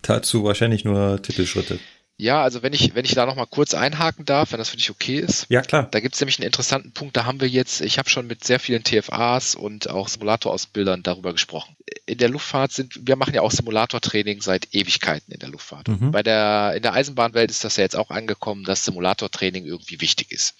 dazu 0.00 0.44
wahrscheinlich 0.44 0.84
nur 0.84 1.20
Titelschritte. 1.20 1.78
Ja, 2.22 2.40
also 2.40 2.62
wenn 2.62 2.72
ich, 2.72 2.94
wenn 2.94 3.04
ich 3.04 3.16
da 3.16 3.26
nochmal 3.26 3.48
kurz 3.48 3.74
einhaken 3.74 4.24
darf, 4.24 4.52
wenn 4.52 4.58
das 4.58 4.68
für 4.68 4.76
dich 4.76 4.92
okay 4.92 5.18
ist. 5.18 5.46
Ja, 5.48 5.60
klar. 5.60 5.88
Da 5.90 5.98
gibt 5.98 6.14
es 6.14 6.20
nämlich 6.20 6.38
einen 6.38 6.46
interessanten 6.46 6.92
Punkt, 6.92 7.16
da 7.16 7.24
haben 7.24 7.40
wir 7.40 7.48
jetzt, 7.48 7.80
ich 7.80 7.98
habe 7.98 8.08
schon 8.08 8.28
mit 8.28 8.44
sehr 8.44 8.60
vielen 8.60 8.84
TFAs 8.84 9.56
und 9.56 9.90
auch 9.90 10.06
Simulatorausbildern 10.06 11.02
darüber 11.02 11.32
gesprochen. 11.32 11.74
In 12.06 12.18
der 12.18 12.28
Luftfahrt 12.28 12.70
sind, 12.70 13.08
wir 13.08 13.16
machen 13.16 13.34
ja 13.34 13.40
auch 13.42 13.50
Simulatortraining 13.50 14.40
seit 14.40 14.72
Ewigkeiten 14.72 15.32
in 15.32 15.40
der 15.40 15.48
Luftfahrt. 15.48 15.88
Mhm. 15.88 16.12
Bei 16.12 16.22
der, 16.22 16.74
in 16.76 16.82
der 16.82 16.92
Eisenbahnwelt 16.92 17.50
ist 17.50 17.64
das 17.64 17.76
ja 17.76 17.82
jetzt 17.82 17.96
auch 17.96 18.10
angekommen, 18.10 18.62
dass 18.62 18.84
Simulatortraining 18.84 19.64
irgendwie 19.66 20.00
wichtig 20.00 20.30
ist. 20.30 20.54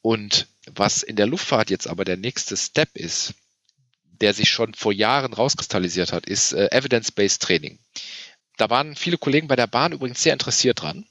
Und 0.00 0.46
was 0.72 1.02
in 1.02 1.16
der 1.16 1.26
Luftfahrt 1.26 1.68
jetzt 1.68 1.86
aber 1.86 2.06
der 2.06 2.16
nächste 2.16 2.56
Step 2.56 2.96
ist, 2.96 3.34
der 4.22 4.32
sich 4.32 4.48
schon 4.48 4.72
vor 4.72 4.94
Jahren 4.94 5.34
rauskristallisiert 5.34 6.14
hat, 6.14 6.24
ist 6.24 6.54
äh, 6.54 6.68
Evidence-Based 6.70 7.42
Training. 7.42 7.78
Da 8.56 8.70
waren 8.70 8.96
viele 8.96 9.18
Kollegen 9.18 9.48
bei 9.48 9.56
der 9.56 9.66
Bahn 9.66 9.92
übrigens 9.92 10.22
sehr 10.22 10.32
interessiert 10.32 10.82
dran. 10.82 11.06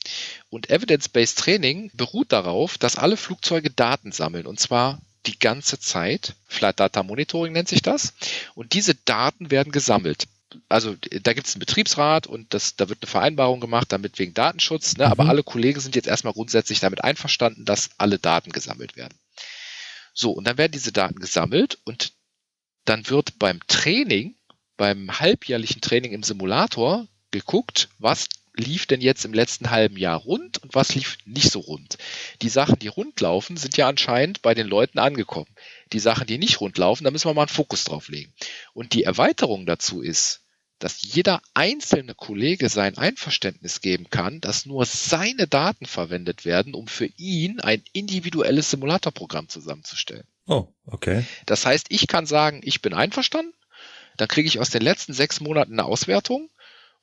Und 0.50 0.70
Evidence-Based 0.70 1.38
Training 1.38 1.92
beruht 1.94 2.32
darauf, 2.32 2.78
dass 2.78 2.98
alle 2.98 3.18
Flugzeuge 3.18 3.70
Daten 3.72 4.12
sammeln 4.12 4.46
und 4.46 4.60
zwar 4.60 5.02
die 5.26 5.38
ganze 5.40 5.80
Zeit. 5.80 6.36
Flight 6.48 6.80
Data 6.80 7.04
Monitoring 7.04 7.54
nennt 7.54 7.70
sich 7.70 7.82
das. 7.82 8.14
Und 8.56 8.74
diese 8.74 8.96
Daten 8.96 9.52
werden 9.52 9.72
gesammelt. 9.72 10.28
Also 10.68 10.96
da 11.22 11.34
gibt 11.34 11.48
es 11.48 11.56
einen 11.56 11.62
Betriebsrat 11.62 12.28
und 12.28 12.54
das, 12.54 12.76
da 12.76 12.90
wird 12.90 13.00
eine 13.02 13.10
Vereinbarung 13.10 13.62
gemacht, 13.62 13.92
damit 13.92 14.20
wegen 14.20 14.34
Datenschutz. 14.34 14.98
Ne? 14.98 15.06
Mhm. 15.06 15.12
Aber 15.12 15.30
alle 15.30 15.44
Kollegen 15.44 15.80
sind 15.80 15.96
jetzt 15.96 16.08
erstmal 16.08 16.34
grundsätzlich 16.34 16.80
damit 16.80 17.04
einverstanden, 17.04 17.66
dass 17.66 17.92
alle 17.98 18.20
Daten 18.20 18.52
gesammelt 18.52 18.96
werden. 18.96 19.18
So, 20.14 20.32
und 20.32 20.46
dann 20.46 20.58
werden 20.58 20.74
diese 20.74 20.92
Daten 20.92 21.20
gesammelt 21.20 21.80
und 21.86 22.14
dann 22.86 23.08
wird 23.10 23.40
beim 23.40 23.60
Training, 23.68 24.36
beim 24.76 25.20
halbjährlichen 25.20 25.82
Training 25.82 26.12
im 26.12 26.24
Simulator, 26.24 27.08
geguckt, 27.32 27.90
was 28.00 28.28
lief 28.56 28.86
denn 28.86 29.02
jetzt 29.02 29.26
im 29.26 29.34
letzten 29.34 29.72
halben 29.72 29.98
Jahr 29.98 30.20
rund 30.20 30.58
und 30.60 30.76
was 30.76 30.94
lief 30.96 31.18
nicht 31.26 31.52
so 31.52 31.60
rund. 31.60 31.98
Die 32.42 32.50
Sachen, 32.50 32.80
die 32.80 32.88
rund 32.88 33.20
laufen, 33.22 33.58
sind 33.58 33.78
ja 33.78 33.88
anscheinend 33.88 34.42
bei 34.42 34.54
den 34.54 34.68
Leuten 34.68 35.00
angekommen. 35.00 35.50
Die 35.94 36.00
Sachen, 36.00 36.28
die 36.28 36.38
nicht 36.38 36.60
rund 36.60 36.78
laufen, 36.78 37.06
da 37.06 37.12
müssen 37.12 37.30
wir 37.30 37.34
mal 37.34 37.44
einen 37.44 37.50
Fokus 37.50 37.86
drauf 37.86 38.10
legen. 38.10 38.34
Und 38.74 38.94
die 38.94 39.04
Erweiterung 39.04 39.66
dazu 39.66 40.02
ist, 40.02 40.42
dass 40.80 41.04
jeder 41.04 41.42
einzelne 41.54 42.16
Kollege 42.16 42.68
sein 42.68 42.98
Einverständnis 42.98 43.82
geben 43.82 44.10
kann, 44.10 44.42
dass 44.42 44.66
nur 44.66 44.86
seine 44.86 45.48
Daten 45.48 45.86
verwendet 45.86 46.44
werden, 46.44 46.74
um 46.74 46.88
für 46.88 47.06
ihn 47.18 47.60
ein 47.60 47.84
individuelles 47.94 48.72
Simulatorprogramm 48.72 49.48
zusammenzustellen. 49.48 50.26
Oh, 50.48 50.68
okay. 50.86 51.24
Das 51.46 51.66
heißt, 51.66 51.88
ich 51.90 52.08
kann 52.08 52.26
sagen, 52.26 52.62
ich 52.64 52.82
bin 52.82 52.94
einverstanden, 52.94 53.54
dann 54.18 54.28
kriege 54.28 54.48
ich 54.48 54.60
aus 54.60 54.72
den 54.72 54.82
letzten 54.82 55.14
sechs 55.14 55.40
Monaten 55.40 55.74
eine 55.74 55.86
Auswertung 55.86 56.50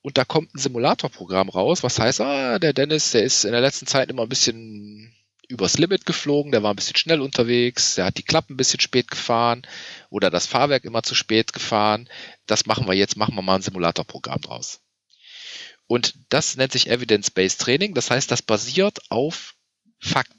und 0.03 0.19
da 0.19 0.25
kommt 0.25 0.55
ein 0.55 0.59
Simulatorprogramm 0.59 1.49
raus, 1.49 1.83
was 1.83 1.99
heißt, 1.99 2.21
ah, 2.21 2.59
der 2.59 2.73
Dennis, 2.73 3.11
der 3.11 3.25
ist 3.25 3.45
in 3.45 3.53
der 3.53 3.61
letzten 3.61 3.87
Zeit 3.87 4.11
immer 4.11 4.23
ein 4.23 4.29
bisschen 4.29 5.13
übers 5.49 5.79
Limit 5.79 6.07
geflogen, 6.07 6.53
der 6.53 6.63
war 6.63 6.73
ein 6.73 6.77
bisschen 6.77 6.97
schnell 6.97 7.21
unterwegs, 7.21 7.95
der 7.95 8.05
hat 8.07 8.19
die 8.19 8.23
Klappen 8.23 8.55
ein 8.55 8.59
bisschen 8.59 8.81
spät 8.81 9.11
gefahren 9.11 9.63
oder 10.11 10.31
das 10.31 10.47
Fahrwerk 10.47 10.85
immer 10.85 11.03
zu 11.03 11.15
spät 11.15 11.53
gefahren. 11.53 12.09
Das 12.47 12.67
machen 12.67 12.87
wir 12.87 12.95
jetzt, 12.95 13.17
machen 13.17 13.35
wir 13.35 13.43
mal 13.43 13.57
ein 13.57 13.63
Simulatorprogramm 13.63 14.43
draus. 14.43 14.81
Und 15.87 16.15
das 16.29 16.57
nennt 16.57 16.73
sich 16.73 16.91
Evidence-Based 16.91 17.61
Training, 17.61 17.95
das 17.95 18.11
heißt, 18.11 18.31
das 18.31 18.43
basiert 18.43 19.01
auf 19.11 19.55
Fakten. 19.99 20.39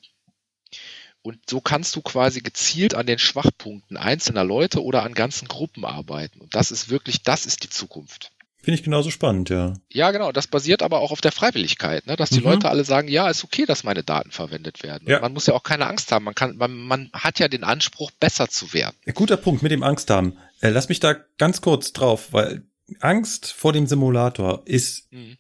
Und 1.22 1.50
so 1.50 1.60
kannst 1.60 1.96
du 1.96 2.02
quasi 2.02 2.40
gezielt 2.40 2.94
an 2.94 3.08
den 3.08 3.20
Schwachpunkten 3.20 3.98
einzelner 3.98 4.44
Leute 4.44 4.84
oder 4.84 5.04
an 5.04 5.14
ganzen 5.14 5.48
Gruppen 5.48 5.84
arbeiten. 5.84 6.40
Und 6.40 6.56
das 6.56 6.72
ist 6.72 6.90
wirklich, 6.90 7.24
das 7.24 7.46
ist 7.46 7.64
die 7.64 7.70
Zukunft. 7.70 8.32
Finde 8.62 8.78
ich 8.78 8.84
genauso 8.84 9.10
spannend, 9.10 9.50
ja. 9.50 9.74
Ja, 9.90 10.12
genau. 10.12 10.34
Das 10.34 10.48
basiert 10.48 10.84
aber 10.84 11.00
auch 11.00 11.12
auf 11.12 11.22
der 11.22 11.32
Freiwilligkeit, 11.32 12.06
ne? 12.08 12.18
dass 12.18 12.30
die 12.30 12.40
mhm. 12.40 12.46
Leute 12.46 12.70
alle 12.70 12.84
sagen, 12.84 13.08
ja, 13.08 13.30
ist 13.30 13.46
okay, 13.46 13.66
dass 13.66 13.86
meine 13.86 14.04
Daten 14.04 14.32
verwendet 14.32 14.84
werden. 14.84 15.08
Ja. 15.08 15.22
Man 15.22 15.32
muss 15.32 15.46
ja 15.46 15.54
auch 15.54 15.64
keine 15.64 15.88
Angst 15.88 16.12
haben. 16.12 16.26
Man 16.26 16.36
kann, 16.36 16.58
man, 16.58 16.76
man 16.76 17.10
hat 17.14 17.40
ja 17.40 17.48
den 17.48 17.64
Anspruch, 17.64 18.12
besser 18.20 18.50
zu 18.50 18.74
werden. 18.74 18.98
Guter 19.14 19.38
Punkt 19.38 19.64
mit 19.64 19.72
dem 19.72 19.82
Angst 19.82 20.10
haben. 20.10 20.38
Äh, 20.60 20.70
lass 20.70 20.90
mich 20.90 21.00
da 21.00 21.16
ganz 21.38 21.62
kurz 21.62 21.94
drauf, 21.94 22.34
weil 22.34 22.64
Angst 23.00 23.54
vor 23.54 23.72
dem 23.72 23.88
Simulator 23.88 24.64
ist 24.66 25.10
mhm. 25.14 25.38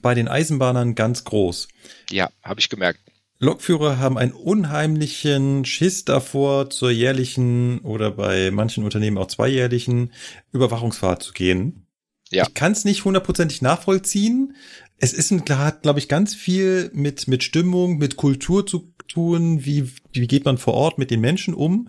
bei 0.00 0.14
den 0.14 0.28
Eisenbahnern 0.28 0.94
ganz 0.94 1.24
groß. 1.24 1.68
Ja, 2.10 2.30
habe 2.42 2.60
ich 2.60 2.70
gemerkt. 2.70 3.00
Lokführer 3.38 3.98
haben 3.98 4.16
einen 4.16 4.32
unheimlichen 4.32 5.66
Schiss 5.66 6.06
davor, 6.06 6.70
zur 6.70 6.90
jährlichen 6.90 7.80
oder 7.80 8.12
bei 8.12 8.50
manchen 8.50 8.84
Unternehmen 8.84 9.18
auch 9.18 9.26
zweijährlichen 9.26 10.12
Überwachungsfahrt 10.52 11.22
zu 11.22 11.32
gehen 11.32 11.86
ja. 12.32 12.44
Ich 12.46 12.54
kann 12.54 12.72
es 12.72 12.84
nicht 12.84 13.04
hundertprozentig 13.04 13.62
nachvollziehen. 13.62 14.56
Es 14.98 15.12
ist 15.12 15.30
ein, 15.30 15.42
hat, 15.48 15.82
glaube 15.82 15.98
ich, 15.98 16.08
ganz 16.08 16.34
viel 16.34 16.90
mit, 16.94 17.28
mit 17.28 17.42
Stimmung, 17.42 17.98
mit 17.98 18.16
Kultur 18.16 18.66
zu 18.66 18.92
tun. 19.08 19.64
Wie, 19.64 19.90
wie 20.12 20.26
geht 20.26 20.44
man 20.44 20.58
vor 20.58 20.74
Ort 20.74 20.98
mit 20.98 21.10
den 21.10 21.20
Menschen 21.20 21.54
um? 21.54 21.88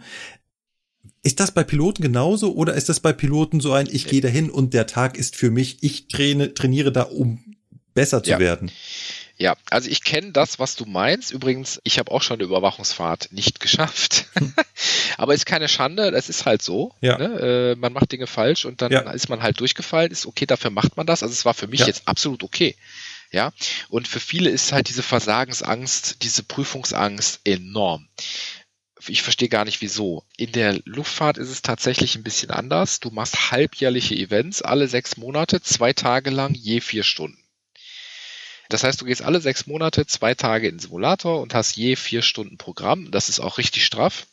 Ist 1.22 1.40
das 1.40 1.52
bei 1.52 1.64
Piloten 1.64 2.02
genauso 2.02 2.54
oder 2.54 2.74
ist 2.74 2.90
das 2.90 3.00
bei 3.00 3.14
Piloten 3.14 3.62
so 3.62 3.72
ein, 3.72 3.88
ich 3.90 4.08
gehe 4.08 4.20
dahin 4.20 4.50
und 4.50 4.74
der 4.74 4.88
Tag 4.88 5.18
ist 5.18 5.38
für 5.38 5.52
mich, 5.52 5.78
ich 5.82 6.10
traine, 6.10 6.54
trainiere 6.54 6.92
da, 6.92 7.04
um 7.04 7.40
besser 7.94 8.24
zu 8.24 8.32
ja. 8.32 8.40
werden? 8.40 8.72
Ja, 9.38 9.56
also 9.72 9.90
ich 9.90 10.04
kenne 10.04 10.32
das, 10.32 10.60
was 10.60 10.76
du 10.76 10.86
meinst. 10.86 11.32
Übrigens, 11.32 11.82
ich 11.84 11.98
habe 11.98 12.12
auch 12.12 12.22
schon 12.22 12.36
eine 12.36 12.44
Überwachungsfahrt 12.44 13.32
nicht 13.32 13.60
geschafft. 13.60 14.28
Aber 15.18 15.34
ist 15.34 15.46
keine 15.46 15.68
Schande, 15.68 16.12
das 16.12 16.30
ist 16.30 16.46
halt 16.46 16.62
so. 16.62 16.94
Ja. 17.02 17.18
Ne? 17.18 17.74
Äh, 17.74 17.76
man 17.76 17.94
macht 17.94 18.12
Dinge 18.12 18.28
falsch 18.28 18.66
und 18.66 18.82
dann 18.82 18.92
ja. 18.92 19.02
ist 19.12 19.30
man 19.30 19.42
halt 19.42 19.60
durchgefallen. 19.60 20.12
Ist 20.12 20.28
okay, 20.28 20.46
dafür 20.46 20.70
macht 20.70 20.98
man 20.98 21.08
das. 21.08 21.24
Also 21.24 21.34
es 21.34 21.46
war 21.46 21.56
für 21.56 21.68
mich 21.68 21.82
ja. 21.82 21.88
jetzt 21.88 22.08
absolut 22.08 22.44
okay. 22.44 22.76
Ja, 23.32 23.52
und 23.90 24.08
für 24.08 24.20
viele 24.20 24.52
ist 24.52 24.72
halt 24.72 24.90
diese 24.90 25.02
Versagensangst, 25.02 26.22
diese 26.22 26.44
Prüfungsangst 26.44 27.42
enorm. 27.46 28.08
Ich 29.08 29.24
verstehe 29.24 29.50
gar 29.50 29.66
nicht 29.66 29.82
wieso. 29.82 30.24
In 30.38 30.52
der 30.52 30.80
Luftfahrt 30.86 31.40
ist 31.40 31.50
es 31.50 31.64
tatsächlich 31.64 32.16
ein 32.16 32.24
bisschen 32.24 32.52
anders. 32.52 33.00
Du 33.00 33.10
machst 33.10 33.52
halbjährliche 33.52 34.16
Events 34.16 34.62
alle 34.62 34.88
sechs 34.88 35.18
Monate, 35.18 35.62
zwei 35.62 35.94
Tage 35.94 36.30
lang, 36.30 36.54
je 36.54 36.80
vier 36.80 37.04
Stunden. 37.04 37.43
Das 38.74 38.84
heißt, 38.84 39.00
du 39.00 39.06
gehst 39.06 39.22
alle 39.22 39.40
sechs 39.40 39.68
Monate 39.68 40.08
zwei 40.08 40.34
Tage 40.34 40.68
in 40.68 40.76
den 40.76 40.80
Simulator 40.80 41.42
und 41.44 41.54
hast 41.54 41.76
je 41.76 41.96
vier 41.96 42.24
Stunden 42.24 42.58
Programm. 42.58 43.12
Das 43.12 43.30
ist 43.30 43.40
auch 43.40 43.60
richtig 43.60 43.86
straff. 43.86 44.26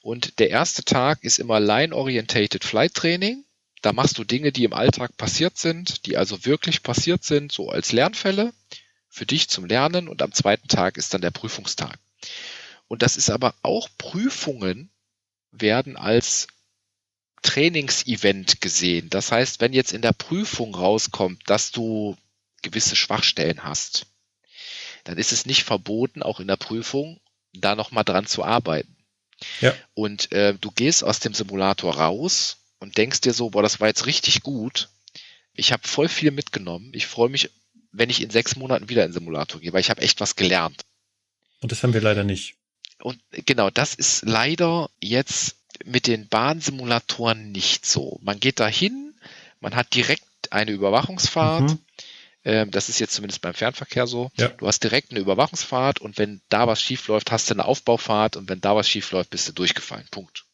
Und 0.00 0.38
der 0.38 0.48
erste 0.48 0.82
Tag 0.82 1.22
ist 1.22 1.38
immer 1.38 1.60
Line-Orientated 1.60 2.64
Flight 2.64 2.94
Training. 2.94 3.44
Da 3.82 3.92
machst 3.92 4.16
du 4.16 4.24
Dinge, 4.24 4.50
die 4.50 4.64
im 4.64 4.72
Alltag 4.72 5.18
passiert 5.18 5.58
sind, 5.58 6.06
die 6.06 6.16
also 6.16 6.46
wirklich 6.46 6.82
passiert 6.82 7.22
sind, 7.22 7.52
so 7.52 7.68
als 7.68 7.92
Lernfälle 7.92 8.54
für 9.10 9.26
dich 9.26 9.50
zum 9.50 9.66
Lernen. 9.66 10.08
Und 10.08 10.22
am 10.22 10.32
zweiten 10.32 10.68
Tag 10.68 10.96
ist 10.96 11.12
dann 11.12 11.20
der 11.20 11.30
Prüfungstag. 11.30 11.98
Und 12.88 13.02
das 13.02 13.18
ist 13.18 13.28
aber 13.28 13.54
auch 13.60 13.90
Prüfungen 13.98 14.90
werden 15.50 15.98
als 15.98 16.46
Trainingsevent 17.42 18.62
gesehen. 18.62 19.10
Das 19.10 19.32
heißt, 19.32 19.60
wenn 19.60 19.74
jetzt 19.74 19.92
in 19.92 20.00
der 20.00 20.14
Prüfung 20.14 20.74
rauskommt, 20.74 21.42
dass 21.44 21.72
du 21.72 22.16
gewisse 22.62 22.96
Schwachstellen 22.96 23.64
hast, 23.64 24.06
dann 25.04 25.18
ist 25.18 25.32
es 25.32 25.46
nicht 25.46 25.64
verboten, 25.64 26.22
auch 26.22 26.40
in 26.40 26.48
der 26.48 26.56
Prüfung 26.56 27.20
da 27.52 27.74
nochmal 27.74 28.04
dran 28.04 28.26
zu 28.26 28.44
arbeiten. 28.44 28.96
Ja. 29.60 29.74
Und 29.94 30.32
äh, 30.32 30.54
du 30.54 30.70
gehst 30.70 31.04
aus 31.04 31.20
dem 31.20 31.34
Simulator 31.34 31.96
raus 31.96 32.58
und 32.78 32.96
denkst 32.96 33.20
dir 33.20 33.32
so, 33.32 33.50
boah, 33.50 33.62
das 33.62 33.80
war 33.80 33.88
jetzt 33.88 34.06
richtig 34.06 34.42
gut. 34.42 34.88
Ich 35.54 35.72
habe 35.72 35.86
voll 35.86 36.08
viel 36.08 36.30
mitgenommen. 36.30 36.92
Ich 36.94 37.06
freue 37.06 37.28
mich, 37.28 37.50
wenn 37.90 38.10
ich 38.10 38.22
in 38.22 38.30
sechs 38.30 38.56
Monaten 38.56 38.88
wieder 38.88 39.04
in 39.04 39.10
den 39.10 39.14
Simulator 39.14 39.60
gehe, 39.60 39.72
weil 39.72 39.80
ich 39.80 39.90
habe 39.90 40.00
echt 40.00 40.20
was 40.20 40.36
gelernt. 40.36 40.84
Und 41.60 41.72
das 41.72 41.82
haben 41.82 41.92
wir 41.92 42.00
leider 42.00 42.24
nicht. 42.24 42.54
Und 43.00 43.20
genau, 43.30 43.70
das 43.70 43.94
ist 43.94 44.22
leider 44.24 44.88
jetzt 45.00 45.56
mit 45.84 46.06
den 46.06 46.28
Bahnsimulatoren 46.28 47.50
nicht 47.52 47.84
so. 47.84 48.18
Man 48.22 48.40
geht 48.40 48.60
dahin, 48.60 49.14
man 49.60 49.74
hat 49.74 49.94
direkt 49.94 50.24
eine 50.50 50.70
Überwachungsfahrt. 50.70 51.70
Mhm. 51.70 51.78
Ähm, 52.44 52.70
das 52.70 52.88
ist 52.88 52.98
jetzt 52.98 53.14
zumindest 53.14 53.40
beim 53.40 53.54
Fernverkehr 53.54 54.06
so. 54.06 54.30
Ja. 54.36 54.48
Du 54.48 54.66
hast 54.66 54.82
direkt 54.82 55.10
eine 55.10 55.20
Überwachungsfahrt 55.20 56.00
und 56.00 56.18
wenn 56.18 56.40
da 56.48 56.66
was 56.66 56.82
schief 56.82 57.06
läuft, 57.08 57.30
hast 57.30 57.48
du 57.50 57.54
eine 57.54 57.64
Aufbaufahrt 57.64 58.36
und 58.36 58.48
wenn 58.48 58.60
da 58.60 58.74
was 58.74 58.88
schief 58.88 59.12
läuft, 59.12 59.30
bist 59.30 59.48
du 59.48 59.52
durchgefallen. 59.52 60.06
Punkt. 60.10 60.44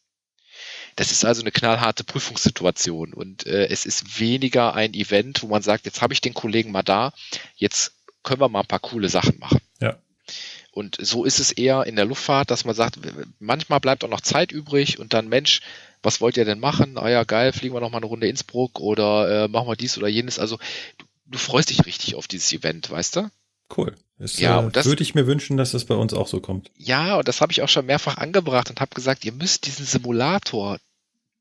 Das 0.96 1.12
ist 1.12 1.24
also 1.24 1.42
eine 1.42 1.52
knallharte 1.52 2.04
Prüfungssituation 2.04 3.14
und 3.14 3.46
äh, 3.46 3.68
es 3.68 3.86
ist 3.86 4.18
weniger 4.18 4.74
ein 4.74 4.94
Event, 4.94 5.42
wo 5.42 5.46
man 5.46 5.62
sagt, 5.62 5.86
jetzt 5.86 6.02
habe 6.02 6.12
ich 6.12 6.20
den 6.20 6.34
Kollegen 6.34 6.72
mal 6.72 6.82
da, 6.82 7.12
jetzt 7.56 7.94
können 8.24 8.40
wir 8.40 8.48
mal 8.48 8.60
ein 8.60 8.66
paar 8.66 8.80
coole 8.80 9.08
Sachen 9.08 9.38
machen. 9.38 9.60
Ja. 9.80 9.96
Und 10.72 10.96
so 11.00 11.24
ist 11.24 11.38
es 11.38 11.52
eher 11.52 11.86
in 11.86 11.96
der 11.96 12.04
Luftfahrt, 12.04 12.50
dass 12.50 12.64
man 12.64 12.74
sagt, 12.74 12.98
manchmal 13.38 13.80
bleibt 13.80 14.04
auch 14.04 14.08
noch 14.08 14.20
Zeit 14.20 14.52
übrig 14.52 14.98
und 14.98 15.14
dann, 15.14 15.28
Mensch, 15.28 15.60
was 16.02 16.20
wollt 16.20 16.36
ihr 16.36 16.44
denn 16.44 16.60
machen? 16.60 16.98
Ah 16.98 17.08
ja, 17.08 17.24
geil, 17.24 17.52
fliegen 17.52 17.74
wir 17.74 17.80
noch 17.80 17.90
mal 17.90 17.98
eine 17.98 18.06
Runde 18.06 18.28
Innsbruck 18.28 18.78
oder 18.78 19.44
äh, 19.44 19.48
machen 19.48 19.66
wir 19.66 19.76
dies 19.76 19.98
oder 19.98 20.08
jenes. 20.08 20.38
Also 20.38 20.58
du 21.28 21.38
freust 21.38 21.70
dich 21.70 21.86
richtig 21.86 22.14
auf 22.14 22.26
dieses 22.26 22.52
Event, 22.52 22.90
weißt 22.90 23.16
du? 23.16 23.30
Cool. 23.76 23.94
Das, 24.18 24.38
ja, 24.38 24.66
äh, 24.66 24.70
das 24.70 24.86
würde 24.86 25.02
ich 25.02 25.14
mir 25.14 25.26
wünschen, 25.26 25.56
dass 25.56 25.72
das 25.72 25.84
bei 25.84 25.94
uns 25.94 26.12
auch 26.12 26.26
so 26.26 26.40
kommt. 26.40 26.70
Ja, 26.76 27.16
und 27.16 27.28
das 27.28 27.40
habe 27.40 27.52
ich 27.52 27.62
auch 27.62 27.68
schon 27.68 27.86
mehrfach 27.86 28.16
angebracht 28.16 28.70
und 28.70 28.80
habe 28.80 28.94
gesagt, 28.94 29.24
ihr 29.24 29.32
müsst 29.32 29.66
diesen 29.66 29.86
Simulator 29.86 30.78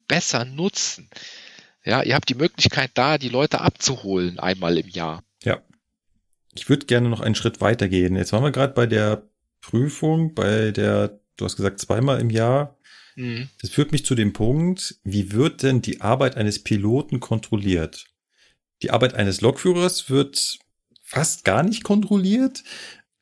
besser 0.08 0.46
nutzen. 0.46 1.10
Ja, 1.84 2.04
ihr 2.04 2.16
habt 2.16 2.30
die 2.30 2.36
Möglichkeit 2.36 2.92
da, 2.94 3.18
die 3.18 3.30
Leute 3.30 3.62
abzuholen 3.62 4.40
einmal 4.40 4.78
im 4.78 4.90
Jahr. 4.90 5.24
Ja. 5.44 5.62
Ich 6.54 6.70
würde 6.70 6.86
gerne 6.86 7.10
noch 7.10 7.22
einen 7.22 7.36
Schritt 7.36 7.62
weiter 7.62 7.88
gehen. 7.88 8.16
Jetzt 8.16 8.34
waren 8.34 8.44
wir 8.44 8.52
gerade 8.52 8.74
bei 8.74 8.86
der 8.86 9.24
Prüfung, 9.62 10.34
bei 10.34 10.72
der, 10.72 11.20
du 11.38 11.46
hast 11.46 11.56
gesagt, 11.56 11.80
zweimal 11.80 12.20
im 12.20 12.30
Jahr. 12.30 12.78
Mhm. 13.16 13.50
Das 13.62 13.70
führt 13.70 13.92
mich 13.92 14.06
zu 14.06 14.16
dem 14.16 14.34
Punkt, 14.34 14.96
wie 15.04 15.32
wird 15.32 15.64
denn 15.64 15.82
die 15.82 16.02
Arbeit 16.02 16.36
eines 16.36 16.64
Piloten 16.64 17.20
kontrolliert? 17.20 18.06
Die 18.82 18.92
Arbeit 18.92 19.14
eines 19.16 19.42
Lokführers 19.42 20.10
wird 20.10 20.60
fast 21.04 21.46
gar 21.46 21.64
nicht 21.64 21.84
kontrolliert. 21.84 22.64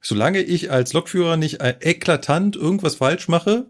Solange 0.01 0.41
ich 0.41 0.71
als 0.71 0.93
Lokführer 0.93 1.37
nicht 1.37 1.61
eklatant 1.61 2.55
irgendwas 2.55 2.95
falsch 2.95 3.27
mache, 3.27 3.67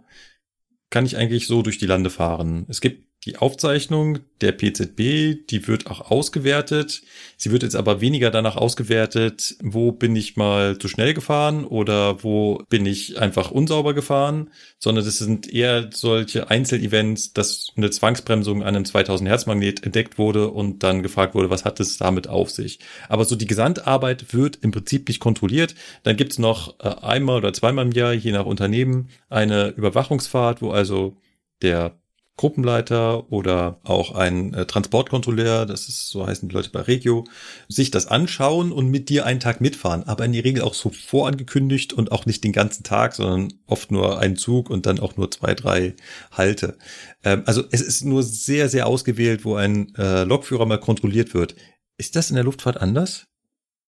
kann 0.89 1.05
ich 1.05 1.17
eigentlich 1.17 1.47
so 1.47 1.61
durch 1.61 1.77
die 1.77 1.85
Lande 1.85 2.09
fahren. 2.09 2.65
Es 2.69 2.81
gibt 2.81 3.14
die 3.25 3.37
Aufzeichnung 3.37 4.19
der 4.41 4.51
PZB, 4.51 5.47
die 5.49 5.67
wird 5.67 5.87
auch 5.87 6.11
ausgewertet. 6.11 7.01
Sie 7.37 7.51
wird 7.51 7.63
jetzt 7.63 7.75
aber 7.75 7.99
weniger 7.99 8.29
danach 8.29 8.55
ausgewertet, 8.55 9.55
wo 9.63 9.91
bin 9.91 10.15
ich 10.15 10.37
mal 10.37 10.77
zu 10.77 10.87
schnell 10.87 11.15
gefahren 11.15 11.65
oder 11.65 12.23
wo 12.23 12.61
bin 12.69 12.85
ich 12.85 13.19
einfach 13.19 13.49
unsauber 13.49 13.95
gefahren, 13.95 14.51
sondern 14.77 15.03
das 15.03 15.17
sind 15.17 15.51
eher 15.51 15.89
solche 15.91 16.51
Einzelevents, 16.51 17.33
dass 17.33 17.69
eine 17.75 17.89
Zwangsbremsung 17.89 18.61
an 18.61 18.75
einem 18.75 18.85
2000 18.85 19.27
Hertz 19.27 19.47
Magnet 19.47 19.83
entdeckt 19.83 20.19
wurde 20.19 20.49
und 20.49 20.83
dann 20.83 21.01
gefragt 21.01 21.33
wurde, 21.33 21.49
was 21.49 21.65
hat 21.65 21.79
es 21.79 21.97
damit 21.97 22.27
auf 22.27 22.51
sich. 22.51 22.79
Aber 23.09 23.25
so 23.25 23.35
die 23.35 23.47
Gesamtarbeit 23.47 24.33
wird 24.35 24.59
im 24.61 24.69
Prinzip 24.69 25.07
nicht 25.07 25.19
kontrolliert. 25.19 25.73
Dann 26.03 26.15
gibt's 26.15 26.37
noch 26.37 26.79
äh, 26.79 26.89
einmal 27.01 27.37
oder 27.37 27.53
zweimal 27.53 27.85
im 27.85 27.91
Jahr, 27.91 28.13
je 28.13 28.31
nach 28.31 28.45
Unternehmen, 28.45 29.09
eine 29.29 29.69
Überwachungsfahrt, 29.69 30.61
wo 30.61 30.69
also 30.69 31.17
der 31.61 31.97
Gruppenleiter 32.37 33.31
oder 33.31 33.79
auch 33.83 34.13
ein 34.13 34.53
äh, 34.53 34.65
Transportkontrolleur, 34.65 35.65
das 35.65 35.87
ist 35.87 36.09
so 36.09 36.27
heißen 36.27 36.49
die 36.49 36.53
Leute 36.53 36.69
bei 36.69 36.81
Regio, 36.81 37.25
sich 37.69 37.91
das 37.91 38.07
anschauen 38.07 38.73
und 38.73 38.89
mit 38.89 39.07
dir 39.07 39.25
einen 39.25 39.39
Tag 39.39 39.61
mitfahren, 39.61 40.03
aber 40.03 40.25
in 40.25 40.33
der 40.33 40.43
Regel 40.43 40.63
auch 40.63 40.73
so 40.73 40.89
vorangekündigt 40.89 41.93
und 41.93 42.11
auch 42.11 42.25
nicht 42.25 42.43
den 42.43 42.51
ganzen 42.51 42.83
Tag, 42.83 43.15
sondern 43.15 43.53
oft 43.67 43.89
nur 43.89 44.19
einen 44.19 44.35
Zug 44.35 44.69
und 44.69 44.85
dann 44.85 44.99
auch 44.99 45.15
nur 45.15 45.31
zwei, 45.31 45.53
drei 45.53 45.95
Halte. 46.31 46.77
Ähm, 47.23 47.43
also 47.45 47.63
es 47.71 47.81
ist 47.81 48.03
nur 48.03 48.21
sehr, 48.21 48.67
sehr 48.67 48.87
ausgewählt, 48.87 49.45
wo 49.45 49.55
ein 49.55 49.95
äh, 49.95 50.25
Lokführer 50.25 50.65
mal 50.65 50.79
kontrolliert 50.79 51.33
wird. 51.33 51.55
Ist 51.97 52.17
das 52.17 52.29
in 52.29 52.35
der 52.35 52.43
Luftfahrt 52.43 52.77
anders? 52.77 53.27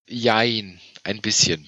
Jein, 0.07 0.80
ein 1.03 1.22
bisschen. 1.22 1.68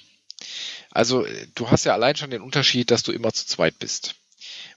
Also 0.92 1.26
du 1.56 1.70
hast 1.70 1.84
ja 1.84 1.94
allein 1.94 2.16
schon 2.16 2.32
den 2.32 2.42
Unterschied, 2.42 2.90
dass 2.90 3.04
du 3.04 3.12
immer 3.12 3.34
zu 3.34 3.46
zweit 3.46 3.80
bist. 3.80 4.16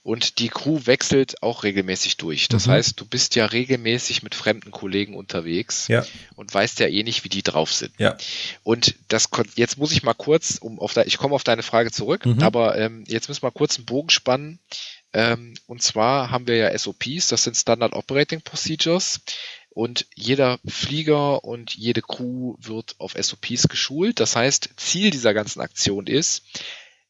Und 0.03 0.39
die 0.39 0.49
Crew 0.49 0.81
wechselt 0.83 1.41
auch 1.41 1.63
regelmäßig 1.63 2.17
durch. 2.17 2.49
Das 2.49 2.67
mhm. 2.67 2.71
heißt, 2.71 2.99
du 2.99 3.05
bist 3.05 3.35
ja 3.35 3.45
regelmäßig 3.45 4.21
mit 4.21 4.35
fremden 4.35 4.69
Kollegen 4.69 5.15
unterwegs 5.15 5.87
ja. 5.87 6.05
und 6.35 6.53
weißt 6.53 6.81
ja 6.81 6.87
eh 6.87 7.03
nicht, 7.03 7.23
wie 7.23 7.29
die 7.29 7.41
drauf 7.41 7.71
sind. 7.71 7.93
Ja. 7.97 8.17
Und 8.63 8.95
das 9.07 9.29
jetzt 9.55 9.77
muss 9.77 9.93
ich 9.93 10.03
mal 10.03 10.13
kurz, 10.13 10.57
um 10.59 10.77
auf 10.79 10.93
da, 10.93 11.03
ich 11.03 11.17
komme 11.17 11.35
auf 11.35 11.45
deine 11.45 11.63
Frage 11.63 11.89
zurück, 11.89 12.25
mhm. 12.25 12.43
aber 12.43 12.77
ähm, 12.77 13.05
jetzt 13.07 13.29
müssen 13.29 13.43
wir 13.43 13.51
kurz 13.51 13.77
einen 13.77 13.85
Bogen 13.85 14.09
spannen. 14.09 14.59
Ähm, 15.13 15.53
und 15.67 15.81
zwar 15.81 16.31
haben 16.31 16.47
wir 16.47 16.57
ja 16.57 16.77
SOPs, 16.77 17.29
das 17.29 17.43
sind 17.43 17.55
Standard 17.55 17.93
Operating 17.93 18.41
Procedures. 18.41 19.21
Und 19.69 20.05
jeder 20.13 20.59
Flieger 20.67 21.43
und 21.43 21.73
jede 21.73 22.03
Crew 22.03 22.55
wird 22.59 22.95
auf 22.99 23.15
SOPs 23.19 23.69
geschult. 23.69 24.19
Das 24.19 24.35
heißt, 24.35 24.69
Ziel 24.77 25.09
dieser 25.09 25.33
ganzen 25.33 25.61
Aktion 25.61 26.05
ist, 26.05 26.43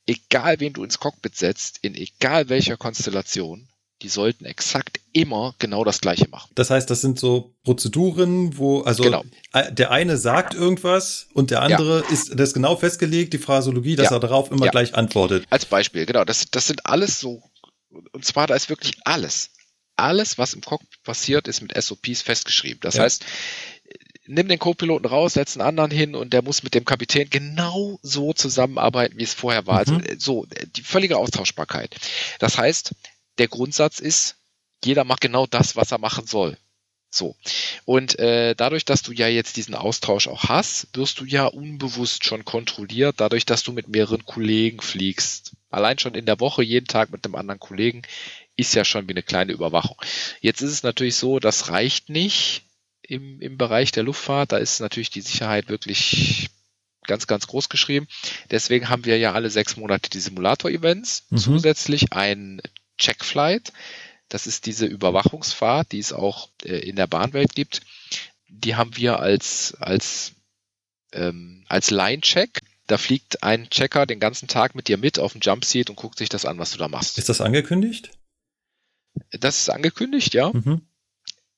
egal 0.06 0.60
wen 0.60 0.74
du 0.74 0.84
ins 0.84 1.00
Cockpit 1.00 1.36
setzt, 1.36 1.80
in 1.82 1.96
egal 1.96 2.50
welcher 2.50 2.78
Konstellation, 2.78 3.68
die 4.02 4.10
sollten 4.10 4.46
exakt 4.46 5.00
immer 5.14 5.56
genau 5.60 5.84
das 5.86 6.02
Gleiche 6.02 6.28
machen. 6.30 6.50
Das 6.56 6.70
heißt, 6.70 6.90
das 6.90 7.02
sind 7.02 7.18
so 7.18 7.54
Prozeduren, 7.64 8.58
wo, 8.58 8.82
also 8.82 9.04
genau. 9.04 9.24
der 9.72 9.92
eine 9.92 10.18
sagt 10.18 10.54
irgendwas 10.54 11.28
und 11.34 11.52
der 11.52 11.62
andere 11.62 12.02
ja. 12.02 12.10
ist 12.10 12.38
das 12.38 12.54
genau 12.54 12.76
festgelegt, 12.76 13.34
die 13.34 13.38
Phrasologie, 13.38 13.96
dass 13.96 14.10
ja. 14.10 14.18
er 14.18 14.20
darauf 14.20 14.52
immer 14.52 14.66
ja. 14.66 14.72
gleich 14.72 14.96
antwortet. 14.96 15.46
Als 15.50 15.66
Beispiel, 15.66 16.06
genau. 16.06 16.26
Das, 16.26 16.46
das 16.52 16.68
sind 16.68 16.86
alles 16.86 17.20
so, 17.20 17.42
und 18.12 18.26
zwar 18.26 18.48
da 18.48 18.56
ist 18.56 18.70
wirklich 18.70 18.96
alles. 19.06 19.52
Alles, 19.96 20.38
was 20.38 20.54
im 20.54 20.62
Cockpit 20.62 21.04
passiert, 21.04 21.48
ist 21.48 21.62
mit 21.62 21.82
SOPs 21.82 22.24
festgeschrieben. 22.24 22.80
Das 22.82 22.98
heißt, 22.98 23.24
nimm 24.26 24.48
den 24.48 24.60
Co-Piloten 24.60 25.06
raus, 25.06 25.34
setz 25.34 25.56
einen 25.56 25.68
anderen 25.68 25.92
hin 25.92 26.16
und 26.16 26.34
der 26.34 26.42
muss 26.42 26.64
mit 26.64 26.74
dem 26.74 26.86
Kapitän 26.86 27.30
genau 27.30 28.00
so 28.02 28.34
zusammenarbeiten, 28.34 29.18
wie 29.18 29.24
es 29.24 29.34
vorher 29.34 29.68
war. 29.68 29.80
Also, 29.80 29.94
mhm. 29.94 30.04
Also 30.10 30.20
so, 30.20 30.48
die 30.76 30.82
völlige 30.84 31.18
Austauschbarkeit. 31.18 31.96
Das 32.40 32.58
heißt, 32.58 32.96
der 33.38 33.48
Grundsatz 33.48 34.00
ist, 34.00 34.36
jeder 34.84 35.04
macht 35.04 35.22
genau 35.22 35.46
das, 35.46 35.76
was 35.76 35.92
er 35.92 35.98
machen 35.98 36.26
soll. 36.28 36.58
So. 37.10 37.36
Und 37.86 38.18
äh, 38.18 38.56
dadurch, 38.56 38.86
dass 38.86 39.04
du 39.04 39.12
ja 39.12 39.28
jetzt 39.28 39.56
diesen 39.56 39.76
Austausch 39.76 40.28
auch 40.28 40.46
hast, 40.46 40.88
wirst 40.94 41.20
du 41.20 41.26
ja 41.26 41.46
unbewusst 41.46 42.26
schon 42.26 42.44
kontrolliert, 42.44 43.16
dadurch, 43.20 43.46
dass 43.46 43.64
du 43.64 43.72
mit 43.72 43.88
mehreren 43.88 44.26
Kollegen 44.26 44.82
fliegst. 44.82 45.52
Allein 45.70 46.00
schon 46.00 46.16
in 46.16 46.26
der 46.26 46.40
Woche, 46.40 46.64
jeden 46.64 46.88
Tag 46.88 47.12
mit 47.12 47.24
einem 47.24 47.36
anderen 47.36 47.60
Kollegen, 47.60 48.02
ist 48.56 48.74
ja 48.74 48.84
schon 48.84 49.08
wie 49.08 49.14
eine 49.14 49.24
kleine 49.24 49.54
Überwachung. 49.54 49.98
Jetzt 50.42 50.62
ist 50.62 50.72
es 50.72 50.84
natürlich 50.84 51.16
so, 51.16 51.40
das 51.40 51.70
reicht 51.70 52.10
nicht, 52.10 52.64
im, 53.04 53.40
im 53.42 53.58
Bereich 53.58 53.92
der 53.92 54.04
Luftfahrt. 54.04 54.52
Da 54.52 54.58
ist 54.58 54.80
natürlich 54.80 55.10
die 55.10 55.22
Sicherheit 55.22 55.70
wirklich 55.70 56.50
ganz, 57.06 57.28
ganz 57.28 57.48
groß 57.48 57.70
geschrieben. 57.70 58.08
Deswegen 58.50 58.90
haben 58.90 59.06
wir 59.06 59.18
ja 59.18 59.34
alle 59.34 59.50
sechs 59.50 59.78
Monate 59.78 60.10
die 60.10 60.20
Simulator-Events. 60.20 61.28
Mhm. 61.30 61.38
Zusätzlich 61.38 62.14
ein 62.14 62.62
Checkflight. 62.98 63.74
Das 64.30 64.48
ist 64.48 64.66
diese 64.66 64.86
Überwachungsfahrt, 64.86 65.92
die 65.92 66.00
es 66.00 66.14
auch 66.14 66.50
äh, 66.64 66.78
in 66.78 66.96
der 66.96 67.08
Bahnwelt 67.08 67.56
gibt. 67.56 67.82
Die 68.48 68.76
haben 68.76 68.96
wir 68.96 69.20
als, 69.20 69.76
als, 69.80 70.34
ähm, 71.12 71.66
als 71.68 71.92
Line-Check. 71.92 72.62
Da 72.88 72.98
fliegt 72.98 73.44
ein 73.44 73.70
Checker 73.70 74.06
den 74.06 74.20
ganzen 74.20 74.48
Tag 74.48 74.76
mit 74.76 74.88
dir 74.88 74.98
mit 74.98 75.20
auf 75.20 75.34
dem 75.34 75.42
Jumpseat 75.42 75.90
und 75.90 75.96
guckt 75.96 76.18
sich 76.18 76.30
das 76.30 76.46
an, 76.46 76.58
was 76.58 76.72
du 76.72 76.78
da 76.78 76.88
machst. 76.88 77.18
Ist 77.18 77.30
das 77.30 77.42
angekündigt? 77.42 78.12
Das 79.32 79.60
ist 79.60 79.70
angekündigt, 79.70 80.34
ja. 80.34 80.52
Mhm. 80.54 80.82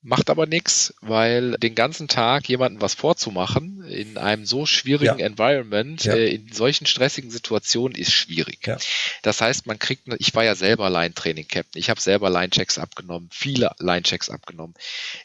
Macht 0.07 0.29
aber 0.29 0.45
nichts, 0.45 0.93
weil 1.01 1.53
den 1.53 1.73
ganzen 1.73 2.07
Tag 2.07 2.47
jemandem 2.47 2.79
was 2.79 2.93
vorzumachen 2.93 3.83
in 3.87 4.19
einem 4.19 4.45
so 4.45 4.67
schwierigen 4.67 5.17
ja. 5.17 5.25
Environment, 5.25 6.03
ja. 6.03 6.13
Äh, 6.13 6.35
in 6.35 6.53
solchen 6.53 6.85
stressigen 6.85 7.31
Situationen 7.31 7.97
ist 7.97 8.11
schwierig. 8.11 8.67
Ja. 8.67 8.77
Das 9.23 9.41
heißt, 9.41 9.65
man 9.65 9.79
kriegt, 9.79 10.03
ich 10.19 10.35
war 10.35 10.43
ja 10.43 10.53
selber 10.53 10.91
Line-Training-Captain, 10.91 11.79
ich 11.79 11.89
habe 11.89 11.99
selber 11.99 12.29
Line-Checks 12.29 12.77
abgenommen, 12.77 13.29
viele 13.33 13.71
Line-Checks 13.79 14.29
abgenommen. 14.29 14.75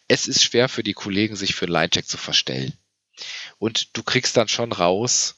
Es 0.08 0.26
ist 0.26 0.42
schwer 0.42 0.70
für 0.70 0.82
die 0.82 0.94
Kollegen, 0.94 1.36
sich 1.36 1.54
für 1.54 1.66
einen 1.66 1.74
Line-Check 1.74 2.08
zu 2.08 2.16
verstellen. 2.16 2.72
Und 3.58 3.94
du 3.98 4.02
kriegst 4.02 4.38
dann 4.38 4.48
schon 4.48 4.72
raus, 4.72 5.34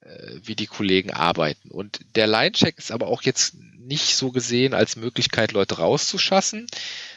äh, 0.00 0.32
wie 0.42 0.54
die 0.54 0.66
Kollegen 0.66 1.12
arbeiten. 1.12 1.70
Und 1.70 2.00
der 2.14 2.26
Line-Check 2.26 2.76
ist 2.76 2.92
aber 2.92 3.06
auch 3.06 3.22
jetzt 3.22 3.54
nicht 3.78 4.16
so 4.16 4.32
gesehen 4.32 4.74
als 4.74 4.96
Möglichkeit, 4.96 5.52
Leute 5.52 5.78
rauszuschassen, 5.78 6.66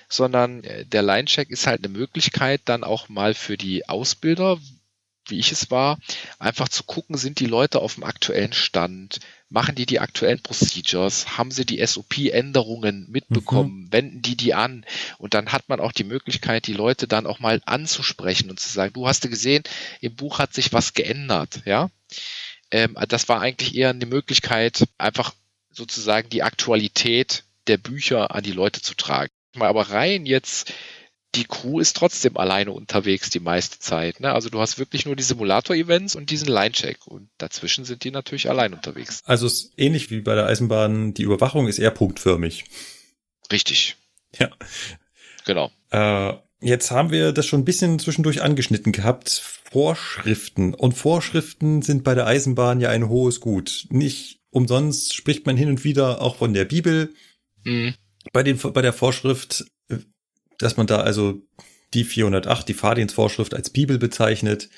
sondern 0.10 0.64
äh, 0.64 0.86
der 0.86 1.02
Line-Check 1.02 1.50
ist 1.50 1.68
halt 1.68 1.84
eine 1.84 1.94
Möglichkeit, 1.94 2.62
dann 2.66 2.84
auch 2.84 3.10
mal 3.10 3.34
für 3.34 3.58
die 3.58 3.88
Ausbilder, 3.88 4.58
wie 5.28 5.40
ich 5.40 5.52
es 5.52 5.72
war, 5.72 5.98
einfach 6.40 6.70
zu 6.70 6.84
gucken, 6.84 7.18
sind 7.18 7.40
die 7.40 7.48
Leute 7.48 7.80
auf 7.80 7.96
dem 7.96 8.04
aktuellen 8.04 8.54
Stand, 8.54 9.20
machen 9.50 9.76
die 9.76 9.86
die 9.86 10.00
aktuellen 10.00 10.42
Procedures, 10.42 11.38
haben 11.38 11.52
sie 11.52 11.66
die 11.66 11.86
SOP-Änderungen 11.86 13.08
mitbekommen, 13.10 13.86
mhm. 13.86 13.94
wenden 13.94 14.22
die 14.22 14.36
die 14.36 14.54
an? 14.54 14.86
Und 15.18 15.34
dann 15.34 15.52
hat 15.52 15.68
man 15.70 15.80
auch 15.80 15.92
die 15.92 16.04
Möglichkeit, 16.04 16.68
die 16.68 16.74
Leute 16.74 17.08
dann 17.08 17.26
auch 17.26 17.40
mal 17.40 17.62
anzusprechen 17.66 18.50
und 18.50 18.60
zu 18.60 18.70
sagen, 18.70 18.94
du 18.94 19.08
hast 19.08 19.24
du 19.24 19.30
gesehen, 19.30 19.64
im 20.02 20.16
Buch 20.16 20.40
hat 20.40 20.54
sich 20.54 20.74
was 20.74 20.94
geändert, 20.94 21.62
ja. 21.66 21.90
Ähm, 22.72 22.98
das 23.08 23.30
war 23.30 23.42
eigentlich 23.42 23.76
eher 23.76 23.90
eine 23.90 24.06
Möglichkeit, 24.06 24.88
einfach 24.98 25.34
sozusagen 25.72 26.30
die 26.30 26.44
Aktualität 26.44 27.44
der 27.68 27.78
Bücher 27.78 28.34
an 28.34 28.44
die 28.44 28.52
Leute 28.52 28.82
zu 28.82 28.94
tragen 28.96 29.32
mal 29.56 29.68
aber 29.68 29.90
rein 29.90 30.26
jetzt, 30.26 30.74
die 31.36 31.46
Crew 31.46 31.80
ist 31.80 31.96
trotzdem 31.98 32.38
alleine 32.38 32.72
unterwegs 32.72 33.30
die 33.30 33.40
meiste 33.40 33.80
Zeit. 33.80 34.20
Ne? 34.20 34.32
Also 34.32 34.50
du 34.50 34.60
hast 34.60 34.80
wirklich 34.80 35.06
nur 35.06 35.16
die 35.16 35.24
Simulator-Events 35.24 36.16
und 36.16 36.30
diesen 36.30 36.48
Line-Check 36.48 37.06
und 37.08 37.30
dazwischen 37.38 37.86
sind 37.86 38.04
die 38.04 38.12
natürlich 38.12 38.50
allein 38.50 38.74
unterwegs. 38.74 39.22
Also 39.26 39.46
es 39.48 39.54
ist 39.54 39.74
ähnlich 39.78 40.12
wie 40.12 40.22
bei 40.22 40.36
der 40.36 40.48
Eisenbahn, 40.48 41.14
die 41.14 41.24
Überwachung 41.24 41.68
ist 41.68 41.80
eher 41.80 41.92
punktförmig. 41.92 42.66
Richtig. 43.52 43.98
Ja. 44.38 44.50
Genau. 45.46 45.72
Äh, 45.92 46.34
jetzt 46.62 46.92
haben 46.92 47.12
wir 47.12 47.32
das 47.32 47.46
schon 47.46 47.62
ein 47.62 47.66
bisschen 47.66 48.00
zwischendurch 48.00 48.42
angeschnitten 48.42 48.92
gehabt. 48.92 49.30
Vorschriften. 49.30 50.74
Und 50.74 50.94
Vorschriften 50.94 51.82
sind 51.82 52.04
bei 52.04 52.16
der 52.16 52.28
Eisenbahn 52.28 52.80
ja 52.80 52.90
ein 52.90 53.10
hohes 53.10 53.42
Gut. 53.42 53.88
Nicht 53.90 54.40
umsonst 54.52 55.14
spricht 55.14 55.46
man 55.46 55.58
hin 55.58 55.70
und 55.70 55.84
wieder 55.84 56.22
auch 56.22 56.38
von 56.38 56.54
der 56.54 56.66
Bibel. 56.66 57.14
Mhm 57.64 57.94
bei, 58.34 58.44
den, 58.44 58.58
bei 58.58 58.82
der 58.82 58.94
Vorschrift, 58.94 59.66
dass 60.58 60.78
man 60.78 60.88
da 60.88 61.02
also 61.02 61.42
die 61.94 62.04
408, 62.04 62.68
die 62.68 62.74
Fahrdienstvorschrift 62.74 63.54
als 63.54 63.70
Bibel 63.70 63.98
bezeichnet 63.98 64.70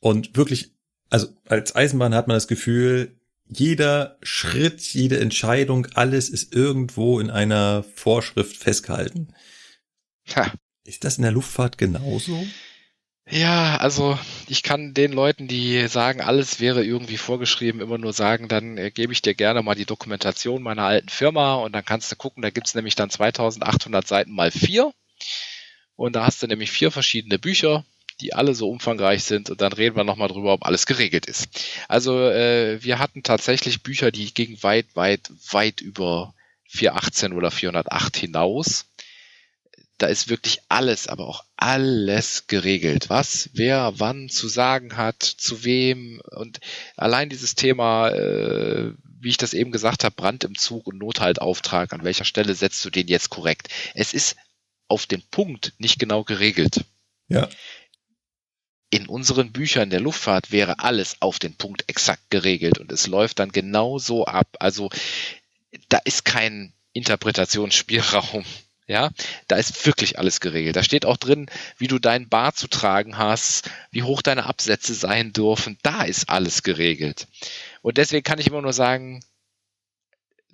und 0.00 0.36
wirklich, 0.36 0.72
also 1.10 1.28
als 1.46 1.74
Eisenbahn 1.74 2.14
hat 2.14 2.28
man 2.28 2.36
das 2.36 2.48
Gefühl, 2.48 3.16
jeder 3.48 4.18
Schritt, 4.22 4.80
jede 4.80 5.20
Entscheidung, 5.20 5.86
alles 5.94 6.28
ist 6.28 6.52
irgendwo 6.54 7.20
in 7.20 7.30
einer 7.30 7.84
Vorschrift 7.94 8.56
festgehalten. 8.56 9.28
Ha. 10.34 10.52
Ist 10.84 11.04
das 11.04 11.18
in 11.18 11.22
der 11.22 11.32
Luftfahrt 11.32 11.78
genauso? 11.78 12.44
Ja, 13.28 13.76
also 13.78 14.16
ich 14.46 14.62
kann 14.62 14.94
den 14.94 15.12
Leuten, 15.12 15.48
die 15.48 15.88
sagen, 15.88 16.20
alles 16.20 16.60
wäre 16.60 16.84
irgendwie 16.84 17.16
vorgeschrieben, 17.16 17.80
immer 17.80 17.98
nur 17.98 18.12
sagen, 18.12 18.46
dann 18.46 18.78
äh, 18.78 18.90
gebe 18.92 19.12
ich 19.12 19.20
dir 19.20 19.34
gerne 19.34 19.62
mal 19.62 19.74
die 19.74 19.84
Dokumentation 19.84 20.62
meiner 20.62 20.84
alten 20.84 21.08
Firma 21.08 21.54
und 21.56 21.72
dann 21.72 21.84
kannst 21.84 22.10
du 22.12 22.16
gucken, 22.16 22.42
da 22.42 22.50
gibt's 22.50 22.74
nämlich 22.76 22.94
dann 22.94 23.10
2800 23.10 24.06
Seiten 24.06 24.32
mal 24.32 24.52
vier 24.52 24.92
und 25.96 26.14
da 26.14 26.24
hast 26.24 26.42
du 26.42 26.46
nämlich 26.46 26.70
vier 26.70 26.92
verschiedene 26.92 27.38
Bücher, 27.40 27.84
die 28.20 28.32
alle 28.34 28.54
so 28.54 28.70
umfangreich 28.70 29.24
sind 29.24 29.50
und 29.50 29.60
dann 29.60 29.72
reden 29.72 29.96
wir 29.96 30.04
nochmal 30.04 30.28
drüber, 30.28 30.52
ob 30.52 30.64
alles 30.64 30.86
geregelt 30.86 31.26
ist. 31.26 31.48
Also 31.88 32.20
äh, 32.30 32.82
wir 32.82 33.00
hatten 33.00 33.24
tatsächlich 33.24 33.82
Bücher, 33.82 34.12
die 34.12 34.32
gingen 34.34 34.62
weit, 34.62 34.86
weit, 34.94 35.32
weit 35.50 35.80
über 35.80 36.32
418 36.68 37.32
oder 37.32 37.50
408 37.50 38.16
hinaus 38.16 38.86
da 39.98 40.06
ist 40.06 40.28
wirklich 40.28 40.60
alles, 40.68 41.06
aber 41.06 41.26
auch 41.26 41.44
alles 41.56 42.46
geregelt. 42.46 43.08
Was, 43.08 43.48
wer, 43.54 43.94
wann 43.96 44.28
zu 44.28 44.48
sagen 44.48 44.96
hat, 44.96 45.22
zu 45.22 45.64
wem 45.64 46.20
und 46.32 46.60
allein 46.96 47.30
dieses 47.30 47.54
Thema, 47.54 48.10
äh, 48.10 48.92
wie 49.20 49.30
ich 49.30 49.38
das 49.38 49.54
eben 49.54 49.72
gesagt 49.72 50.04
habe, 50.04 50.14
Brand 50.14 50.44
im 50.44 50.56
Zug 50.56 50.86
und 50.86 50.98
Nothaltauftrag, 50.98 51.92
an 51.92 52.04
welcher 52.04 52.24
Stelle 52.24 52.54
setzt 52.54 52.84
du 52.84 52.90
den 52.90 53.08
jetzt 53.08 53.30
korrekt? 53.30 53.68
Es 53.94 54.12
ist 54.12 54.36
auf 54.88 55.06
den 55.06 55.22
Punkt 55.30 55.72
nicht 55.78 55.98
genau 55.98 56.24
geregelt. 56.24 56.84
Ja. 57.28 57.48
In 58.90 59.08
unseren 59.08 59.50
Büchern 59.50 59.90
der 59.90 60.00
Luftfahrt 60.00 60.52
wäre 60.52 60.78
alles 60.80 61.16
auf 61.20 61.38
den 61.38 61.56
Punkt 61.56 61.84
exakt 61.88 62.30
geregelt 62.30 62.78
und 62.78 62.92
es 62.92 63.06
läuft 63.06 63.38
dann 63.38 63.50
genau 63.50 63.98
so 63.98 64.26
ab. 64.26 64.46
Also 64.60 64.90
da 65.88 65.98
ist 66.04 66.24
kein 66.24 66.72
Interpretationsspielraum 66.92 68.44
ja, 68.86 69.10
da 69.48 69.56
ist 69.56 69.84
wirklich 69.86 70.18
alles 70.18 70.40
geregelt. 70.40 70.76
Da 70.76 70.82
steht 70.82 71.06
auch 71.06 71.16
drin, 71.16 71.46
wie 71.76 71.88
du 71.88 71.98
deinen 71.98 72.28
Bar 72.28 72.54
zu 72.54 72.68
tragen 72.68 73.18
hast, 73.18 73.70
wie 73.90 74.04
hoch 74.04 74.22
deine 74.22 74.46
Absätze 74.46 74.94
sein 74.94 75.32
dürfen. 75.32 75.78
Da 75.82 76.02
ist 76.02 76.28
alles 76.28 76.62
geregelt. 76.62 77.26
Und 77.82 77.98
deswegen 77.98 78.22
kann 78.22 78.38
ich 78.38 78.46
immer 78.46 78.62
nur 78.62 78.72
sagen, 78.72 79.24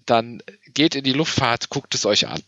dann 0.07 0.43
geht 0.73 0.95
in 0.95 1.05
die 1.05 1.13
Luftfahrt, 1.13 1.69
guckt 1.69 1.95
es 1.95 2.07
euch 2.07 2.27
an. 2.27 2.43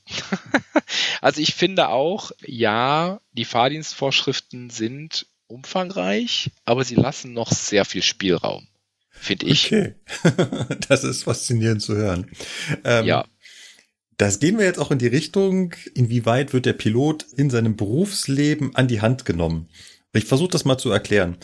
also 1.20 1.40
ich 1.40 1.54
finde 1.54 1.88
auch, 1.88 2.32
ja, 2.40 3.20
die 3.32 3.44
Fahrdienstvorschriften 3.44 4.70
sind 4.70 5.26
umfangreich, 5.46 6.50
aber 6.64 6.84
sie 6.84 6.96
lassen 6.96 7.32
noch 7.32 7.52
sehr 7.52 7.84
viel 7.84 8.02
Spielraum, 8.02 8.66
finde 9.10 9.46
ich. 9.46 9.66
Okay, 9.66 9.94
das 10.88 11.04
ist 11.04 11.24
faszinierend 11.24 11.82
zu 11.82 11.94
hören. 11.94 12.30
Ähm, 12.84 13.04
ja. 13.04 13.24
Das 14.16 14.38
gehen 14.38 14.58
wir 14.58 14.64
jetzt 14.64 14.78
auch 14.78 14.90
in 14.90 14.98
die 14.98 15.06
Richtung, 15.06 15.74
inwieweit 15.94 16.52
wird 16.52 16.66
der 16.66 16.72
Pilot 16.72 17.26
in 17.36 17.50
seinem 17.50 17.76
Berufsleben 17.76 18.74
an 18.76 18.88
die 18.88 19.00
Hand 19.00 19.24
genommen. 19.24 19.68
Ich 20.12 20.26
versuche 20.26 20.50
das 20.50 20.64
mal 20.64 20.78
zu 20.78 20.90
erklären. 20.90 21.36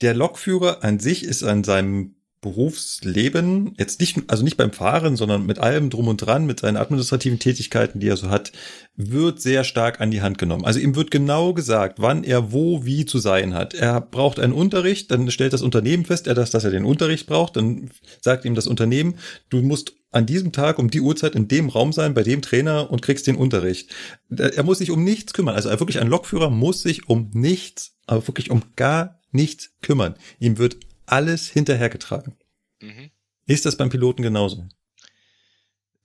Der 0.00 0.14
Lokführer 0.14 0.84
an 0.84 0.98
sich 0.98 1.24
ist 1.24 1.42
an 1.42 1.64
seinem 1.64 2.16
Berufsleben, 2.42 3.74
jetzt 3.78 3.98
nicht, 3.98 4.18
also 4.28 4.44
nicht 4.44 4.56
beim 4.56 4.70
Fahren, 4.70 5.16
sondern 5.16 5.46
mit 5.46 5.58
allem 5.58 5.90
drum 5.90 6.06
und 6.06 6.18
dran, 6.18 6.46
mit 6.46 6.60
seinen 6.60 6.76
administrativen 6.76 7.38
Tätigkeiten, 7.38 7.98
die 7.98 8.08
er 8.08 8.16
so 8.16 8.28
hat, 8.30 8.52
wird 8.94 9.40
sehr 9.40 9.64
stark 9.64 10.00
an 10.00 10.10
die 10.10 10.20
Hand 10.22 10.38
genommen. 10.38 10.64
Also 10.64 10.78
ihm 10.78 10.94
wird 10.94 11.10
genau 11.10 11.54
gesagt, 11.54 11.98
wann 11.98 12.24
er 12.24 12.52
wo 12.52 12.84
wie 12.84 13.04
zu 13.04 13.18
sein 13.18 13.54
hat. 13.54 13.74
Er 13.74 14.00
braucht 14.00 14.38
einen 14.38 14.52
Unterricht, 14.52 15.10
dann 15.10 15.30
stellt 15.30 15.54
das 15.54 15.62
Unternehmen 15.62 16.04
fest, 16.04 16.26
er 16.26 16.34
das, 16.34 16.50
dass 16.50 16.62
er 16.62 16.70
den 16.70 16.84
Unterricht 16.84 17.26
braucht, 17.26 17.56
dann 17.56 17.90
sagt 18.20 18.44
ihm 18.44 18.54
das 18.54 18.66
Unternehmen, 18.66 19.16
du 19.48 19.62
musst 19.62 19.94
an 20.16 20.26
diesem 20.26 20.52
Tag 20.52 20.78
um 20.78 20.90
die 20.90 21.00
Uhrzeit 21.00 21.34
in 21.34 21.46
dem 21.46 21.68
Raum 21.68 21.92
sein, 21.92 22.14
bei 22.14 22.22
dem 22.22 22.40
Trainer 22.40 22.90
und 22.90 23.02
kriegst 23.02 23.26
den 23.26 23.36
Unterricht. 23.36 23.94
Er 24.30 24.62
muss 24.62 24.78
sich 24.78 24.90
um 24.90 25.04
nichts 25.04 25.34
kümmern. 25.34 25.54
Also 25.54 25.68
wirklich 25.68 26.00
ein 26.00 26.08
Lokführer 26.08 26.48
muss 26.48 26.82
sich 26.82 27.08
um 27.08 27.30
nichts, 27.34 27.96
aber 28.06 28.26
wirklich 28.26 28.50
um 28.50 28.62
gar 28.76 29.20
nichts 29.30 29.70
kümmern. 29.82 30.16
Ihm 30.38 30.56
wird 30.56 30.78
alles 31.04 31.48
hinterhergetragen. 31.48 32.34
Mhm. 32.80 33.10
Ist 33.46 33.66
das 33.66 33.76
beim 33.76 33.90
Piloten 33.90 34.22
genauso? 34.22 34.66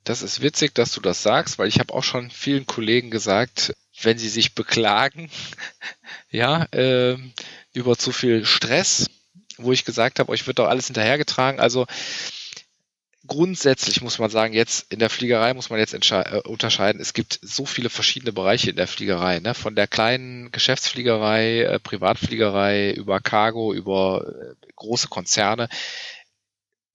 Das 0.03 0.21
ist 0.21 0.41
witzig, 0.41 0.75
dass 0.75 0.91
du 0.91 0.99
das 0.99 1.23
sagst, 1.23 1.57
weil 1.57 1.69
ich 1.69 1.79
habe 1.79 1.93
auch 1.93 2.03
schon 2.03 2.31
vielen 2.31 2.65
Kollegen 2.65 3.11
gesagt, 3.11 3.73
wenn 4.01 4.17
sie 4.17 4.29
sich 4.29 4.55
beklagen, 4.55 5.29
ja, 6.29 6.63
äh, 6.73 7.17
über 7.73 7.97
zu 7.97 8.11
viel 8.11 8.45
Stress, 8.45 9.09
wo 9.57 9.71
ich 9.71 9.85
gesagt 9.85 10.19
habe, 10.19 10.31
euch 10.31 10.45
wird 10.47 10.59
doch 10.59 10.67
alles 10.67 10.88
hinterhergetragen. 10.88 11.61
Also 11.61 11.85
grundsätzlich 13.27 14.02
muss 14.02 14.19
man 14.19 14.30
sagen, 14.30 14.53
jetzt 14.53 14.91
in 14.91 14.99
der 14.99 15.10
Fliegerei 15.10 15.53
muss 15.53 15.69
man 15.69 15.80
jetzt 15.80 15.93
äh, 15.93 16.41
unterscheiden. 16.45 17.02
Es 17.02 17.14
gibt 17.14 17.39
so 17.41 17.65
viele 17.65 17.89
verschiedene 17.89 18.31
Bereiche 18.31 18.69
in 18.69 18.76
der 18.76 18.88
Fliegerei, 18.88 19.39
ne? 19.39 19.53
von 19.53 19.76
der 19.76 19.88
kleinen 19.88 20.52
Geschäftsfliegerei, 20.52 21.61
äh, 21.61 21.80
Privatfliegerei 21.80 22.91
über 22.91 23.19
Cargo, 23.19 23.73
über 23.73 24.26
äh, 24.27 24.56
große 24.76 25.07
Konzerne. 25.07 25.69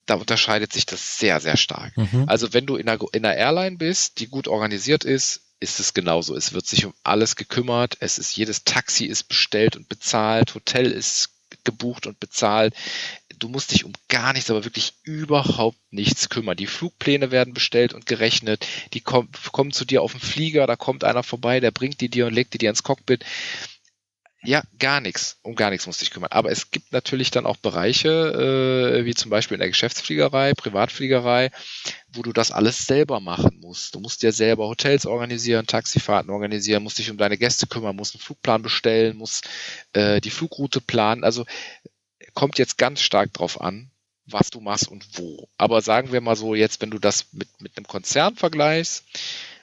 Da 0.06 0.14
unterscheidet 0.14 0.72
sich 0.72 0.86
das 0.86 1.18
sehr, 1.18 1.40
sehr 1.40 1.56
stark. 1.56 1.96
Mhm. 1.96 2.24
Also 2.26 2.52
wenn 2.52 2.66
du 2.66 2.76
in 2.76 2.88
einer, 2.88 3.00
in 3.12 3.24
einer 3.24 3.36
Airline 3.36 3.76
bist, 3.76 4.20
die 4.20 4.28
gut 4.28 4.48
organisiert 4.48 5.04
ist, 5.04 5.42
ist 5.58 5.80
es 5.80 5.94
genauso. 5.94 6.36
Es 6.36 6.52
wird 6.52 6.66
sich 6.66 6.84
um 6.84 6.94
alles 7.02 7.34
gekümmert. 7.34 7.96
Es 8.00 8.18
ist 8.18 8.36
jedes 8.36 8.64
Taxi 8.64 9.06
ist 9.06 9.24
bestellt 9.24 9.74
und 9.74 9.88
bezahlt. 9.88 10.54
Hotel 10.54 10.92
ist 10.92 11.30
gebucht 11.64 12.06
und 12.06 12.20
bezahlt. 12.20 12.74
Du 13.38 13.48
musst 13.48 13.72
dich 13.72 13.84
um 13.84 13.92
gar 14.08 14.32
nichts, 14.32 14.50
aber 14.50 14.64
wirklich 14.64 14.94
überhaupt 15.02 15.78
nichts 15.90 16.28
kümmern. 16.28 16.56
Die 16.56 16.66
Flugpläne 16.66 17.30
werden 17.30 17.54
bestellt 17.54 17.92
und 17.92 18.06
gerechnet. 18.06 18.66
Die 18.94 19.00
kommen, 19.00 19.28
kommen 19.52 19.72
zu 19.72 19.84
dir 19.84 20.02
auf 20.02 20.12
dem 20.12 20.20
Flieger, 20.20 20.66
da 20.66 20.76
kommt 20.76 21.04
einer 21.04 21.22
vorbei, 21.22 21.60
der 21.60 21.70
bringt 21.70 22.00
die 22.00 22.08
dir 22.08 22.26
und 22.26 22.34
legt 22.34 22.54
die 22.54 22.58
dir 22.58 22.70
ins 22.70 22.82
Cockpit. 22.82 23.24
Ja, 24.46 24.62
gar 24.78 25.00
nichts. 25.00 25.38
Um 25.42 25.56
gar 25.56 25.70
nichts 25.70 25.86
musst 25.86 26.00
du 26.00 26.04
dich 26.04 26.12
kümmern. 26.12 26.30
Aber 26.30 26.52
es 26.52 26.70
gibt 26.70 26.92
natürlich 26.92 27.32
dann 27.32 27.46
auch 27.46 27.56
Bereiche, 27.56 29.00
äh, 29.00 29.04
wie 29.04 29.14
zum 29.14 29.28
Beispiel 29.28 29.56
in 29.56 29.60
der 29.60 29.68
Geschäftsfliegerei, 29.68 30.54
Privatfliegerei, 30.54 31.50
wo 32.12 32.22
du 32.22 32.32
das 32.32 32.52
alles 32.52 32.86
selber 32.86 33.18
machen 33.18 33.58
musst. 33.60 33.96
Du 33.96 34.00
musst 34.00 34.22
dir 34.22 34.30
selber 34.32 34.68
Hotels 34.68 35.04
organisieren, 35.04 35.66
Taxifahrten 35.66 36.30
organisieren, 36.30 36.84
musst 36.84 36.98
dich 36.98 37.10
um 37.10 37.16
deine 37.16 37.38
Gäste 37.38 37.66
kümmern, 37.66 37.96
musst 37.96 38.14
einen 38.14 38.22
Flugplan 38.22 38.62
bestellen, 38.62 39.16
musst 39.16 39.48
äh, 39.94 40.20
die 40.20 40.30
Flugroute 40.30 40.80
planen. 40.80 41.24
Also 41.24 41.44
kommt 42.36 42.58
jetzt 42.58 42.78
ganz 42.78 43.00
stark 43.00 43.32
drauf 43.32 43.60
an, 43.60 43.90
was 44.26 44.50
du 44.50 44.60
machst 44.60 44.88
und 44.88 45.04
wo. 45.14 45.48
Aber 45.58 45.80
sagen 45.80 46.12
wir 46.12 46.20
mal 46.20 46.36
so, 46.36 46.54
jetzt, 46.54 46.80
wenn 46.80 46.90
du 46.90 47.00
das 47.00 47.32
mit, 47.32 47.48
mit 47.60 47.76
einem 47.76 47.88
Konzern 47.88 48.36
vergleichst, 48.36 49.04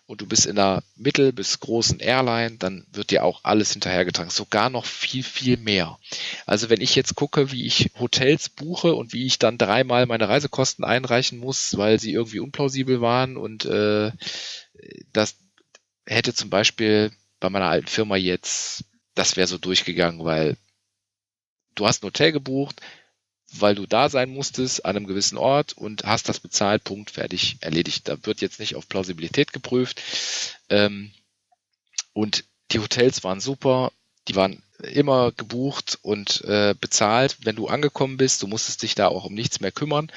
und 0.06 0.20
du 0.20 0.28
bist 0.28 0.46
in 0.46 0.60
einer 0.60 0.84
mittel- 0.96 1.32
bis 1.32 1.60
großen 1.60 2.00
Airline, 2.00 2.58
dann 2.58 2.86
wird 2.92 3.12
dir 3.12 3.24
auch 3.24 3.42
alles 3.44 3.72
hinterhergetragen. 3.72 4.30
Sogar 4.30 4.70
noch 4.70 4.86
viel, 4.86 5.24
viel 5.24 5.58
mehr. 5.58 5.98
Also 6.46 6.70
wenn 6.70 6.82
ich 6.82 6.96
jetzt 6.96 7.16
gucke, 7.16 7.52
wie 7.52 7.66
ich 7.66 7.92
Hotels 7.98 8.50
buche 8.50 8.94
und 8.94 9.14
wie 9.14 9.26
ich 9.26 9.40
dann 9.40 9.58
dreimal 9.58 10.06
meine 10.06 10.28
Reisekosten 10.28 10.84
einreichen 10.84 11.40
muss, 11.40 11.78
weil 11.78 12.00
sie 12.00 12.12
irgendwie 12.12 12.40
unplausibel 12.40 13.00
waren 13.00 13.38
und 13.38 13.66
äh, 13.66 14.12
das 15.14 15.38
hätte 16.06 16.34
zum 16.34 16.50
Beispiel 16.50 17.12
bei 17.40 17.50
meiner 17.50 17.70
alten 17.70 17.88
Firma 17.88 18.18
jetzt, 18.18 18.84
das 19.16 19.38
wäre 19.38 19.48
so 19.48 19.58
durchgegangen, 19.58 20.26
weil 20.26 20.58
du 21.76 21.86
hast 21.88 22.04
ein 22.04 22.08
Hotel 22.08 22.32
gebucht, 22.32 22.82
weil 23.54 23.76
du 23.76 23.86
da 23.86 24.10
sein 24.10 24.30
musstest 24.30 24.86
an 24.86 24.96
einem 24.96 25.08
gewissen 25.08 25.38
Ort 25.38 25.74
und 25.74 26.04
hast 26.04 26.30
das 26.30 26.40
bezahlt, 26.40 26.84
Punkt, 26.84 27.12
fertig, 27.12 27.58
erledigt. 27.62 28.08
Da 28.08 28.18
wird 28.26 28.42
jetzt 28.42 28.60
nicht 28.60 28.76
auf 28.76 28.90
Plausibilität 28.90 29.54
geprüft. 29.54 30.02
Ähm, 30.70 31.12
und 32.14 32.46
die 32.72 32.80
Hotels 32.80 33.24
waren 33.24 33.40
super, 33.40 33.92
die 34.28 34.36
waren 34.36 34.64
immer 34.80 35.32
gebucht 35.32 36.00
und 36.02 36.42
äh, 36.46 36.76
bezahlt, 36.80 37.38
wenn 37.42 37.56
du 37.56 37.68
angekommen 37.68 38.18
bist. 38.18 38.42
Du 38.42 38.48
musstest 38.48 38.82
dich 38.82 38.96
da 38.96 39.08
auch 39.08 39.26
um 39.26 39.34
nichts 39.34 39.60
mehr 39.60 39.72
kümmern. 39.72 40.12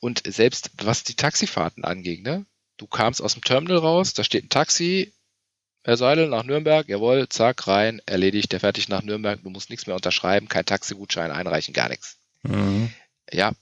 Und 0.00 0.22
selbst 0.26 0.70
was 0.78 1.04
die 1.04 1.14
Taxifahrten 1.14 1.84
anging, 1.84 2.22
ne? 2.22 2.46
Du 2.76 2.86
kamst 2.86 3.20
aus 3.20 3.34
dem 3.34 3.42
Terminal 3.42 3.78
raus, 3.78 4.14
da 4.14 4.22
steht 4.22 4.44
ein 4.44 4.50
Taxi, 4.50 5.12
Herr 5.88 5.96
Seidel, 5.96 6.28
nach 6.28 6.44
Nürnberg, 6.44 6.86
jawohl, 6.86 7.30
zack, 7.30 7.66
rein, 7.66 8.02
erledigt, 8.04 8.52
der 8.52 8.60
fertig 8.60 8.90
nach 8.90 9.02
Nürnberg, 9.02 9.42
du 9.42 9.48
musst 9.48 9.70
nichts 9.70 9.86
mehr 9.86 9.96
unterschreiben, 9.96 10.46
kein 10.46 10.66
Taxigutschein 10.66 11.30
einreichen, 11.30 11.72
gar 11.72 11.88
nichts. 11.88 12.18
Mhm. 12.42 12.90
Ja. 13.32 13.52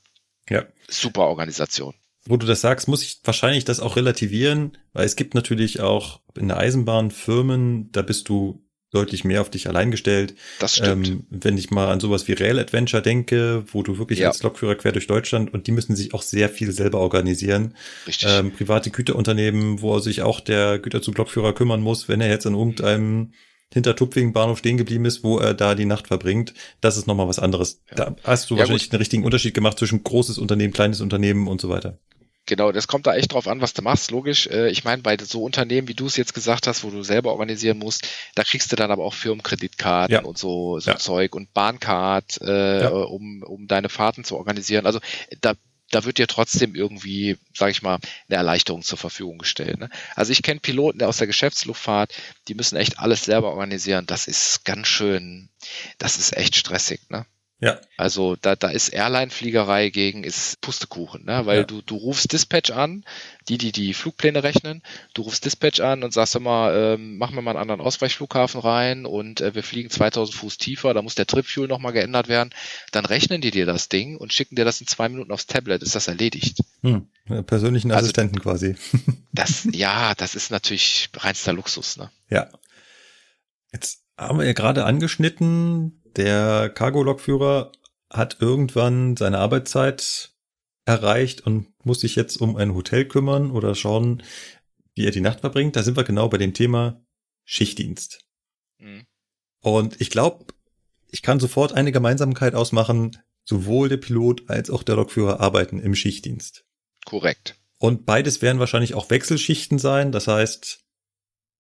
Ja. 0.49 0.65
Super 0.89 1.29
Organisation. 1.29 1.95
Wo 2.25 2.37
du 2.37 2.45
das 2.45 2.63
sagst, 2.63 2.89
muss 2.89 3.05
ich 3.05 3.21
wahrscheinlich 3.23 3.65
das 3.65 3.79
auch 3.79 3.95
relativieren, 3.95 4.77
weil 4.93 5.07
es 5.07 5.15
gibt 5.15 5.37
natürlich 5.37 5.79
auch 5.79 6.21
in 6.37 6.49
der 6.49 6.57
Eisenbahn 6.57 7.13
Firmen, 7.13 7.93
da 7.93 8.03
bist 8.03 8.29
du 8.29 8.66
deutlich 8.93 9.25
mehr 9.25 9.41
auf 9.41 9.51
dich 9.51 9.69
allein 9.69 9.91
gestellt. 9.91 10.35
Das 10.59 10.77
stimmt. 10.77 11.09
Ähm, 11.09 11.27
wenn 11.31 11.59
ich 11.59 11.71
mal 11.71 11.89
an 11.89 12.01
sowas 12.01 12.29
wie 12.29 12.33
Rail 12.33 12.59
Adventure 12.59 13.03
denke, 13.03 13.65
wo 13.73 13.83
du 13.83 13.99
wirklich 13.99 14.21
ja. 14.21 14.29
als 14.29 14.43
Lokführer 14.43 14.77
quer 14.77 14.93
durch 14.93 15.07
Deutschland 15.07 15.53
und 15.53 15.67
die 15.67 15.73
müssen 15.73 15.97
sich 15.97 16.15
auch 16.15 16.23
sehr 16.23 16.49
viel 16.49 16.73
selber 16.73 17.01
organisieren. 17.01 17.75
Richtig. 18.07 18.29
Ähm, 18.31 18.53
private 18.53 18.91
Güterunternehmen, 18.91 19.83
wo 19.83 19.99
sich 19.99 20.23
auch 20.23 20.41
der 20.41 20.79
Güterzug-Lokführer 20.79 21.53
kümmern 21.53 21.81
muss, 21.81 22.09
wenn 22.09 22.21
er 22.21 22.29
jetzt 22.29 22.47
an 22.47 22.55
irgendeinem 22.55 23.33
hinter 23.73 23.97
Tupfingen 23.97 24.33
Bahnhof 24.33 24.59
stehen 24.59 24.77
geblieben 24.77 25.05
ist, 25.05 25.25
wo 25.25 25.39
er 25.39 25.53
da 25.53 25.75
die 25.75 25.87
Nacht 25.87 26.07
verbringt, 26.07 26.55
das 26.81 26.97
ist 26.97 27.07
nochmal 27.07 27.29
was 27.29 27.39
anderes. 27.39 27.83
Ja. 27.91 27.97
Da 27.97 28.17
hast 28.23 28.49
du 28.49 28.55
ja, 28.55 28.61
wahrscheinlich 28.61 28.85
gut. 28.85 28.93
einen 28.93 29.01
richtigen 29.01 29.25
Unterschied 29.25 29.55
gemacht 29.55 29.79
zwischen 29.79 30.05
großes 30.05 30.39
Unternehmen, 30.39 30.73
kleines 30.73 31.01
Unternehmen 31.01 31.49
und 31.49 31.61
so 31.61 31.69
weiter. 31.69 31.99
Genau, 32.47 32.71
das 32.71 32.87
kommt 32.87 33.07
da 33.07 33.15
echt 33.15 33.33
drauf 33.33 33.49
an, 33.49 33.61
was 33.61 33.75
du 33.75 33.83
machst, 33.83 34.13
logisch. 34.13 34.47
Äh, 34.47 34.71
ich 34.71 34.85
meine, 34.85 35.03
bei 35.03 35.17
so 35.21 35.43
Unternehmen, 35.43 35.89
wie 35.89 35.95
du 35.95 36.07
es 36.07 36.17
jetzt 36.17 36.33
gesagt 36.33 36.69
hast, 36.69 36.85
wo 36.85 36.91
du 36.91 37.03
selber 37.03 37.33
organisieren 37.33 37.79
musst, 37.79 38.09
da 38.37 38.45
kriegst 38.45 38.71
du 38.71 38.77
dann 38.77 38.93
aber 38.93 39.05
auch 39.05 39.15
Firmenkreditkarten 39.15 40.15
ja. 40.15 40.23
und 40.23 40.39
so, 40.39 40.79
so 40.79 40.93
ja. 40.93 40.97
Zeug 40.97 41.35
und 41.35 41.53
Bahncard, 41.53 42.41
äh, 42.41 42.83
ja. 42.83 42.89
um, 42.89 43.43
um 43.43 43.67
deine 43.67 43.89
Fahrten 43.89 44.23
zu 44.23 44.37
organisieren. 44.37 44.87
Also 44.87 45.01
da 45.41 45.55
da 45.91 46.05
wird 46.05 46.19
dir 46.19 46.27
trotzdem 46.27 46.75
irgendwie, 46.75 47.39
sage 47.55 47.71
ich 47.71 47.83
mal, 47.83 47.99
eine 48.29 48.37
Erleichterung 48.37 48.83
zur 48.83 48.99
Verfügung 48.99 49.39
gestellt. 49.39 49.79
Ne? 49.79 49.89
Also 50.15 50.33
ich 50.33 50.43
kenne 50.43 50.61
Piloten 50.61 51.03
aus 51.03 51.19
der 51.19 51.27
Geschäftsluftfahrt, 51.27 52.13
die 52.49 52.55
müssen 52.55 52.77
echt 52.77 52.99
alles 52.99 53.25
selber 53.25 53.51
organisieren. 53.51 54.07
Das 54.07 54.27
ist 54.27 54.65
ganz 54.65 54.89
schön, 54.89 55.49
das 55.99 56.19
ist 56.19 56.37
echt 56.37 56.57
stressig. 56.57 57.01
Ne? 57.09 57.25
Ja. 57.59 57.81
Also 57.97 58.37
da, 58.37 58.55
da 58.55 58.69
ist 58.69 58.91
Airline-Fliegerei 58.91 59.89
gegen 59.89 60.25
ist 60.25 60.61
Pustekuchen, 60.61 61.25
ne? 61.25 61.47
weil 61.47 61.61
ja. 61.61 61.65
du, 61.65 61.81
du 61.81 61.97
rufst 61.97 62.33
Dispatch 62.33 62.71
an, 62.71 63.03
die, 63.49 63.57
die 63.57 63.73
die 63.73 63.95
Flugpläne 63.95 64.43
rechnen, 64.43 64.83
du 65.15 65.23
rufst 65.23 65.47
Dispatch 65.47 65.81
an 65.81 66.03
und 66.03 66.13
sagst 66.13 66.37
immer, 66.37 66.75
ähm, 66.75 67.17
machen 67.17 67.35
wir 67.35 67.41
mal 67.41 67.53
einen 67.53 67.61
anderen 67.61 67.81
Ausweichflughafen 67.81 68.61
rein 68.61 69.07
und 69.07 69.41
äh, 69.41 69.55
wir 69.55 69.63
fliegen 69.63 69.89
2000 69.89 70.37
Fuß 70.37 70.59
tiefer, 70.59 70.93
da 70.93 71.01
muss 71.01 71.15
der 71.15 71.27
Tripfuel 71.27 71.67
nochmal 71.67 71.95
geändert 71.95 72.29
werden. 72.29 72.51
Dann 72.93 73.07
rechnen 73.07 73.41
die 73.41 73.51
dir 73.51 73.65
das 73.65 73.89
Ding 73.89 74.19
und 74.19 74.35
schicken 74.35 74.57
dir 74.57 74.67
das 74.67 74.83
in 74.83 74.87
zwei 74.87 75.09
Minuten 75.09 75.33
aufs 75.33 75.47
Tablet, 75.47 75.83
ist 75.83 75.95
das 75.95 76.09
erledigt. 76.09 76.59
Hm. 76.83 77.09
Persönlichen 77.47 77.91
also, 77.91 78.05
Assistenten 78.05 78.39
quasi. 78.39 78.77
das, 79.33 79.67
ja, 79.73 80.15
das 80.15 80.35
ist 80.35 80.51
natürlich 80.51 81.09
reinster 81.15 81.55
Luxus. 81.55 81.97
Ne? 81.97 82.11
Ja. 82.29 82.51
Jetzt 83.73 84.03
haben 84.19 84.39
wir 84.39 84.47
ja 84.47 84.53
gerade 84.53 84.85
angeschnitten, 84.85 86.03
der 86.17 86.71
Cargo-Lokführer 86.71 87.73
hat 88.11 88.39
irgendwann 88.41 89.17
seine 89.17 89.39
Arbeitszeit 89.39 90.33
erreicht 90.85 91.47
und 91.47 91.73
muss 91.85 92.01
sich 92.01 92.17
jetzt 92.17 92.41
um 92.41 92.57
ein 92.57 92.75
Hotel 92.75 93.07
kümmern 93.07 93.51
oder 93.51 93.75
schauen, 93.75 94.23
wie 94.95 95.05
er 95.05 95.11
die 95.11 95.21
Nacht 95.21 95.41
verbringt. 95.41 95.77
Da 95.77 95.83
sind 95.83 95.97
wir 95.97 96.05
genau 96.05 96.29
bei 96.29 96.39
dem 96.39 96.55
Thema 96.55 97.05
Schichtdienst. 97.45 98.25
Mhm. 98.79 99.07
Und 99.63 100.01
ich 100.01 100.11
glaube, 100.11 100.47
ich 101.11 101.23
kann 101.23 101.41
sofort 101.41 101.73
eine 101.73 101.93
Gemeinsamkeit 101.93 102.55
ausmachen. 102.55 103.17
Sowohl 103.49 103.89
der 103.89 103.99
Pilot 103.99 104.51
als 104.51 104.71
auch 104.71 104.83
der 104.83 104.97
Lokführer 104.97 105.39
arbeiten 105.39 105.79
im 105.79 105.95
Schichtdienst. 105.95 106.65
Korrekt. 107.05 107.57
Und 107.79 108.05
beides 108.05 108.43
werden 108.43 108.59
wahrscheinlich 108.59 108.95
auch 108.95 109.09
Wechselschichten 109.09 109.79
sein. 109.79 110.11
Das 110.11 110.27
heißt, 110.27 110.81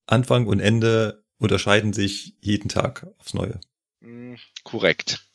Anfang 0.07 0.49
und 0.49 0.59
Ende 0.59 1.25
unterscheiden 1.39 1.93
sich 1.93 2.37
jeden 2.41 2.69
Tag 2.69 3.07
aufs 3.19 3.35
Neue. 3.35 3.61
Mm, 4.07 4.37
korrekt. 4.63 5.27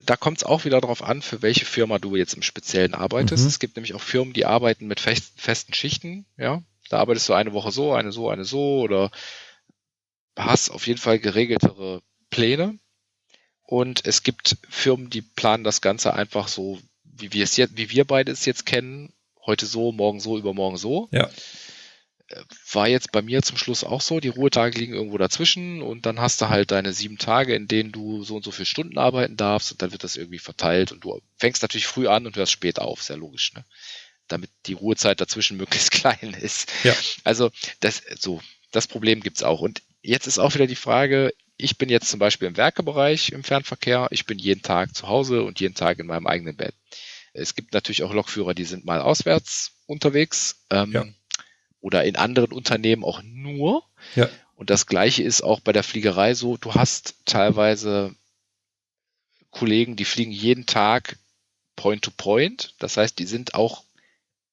Da 0.00 0.16
kommt 0.16 0.38
es 0.38 0.44
auch 0.44 0.64
wieder 0.64 0.80
darauf 0.80 1.02
an, 1.02 1.22
für 1.22 1.42
welche 1.42 1.64
Firma 1.64 1.98
du 1.98 2.14
jetzt 2.14 2.34
im 2.34 2.42
Speziellen 2.42 2.94
arbeitest. 2.94 3.42
Mhm. 3.42 3.48
Es 3.48 3.58
gibt 3.58 3.76
nämlich 3.76 3.94
auch 3.94 4.02
Firmen, 4.02 4.34
die 4.34 4.44
arbeiten 4.44 4.86
mit 4.86 5.00
fest, 5.00 5.32
festen 5.36 5.72
Schichten. 5.72 6.26
Ja, 6.36 6.62
da 6.90 6.98
arbeitest 6.98 7.28
du 7.28 7.32
eine 7.32 7.52
Woche 7.52 7.72
so, 7.72 7.92
eine 7.92 8.12
so, 8.12 8.28
eine 8.28 8.44
so 8.44 8.80
oder 8.80 9.10
hast 10.36 10.70
auf 10.70 10.86
jeden 10.86 11.00
Fall 11.00 11.18
geregeltere 11.18 12.02
Pläne. 12.30 12.78
Und 13.62 14.06
es 14.06 14.22
gibt 14.22 14.58
Firmen, 14.68 15.10
die 15.10 15.22
planen 15.22 15.64
das 15.64 15.80
Ganze 15.80 16.14
einfach 16.14 16.46
so, 16.46 16.78
wie 17.02 17.32
wir 17.32 17.42
es 17.42 17.56
jetzt, 17.56 17.76
wie 17.76 17.90
wir 17.90 18.04
beide 18.04 18.30
es 18.30 18.44
jetzt 18.44 18.66
kennen. 18.66 19.12
Heute 19.44 19.66
so, 19.66 19.90
morgen 19.90 20.20
so, 20.20 20.38
übermorgen 20.38 20.76
so. 20.76 21.08
Ja. 21.10 21.30
War 22.72 22.88
jetzt 22.88 23.12
bei 23.12 23.22
mir 23.22 23.42
zum 23.42 23.56
Schluss 23.56 23.84
auch 23.84 24.00
so. 24.00 24.18
Die 24.18 24.28
Ruhetage 24.28 24.78
liegen 24.78 24.94
irgendwo 24.94 25.16
dazwischen 25.16 25.80
und 25.80 26.06
dann 26.06 26.20
hast 26.20 26.40
du 26.40 26.48
halt 26.48 26.72
deine 26.72 26.92
sieben 26.92 27.18
Tage, 27.18 27.54
in 27.54 27.68
denen 27.68 27.92
du 27.92 28.24
so 28.24 28.36
und 28.36 28.44
so 28.44 28.50
viele 28.50 28.66
Stunden 28.66 28.98
arbeiten 28.98 29.36
darfst 29.36 29.70
und 29.70 29.80
dann 29.82 29.92
wird 29.92 30.02
das 30.02 30.16
irgendwie 30.16 30.40
verteilt 30.40 30.90
und 30.90 31.04
du 31.04 31.20
fängst 31.36 31.62
natürlich 31.62 31.86
früh 31.86 32.08
an 32.08 32.26
und 32.26 32.36
hörst 32.36 32.52
spät 32.52 32.80
auf, 32.80 33.02
sehr 33.02 33.16
logisch, 33.16 33.52
ne? 33.54 33.64
Damit 34.26 34.50
die 34.66 34.72
Ruhezeit 34.72 35.20
dazwischen 35.20 35.56
möglichst 35.58 35.92
klein 35.92 36.36
ist. 36.40 36.72
Ja. 36.82 36.94
Also 37.22 37.50
das 37.80 38.02
so, 38.18 38.40
das 38.72 38.88
Problem 38.88 39.20
gibt's 39.20 39.44
auch. 39.44 39.60
Und 39.60 39.82
jetzt 40.02 40.26
ist 40.26 40.38
auch 40.38 40.54
wieder 40.54 40.66
die 40.66 40.74
Frage, 40.74 41.32
ich 41.56 41.78
bin 41.78 41.88
jetzt 41.88 42.08
zum 42.08 42.18
Beispiel 42.18 42.48
im 42.48 42.56
Werkebereich 42.56 43.30
im 43.30 43.44
Fernverkehr, 43.44 44.08
ich 44.10 44.26
bin 44.26 44.38
jeden 44.38 44.62
Tag 44.62 44.94
zu 44.96 45.06
Hause 45.06 45.44
und 45.44 45.60
jeden 45.60 45.74
Tag 45.74 46.00
in 46.00 46.06
meinem 46.06 46.26
eigenen 46.26 46.56
Bett. 46.56 46.74
Es 47.32 47.54
gibt 47.54 47.72
natürlich 47.72 48.02
auch 48.02 48.12
Lokführer, 48.12 48.54
die 48.54 48.64
sind 48.64 48.84
mal 48.84 49.00
auswärts 49.00 49.72
unterwegs 49.86 50.64
ähm, 50.70 50.92
Ja. 50.92 51.04
Oder 51.80 52.04
in 52.04 52.16
anderen 52.16 52.52
Unternehmen 52.52 53.04
auch 53.04 53.22
nur. 53.22 53.84
Ja. 54.14 54.28
Und 54.54 54.70
das 54.70 54.86
gleiche 54.86 55.22
ist 55.22 55.42
auch 55.42 55.60
bei 55.60 55.72
der 55.72 55.82
Fliegerei 55.82 56.34
so. 56.34 56.56
Du 56.56 56.74
hast 56.74 57.14
teilweise 57.26 58.14
Kollegen, 59.50 59.96
die 59.96 60.04
fliegen 60.04 60.32
jeden 60.32 60.66
Tag 60.66 61.18
Point 61.76 62.02
to 62.02 62.10
Point. 62.16 62.74
Das 62.78 62.96
heißt, 62.96 63.18
die 63.18 63.26
sind 63.26 63.54
auch 63.54 63.84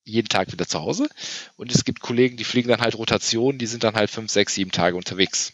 jeden 0.06 0.28
Tag 0.28 0.52
wieder 0.52 0.68
zu 0.68 0.80
Hause. 0.80 1.08
Und 1.56 1.74
es 1.74 1.86
gibt 1.86 2.02
Kollegen, 2.02 2.36
die 2.36 2.44
fliegen 2.44 2.70
dann 2.70 2.82
halt 2.82 2.96
Rotation, 2.98 3.58
die 3.58 3.68
sind 3.68 3.84
dann 3.84 3.96
halt 3.96 4.10
fünf, 4.10 4.32
sechs, 4.32 4.56
sieben 4.56 4.72
Tage 4.72 4.98
unterwegs. 4.98 5.54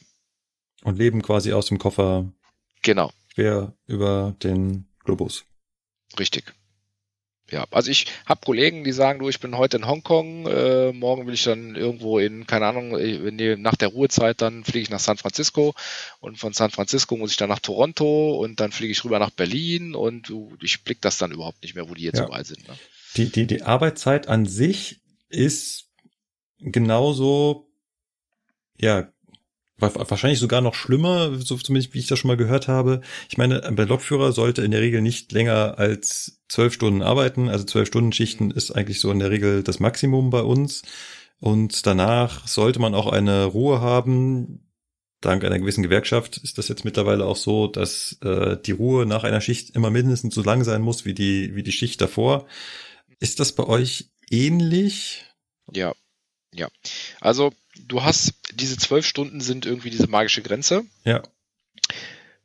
Und 0.84 0.98
leben 0.98 1.22
quasi 1.22 1.54
aus 1.54 1.68
dem 1.68 1.78
Koffer 1.78 2.32
Genau, 2.82 3.12
quer 3.36 3.74
über 3.86 4.36
den 4.42 4.88
Globus. 5.04 5.44
richtig. 6.18 6.54
Ja, 7.52 7.66
also 7.72 7.90
ich 7.90 8.06
habe 8.26 8.42
Kollegen, 8.46 8.84
die 8.84 8.92
sagen, 8.92 9.20
du, 9.20 9.30
ich 9.30 9.40
bin 9.40 9.58
heute 9.58 9.78
in 9.78 9.88
Hongkong, 9.88 10.46
äh, 10.46 10.92
morgen 10.94 11.26
will 11.26 11.34
ich 11.34 11.44
dann 11.44 11.76
irgendwo 11.76 12.20
in, 12.20 12.46
keine 12.46 12.68
Ahnung, 12.68 12.92
wenn 12.94 13.38
die, 13.38 13.56
nach 13.56 13.76
der 13.76 13.90
Ruhezeit, 13.90 14.42
dann 14.42 14.64
fliege 14.64 14.84
ich 14.84 14.90
nach 14.90 15.00
San 15.00 15.18
Francisco 15.18 15.74
und 16.20 16.38
von 16.38 16.54
San 16.54 16.70
Francisco 16.70 17.18
muss 17.18 17.32
ich 17.32 17.38
dann 17.38 17.50
nach 17.50 17.60
Toronto 17.60 18.38
und 18.38 18.60
dann 18.60 18.72
fliege 18.72 18.92
ich 18.92 19.04
rüber 19.04 19.20
nach 19.20 19.32
Berlin 19.32 19.96
und 19.96 20.30
du, 20.30 20.56
ich 20.62 20.84
blick 20.84 21.02
das 21.02 21.18
dann 21.18 21.32
überhaupt 21.32 21.64
nicht 21.64 21.76
mehr, 21.76 21.90
wo 21.90 21.94
die 21.94 22.04
jetzt 22.04 22.20
Ja. 22.20 22.26
überall 22.26 22.46
sind. 22.46 22.68
Ne? 22.68 22.76
Die, 23.18 23.32
die, 23.32 23.48
die 23.48 23.64
Arbeitszeit 23.64 24.28
an 24.28 24.46
sich 24.46 25.02
ist 25.30 25.88
genauso, 26.60 27.68
ja, 28.78 29.12
wahrscheinlich 29.82 30.40
sogar 30.40 30.62
noch 30.62 30.76
schlimmer, 30.76 31.38
so 31.40 31.58
zumindest 31.58 31.94
wie 31.94 32.00
ich 32.00 32.08
das 32.08 32.20
schon 32.20 32.30
mal 32.30 32.38
gehört 32.38 32.68
habe. 32.68 33.02
Ich 33.30 33.38
meine, 33.38 33.62
der 33.62 33.86
Lokführer 33.86 34.32
sollte 34.32 34.62
in 34.62 34.72
der 34.72 34.82
Regel 34.82 35.02
nicht 35.02 35.32
länger 35.32 35.78
als 35.78 36.42
zwölf 36.48 36.74
Stunden 36.74 37.02
arbeiten. 37.02 37.50
Also 37.50 37.66
zwölf 37.66 37.88
Stunden 37.88 38.12
Schichten 38.12 38.52
ist 38.52 38.72
eigentlich 38.72 39.00
so 39.00 39.12
in 39.12 39.20
der 39.20 39.32
Regel 39.32 39.64
das 39.64 39.80
Maximum 39.80 40.30
bei 40.30 40.42
uns. 40.42 40.82
Und 41.40 41.86
danach 41.86 42.48
sollte 42.48 42.80
man 42.80 42.94
auch 42.94 43.08
eine 43.08 43.46
Ruhe 43.46 43.82
haben. 43.82 44.66
Dank 45.22 45.44
einer 45.44 45.60
gewissen 45.60 45.84
Gewerkschaft 45.84 46.38
ist 46.38 46.58
das 46.58 46.70
jetzt 46.70 46.86
mittlerweile 46.86 47.26
auch 47.26 47.36
so, 47.36 47.68
dass 47.68 48.18
äh, 48.22 48.58
die 48.58 48.72
Ruhe 48.72 49.06
nach 49.06 49.24
einer 49.24 49.42
Schicht 49.42 49.76
immer 49.76 49.90
mindestens 49.90 50.34
so 50.34 50.42
lang 50.42 50.64
sein 50.64 50.82
muss 50.82 51.06
wie 51.06 51.14
die, 51.14 51.56
wie 51.56 51.64
die 51.64 51.74
Schicht 51.74 52.00
davor. 52.00 52.48
Ist 53.20 53.40
das 53.42 53.52
bei 53.52 53.66
euch 53.66 54.10
ähnlich? 54.30 55.26
Ja, 55.74 55.94
ja. 56.54 56.70
Also 57.20 57.52
du 57.88 58.04
hast, 58.04 58.34
diese 58.54 58.78
zwölf 58.78 59.06
Stunden 59.06 59.42
sind 59.42 59.66
irgendwie 59.66 59.90
diese 59.90 60.08
magische 60.08 60.42
Grenze. 60.42 60.86
Ja. 61.04 61.24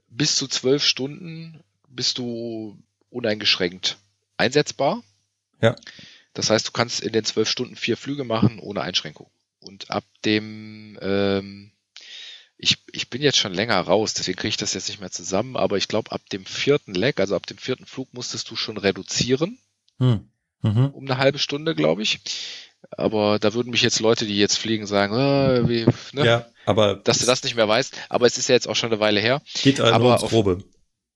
Bis 0.08 0.36
zu 0.36 0.48
zwölf 0.48 0.84
Stunden 0.84 1.62
bist 1.88 2.18
du 2.18 2.78
uneingeschränkt 3.10 3.98
einsetzbar. 4.36 5.02
Ja. 5.60 5.76
Das 6.34 6.50
heißt, 6.50 6.66
du 6.68 6.72
kannst 6.72 7.00
in 7.00 7.12
den 7.12 7.24
zwölf 7.24 7.48
Stunden 7.48 7.76
vier 7.76 7.96
Flüge 7.96 8.24
machen 8.24 8.58
ohne 8.58 8.82
Einschränkung. 8.82 9.30
Und 9.60 9.90
ab 9.90 10.04
dem, 10.24 10.98
ähm, 11.00 11.70
ich, 12.56 12.78
ich 12.92 13.08
bin 13.08 13.22
jetzt 13.22 13.38
schon 13.38 13.54
länger 13.54 13.80
raus, 13.80 14.14
deswegen 14.14 14.36
kriege 14.36 14.50
ich 14.50 14.56
das 14.56 14.74
jetzt 14.74 14.88
nicht 14.88 15.00
mehr 15.00 15.10
zusammen, 15.10 15.56
aber 15.56 15.76
ich 15.76 15.88
glaube, 15.88 16.12
ab 16.12 16.28
dem 16.30 16.44
vierten 16.44 16.94
Leg, 16.94 17.20
also 17.20 17.34
ab 17.36 17.46
dem 17.46 17.58
vierten 17.58 17.86
Flug, 17.86 18.12
musstest 18.12 18.50
du 18.50 18.56
schon 18.56 18.76
reduzieren 18.76 19.58
Hm. 19.98 20.28
Mhm. 20.62 20.86
um 20.88 21.04
eine 21.04 21.18
halbe 21.18 21.38
Stunde, 21.38 21.74
glaube 21.74 22.02
ich. 22.02 22.20
Aber 22.90 23.38
da 23.38 23.54
würden 23.54 23.70
mich 23.70 23.82
jetzt 23.82 24.00
Leute, 24.00 24.26
die 24.26 24.36
jetzt 24.36 24.58
fliegen, 24.58 24.86
sagen, 24.86 25.14
äh, 25.14 25.68
wie, 25.68 25.86
ne? 26.12 26.24
Ja, 26.26 26.46
aber 26.66 26.96
dass 26.96 27.18
du 27.18 27.26
das 27.26 27.42
nicht 27.42 27.56
mehr 27.56 27.68
weißt. 27.68 27.94
Aber 28.08 28.26
es 28.26 28.38
ist 28.38 28.48
ja 28.48 28.54
jetzt 28.54 28.68
auch 28.68 28.76
schon 28.76 28.90
eine 28.90 29.00
Weile 29.00 29.20
her. 29.20 29.42
geht 29.62 29.80
also 29.80 29.94
aber 29.94 30.22
auf- 30.22 30.30
Grobe. 30.30 30.62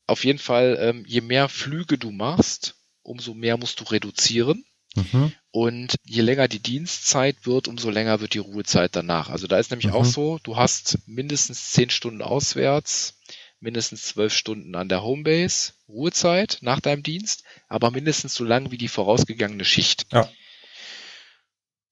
Auf 0.07 0.25
jeden 0.25 0.39
Fall, 0.39 0.79
ähm, 0.81 1.05
je 1.07 1.21
mehr 1.21 1.49
Flüge 1.51 1.99
du 1.99 2.11
machst, 2.11 2.77
umso 3.03 3.35
mehr 3.35 3.57
musst 3.59 3.81
du 3.81 3.85
reduzieren. 3.85 4.65
Mhm. 4.95 5.33
Und 5.51 5.97
je 6.05 6.23
länger 6.23 6.49
die 6.49 6.61
Dienstzeit 6.63 7.37
wird, 7.47 7.69
umso 7.69 7.91
länger 7.91 8.21
wird 8.21 8.33
die 8.35 8.39
Ruhezeit 8.39 8.97
danach. 8.97 9.29
Also 9.29 9.47
da 9.47 9.59
ist 9.59 9.71
nämlich 9.71 9.89
Mhm. 9.89 9.93
auch 9.93 10.05
so, 10.07 10.39
du 10.43 10.57
hast 10.57 10.99
mindestens 11.07 11.73
zehn 11.73 11.91
Stunden 11.91 12.23
auswärts, 12.23 13.19
mindestens 13.61 14.05
zwölf 14.05 14.33
Stunden 14.33 14.75
an 14.75 14.89
der 14.89 15.03
Homebase, 15.03 15.73
Ruhezeit 15.89 16.59
nach 16.63 16.81
deinem 16.81 17.03
Dienst, 17.03 17.45
aber 17.69 17.91
mindestens 17.91 18.35
so 18.35 18.45
lang 18.45 18.71
wie 18.71 18.79
die 18.79 18.89
vorausgegangene 18.89 19.65
Schicht. 19.65 20.07
Ja. 20.13 20.29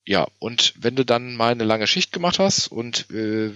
Ja, 0.07 0.29
und 0.39 0.73
wenn 0.77 0.95
du 0.95 1.05
dann 1.05 1.35
mal 1.35 1.53
eine 1.53 1.65
lange 1.65 1.87
Schicht 1.87 2.13
gemacht 2.13 2.39
hast 2.39 2.69
und 2.69 3.11
äh, 3.11 3.53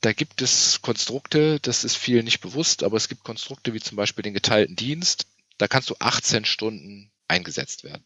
da 0.00 0.12
gibt 0.12 0.40
es 0.40 0.80
Konstrukte, 0.80 1.58
das 1.60 1.84
ist 1.84 1.96
vielen 1.96 2.24
nicht 2.24 2.40
bewusst, 2.40 2.84
aber 2.84 2.96
es 2.96 3.08
gibt 3.08 3.24
Konstrukte 3.24 3.74
wie 3.74 3.80
zum 3.80 3.96
Beispiel 3.96 4.22
den 4.22 4.34
geteilten 4.34 4.76
Dienst, 4.76 5.26
da 5.58 5.68
kannst 5.68 5.90
du 5.90 5.96
18 5.98 6.44
Stunden 6.44 7.10
eingesetzt 7.28 7.84
werden. 7.84 8.04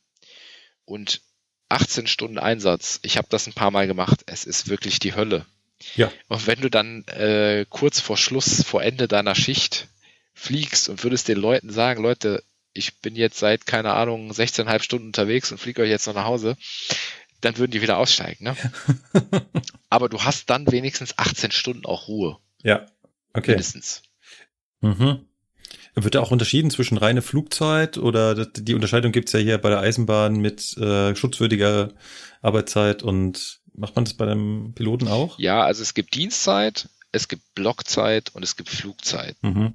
Und 0.85 1.21
18 1.69 2.07
Stunden 2.07 2.39
Einsatz, 2.39 3.01
ich 3.03 3.19
habe 3.19 3.29
das 3.31 3.47
ein 3.47 3.55
paar 3.55 3.71
Mal 3.71 3.87
gemacht, 3.87 4.23
es 4.27 4.45
ist 4.45 4.69
wirklich 4.69 4.99
die 4.99 5.15
Hölle. 5.15 5.45
Ja. 5.97 6.11
Und 6.29 6.47
wenn 6.47 6.61
du 6.61 6.71
dann 6.71 7.05
äh, 7.09 7.67
kurz 7.69 8.01
vor 8.01 8.17
Schluss, 8.17 8.63
vor 8.63 8.83
Ende 8.83 9.09
deiner 9.09 9.35
Schicht 9.35 9.89
fliegst 10.33 10.89
und 10.89 11.03
würdest 11.03 11.29
den 11.29 11.39
Leuten 11.39 11.71
sagen, 11.71 12.03
Leute, 12.03 12.43
ich 12.73 12.99
bin 12.99 13.17
jetzt 13.17 13.39
seit, 13.39 13.67
keine 13.67 13.95
Ahnung, 13.95 14.31
16,5 14.31 14.83
Stunden 14.83 15.07
unterwegs 15.07 15.51
und 15.51 15.59
fliege 15.59 15.83
euch 15.83 15.91
jetzt 15.91 16.07
noch 16.07 16.15
nach 16.15 16.25
Hause, 16.25 16.57
dann 17.41 17.59
würden 17.59 17.73
die 17.73 17.83
wieder 17.83 17.99
aussteigen. 17.99 18.45
Ne? 18.45 18.57
Aber 19.91 20.09
du 20.09 20.23
hast 20.23 20.51
dann 20.51 20.71
wenigstens 20.71 21.19
18 21.19 21.51
Stunden 21.51 21.87
auch 21.87 22.09
Ruhe. 22.09 22.39
Ja. 22.63 22.87
Okay. 23.33 23.53
Mindestens. 23.53 24.03
Mhm. 24.81 25.27
Wird 25.95 26.15
da 26.15 26.21
auch 26.21 26.31
unterschieden 26.31 26.71
zwischen 26.71 26.99
reine 26.99 27.23
Flugzeit 27.23 27.97
oder 27.97 28.45
die 28.45 28.75
Unterscheidung 28.75 29.13
gibt's 29.13 29.33
ja 29.33 29.39
hier 29.39 29.57
bei 29.57 29.71
der 29.71 29.81
Eisenbahn 29.81 30.37
mit 30.37 30.77
äh, 30.77 31.17
schutzwürdiger 31.17 31.95
Arbeitszeit 32.43 33.03
und 33.03 33.61
macht 33.73 33.97
man 33.97 34.05
das 34.05 34.15
bei 34.15 34.27
einem 34.27 34.75
Piloten 34.75 35.09
auch? 35.09 35.39
Ja, 35.39 35.63
also 35.63 35.83
es 35.83 35.95
gibt 35.95 36.15
Dienstzeit, 36.15 36.91
es 37.13 37.29
gibt 37.29 37.55
Blockzeit 37.55 38.35
und 38.35 38.43
es 38.43 38.57
gibt 38.57 38.69
Flugzeit. 38.69 39.37
Mhm. 39.43 39.75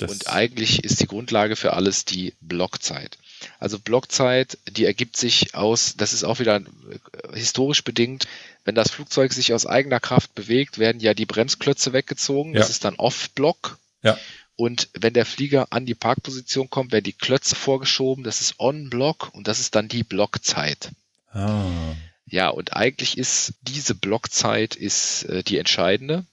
Und 0.00 0.28
eigentlich 0.28 0.84
ist 0.84 1.00
die 1.00 1.06
Grundlage 1.06 1.56
für 1.56 1.72
alles 1.72 2.04
die 2.04 2.34
Blockzeit. 2.40 3.18
Also 3.58 3.78
Blockzeit, 3.78 4.58
die 4.70 4.84
ergibt 4.84 5.16
sich 5.16 5.54
aus, 5.54 5.94
das 5.96 6.12
ist 6.12 6.24
auch 6.24 6.38
wieder 6.38 6.56
äh, 6.60 7.36
historisch 7.36 7.84
bedingt, 7.84 8.26
wenn 8.64 8.74
das 8.74 8.90
Flugzeug 8.90 9.32
sich 9.32 9.52
aus 9.52 9.66
eigener 9.66 10.00
Kraft 10.00 10.34
bewegt, 10.34 10.78
werden 10.78 11.00
ja 11.00 11.14
die 11.14 11.26
Bremsklötze 11.26 11.92
weggezogen. 11.92 12.52
Das 12.54 12.68
Ja. 12.68 12.70
ist 12.70 12.84
dann 12.84 12.94
Off-Block. 12.96 13.78
Ja. 14.02 14.18
Und 14.56 14.88
wenn 14.94 15.14
der 15.14 15.26
Flieger 15.26 15.68
an 15.70 15.86
die 15.86 15.94
Parkposition 15.94 16.68
kommt, 16.70 16.92
werden 16.92 17.04
die 17.04 17.12
Klötze 17.14 17.56
vorgeschoben. 17.56 18.22
Das 18.22 18.40
ist 18.40 18.60
On-Block 18.60 19.30
und 19.32 19.48
das 19.48 19.60
ist 19.60 19.74
dann 19.74 19.88
die 19.88 20.04
Blockzeit. 20.04 20.90
ah. 21.32 21.94
Ja, 22.26 22.48
und 22.48 22.74
eigentlich 22.74 23.18
ist 23.18 23.54
diese 23.62 23.94
Blockzeit 23.94 24.74
ist 24.74 25.24
äh, 25.24 25.42
die 25.42 25.58
entscheidende. 25.58 26.24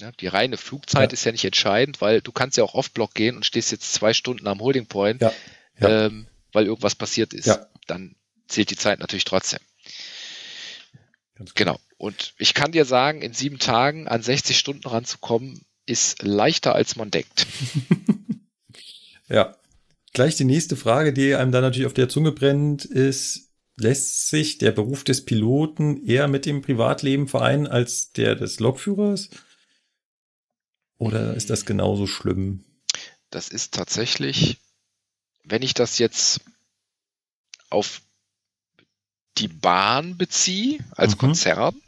Ja, 0.00 0.12
die 0.12 0.28
reine 0.28 0.56
Flugzeit 0.56 1.10
Ja. 1.10 1.12
ist 1.14 1.24
ja 1.24 1.32
nicht 1.32 1.44
entscheidend, 1.44 2.00
weil 2.00 2.20
du 2.20 2.30
kannst 2.32 2.56
ja 2.56 2.64
auch 2.64 2.74
off-Block 2.74 3.12
gehen 3.14 3.36
und 3.36 3.44
stehst 3.44 3.72
jetzt 3.72 3.92
zwei 3.92 4.14
Stunden 4.14 4.46
am 4.46 4.60
Holding 4.60 4.86
Point, 4.86 5.20
Ja. 5.20 5.32
Ja. 5.80 6.06
Ähm, 6.06 6.26
weil 6.52 6.66
irgendwas 6.66 6.94
passiert 6.94 7.32
ist. 7.32 7.46
Ja. 7.46 7.66
Dann 7.86 8.16
zählt 8.48 8.70
die 8.70 8.76
Zeit 8.76 9.00
natürlich 9.00 9.24
trotzdem. 9.24 9.60
Genau. 11.54 11.78
Und 11.96 12.34
ich 12.38 12.54
kann 12.54 12.72
dir 12.72 12.84
sagen, 12.84 13.22
in 13.22 13.32
sieben 13.32 13.58
Tagen 13.58 14.08
an 14.08 14.22
60 14.22 14.58
Stunden 14.58 14.86
ranzukommen, 14.86 15.64
ist 15.86 16.22
leichter 16.22 16.74
als 16.74 16.96
man 16.96 17.10
denkt. 17.10 17.46
Ja. 19.30 19.56
Gleich 20.12 20.34
die 20.34 20.44
nächste 20.44 20.76
Frage, 20.76 21.12
die 21.12 21.36
einem 21.36 21.52
dann 21.52 21.62
natürlich 21.62 21.86
auf 21.86 21.94
der 21.94 22.08
Zunge 22.08 22.32
brennt, 22.32 22.84
ist, 22.84 23.52
lässt 23.76 24.28
sich 24.28 24.58
der 24.58 24.72
Beruf 24.72 25.04
des 25.04 25.24
Piloten 25.24 26.04
eher 26.04 26.26
mit 26.26 26.46
dem 26.46 26.62
Privatleben 26.62 27.28
vereinen 27.28 27.68
als 27.68 28.10
der 28.10 28.34
des 28.34 28.58
Lokführers? 28.58 29.30
Oder 30.98 31.34
ist 31.34 31.48
das 31.48 31.64
genauso 31.64 32.08
schlimm? 32.08 32.64
Das 33.30 33.48
ist 33.48 33.72
tatsächlich, 33.72 34.58
wenn 35.44 35.62
ich 35.62 35.74
das 35.74 35.98
jetzt 35.98 36.40
auf 37.70 38.02
die 39.38 39.48
Bahn 39.48 40.16
beziehe, 40.18 40.80
als 40.92 41.14
Mhm. 41.14 41.18
Konzern, 41.18 41.80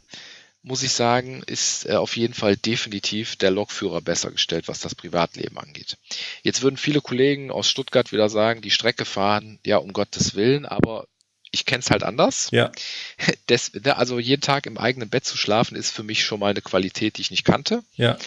muss 0.61 0.81
ich 0.81 0.93
sagen, 0.93 1.43
ist 1.45 1.85
äh, 1.85 1.95
auf 1.95 2.15
jeden 2.15 2.33
Fall 2.33 2.55
definitiv 2.55 3.35
der 3.35 3.51
Lokführer 3.51 3.99
besser 4.01 4.31
gestellt, 4.31 4.67
was 4.69 4.79
das 4.79 4.95
Privatleben 4.95 5.57
angeht. 5.57 5.97
Jetzt 6.41 6.61
würden 6.61 6.77
viele 6.77 7.01
Kollegen 7.01 7.51
aus 7.51 7.69
Stuttgart 7.69 8.11
wieder 8.13 8.29
sagen, 8.29 8.61
die 8.61 8.71
Strecke 8.71 9.03
fahren, 9.03 9.59
ja, 9.65 9.77
um 9.77 9.91
Gottes 9.91 10.35
Willen, 10.35 10.65
aber 10.65 11.05
ich 11.51 11.65
kenne 11.65 11.81
es 11.81 11.91
halt 11.91 12.03
anders. 12.03 12.47
Ja, 12.51 12.71
Des, 13.49 13.73
ne, 13.73 13.97
also 13.97 14.19
jeden 14.19 14.41
Tag 14.41 14.65
im 14.65 14.77
eigenen 14.77 15.09
Bett 15.09 15.25
zu 15.25 15.37
schlafen, 15.37 15.75
ist 15.75 15.91
für 15.91 16.03
mich 16.03 16.23
schon 16.23 16.39
mal 16.39 16.51
eine 16.51 16.61
Qualität, 16.61 17.17
die 17.17 17.21
ich 17.21 17.31
nicht 17.31 17.43
kannte. 17.43 17.83
ja, 17.95 18.17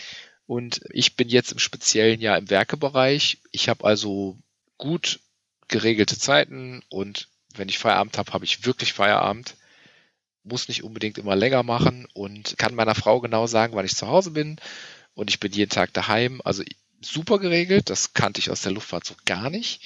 Und 0.47 0.83
ich 0.91 1.17
bin 1.17 1.29
jetzt 1.31 1.53
im 1.53 1.59
speziellen 1.59 2.21
Jahr 2.21 2.37
im 2.37 2.51
Werkebereich. 2.51 3.39
Ich 3.51 3.69
habe 3.71 3.83
also 3.85 4.39
gut 4.79 5.21
geregelte 5.69 6.19
Zeiten 6.19 6.83
und 6.89 7.29
wenn 7.55 7.69
ich 7.69 7.79
Feierabend 7.79 8.19
habe, 8.19 8.33
habe 8.33 8.45
ich 8.45 8.65
wirklich 8.65 8.93
Feierabend. 8.93 9.57
Muss 10.45 10.69
nicht 10.69 10.85
unbedingt 10.85 11.19
immer 11.19 11.35
länger 11.35 11.63
machen 11.63 12.07
und 12.13 12.57
kann 12.59 12.75
meiner 12.75 12.95
Frau 12.95 13.21
genau 13.21 13.47
sagen, 13.47 13.75
wann 13.75 13.87
ich 13.87 13.97
zu 13.97 14.07
Hause 14.07 14.31
bin. 14.31 14.61
Und 15.15 15.31
ich 15.31 15.41
bin 15.41 15.53
jeden 15.53 15.71
Tag 15.71 15.93
daheim. 15.93 16.41
Also 16.45 16.63
super 17.01 17.39
geregelt. 17.39 17.91
Das 17.91 18.13
kannte 18.13 18.39
ich 18.39 18.51
aus 18.51 18.63
der 18.63 18.73
Luftfahrt 18.73 19.05
so 19.05 19.15
gar 19.25 19.51
nicht. 19.51 19.83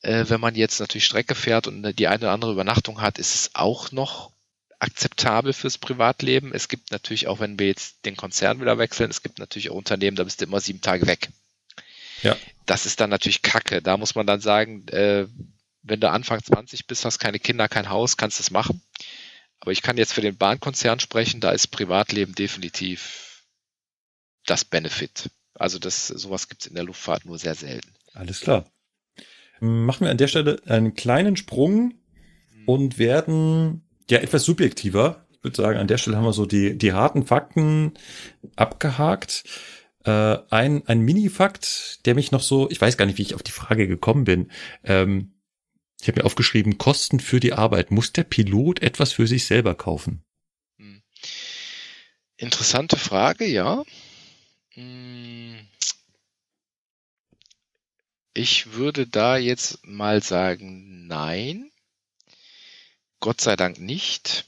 Äh, 0.00 0.24
wenn 0.28 0.40
man 0.40 0.54
jetzt 0.54 0.80
natürlich 0.80 1.04
Strecke 1.04 1.34
fährt 1.34 1.66
und 1.66 1.82
die 1.98 2.08
eine 2.08 2.18
oder 2.18 2.32
andere 2.32 2.52
Übernachtung 2.52 3.00
hat, 3.00 3.18
ist 3.18 3.34
es 3.34 3.50
auch 3.54 3.92
noch 3.92 4.32
akzeptabel 4.78 5.52
fürs 5.52 5.78
Privatleben. 5.78 6.52
Es 6.52 6.68
gibt 6.68 6.90
natürlich 6.90 7.28
auch, 7.28 7.40
wenn 7.40 7.58
wir 7.58 7.66
jetzt 7.66 8.04
den 8.04 8.16
Konzern 8.16 8.60
wieder 8.60 8.78
wechseln, 8.78 9.10
es 9.10 9.22
gibt 9.22 9.38
natürlich 9.38 9.70
auch 9.70 9.76
Unternehmen, 9.76 10.16
da 10.16 10.24
bist 10.24 10.40
du 10.40 10.44
immer 10.44 10.60
sieben 10.60 10.80
Tage 10.80 11.06
weg. 11.06 11.28
Ja. 12.22 12.36
Das 12.66 12.86
ist 12.86 13.00
dann 13.00 13.10
natürlich 13.10 13.42
Kacke. 13.42 13.82
Da 13.82 13.96
muss 13.96 14.14
man 14.14 14.26
dann 14.26 14.40
sagen, 14.40 14.86
äh, 14.88 15.26
wenn 15.82 16.00
du 16.00 16.10
Anfang 16.10 16.42
20 16.42 16.86
bist, 16.86 17.04
hast 17.04 17.18
keine 17.18 17.38
Kinder, 17.38 17.68
kein 17.68 17.90
Haus, 17.90 18.16
kannst 18.16 18.38
du 18.38 18.42
es 18.42 18.50
machen. 18.50 18.82
Aber 19.60 19.72
ich 19.72 19.82
kann 19.82 19.96
jetzt 19.96 20.12
für 20.12 20.20
den 20.20 20.36
Bahnkonzern 20.36 21.00
sprechen, 21.00 21.40
da 21.40 21.50
ist 21.50 21.68
Privatleben 21.68 22.34
definitiv 22.34 23.44
das 24.44 24.64
Benefit. 24.64 25.30
Also 25.54 25.78
das, 25.78 26.08
sowas 26.08 26.48
gibt 26.48 26.62
es 26.62 26.66
in 26.68 26.74
der 26.74 26.84
Luftfahrt 26.84 27.24
nur 27.24 27.38
sehr 27.38 27.54
selten. 27.54 27.88
alles 28.12 28.40
klar. 28.40 28.70
Machen 29.60 30.04
wir 30.04 30.10
an 30.10 30.18
der 30.18 30.28
Stelle 30.28 30.60
einen 30.66 30.94
kleinen 30.94 31.36
Sprung 31.36 31.94
und 32.66 32.98
werden 32.98 33.82
ja 34.10 34.18
etwas 34.18 34.44
subjektiver. 34.44 35.26
Ich 35.32 35.42
würde 35.42 35.56
sagen, 35.56 35.78
an 35.78 35.86
der 35.86 35.96
Stelle 35.96 36.16
haben 36.16 36.24
wir 36.24 36.34
so 36.34 36.44
die, 36.44 36.76
die 36.76 36.92
harten 36.92 37.24
Fakten 37.24 37.94
abgehakt. 38.54 39.44
Äh, 40.06 40.38
ein, 40.50 40.86
ein 40.86 41.00
Mini-Fakt, 41.00 42.06
der 42.06 42.14
mich 42.14 42.30
noch 42.30 42.40
so, 42.40 42.70
ich 42.70 42.80
weiß 42.80 42.96
gar 42.96 43.06
nicht, 43.06 43.18
wie 43.18 43.22
ich 43.22 43.34
auf 43.34 43.42
die 43.42 43.50
Frage 43.50 43.88
gekommen 43.88 44.24
bin. 44.24 44.52
Ähm, 44.84 45.32
ich 46.00 46.06
habe 46.06 46.20
mir 46.20 46.24
aufgeschrieben, 46.24 46.78
Kosten 46.78 47.18
für 47.18 47.40
die 47.40 47.52
Arbeit. 47.52 47.90
Muss 47.90 48.12
der 48.12 48.22
Pilot 48.22 48.82
etwas 48.82 49.12
für 49.12 49.26
sich 49.26 49.46
selber 49.46 49.74
kaufen? 49.74 50.22
Hm. 50.78 51.02
Interessante 52.36 52.96
Frage, 52.96 53.46
ja. 53.46 53.82
Hm. 54.74 55.66
Ich 58.32 58.74
würde 58.74 59.08
da 59.08 59.36
jetzt 59.36 59.84
mal 59.84 60.22
sagen, 60.22 61.06
nein. 61.08 61.70
Gott 63.18 63.40
sei 63.40 63.56
Dank 63.56 63.80
nicht, 63.80 64.44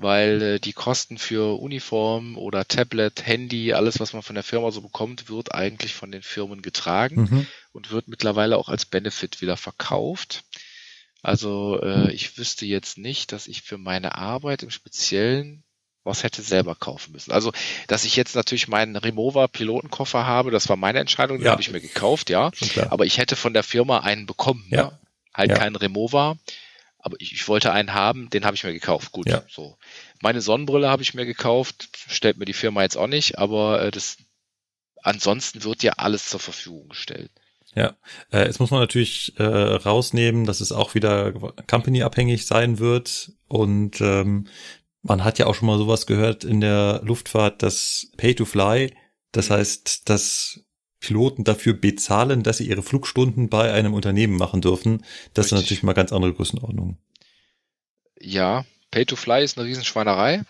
weil 0.00 0.42
äh, 0.42 0.60
die 0.60 0.72
Kosten 0.72 1.18
für 1.18 1.60
Uniform 1.60 2.36
oder 2.38 2.66
Tablet, 2.66 3.26
Handy, 3.26 3.72
alles, 3.72 4.00
was 4.00 4.12
man 4.12 4.22
von 4.22 4.34
der 4.34 4.44
Firma 4.44 4.70
so 4.70 4.80
bekommt, 4.80 5.28
wird 5.28 5.54
eigentlich 5.54 5.94
von 5.94 6.10
den 6.10 6.22
Firmen 6.22 6.62
getragen 6.62 7.22
Mhm. 7.30 7.46
und 7.72 7.90
wird 7.90 8.08
mittlerweile 8.08 8.56
auch 8.56 8.68
als 8.68 8.86
Benefit 8.86 9.40
wieder 9.40 9.56
verkauft. 9.56 10.42
Also 11.22 11.78
äh, 11.82 12.12
ich 12.12 12.38
wüsste 12.38 12.64
jetzt 12.66 12.96
nicht, 12.98 13.32
dass 13.32 13.46
ich 13.46 13.62
für 13.62 13.76
meine 13.78 14.14
Arbeit 14.16 14.62
im 14.62 14.70
Speziellen 14.70 15.62
was 16.02 16.22
hätte 16.22 16.40
selber 16.40 16.74
kaufen 16.74 17.12
müssen. 17.12 17.30
Also, 17.30 17.52
dass 17.86 18.06
ich 18.06 18.16
jetzt 18.16 18.34
natürlich 18.34 18.68
meinen 18.68 18.96
Remover 18.96 19.48
Pilotenkoffer 19.48 20.24
habe, 20.26 20.50
das 20.50 20.70
war 20.70 20.76
meine 20.76 20.98
Entscheidung, 20.98 21.36
den 21.36 21.44
Ja. 21.44 21.52
habe 21.52 21.60
ich 21.60 21.70
mir 21.70 21.80
gekauft, 21.82 22.30
ja. 22.30 22.50
Aber 22.88 23.04
ich 23.04 23.18
hätte 23.18 23.36
von 23.36 23.52
der 23.52 23.62
Firma 23.62 23.98
einen 24.00 24.24
bekommen. 24.24 24.64
Ja. 24.70 24.84
Ne? 24.84 24.98
Halt 25.34 25.50
Ja. 25.50 25.56
keinen 25.58 25.76
Remover. 25.76 26.38
Aber 27.02 27.16
ich, 27.18 27.32
ich 27.32 27.48
wollte 27.48 27.72
einen 27.72 27.94
haben, 27.94 28.28
den 28.30 28.44
habe 28.44 28.56
ich 28.56 28.64
mir 28.64 28.72
gekauft. 28.72 29.12
Gut, 29.12 29.28
Ja. 29.28 29.42
so. 29.48 29.76
Meine 30.20 30.40
Sonnenbrille 30.40 30.88
habe 30.88 31.02
ich 31.02 31.14
mir 31.14 31.24
gekauft, 31.26 31.88
stellt 32.08 32.36
mir 32.36 32.44
die 32.44 32.52
Firma 32.52 32.82
jetzt 32.82 32.96
auch 32.96 33.06
nicht, 33.06 33.38
aber 33.38 33.82
äh, 33.82 33.90
das 33.90 34.18
ansonsten 35.02 35.64
wird 35.64 35.82
ja 35.82 35.92
alles 35.94 36.28
zur 36.28 36.40
Verfügung 36.40 36.88
gestellt. 36.88 37.30
Ja, 37.74 37.96
äh, 38.32 38.44
jetzt 38.46 38.58
muss 38.60 38.70
man 38.70 38.80
natürlich 38.80 39.38
äh, 39.38 39.44
rausnehmen, 39.44 40.44
dass 40.44 40.60
es 40.60 40.72
auch 40.72 40.94
wieder 40.94 41.32
company-abhängig 41.68 42.44
sein 42.46 42.78
wird. 42.80 43.32
Und 43.46 44.00
ähm, 44.00 44.48
man 45.02 45.24
hat 45.24 45.38
ja 45.38 45.46
auch 45.46 45.54
schon 45.54 45.66
mal 45.66 45.78
sowas 45.78 46.06
gehört 46.06 46.44
in 46.44 46.60
der 46.60 47.00
Luftfahrt, 47.04 47.62
das 47.62 48.10
Pay-to-Fly. 48.16 48.92
Das 49.32 49.48
Mhm. 49.48 49.54
heißt, 49.54 50.08
dass 50.10 50.64
Piloten 51.00 51.44
dafür 51.44 51.72
bezahlen, 51.74 52.42
dass 52.42 52.58
sie 52.58 52.68
ihre 52.68 52.82
Flugstunden 52.82 53.48
bei 53.48 53.72
einem 53.72 53.94
Unternehmen 53.94 54.36
machen 54.36 54.60
dürfen. 54.60 55.04
Das 55.34 55.48
sind 55.48 55.58
Richtig. 55.58 55.70
natürlich 55.70 55.82
mal 55.82 55.94
ganz 55.94 56.12
andere 56.12 56.32
Größenordnungen. 56.34 56.98
Ja, 58.20 58.64
Pay 58.90 59.06
to 59.06 59.16
Fly 59.16 59.42
ist 59.44 59.56
eine 59.56 59.66
Riesenschweinerei. 59.66 60.42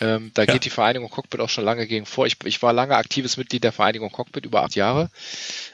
Ähm, 0.00 0.30
da 0.34 0.42
Ja. 0.42 0.52
geht 0.52 0.64
die 0.64 0.70
Vereinigung 0.70 1.08
Cockpit 1.10 1.40
auch 1.40 1.48
schon 1.48 1.64
lange 1.64 1.86
gegen 1.86 2.06
vor. 2.06 2.26
Ich, 2.26 2.36
ich 2.44 2.60
war 2.62 2.72
lange 2.72 2.96
aktives 2.96 3.36
Mitglied 3.36 3.64
der 3.64 3.72
Vereinigung 3.72 4.10
Cockpit, 4.10 4.44
über 4.44 4.62
acht 4.62 4.74
Jahre, 4.74 5.10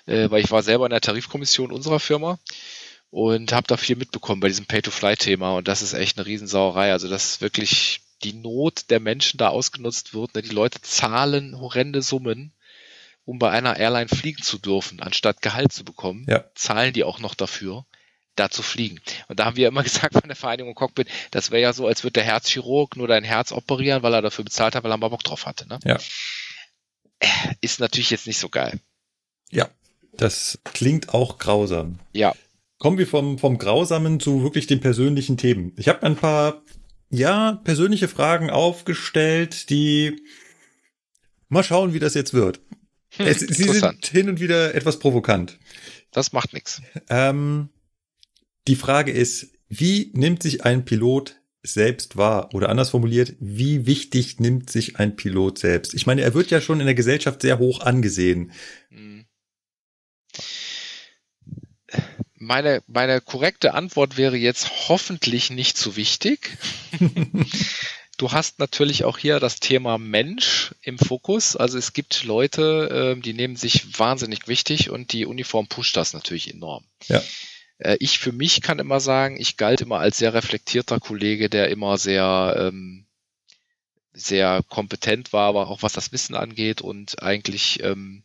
äh, 0.07 0.31
weil 0.31 0.45
ich 0.45 0.51
war 0.51 0.63
selber 0.63 0.87
in 0.87 0.91
der 0.91 1.01
Tarifkommission 1.01 1.73
unserer 1.73 1.99
Firma 1.99 2.39
und 3.11 3.53
habe 3.53 3.67
da 3.67 3.77
viel 3.77 3.97
mitbekommen 3.97 4.41
bei 4.41 4.49
diesem 4.49 4.67
Pay 4.67 4.83
to 4.83 4.91
Fly 4.91 5.17
Thema 5.17 5.57
und 5.57 5.67
das 5.67 5.83
ist 5.83 5.95
echt 5.95 6.19
eine 6.19 6.27
Riesensauerei. 6.27 6.93
Also 6.93 7.09
dass 7.09 7.41
wirklich 7.41 8.03
die 8.23 8.35
Not 8.35 8.91
der 8.91 9.01
Menschen 9.01 9.39
da 9.39 9.49
ausgenutzt 9.49 10.13
wird. 10.15 10.35
Ne? 10.35 10.43
Die 10.43 10.51
Leute 10.55 10.81
zahlen 10.83 11.59
horrende 11.59 12.03
Summen, 12.03 12.53
um 13.31 13.39
bei 13.39 13.51
einer 13.51 13.77
Airline 13.77 14.09
fliegen 14.09 14.43
zu 14.43 14.59
dürfen, 14.59 15.01
anstatt 15.01 15.41
Gehalt 15.41 15.73
zu 15.73 15.85
bekommen. 15.85 16.27
Ja. 16.29 16.45
Zahlen 16.57 16.93
die 16.93 17.05
auch 17.05 17.21
noch 17.21 17.35
dafür 17.35 17.87
da 18.35 18.51
zu 18.51 18.63
fliegen. 18.63 19.01
Und 19.29 19.39
da 19.39 19.45
haben 19.45 19.57
wir 19.57 19.69
immer 19.69 19.83
gesagt 19.85 20.15
von 20.15 20.27
der 20.27 20.37
Vereinigung 20.37 20.75
Cockpit, 20.75 21.09
das 21.31 21.51
wäre 21.51 21.63
ja 21.63 21.73
so, 21.73 21.87
als 21.87 22.03
würde 22.03 22.15
der 22.15 22.25
Herzchirurg 22.25 22.97
nur 22.97 23.07
dein 23.07 23.25
Herz 23.25 23.53
operieren, 23.53 24.03
weil 24.03 24.15
er 24.15 24.23
dafür 24.23 24.45
bezahlt 24.45 24.75
hat, 24.75 24.83
weil 24.83 24.91
er 24.91 24.97
mal 24.97 25.09
Bock 25.09 25.23
drauf 25.23 25.47
hatte. 25.47 25.69
Ne? 25.69 25.79
Ja. 25.85 25.99
Ist 27.61 27.81
natürlich 27.81 28.11
jetzt 28.11 28.27
nicht 28.27 28.39
so 28.39 28.49
geil. 28.49 28.81
Ja, 29.51 29.69
das 30.17 30.59
klingt 30.65 31.15
auch 31.15 31.39
grausam. 31.39 31.99
Ja, 32.13 32.35
Kommen 32.81 32.97
wir 32.97 33.07
vom, 33.07 33.39
vom 33.39 33.59
Grausamen 33.59 34.21
zu 34.21 34.43
wirklich 34.43 34.67
den 34.67 34.81
persönlichen 34.81 35.37
Themen. 35.37 35.75
Ich 35.77 35.87
habe 35.87 36.03
ein 36.03 36.17
paar, 36.17 36.63
ja, 37.11 37.61
persönliche 37.63 38.09
Fragen 38.09 38.49
aufgestellt, 38.49 39.69
die 39.69 40.17
mal 41.51 41.63
schauen, 41.63 41.93
wie 41.93 41.99
das 41.99 42.15
jetzt 42.15 42.33
wird. 42.33 42.61
Es, 43.27 43.41
sie 43.41 43.69
sind 43.69 44.07
hin 44.07 44.29
und 44.29 44.41
wieder 44.41 44.75
etwas 44.75 44.99
provokant. 44.99 45.59
Das 46.11 46.33
macht 46.33 46.53
nichts. 46.53 46.83
Ähm, 47.09 47.69
die 48.67 48.77
Frage 48.77 49.13
ist, 49.13 49.53
wie 49.69 50.11
nimmt 50.15 50.43
sich 50.43 50.65
ein 50.65 50.85
Pilot 50.85 51.37
selbst 51.63 52.17
wahr? 52.17 52.55
Oder 52.55 52.69
anders 52.69 52.91
formuliert, 52.91 53.35
wie 53.39 53.87
wichtig 53.87 54.41
nimmt 54.41 54.71
sich 54.71 54.97
ein 54.97 55.17
Pilot 55.17 55.59
selbst? 55.59 55.95
Ich 55.95 56.07
meine, 56.07 56.23
er 56.23 56.35
wird 56.35 56.51
ja 56.51 56.61
schon 56.61 56.81
in 56.81 56.87
der 56.87 56.95
Gesellschaft 56.95 57.43
sehr 57.43 57.59
hoch 57.59 57.81
angesehen. 57.81 58.53
Hm. 58.89 59.27
Meine, 62.35 62.83
meine 62.87 63.21
korrekte 63.21 63.75
Antwort 63.75 64.17
wäre 64.17 64.37
jetzt 64.37 64.89
hoffentlich 64.89 65.51
nicht 65.51 65.77
zu 65.77 65.97
wichtig. 65.97 66.57
Du 68.21 68.33
hast 68.33 68.59
natürlich 68.59 69.05
auch 69.05 69.17
hier 69.17 69.41
das 69.41 69.61
Thema 69.61 69.97
Mensch 69.97 70.75
im 70.83 70.99
Fokus. 70.99 71.57
Also 71.57 71.79
es 71.79 71.95
gibt 71.95 72.23
Leute, 72.25 72.91
ähm, 72.93 73.23
die 73.23 73.33
nehmen 73.33 73.57
sich 73.57 73.99
wahnsinnig 73.99 74.47
wichtig 74.47 74.91
und 74.91 75.15
die 75.15 75.25
Uniform 75.25 75.69
pusht 75.69 75.97
das 75.97 76.13
natürlich 76.13 76.53
enorm. 76.53 76.85
Ja. 77.09 77.23
Äh, 77.79 77.97
Ich 77.99 78.19
für 78.19 78.33
mich 78.33 78.61
kann 78.61 78.79
immer 78.79 79.01
sagen, 79.01 79.41
ich 79.41 79.57
galt 79.57 79.81
immer 79.81 80.01
als 80.01 80.19
sehr 80.19 80.35
reflektierter 80.35 81.01
Kollege, 81.01 81.49
der 81.49 81.71
immer 81.71 81.97
sehr, 81.97 82.57
ähm, 82.59 83.07
sehr 84.13 84.63
kompetent 84.69 85.33
war, 85.33 85.49
aber 85.49 85.71
auch 85.71 85.83
was 85.83 85.95
das 85.95 86.13
Wissen 86.13 86.35
angeht 86.35 86.83
und 86.83 87.23
eigentlich 87.23 87.83
ähm, 87.83 88.23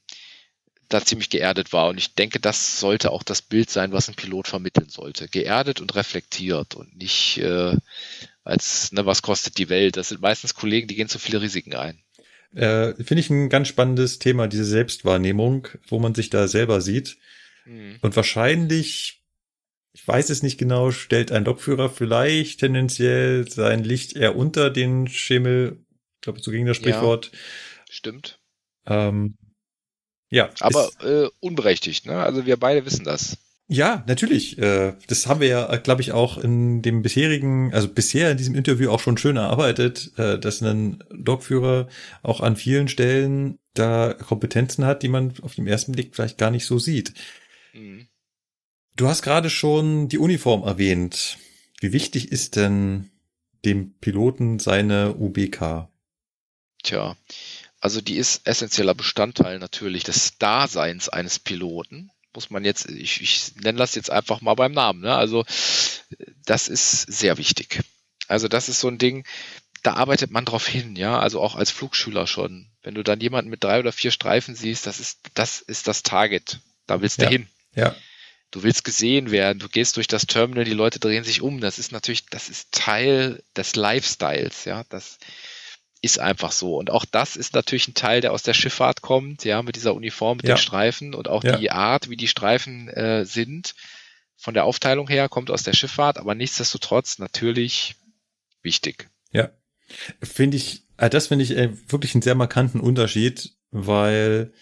da 0.89 1.05
ziemlich 1.05 1.29
geerdet 1.29 1.71
war. 1.71 1.87
Und 1.87 1.99
ich 1.99 2.15
denke, 2.15 2.41
das 2.41 2.81
sollte 2.81 3.13
auch 3.13 3.23
das 3.23 3.41
Bild 3.41 3.69
sein, 3.69 3.93
was 3.93 4.09
ein 4.09 4.15
Pilot 4.15 4.49
vermitteln 4.49 4.89
sollte. 4.89 5.29
Geerdet 5.29 5.79
und 5.79 5.95
reflektiert 5.95 6.75
und 6.75 6.97
nicht 6.97 7.37
äh, 7.37 7.77
als, 8.45 8.91
ne, 8.93 9.05
was 9.05 9.21
kostet 9.21 9.57
die 9.57 9.67
Welt. 9.69 9.97
Das 9.97 10.09
sind 10.09 10.21
meistens 10.21 10.53
Kollegen, 10.53 10.87
die 10.87 10.95
gehen 10.95 11.09
zu 11.09 11.19
viele 11.19 11.41
Risiken 11.41 11.75
ein. 11.75 12.01
Äh, 12.53 12.93
Finde 13.03 13.19
ich 13.19 13.29
ein 13.29 13.49
ganz 13.49 13.67
spannendes 13.67 14.19
Thema, 14.19 14.47
diese 14.47 14.63
Selbstwahrnehmung, 14.63 15.67
wo 15.87 15.99
man 15.99 16.15
sich 16.15 16.29
da 16.29 16.47
selber 16.47 16.79
sieht. 16.79 17.17
Hm. 17.63 17.97
Und 18.01 18.15
wahrscheinlich, 18.15 19.23
ich 19.91 20.07
weiß 20.07 20.29
es 20.29 20.43
nicht 20.43 20.57
genau, 20.57 20.91
stellt 20.91 21.31
ein 21.33 21.43
Lokführer 21.43 21.89
vielleicht 21.89 22.61
tendenziell 22.61 23.49
sein 23.49 23.83
Licht 23.83 24.15
eher 24.15 24.37
unter 24.37 24.69
den 24.69 25.07
Schemel. 25.07 25.83
Ich 26.15 26.21
glaube, 26.21 26.39
so 26.39 26.51
ging 26.51 26.65
das 26.65 26.77
Ja. 26.77 26.83
Sprichwort. 26.83 27.31
Stimmt. 27.89 28.39
Ähm, 28.85 29.37
Ja. 30.29 30.49
Aber 30.59 30.89
äh, 31.01 31.29
unberechtigt, 31.39 32.05
ne? 32.05 32.17
Also 32.19 32.45
wir 32.45 32.57
beide 32.57 32.85
wissen 32.85 33.05
das. 33.05 33.37
Ja, 33.67 34.03
natürlich. 34.07 34.59
Äh, 34.59 34.93
das 35.07 35.25
haben 35.25 35.39
wir 35.39 35.47
ja, 35.47 35.75
glaube 35.77 36.01
ich, 36.01 36.11
auch 36.11 36.37
in 36.37 36.83
dem 36.83 37.01
bisherigen, 37.01 37.73
also 37.73 37.87
bisher 37.87 38.31
in 38.31 38.37
diesem 38.37 38.53
Interview 38.53 38.91
auch 38.91 38.99
schon 38.99 39.17
schön 39.17 39.37
erarbeitet, 39.37 40.11
äh, 40.17 40.37
dass 40.37 40.61
ein 40.61 41.03
Dogführer 41.11 41.87
auch 42.21 42.41
an 42.41 42.57
vielen 42.57 42.87
Stellen 42.87 43.57
da 43.73 44.13
Kompetenzen 44.13 44.85
hat, 44.85 45.01
die 45.01 45.07
man 45.07 45.33
auf 45.41 45.55
den 45.55 45.65
ersten 45.65 45.93
Blick 45.93 46.15
vielleicht 46.15 46.37
gar 46.37 46.51
nicht 46.51 46.65
so 46.65 46.77
sieht. 46.77 47.13
Mhm. 47.73 48.07
Du 48.95 49.07
hast 49.07 49.23
gerade 49.23 49.49
schon 49.49 50.09
die 50.09 50.19
Uniform 50.19 50.63
erwähnt. 50.63 51.37
Wie 51.81 51.91
wichtig 51.91 52.31
ist 52.31 52.55
denn 52.55 53.09
dem 53.65 53.95
Piloten 53.99 54.59
seine 54.59 55.15
UBK? 55.15 55.89
Tja, 56.83 57.17
also 57.79 57.99
die 57.99 58.17
ist 58.17 58.47
essentieller 58.47 58.93
Bestandteil 58.93 59.57
natürlich 59.57 60.03
des 60.03 60.37
Daseins 60.37 61.09
eines 61.09 61.39
Piloten 61.39 62.11
muss 62.35 62.49
man 62.49 62.63
jetzt, 62.65 62.89
ich, 62.89 63.21
ich 63.21 63.55
nenne 63.55 63.77
das 63.77 63.95
jetzt 63.95 64.11
einfach 64.11 64.41
mal 64.41 64.55
beim 64.55 64.71
Namen. 64.71 65.01
Ne? 65.01 65.15
Also 65.15 65.45
das 66.45 66.67
ist 66.67 67.01
sehr 67.01 67.37
wichtig. 67.37 67.81
Also 68.27 68.47
das 68.47 68.69
ist 68.69 68.79
so 68.79 68.87
ein 68.87 68.97
Ding, 68.97 69.25
da 69.83 69.93
arbeitet 69.93 70.31
man 70.31 70.45
drauf 70.45 70.67
hin, 70.67 70.95
ja, 70.95 71.19
also 71.19 71.39
auch 71.41 71.55
als 71.55 71.69
Flugschüler 71.69 72.25
schon. 72.25 72.67
Wenn 72.81 72.95
du 72.95 73.03
dann 73.03 73.19
jemanden 73.19 73.51
mit 73.51 73.63
drei 73.63 73.79
oder 73.79 73.91
vier 73.91 74.09
Streifen 74.11 74.55
siehst, 74.55 74.87
das 74.87 74.99
ist, 74.99 75.19
das 75.35 75.61
ist 75.61 75.87
das 75.87 76.01
Target. 76.01 76.59
Da 76.87 77.01
willst 77.01 77.19
du 77.19 77.25
ja. 77.25 77.29
hin. 77.29 77.47
Ja. 77.75 77.95
Du 78.49 78.63
willst 78.63 78.83
gesehen 78.83 79.31
werden, 79.31 79.59
du 79.59 79.69
gehst 79.69 79.97
durch 79.97 80.07
das 80.07 80.25
Terminal, 80.25 80.63
die 80.63 80.73
Leute 80.73 80.99
drehen 80.99 81.23
sich 81.23 81.41
um. 81.41 81.61
Das 81.61 81.77
ist 81.77 81.91
natürlich, 81.91 82.25
das 82.27 82.49
ist 82.49 82.71
Teil 82.71 83.43
des 83.55 83.75
Lifestyles, 83.75 84.65
ja. 84.65 84.83
Das, 84.89 85.19
ist 86.01 86.19
einfach 86.19 86.51
so. 86.51 86.77
Und 86.77 86.89
auch 86.91 87.05
das 87.05 87.35
ist 87.35 87.53
natürlich 87.53 87.87
ein 87.87 87.93
Teil, 87.93 88.21
der 88.21 88.33
aus 88.33 88.43
der 88.43 88.53
Schifffahrt 88.53 89.01
kommt, 89.01 89.43
ja, 89.43 89.61
mit 89.61 89.75
dieser 89.75 89.95
Uniform, 89.95 90.37
mit 90.37 90.47
ja. 90.47 90.55
den 90.55 90.61
Streifen 90.61 91.13
und 91.13 91.27
auch 91.27 91.43
ja. 91.43 91.57
die 91.57 91.71
Art, 91.71 92.09
wie 92.09 92.17
die 92.17 92.27
Streifen 92.27 92.87
äh, 92.89 93.25
sind, 93.25 93.75
von 94.37 94.53
der 94.53 94.65
Aufteilung 94.65 95.07
her, 95.07 95.29
kommt 95.29 95.49
aus 95.49 95.63
der 95.63 95.73
Schifffahrt, 95.73 96.17
aber 96.17 96.35
nichtsdestotrotz 96.35 97.17
natürlich 97.19 97.95
wichtig. 98.61 99.09
Ja. 99.31 99.49
Finde 100.21 100.57
ich, 100.57 100.83
äh, 100.97 101.09
das 101.09 101.27
finde 101.27 101.43
ich 101.43 101.57
äh, 101.57 101.71
wirklich 101.89 102.13
einen 102.13 102.21
sehr 102.21 102.35
markanten 102.35 102.79
Unterschied, 102.79 103.53
weil 103.71 104.53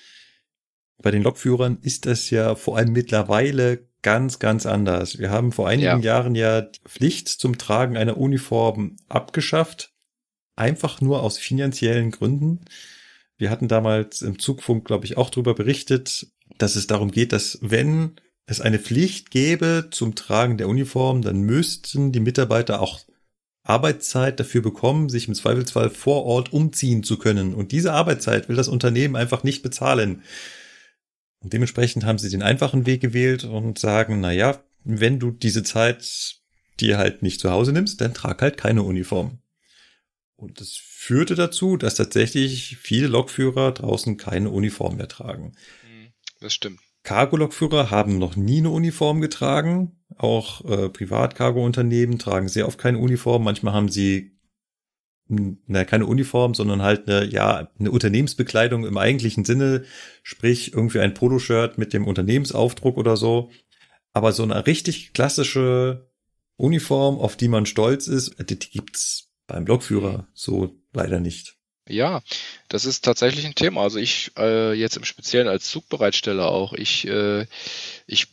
bei 0.97 1.11
den 1.11 1.23
Lokführern 1.23 1.80
ist 1.81 2.05
das 2.05 2.30
ja 2.30 2.55
vor 2.55 2.77
allem 2.77 2.93
mittlerweile 2.93 3.89
ganz, 4.01 4.39
ganz 4.39 4.65
anders. 4.65 5.18
Wir 5.18 5.31
haben 5.31 5.51
vor 5.51 5.68
einigen 5.68 6.01
ja. 6.01 6.18
Jahren 6.18 6.35
ja 6.35 6.61
die 6.61 6.80
Pflicht 6.85 7.27
zum 7.27 7.57
Tragen 7.57 7.97
einer 7.97 8.18
Uniform 8.18 8.97
abgeschafft 9.10 9.92
einfach 10.55 11.01
nur 11.01 11.23
aus 11.23 11.38
finanziellen 11.38 12.11
Gründen. 12.11 12.61
Wir 13.38 13.49
hatten 13.49 13.67
damals 13.67 14.21
im 14.21 14.39
Zugfunk, 14.39 14.85
glaube 14.85 15.05
ich, 15.05 15.17
auch 15.17 15.30
darüber 15.30 15.53
berichtet, 15.53 16.27
dass 16.57 16.75
es 16.75 16.88
darum 16.88 17.11
geht, 17.11 17.31
dass 17.31 17.57
wenn 17.61 18.15
es 18.45 18.61
eine 18.61 18.80
Pflicht 18.80 19.31
gäbe 19.31 19.88
zum 19.91 20.15
Tragen 20.15 20.57
der 20.57 20.67
Uniform, 20.67 21.21
dann 21.21 21.41
müssten 21.41 22.11
die 22.11 22.19
Mitarbeiter 22.19 22.81
auch 22.81 23.01
Arbeitszeit 23.63 24.39
dafür 24.39 24.61
bekommen, 24.61 25.09
sich 25.09 25.27
im 25.27 25.35
Zweifelsfall 25.35 25.89
vor 25.89 26.25
Ort 26.25 26.51
umziehen 26.51 27.03
zu 27.03 27.17
können. 27.17 27.53
Und 27.53 27.71
diese 27.71 27.93
Arbeitszeit 27.93 28.49
will 28.49 28.57
das 28.57 28.67
Unternehmen 28.67 29.15
einfach 29.15 29.43
nicht 29.43 29.63
bezahlen. 29.63 30.23
Und 31.39 31.53
dementsprechend 31.53 32.05
haben 32.05 32.17
sie 32.17 32.30
den 32.30 32.43
einfachen 32.43 32.85
Weg 32.85 33.01
gewählt 33.01 33.45
und 33.45 33.80
sagen, 33.80 34.19
na 34.19 34.31
ja, 34.31 34.61
wenn 34.84 35.19
du 35.19 35.31
diese 35.31 35.63
Zeit 35.63 36.35
dir 36.80 36.97
halt 36.97 37.21
nicht 37.21 37.39
zu 37.39 37.51
Hause 37.51 37.71
nimmst, 37.71 38.01
dann 38.01 38.13
trag 38.13 38.41
halt 38.41 38.57
keine 38.57 38.84
Uniform. 38.84 39.39
Und 40.43 40.59
das 40.59 40.75
führte 40.75 41.35
dazu, 41.35 41.77
dass 41.77 41.95
tatsächlich 41.95 42.77
viele 42.77 43.07
Lokführer 43.07 43.71
draußen 43.71 44.17
keine 44.17 44.49
Uniform 44.49 44.97
mehr 44.97 45.07
tragen. 45.07 45.53
Mhm, 45.83 46.09
das 46.41 46.53
stimmt. 46.53 46.81
Cargo-Lokführer 47.03 47.91
haben 47.91 48.17
noch 48.17 48.35
nie 48.35 48.57
eine 48.57 48.69
Uniform 48.69 49.21
getragen. 49.21 50.03
Auch 50.17 50.63
äh, 50.65 50.89
Privat-Cargo-Unternehmen 50.89 52.19
tragen 52.19 52.49
sehr 52.49 52.67
oft 52.67 52.77
keine 52.77 52.97
Uniform. 52.97 53.45
Manchmal 53.45 53.73
haben 53.73 53.87
sie 53.87 54.37
na, 55.27 55.85
keine 55.85 56.05
Uniform, 56.05 56.53
sondern 56.53 56.81
halt 56.81 57.07
eine, 57.07 57.25
ja, 57.25 57.69
eine 57.79 57.91
Unternehmensbekleidung 57.91 58.85
im 58.85 58.97
eigentlichen 58.97 59.45
Sinne, 59.45 59.85
sprich 60.23 60.73
irgendwie 60.73 60.99
ein 60.99 61.13
Poloshirt 61.13 61.77
mit 61.77 61.93
dem 61.93 62.05
Unternehmensaufdruck 62.05 62.97
oder 62.97 63.15
so. 63.15 63.49
Aber 64.11 64.33
so 64.33 64.43
eine 64.43 64.67
richtig 64.67 65.13
klassische 65.13 66.09
Uniform, 66.57 67.17
auf 67.17 67.37
die 67.37 67.47
man 67.47 67.65
stolz 67.65 68.07
ist, 68.07 68.35
die 68.49 68.59
gibt's 68.59 69.32
beim 69.47 69.65
Blockführer 69.65 70.27
so 70.33 70.75
leider 70.93 71.19
nicht. 71.19 71.55
Ja, 71.87 72.21
das 72.69 72.85
ist 72.85 73.03
tatsächlich 73.03 73.45
ein 73.45 73.55
Thema. 73.55 73.81
Also 73.81 73.99
ich 73.99 74.31
äh, 74.37 74.73
jetzt 74.73 74.95
im 74.95 75.03
Speziellen 75.03 75.49
als 75.49 75.69
Zugbereitsteller 75.69 76.47
auch, 76.47 76.71
ich, 76.73 77.05
äh, 77.07 77.45
ich, 78.07 78.27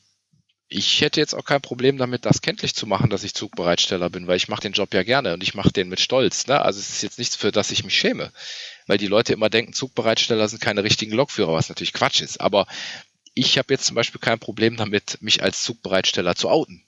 ich 0.68 1.00
hätte 1.00 1.18
jetzt 1.18 1.34
auch 1.34 1.44
kein 1.44 1.60
Problem 1.60 1.98
damit, 1.98 2.24
das 2.24 2.42
kenntlich 2.42 2.76
zu 2.76 2.86
machen, 2.86 3.10
dass 3.10 3.24
ich 3.24 3.34
Zugbereitsteller 3.34 4.08
bin, 4.08 4.28
weil 4.28 4.36
ich 4.36 4.48
mache 4.48 4.62
den 4.62 4.72
Job 4.72 4.94
ja 4.94 5.02
gerne 5.02 5.34
und 5.34 5.42
ich 5.42 5.54
mache 5.54 5.72
den 5.72 5.88
mit 5.88 5.98
Stolz. 5.98 6.46
Ne? 6.46 6.62
Also 6.62 6.78
es 6.78 6.90
ist 6.90 7.02
jetzt 7.02 7.18
nichts, 7.18 7.34
für 7.34 7.50
das 7.50 7.72
ich 7.72 7.82
mich 7.82 7.98
schäme, 7.98 8.30
weil 8.86 8.98
die 8.98 9.08
Leute 9.08 9.32
immer 9.32 9.50
denken, 9.50 9.72
Zugbereitsteller 9.72 10.46
sind 10.46 10.62
keine 10.62 10.84
richtigen 10.84 11.12
Lokführer, 11.12 11.52
was 11.52 11.68
natürlich 11.68 11.92
Quatsch 11.92 12.20
ist. 12.20 12.40
Aber 12.40 12.68
ich 13.34 13.58
habe 13.58 13.74
jetzt 13.74 13.86
zum 13.86 13.96
Beispiel 13.96 14.20
kein 14.20 14.38
Problem 14.38 14.76
damit, 14.76 15.18
mich 15.22 15.42
als 15.42 15.64
Zugbereitsteller 15.64 16.36
zu 16.36 16.48
outen. 16.48 16.84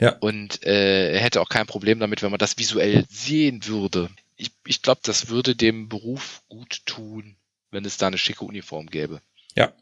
Ja. 0.00 0.16
Und 0.18 0.64
äh, 0.64 1.12
er 1.12 1.20
hätte 1.20 1.40
auch 1.40 1.48
kein 1.48 1.66
Problem 1.66 1.98
damit, 2.00 2.22
wenn 2.22 2.30
man 2.30 2.38
das 2.38 2.58
visuell 2.58 3.04
sehen 3.08 3.66
würde. 3.66 4.10
Ich, 4.36 4.50
ich 4.66 4.82
glaube, 4.82 5.00
das 5.04 5.28
würde 5.28 5.54
dem 5.54 5.88
Beruf 5.88 6.42
gut 6.48 6.84
tun, 6.86 7.36
wenn 7.70 7.84
es 7.84 7.96
da 7.96 8.08
eine 8.08 8.18
schicke 8.18 8.44
Uniform 8.44 8.86
gäbe. 8.86 9.20
Ja, 9.54 9.72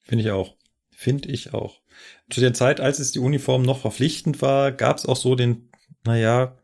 finde 0.00 0.24
ich 0.24 0.30
auch. 0.30 0.56
Finde 0.90 1.28
ich 1.30 1.54
auch. 1.54 1.80
Zu 2.28 2.40
der 2.40 2.52
Zeit, 2.52 2.80
als 2.80 2.98
es 2.98 3.12
die 3.12 3.20
Uniform 3.20 3.62
noch 3.62 3.80
verpflichtend 3.80 4.42
war, 4.42 4.72
gab 4.72 4.98
es 4.98 5.06
auch 5.06 5.16
so 5.16 5.34
den, 5.34 5.70
naja, 6.04 6.58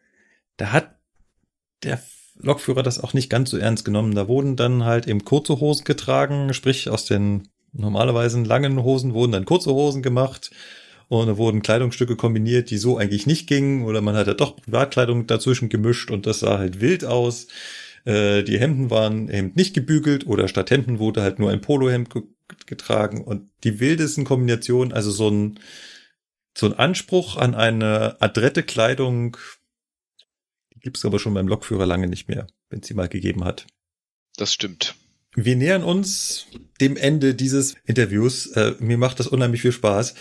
da 0.57 0.73
hat 0.73 0.97
der 1.83 2.03
Lokführer 2.39 2.83
das 2.83 2.99
auch 2.99 3.15
nicht 3.15 3.31
ganz 3.31 3.51
so 3.51 3.57
ernst 3.57 3.85
genommen. 3.85 4.15
Da 4.15 4.29
wurden 4.29 4.57
dann 4.57 4.85
halt 4.85 5.07
eben 5.07 5.25
kurze 5.25 5.61
Hosen 5.61 5.85
getragen, 5.85 6.53
sprich 6.53 6.91
aus 6.91 7.07
den 7.07 7.49
normalerweise 7.73 8.43
langen 8.43 8.83
Hosen 8.83 9.15
wurden 9.15 9.33
dann 9.33 9.45
kurze 9.45 9.71
Hosen 9.71 10.03
gemacht 10.03 10.51
und 11.09 11.27
da 11.28 11.37
wurden 11.37 11.62
Kleidungsstücke 11.62 12.16
kombiniert, 12.16 12.70
die 12.70 12.78
so 12.78 12.97
eigentlich 12.97 13.27
nicht 13.27 13.47
gingen 13.47 13.85
oder 13.85 14.01
man 14.01 14.16
hat 14.16 14.27
ja 14.27 14.35
doch 14.35 14.57
Privatkleidung 14.57 15.27
dazwischen 15.27 15.69
gemischt 15.69 16.11
und 16.11 16.27
das 16.27 16.41
sah 16.41 16.59
halt 16.59 16.81
wild 16.81 17.05
aus. 17.05 17.47
Äh, 18.05 18.43
die 18.43 18.59
Hemden 18.59 18.91
waren 18.91 19.28
eben 19.28 19.53
nicht 19.55 19.74
gebügelt 19.74 20.27
oder 20.27 20.49
statt 20.49 20.70
Hemden 20.70 20.99
wurde 20.99 21.23
halt 21.23 21.39
nur 21.39 21.51
ein 21.51 21.61
Polohemd 21.61 22.11
getragen 22.66 23.24
und 23.24 23.51
die 23.65 23.81
wildesten 23.81 24.24
Kombinationen, 24.24 24.93
also 24.93 25.11
so 25.11 25.28
ein 25.31 25.61
so 26.57 26.66
ein 26.66 26.73
Anspruch 26.73 27.37
an 27.37 27.55
eine 27.55 28.16
adrette 28.20 28.62
Kleidung 28.62 29.37
gibt's 30.81 31.05
aber 31.05 31.19
schon 31.19 31.35
beim 31.35 31.49
Lokführer 31.49 31.85
lange 31.85 32.07
nicht 32.07 32.28
mehr, 32.28 32.47
wenn 32.70 32.83
sie 32.83 32.95
mal 32.95 33.09
gegeben 33.09 33.45
hat. 33.45 33.66
Das 34.37 34.55
stimmt. 34.55 34.95
Wir 35.35 35.57
nähern 35.57 35.83
uns 35.83 36.47
dem 36.81 36.97
Ende 36.97 37.35
dieses 37.35 37.74
Interviews. 37.85 38.47
Äh, 38.53 38.74
mir 38.78 38.97
macht 38.97 39.20
das 39.20 39.27
unheimlich 39.27 39.62
viel 39.62 39.73
Spaß. 39.73 40.15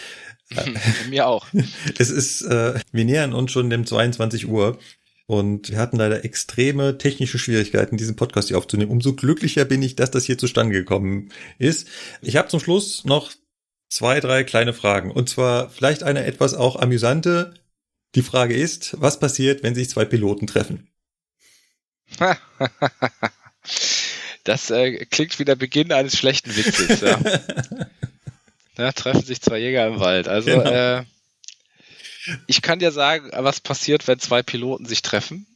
Mir 1.10 1.28
auch. 1.28 1.48
Es 1.98 2.10
ist, 2.10 2.42
äh, 2.44 2.80
wir 2.92 3.06
nähern 3.06 3.34
uns 3.34 3.52
schon 3.52 3.70
dem 3.70 3.86
22 3.86 4.48
Uhr. 4.48 4.80
Und 5.28 5.72
wir 5.72 5.80
hatten 5.80 5.98
leider 5.98 6.24
extreme 6.24 7.00
technische 7.00 7.40
Schwierigkeiten, 7.40 7.98
diesen 7.98 8.16
Podcast 8.16 8.50
hier 8.50 8.60
aufzunehmen. 8.60 8.92
Umso 8.92 9.14
glücklicher 9.14 9.66
bin 9.66 9.82
ich, 9.82 9.96
dass 9.96 10.12
das 10.12 10.26
hier 10.26 10.38
zustande 10.38 10.76
gekommen 10.76 11.32
ist. 11.58 11.88
Ich 12.22 12.36
habe 12.36 12.48
zum 12.48 12.60
Schluss 12.60 13.06
noch 13.06 13.32
zwei, 13.90 14.20
drei 14.20 14.44
kleine 14.44 14.74
Fragen. 14.74 15.10
Und 15.10 15.28
zwar 15.28 15.72
vielleicht 15.72 16.04
eine 16.04 16.26
etwas 16.26 16.54
auch 16.54 16.76
amüsante. 16.76 17.56
Die 18.14 18.22
Frage 18.22 18.56
ist, 18.56 18.96
was 19.00 19.20
passiert, 19.20 19.64
wenn 19.64 19.74
sich 19.74 19.90
zwei 19.90 20.06
Piloten 20.06 20.48
treffen? 20.48 20.88
Das 24.46 24.70
äh, 24.70 25.06
klingt 25.06 25.40
wie 25.40 25.44
der 25.44 25.56
Beginn 25.56 25.92
eines 25.92 26.16
schlechten 26.16 26.56
Witzes. 26.56 27.02
Ja. 27.02 27.20
Da 28.76 28.92
treffen 28.92 29.24
sich 29.24 29.42
zwei 29.42 29.60
Jäger 29.60 29.88
im 29.88 30.00
Wald. 30.00 30.28
Also 30.28 30.52
genau. 30.52 30.70
äh, 30.70 31.04
ich 32.48 32.62
kann 32.62 32.80
dir 32.80 32.92
sagen, 32.92 33.30
was 33.34 33.62
passiert, 33.62 34.08
wenn 34.08 34.20
zwei 34.20 34.44
Piloten 34.44 34.86
sich 34.86 35.02
treffen. 35.02 35.48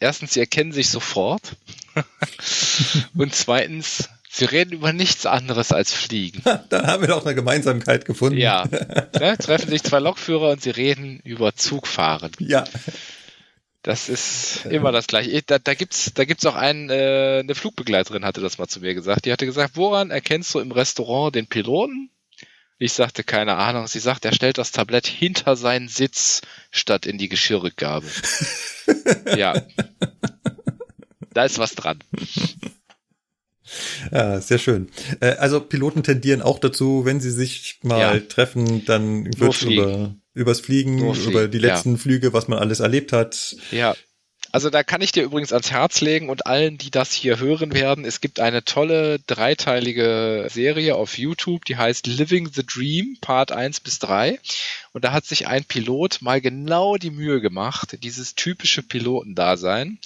Erstens, 0.00 0.34
sie 0.34 0.40
erkennen 0.40 0.72
sich 0.72 0.88
sofort. 0.88 1.56
Und 3.16 3.34
zweitens, 3.34 4.08
sie 4.28 4.44
reden 4.44 4.72
über 4.72 4.92
nichts 4.92 5.26
anderes 5.26 5.72
als 5.72 5.92
Fliegen. 5.92 6.42
Dann 6.68 6.86
haben 6.86 7.02
wir 7.02 7.08
doch 7.08 7.24
eine 7.24 7.34
Gemeinsamkeit 7.34 8.04
gefunden. 8.04 8.38
Ja. 8.38 8.64
Ne, 9.18 9.38
treffen 9.38 9.70
sich 9.70 9.82
zwei 9.84 10.00
Lokführer 10.00 10.50
und 10.50 10.60
sie 10.60 10.70
reden 10.70 11.20
über 11.22 11.54
Zugfahren. 11.54 12.32
Ja. 12.40 12.64
Das 13.82 14.08
ist 14.08 14.66
immer 14.66 14.90
das 14.90 15.06
Gleiche. 15.06 15.40
Da, 15.42 15.58
da 15.60 15.74
gibt's, 15.74 16.12
da 16.14 16.24
gibt's 16.24 16.44
auch 16.46 16.56
einen, 16.56 16.90
äh, 16.90 17.40
eine 17.40 17.54
Flugbegleiterin 17.54 18.24
hatte 18.24 18.40
das 18.40 18.58
mal 18.58 18.66
zu 18.66 18.80
mir 18.80 18.94
gesagt. 18.94 19.24
Die 19.24 19.32
hatte 19.32 19.46
gesagt, 19.46 19.76
woran 19.76 20.10
erkennst 20.10 20.52
du 20.54 20.58
im 20.58 20.72
Restaurant 20.72 21.36
den 21.36 21.46
Piloten? 21.46 22.10
Ich 22.84 22.92
sagte, 22.92 23.24
keine 23.24 23.54
Ahnung. 23.54 23.86
Sie 23.86 23.98
sagt, 23.98 24.26
er 24.26 24.34
stellt 24.34 24.58
das 24.58 24.70
Tablett 24.70 25.06
hinter 25.06 25.56
seinen 25.56 25.88
Sitz 25.88 26.42
statt 26.70 27.06
in 27.06 27.16
die 27.16 27.30
Geschirrrückgabe. 27.30 28.06
ja. 29.38 29.54
Da 31.32 31.44
ist 31.46 31.58
was 31.58 31.74
dran. 31.74 32.00
Ja, 34.12 34.38
sehr 34.38 34.58
schön. 34.58 34.90
Äh, 35.20 35.36
also 35.36 35.60
Piloten 35.60 36.02
tendieren 36.02 36.42
auch 36.42 36.58
dazu, 36.58 37.06
wenn 37.06 37.20
sie 37.20 37.30
sich 37.30 37.78
mal 37.84 38.18
ja. 38.18 38.20
treffen, 38.20 38.84
dann 38.84 39.24
wird 39.38 39.62
über 39.62 40.14
übers 40.34 40.60
Fliegen, 40.60 40.98
Fliegen, 40.98 41.30
über 41.30 41.48
die 41.48 41.60
letzten 41.60 41.92
ja. 41.92 41.96
Flüge, 41.96 42.34
was 42.34 42.48
man 42.48 42.58
alles 42.58 42.80
erlebt 42.80 43.14
hat. 43.14 43.56
Ja, 43.70 43.96
also 44.54 44.70
da 44.70 44.84
kann 44.84 45.00
ich 45.00 45.10
dir 45.10 45.24
übrigens 45.24 45.52
ans 45.52 45.72
Herz 45.72 46.00
legen 46.00 46.28
und 46.30 46.46
allen, 46.46 46.78
die 46.78 46.92
das 46.92 47.12
hier 47.12 47.40
hören 47.40 47.74
werden, 47.74 48.04
es 48.04 48.20
gibt 48.20 48.38
eine 48.38 48.64
tolle 48.64 49.18
dreiteilige 49.18 50.46
Serie 50.48 50.94
auf 50.94 51.18
YouTube, 51.18 51.64
die 51.64 51.76
heißt 51.76 52.06
Living 52.06 52.48
the 52.52 52.64
Dream, 52.64 53.18
Part 53.20 53.50
1 53.50 53.80
bis 53.80 53.98
3. 53.98 54.38
Und 54.92 55.04
da 55.04 55.10
hat 55.10 55.24
sich 55.24 55.48
ein 55.48 55.64
Pilot 55.64 56.22
mal 56.22 56.40
genau 56.40 56.94
die 56.98 57.10
Mühe 57.10 57.40
gemacht, 57.40 57.98
dieses 58.04 58.36
typische 58.36 58.84
Pilotendasein 58.84 59.98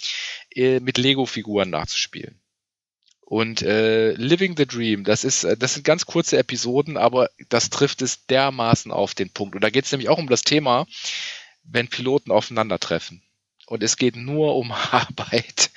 äh, 0.54 0.80
mit 0.80 0.96
Lego-Figuren 0.96 1.68
nachzuspielen. 1.68 2.40
Und 3.20 3.60
äh, 3.60 4.12
Living 4.12 4.56
the 4.56 4.64
Dream, 4.64 5.04
das 5.04 5.24
ist, 5.24 5.44
äh, 5.44 5.58
das 5.58 5.74
sind 5.74 5.84
ganz 5.84 6.06
kurze 6.06 6.38
Episoden, 6.38 6.96
aber 6.96 7.28
das 7.50 7.68
trifft 7.68 8.00
es 8.00 8.24
dermaßen 8.24 8.92
auf 8.92 9.14
den 9.14 9.28
Punkt. 9.28 9.56
Und 9.56 9.60
da 9.62 9.68
geht 9.68 9.84
es 9.84 9.92
nämlich 9.92 10.08
auch 10.08 10.16
um 10.16 10.30
das 10.30 10.40
Thema, 10.40 10.86
wenn 11.64 11.88
Piloten 11.88 12.30
aufeinandertreffen 12.30 13.22
und 13.68 13.82
es 13.82 13.96
geht 13.96 14.16
nur 14.16 14.56
um 14.56 14.72
Arbeit. 14.90 15.70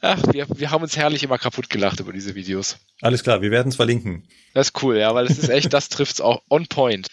Ach, 0.00 0.22
wir, 0.32 0.46
wir 0.54 0.70
haben 0.70 0.82
uns 0.82 0.96
herrlich 0.96 1.22
immer 1.22 1.38
kaputt 1.38 1.70
gelacht 1.70 2.00
über 2.00 2.12
diese 2.12 2.34
Videos. 2.34 2.78
Alles 3.00 3.22
klar, 3.22 3.42
wir 3.42 3.50
werden 3.50 3.68
es 3.68 3.76
verlinken. 3.76 4.24
Das 4.54 4.68
ist 4.68 4.82
cool, 4.82 4.96
ja, 4.96 5.14
weil 5.14 5.26
es 5.26 5.38
ist 5.38 5.48
echt, 5.48 5.72
das 5.72 5.88
trifft's 5.88 6.20
auch 6.20 6.42
on 6.48 6.66
point. 6.66 7.08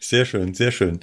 Sehr 0.00 0.24
schön, 0.24 0.54
sehr 0.54 0.72
schön. 0.72 1.00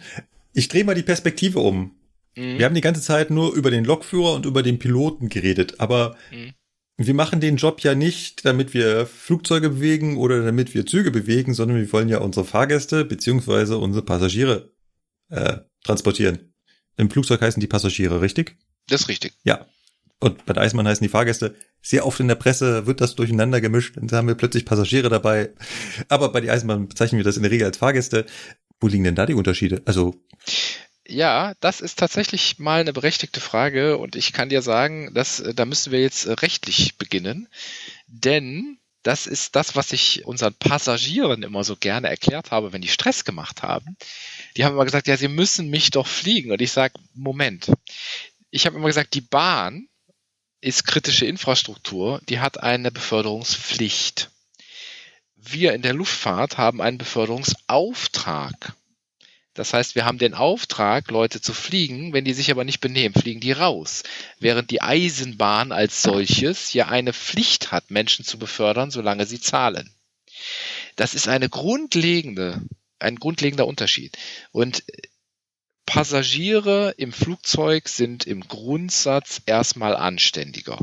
Ich 0.53 0.67
drehe 0.67 0.83
mal 0.83 0.95
die 0.95 1.03
Perspektive 1.03 1.59
um. 1.59 1.95
Mhm. 2.35 2.57
Wir 2.57 2.65
haben 2.65 2.75
die 2.75 2.81
ganze 2.81 3.01
Zeit 3.01 3.29
nur 3.29 3.53
über 3.53 3.71
den 3.71 3.85
Lokführer 3.85 4.33
und 4.33 4.45
über 4.45 4.63
den 4.63 4.79
Piloten 4.79 5.29
geredet, 5.29 5.79
aber 5.79 6.15
mhm. 6.31 6.53
wir 6.97 7.13
machen 7.13 7.39
den 7.39 7.57
Job 7.57 7.81
ja 7.81 7.95
nicht, 7.95 8.45
damit 8.45 8.73
wir 8.73 9.05
Flugzeuge 9.05 9.69
bewegen 9.69 10.17
oder 10.17 10.43
damit 10.43 10.73
wir 10.73 10.85
Züge 10.85 11.11
bewegen, 11.11 11.53
sondern 11.53 11.77
wir 11.77 11.91
wollen 11.93 12.09
ja 12.09 12.19
unsere 12.19 12.45
Fahrgäste 12.45 13.05
beziehungsweise 13.05 13.77
unsere 13.77 14.03
Passagiere 14.03 14.71
äh, 15.29 15.57
transportieren. 15.83 16.52
Im 16.97 17.09
Flugzeug 17.09 17.41
heißen 17.41 17.59
die 17.59 17.67
Passagiere, 17.67 18.21
richtig? 18.21 18.55
Das 18.87 19.01
ist 19.01 19.07
richtig. 19.07 19.33
Ja. 19.43 19.65
Und 20.19 20.45
bei 20.45 20.53
der 20.53 20.63
Eismann 20.63 20.87
heißen 20.87 21.03
die 21.03 21.09
Fahrgäste. 21.09 21.55
Sehr 21.81 22.05
oft 22.05 22.19
in 22.19 22.29
der 22.29 22.35
Presse 22.35 22.85
wird 22.85 23.01
das 23.01 23.15
durcheinander 23.15 23.59
gemischt. 23.59 23.97
Dann 23.97 24.09
haben 24.11 24.27
wir 24.27 24.35
plötzlich 24.35 24.65
Passagiere 24.65 25.09
dabei. 25.09 25.49
Aber 26.07 26.31
bei 26.31 26.39
der 26.39 26.53
Eisenbahn 26.53 26.87
bezeichnen 26.87 27.19
wir 27.19 27.25
das 27.25 27.35
in 27.35 27.43
der 27.43 27.51
Regel 27.51 27.67
als 27.67 27.77
Fahrgäste. 27.77 28.25
Wo 28.79 28.87
liegen 28.87 29.03
denn 29.03 29.15
da 29.15 29.25
die 29.25 29.33
Unterschiede? 29.33 29.81
Also. 29.85 30.15
Ja, 31.05 31.53
das 31.59 31.81
ist 31.81 31.99
tatsächlich 31.99 32.59
mal 32.59 32.79
eine 32.79 32.93
berechtigte 32.93 33.41
Frage 33.41 33.97
und 33.97 34.15
ich 34.15 34.31
kann 34.31 34.47
dir 34.47 34.61
sagen, 34.61 35.13
dass 35.13 35.43
da 35.53 35.65
müssen 35.65 35.91
wir 35.91 35.99
jetzt 35.99 36.41
rechtlich 36.41 36.97
beginnen, 36.97 37.49
denn 38.07 38.77
das 39.03 39.27
ist 39.27 39.57
das, 39.57 39.75
was 39.75 39.91
ich 39.91 40.25
unseren 40.25 40.53
Passagieren 40.53 41.43
immer 41.43 41.65
so 41.65 41.75
gerne 41.75 42.07
erklärt 42.07 42.51
habe, 42.51 42.71
wenn 42.71 42.81
die 42.81 42.87
Stress 42.87 43.25
gemacht 43.25 43.61
haben 43.61 43.97
die 44.55 44.63
haben 44.63 44.73
immer 44.73 44.85
gesagt, 44.85 45.07
ja, 45.07 45.17
sie 45.17 45.27
müssen 45.27 45.69
mich 45.69 45.91
doch 45.91 46.07
fliegen. 46.07 46.51
Und 46.51 46.61
ich 46.61 46.71
sage, 46.71 46.93
Moment. 47.13 47.71
Ich 48.51 48.65
habe 48.65 48.75
immer 48.75 48.87
gesagt, 48.87 49.15
die 49.15 49.21
Bahn 49.21 49.87
ist 50.61 50.85
kritische 50.85 51.25
Infrastruktur, 51.25 52.21
die 52.29 52.39
hat 52.39 52.61
eine 52.61 52.91
Beförderungspflicht. 52.91 54.29
Wir 55.35 55.73
in 55.73 55.81
der 55.81 55.93
Luftfahrt 55.93 56.57
haben 56.57 56.81
einen 56.81 56.97
Beförderungsauftrag. 56.97 58.73
Das 59.53 59.73
heißt, 59.73 59.95
wir 59.95 60.05
haben 60.05 60.17
den 60.17 60.33
Auftrag, 60.33 61.11
Leute 61.11 61.41
zu 61.41 61.53
fliegen, 61.53 62.13
wenn 62.13 62.25
die 62.25 62.33
sich 62.33 62.49
aber 62.49 62.63
nicht 62.63 62.79
benehmen, 62.79 63.13
fliegen 63.13 63.39
die 63.39 63.51
raus. 63.51 64.03
Während 64.39 64.71
die 64.71 64.81
Eisenbahn 64.81 65.71
als 65.71 66.01
solches 66.01 66.73
ja 66.73 66.87
eine 66.87 67.13
Pflicht 67.13 67.71
hat, 67.71 67.91
Menschen 67.91 68.25
zu 68.25 68.39
befördern, 68.39 68.89
solange 68.89 69.25
sie 69.25 69.39
zahlen. 69.39 69.93
Das 70.95 71.13
ist 71.13 71.27
eine 71.27 71.49
grundlegende 71.49 72.61
ein 73.03 73.17
grundlegender 73.17 73.67
Unterschied. 73.67 74.17
Und 74.51 74.83
Passagiere 75.85 76.95
im 76.97 77.11
Flugzeug 77.11 77.89
sind 77.89 78.25
im 78.25 78.47
Grundsatz 78.47 79.41
erstmal 79.45 79.95
anständiger, 79.95 80.79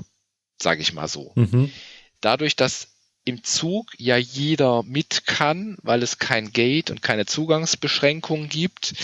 sage 0.61 0.83
ich 0.83 0.93
mal 0.93 1.09
so. 1.09 1.33
Mhm. 1.37 1.73
Dadurch, 2.21 2.55
dass 2.55 2.89
im 3.25 3.43
Zug 3.43 3.93
ja 3.97 4.17
jeder 4.17 4.83
mit 4.83 5.27
kann, 5.27 5.77
weil 5.83 6.03
es 6.03 6.19
kein 6.19 6.53
Gate 6.53 6.91
und 6.91 7.03
keine 7.03 7.27
Zugangsbeschränkungen 7.27 8.49
gibt, 8.49 8.95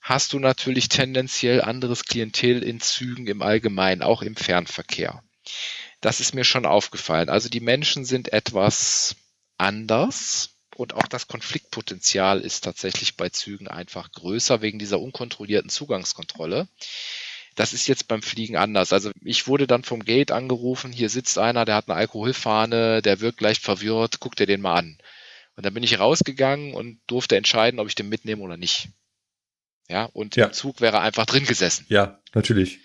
hast 0.00 0.32
du 0.32 0.38
natürlich 0.38 0.88
tendenziell 0.88 1.62
anderes 1.62 2.04
Klientel 2.04 2.62
in 2.62 2.80
Zügen 2.80 3.26
im 3.26 3.42
Allgemeinen, 3.42 4.02
auch 4.02 4.22
im 4.22 4.36
Fernverkehr. 4.36 5.22
Das 6.00 6.20
ist 6.20 6.34
mir 6.34 6.44
schon 6.44 6.66
aufgefallen. 6.66 7.28
Also 7.28 7.48
die 7.48 7.60
Menschen 7.60 8.04
sind 8.04 8.32
etwas 8.32 9.16
anders 9.56 10.57
und 10.78 10.94
auch 10.94 11.08
das 11.08 11.26
Konfliktpotenzial 11.26 12.40
ist 12.40 12.62
tatsächlich 12.62 13.16
bei 13.16 13.30
Zügen 13.30 13.66
einfach 13.66 14.12
größer 14.12 14.62
wegen 14.62 14.78
dieser 14.78 15.00
unkontrollierten 15.00 15.70
Zugangskontrolle. 15.70 16.68
Das 17.56 17.72
ist 17.72 17.88
jetzt 17.88 18.06
beim 18.06 18.22
Fliegen 18.22 18.56
anders. 18.56 18.92
Also 18.92 19.10
ich 19.20 19.48
wurde 19.48 19.66
dann 19.66 19.82
vom 19.82 20.04
Gate 20.04 20.30
angerufen, 20.30 20.92
hier 20.92 21.10
sitzt 21.10 21.36
einer, 21.36 21.64
der 21.64 21.74
hat 21.74 21.88
eine 21.88 21.98
Alkoholfahne, 21.98 23.02
der 23.02 23.20
wirkt 23.20 23.40
leicht 23.40 23.64
verwirrt, 23.64 24.20
guck 24.20 24.36
dir 24.36 24.46
den 24.46 24.60
mal 24.60 24.76
an. 24.76 24.98
Und 25.56 25.66
dann 25.66 25.74
bin 25.74 25.82
ich 25.82 25.98
rausgegangen 25.98 26.74
und 26.74 27.00
durfte 27.08 27.36
entscheiden, 27.36 27.80
ob 27.80 27.88
ich 27.88 27.96
den 27.96 28.08
mitnehme 28.08 28.42
oder 28.42 28.56
nicht. 28.56 28.90
Ja, 29.88 30.04
und 30.04 30.36
ja. 30.36 30.46
im 30.46 30.52
Zug 30.52 30.80
wäre 30.80 31.00
einfach 31.00 31.26
drin 31.26 31.44
gesessen. 31.44 31.86
Ja, 31.88 32.20
natürlich. 32.34 32.78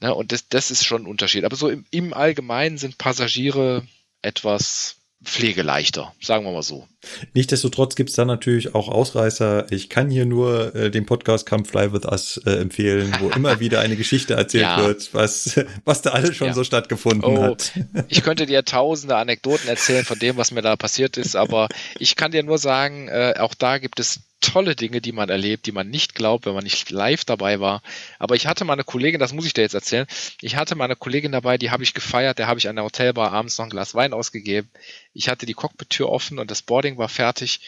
Ne, 0.00 0.14
und 0.14 0.32
das, 0.32 0.50
das 0.50 0.70
ist 0.70 0.84
schon 0.84 1.04
ein 1.04 1.08
Unterschied. 1.08 1.44
Aber 1.44 1.56
so 1.56 1.70
im, 1.70 1.86
im 1.90 2.12
Allgemeinen 2.12 2.76
sind 2.76 2.98
Passagiere 2.98 3.88
etwas 4.20 4.97
pflegeleichter, 5.22 6.12
sagen 6.20 6.44
wir 6.44 6.52
mal 6.52 6.62
so. 6.62 6.86
Nichtsdestotrotz 7.34 7.96
gibt's 7.96 8.14
da 8.14 8.24
natürlich 8.24 8.74
auch 8.74 8.88
Ausreißer. 8.88 9.66
Ich 9.70 9.88
kann 9.88 10.10
hier 10.10 10.26
nur 10.26 10.74
äh, 10.74 10.90
den 10.90 11.06
Podcast 11.06 11.48
Come 11.48 11.64
Fly 11.64 11.92
With 11.92 12.04
Us 12.04 12.40
äh, 12.46 12.52
empfehlen, 12.52 13.12
wo 13.20 13.28
immer 13.30 13.58
wieder 13.60 13.80
eine 13.80 13.96
Geschichte 13.96 14.34
erzählt 14.34 14.62
ja. 14.62 14.84
wird, 14.84 15.12
was, 15.14 15.60
was 15.84 16.02
da 16.02 16.10
alles 16.10 16.36
schon 16.36 16.48
ja. 16.48 16.54
so 16.54 16.62
stattgefunden 16.62 17.36
oh, 17.36 17.42
hat. 17.42 17.72
ich 18.08 18.22
könnte 18.22 18.46
dir 18.46 18.64
tausende 18.64 19.16
Anekdoten 19.16 19.68
erzählen 19.68 20.04
von 20.04 20.18
dem, 20.18 20.36
was 20.36 20.52
mir 20.52 20.62
da 20.62 20.76
passiert 20.76 21.16
ist, 21.16 21.34
aber 21.34 21.68
ich 21.98 22.14
kann 22.14 22.30
dir 22.30 22.44
nur 22.44 22.58
sagen, 22.58 23.08
äh, 23.08 23.34
auch 23.38 23.54
da 23.54 23.78
gibt 23.78 23.98
es 23.98 24.20
tolle 24.40 24.76
Dinge, 24.76 25.00
die 25.00 25.12
man 25.12 25.28
erlebt, 25.28 25.66
die 25.66 25.72
man 25.72 25.88
nicht 25.88 26.14
glaubt, 26.14 26.46
wenn 26.46 26.54
man 26.54 26.64
nicht 26.64 26.90
live 26.90 27.24
dabei 27.24 27.60
war. 27.60 27.82
Aber 28.18 28.34
ich 28.34 28.46
hatte 28.46 28.64
meine 28.64 28.84
Kollegin, 28.84 29.20
das 29.20 29.32
muss 29.32 29.46
ich 29.46 29.52
dir 29.52 29.62
jetzt 29.62 29.74
erzählen, 29.74 30.06
ich 30.40 30.56
hatte 30.56 30.74
meine 30.74 30.96
Kollegin 30.96 31.32
dabei, 31.32 31.58
die 31.58 31.70
habe 31.70 31.82
ich 31.82 31.94
gefeiert, 31.94 32.38
der 32.38 32.46
habe 32.46 32.58
ich 32.58 32.68
an 32.68 32.76
der 32.76 32.84
Hotelbar 32.84 33.32
abends 33.32 33.58
noch 33.58 33.66
ein 33.66 33.70
Glas 33.70 33.94
Wein 33.94 34.12
ausgegeben. 34.12 34.70
Ich 35.12 35.28
hatte 35.28 35.46
die 35.46 35.54
Cockpit-Tür 35.54 36.08
offen 36.08 36.38
und 36.38 36.50
das 36.50 36.62
Boarding 36.62 36.98
war 36.98 37.08
fertig 37.08 37.60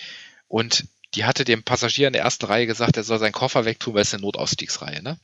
und 0.49 0.87
die 1.15 1.25
hatte 1.25 1.45
dem 1.45 1.63
Passagier 1.63 2.07
in 2.07 2.13
der 2.13 2.23
ersten 2.23 2.47
Reihe 2.47 2.67
gesagt, 2.67 2.97
er 2.97 3.05
soll 3.05 3.19
seinen 3.19 3.33
Koffer 3.33 3.65
wegtun, 3.65 3.95
weil 3.95 4.03
es 4.03 4.15
eine 4.15 4.23
Notausstiegsreihe, 4.23 5.03
ne? 5.03 5.19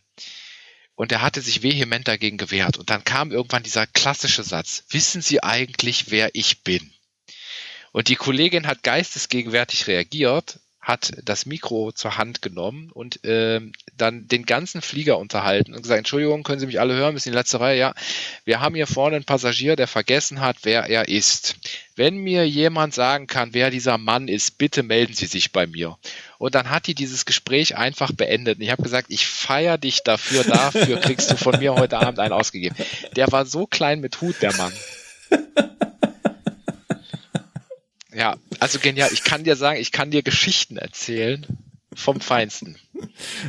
Und 0.96 1.12
er 1.12 1.20
hatte 1.20 1.42
sich 1.42 1.62
vehement 1.62 2.08
dagegen 2.08 2.38
gewehrt. 2.38 2.78
Und 2.78 2.88
dann 2.88 3.04
kam 3.04 3.30
irgendwann 3.30 3.62
dieser 3.62 3.86
klassische 3.86 4.42
Satz, 4.42 4.84
wissen 4.88 5.20
Sie 5.20 5.42
eigentlich, 5.42 6.10
wer 6.10 6.30
ich 6.34 6.62
bin? 6.62 6.90
Und 7.92 8.08
die 8.08 8.16
Kollegin 8.16 8.66
hat 8.66 8.82
geistesgegenwärtig 8.82 9.86
reagiert, 9.88 10.58
hat 10.86 11.14
das 11.24 11.46
Mikro 11.46 11.90
zur 11.90 12.16
Hand 12.16 12.42
genommen 12.42 12.92
und 12.94 13.24
äh, 13.24 13.60
dann 13.96 14.28
den 14.28 14.46
ganzen 14.46 14.82
Flieger 14.82 15.18
unterhalten 15.18 15.74
und 15.74 15.82
gesagt, 15.82 15.98
Entschuldigung, 15.98 16.44
können 16.44 16.60
Sie 16.60 16.66
mich 16.66 16.78
alle 16.78 16.94
hören, 16.94 17.12
bis 17.12 17.26
in 17.26 17.32
die 17.32 17.38
letzte 17.38 17.58
Reihe? 17.58 17.76
Ja, 17.76 17.94
wir 18.44 18.60
haben 18.60 18.76
hier 18.76 18.86
vorne 18.86 19.16
einen 19.16 19.24
Passagier, 19.24 19.74
der 19.74 19.88
vergessen 19.88 20.40
hat, 20.40 20.58
wer 20.62 20.84
er 20.84 21.08
ist. 21.08 21.56
Wenn 21.96 22.18
mir 22.18 22.48
jemand 22.48 22.94
sagen 22.94 23.26
kann, 23.26 23.52
wer 23.52 23.70
dieser 23.70 23.98
Mann 23.98 24.28
ist, 24.28 24.58
bitte 24.58 24.84
melden 24.84 25.12
Sie 25.12 25.26
sich 25.26 25.50
bei 25.50 25.66
mir. 25.66 25.98
Und 26.38 26.54
dann 26.54 26.70
hat 26.70 26.86
die 26.86 26.94
dieses 26.94 27.24
Gespräch 27.24 27.76
einfach 27.76 28.12
beendet. 28.12 28.58
Und 28.58 28.62
ich 28.62 28.70
habe 28.70 28.84
gesagt, 28.84 29.06
ich 29.08 29.26
feiere 29.26 29.78
dich 29.78 30.04
dafür, 30.04 30.44
dafür 30.44 31.00
kriegst 31.00 31.32
du 31.32 31.36
von 31.36 31.58
mir 31.58 31.74
heute 31.74 31.98
Abend 31.98 32.20
einen 32.20 32.32
ausgegeben. 32.32 32.76
Der 33.16 33.32
war 33.32 33.44
so 33.44 33.66
klein 33.66 33.98
mit 33.98 34.20
Hut, 34.20 34.40
der 34.40 34.54
Mann. 34.54 34.72
Also 38.66 38.80
genial. 38.80 39.12
Ich 39.12 39.22
kann 39.22 39.44
dir 39.44 39.54
sagen, 39.54 39.80
ich 39.80 39.92
kann 39.92 40.10
dir 40.10 40.24
Geschichten 40.24 40.76
erzählen 40.76 41.46
vom 41.94 42.20
Feinsten. 42.20 42.76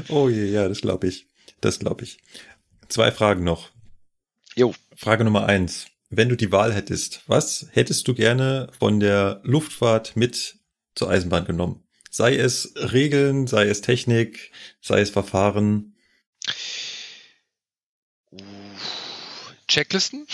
Oh 0.09 0.29
je, 0.29 0.45
ja, 0.45 0.67
das 0.67 0.81
glaube 0.81 1.07
ich. 1.07 1.25
Das 1.59 1.79
glaube 1.79 2.03
ich. 2.03 2.19
Zwei 2.87 3.11
Fragen 3.11 3.43
noch. 3.43 3.71
Jo. 4.55 4.75
Frage 4.95 5.23
Nummer 5.23 5.47
eins. 5.47 5.87
Wenn 6.11 6.29
du 6.29 6.37
die 6.37 6.51
Wahl 6.51 6.71
hättest, 6.71 7.23
was 7.25 7.65
hättest 7.71 8.07
du 8.07 8.13
gerne 8.13 8.69
von 8.77 8.99
der 8.99 9.41
Luftfahrt 9.43 10.15
mit 10.15 10.59
zur 10.93 11.09
Eisenbahn 11.09 11.45
genommen? 11.45 11.83
Sei 12.11 12.35
es 12.35 12.75
Regeln, 12.75 13.47
sei 13.47 13.67
es 13.69 13.81
Technik, 13.81 14.51
sei 14.81 15.01
es 15.01 15.09
Verfahren? 15.09 15.95
Checklisten? 19.67 20.27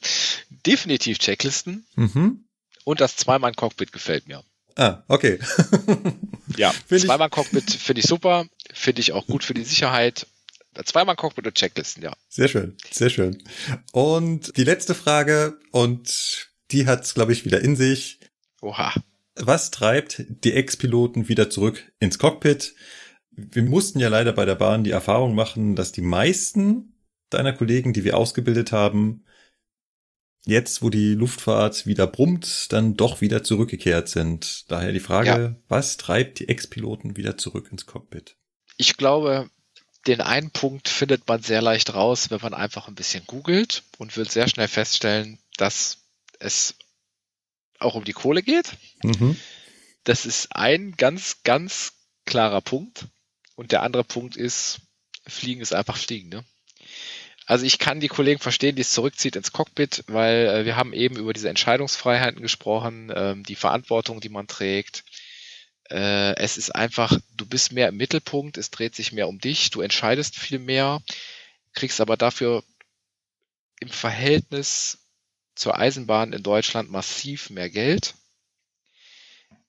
Definitiv 0.66 1.18
Checklisten. 1.18 1.86
Mhm. 1.96 2.44
Und 2.88 3.02
das 3.02 3.16
Zweimann-Cockpit 3.16 3.92
gefällt 3.92 4.28
mir. 4.28 4.42
Ah, 4.74 5.02
okay. 5.08 5.38
ja, 6.56 6.72
Zweimann-Cockpit 6.88 7.70
finde 7.70 8.00
ich 8.00 8.06
super, 8.06 8.46
finde 8.72 9.02
ich 9.02 9.12
auch 9.12 9.26
gut 9.26 9.44
für 9.44 9.52
die 9.52 9.62
Sicherheit. 9.62 10.26
Zweimann-Cockpit 10.82 11.46
und 11.46 11.54
Checklisten, 11.54 12.02
ja. 12.02 12.16
Sehr 12.30 12.48
schön, 12.48 12.78
sehr 12.90 13.10
schön. 13.10 13.42
Und 13.92 14.56
die 14.56 14.64
letzte 14.64 14.94
Frage, 14.94 15.58
und 15.70 16.48
die 16.70 16.86
hat's, 16.86 17.12
glaube 17.12 17.34
ich, 17.34 17.44
wieder 17.44 17.60
in 17.60 17.76
sich. 17.76 18.20
Oha. 18.62 18.94
Was 19.34 19.70
treibt 19.70 20.24
die 20.26 20.54
Ex-Piloten 20.54 21.28
wieder 21.28 21.50
zurück 21.50 21.92
ins 22.00 22.18
Cockpit? 22.18 22.74
Wir 23.32 23.64
mussten 23.64 24.00
ja 24.00 24.08
leider 24.08 24.32
bei 24.32 24.46
der 24.46 24.54
Bahn 24.54 24.82
die 24.82 24.92
Erfahrung 24.92 25.34
machen, 25.34 25.76
dass 25.76 25.92
die 25.92 26.00
meisten 26.00 26.94
deiner 27.28 27.52
Kollegen, 27.52 27.92
die 27.92 28.04
wir 28.04 28.16
ausgebildet 28.16 28.72
haben, 28.72 29.24
jetzt, 30.48 30.82
wo 30.82 30.90
die 30.90 31.14
Luftfahrt 31.14 31.86
wieder 31.86 32.06
brummt, 32.06 32.72
dann 32.72 32.96
doch 32.96 33.20
wieder 33.20 33.42
zurückgekehrt 33.42 34.08
sind. 34.08 34.70
Daher 34.70 34.92
die 34.92 35.00
Frage, 35.00 35.28
ja. 35.28 35.54
was 35.68 35.96
treibt 35.96 36.40
die 36.40 36.48
Ex-Piloten 36.48 37.16
wieder 37.16 37.36
zurück 37.36 37.68
ins 37.70 37.86
Cockpit? 37.86 38.36
Ich 38.76 38.96
glaube, 38.96 39.50
den 40.06 40.20
einen 40.20 40.50
Punkt 40.50 40.88
findet 40.88 41.28
man 41.28 41.42
sehr 41.42 41.62
leicht 41.62 41.94
raus, 41.94 42.30
wenn 42.30 42.40
man 42.40 42.54
einfach 42.54 42.88
ein 42.88 42.94
bisschen 42.94 43.26
googelt 43.26 43.82
und 43.98 44.16
wird 44.16 44.30
sehr 44.30 44.48
schnell 44.48 44.68
feststellen, 44.68 45.38
dass 45.56 45.98
es 46.38 46.74
auch 47.78 47.94
um 47.94 48.04
die 48.04 48.12
Kohle 48.12 48.42
geht. 48.42 48.72
Mhm. 49.02 49.36
Das 50.04 50.24
ist 50.24 50.54
ein 50.56 50.92
ganz, 50.96 51.42
ganz 51.44 51.92
klarer 52.24 52.60
Punkt. 52.60 53.06
Und 53.54 53.72
der 53.72 53.82
andere 53.82 54.04
Punkt 54.04 54.36
ist, 54.36 54.80
Fliegen 55.26 55.60
ist 55.60 55.74
einfach 55.74 55.96
Fliegen. 55.96 56.28
Ne? 56.28 56.44
Also 57.48 57.64
ich 57.64 57.78
kann 57.78 57.98
die 57.98 58.08
Kollegen 58.08 58.40
verstehen, 58.40 58.76
die 58.76 58.82
es 58.82 58.92
zurückzieht 58.92 59.34
ins 59.34 59.52
Cockpit, 59.52 60.04
weil 60.06 60.46
äh, 60.48 60.64
wir 60.66 60.76
haben 60.76 60.92
eben 60.92 61.16
über 61.16 61.32
diese 61.32 61.48
Entscheidungsfreiheiten 61.48 62.42
gesprochen, 62.42 63.10
ähm, 63.16 63.42
die 63.42 63.54
Verantwortung, 63.54 64.20
die 64.20 64.28
man 64.28 64.46
trägt. 64.46 65.02
Äh, 65.88 66.36
es 66.36 66.58
ist 66.58 66.74
einfach, 66.74 67.18
du 67.38 67.46
bist 67.46 67.72
mehr 67.72 67.88
im 67.88 67.96
Mittelpunkt, 67.96 68.58
es 68.58 68.70
dreht 68.70 68.94
sich 68.94 69.12
mehr 69.12 69.28
um 69.28 69.38
dich, 69.38 69.70
du 69.70 69.80
entscheidest 69.80 70.36
viel 70.36 70.58
mehr, 70.58 71.00
kriegst 71.72 72.02
aber 72.02 72.18
dafür 72.18 72.64
im 73.80 73.88
Verhältnis 73.88 74.98
zur 75.54 75.78
Eisenbahn 75.78 76.34
in 76.34 76.42
Deutschland 76.42 76.90
massiv 76.90 77.48
mehr 77.48 77.70
Geld. 77.70 78.12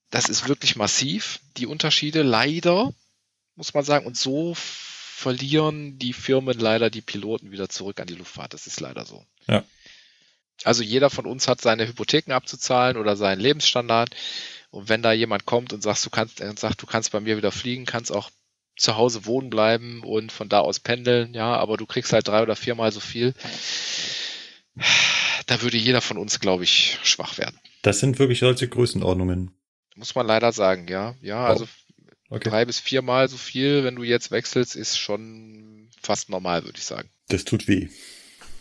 Das 0.10 0.28
ist 0.28 0.50
wirklich 0.50 0.76
massiv, 0.76 1.40
die 1.56 1.66
Unterschiede 1.66 2.24
leider, 2.24 2.92
muss 3.56 3.74
man 3.74 3.86
sagen, 3.86 4.06
und 4.06 4.18
so 4.18 4.54
verlieren 5.20 6.00
die 6.00 6.14
Firmen 6.14 6.58
leider 6.58 6.90
die 6.90 7.02
Piloten 7.02 7.52
wieder 7.52 7.68
zurück 7.68 8.00
an 8.00 8.08
die 8.08 8.16
Luftfahrt. 8.16 8.54
Das 8.54 8.68
ist 8.68 8.80
leider 8.80 9.06
so. 9.06 9.26
Ja. 9.48 9.66
Also 10.64 10.82
jeder 10.82 11.10
von 11.10 11.26
uns 11.26 11.48
hat 11.48 11.60
seine 11.60 11.88
Hypotheken 11.88 12.34
abzuzahlen 12.34 12.96
oder 12.96 13.18
seinen 13.18 13.42
Lebensstandard. 13.42 14.16
Und 14.72 14.88
wenn 14.88 15.02
da 15.02 15.12
jemand 15.12 15.46
kommt 15.46 15.74
und 15.74 15.84
sagt, 15.84 16.06
du 16.06 16.10
kannst, 16.10 16.40
äh, 16.40 16.54
sagt, 16.58 16.82
du 16.82 16.86
kannst 16.86 17.12
bei 17.12 17.20
mir 17.20 17.36
wieder 17.36 17.52
fliegen, 17.52 17.86
kannst 17.86 18.12
auch 18.12 18.30
zu 18.78 18.96
Hause 18.96 19.26
wohnen 19.26 19.50
bleiben 19.50 20.04
und 20.04 20.32
von 20.32 20.48
da 20.48 20.62
aus 20.62 20.80
pendeln, 20.80 21.34
ja, 21.34 21.54
aber 21.58 21.76
du 21.76 21.86
kriegst 21.86 22.14
halt 22.14 22.30
drei 22.30 22.42
oder 22.42 22.56
viermal 22.56 22.94
so 22.94 23.02
viel. 23.02 23.34
Da 25.48 25.62
würde 25.62 25.78
jeder 25.78 26.00
von 26.00 26.18
uns, 26.18 26.40
glaube 26.40 26.64
ich, 26.64 26.98
schwach 27.04 27.38
werden. 27.38 27.60
Das 27.82 28.00
sind 28.00 28.20
wirklich 28.20 28.40
solche 28.40 28.70
Größenordnungen. 28.70 29.52
Muss 29.96 30.16
man 30.16 30.28
leider 30.28 30.54
sagen, 30.54 30.88
ja. 30.88 31.16
Ja, 31.22 31.46
also 31.46 31.68
Okay. 32.30 32.50
Drei 32.50 32.66
bis 32.66 32.80
viermal 32.80 33.28
so 33.28 33.38
viel, 33.38 33.84
wenn 33.84 33.96
du 33.96 34.04
jetzt 34.04 34.30
wechselst, 34.32 34.76
ist 34.76 34.98
schon 34.98 35.90
fast 36.02 36.30
normal, 36.30 36.64
würde 36.64 36.78
ich 36.78 36.86
sagen. 36.86 37.10
Das 37.28 37.44
tut 37.44 37.68
weh. 37.68 37.90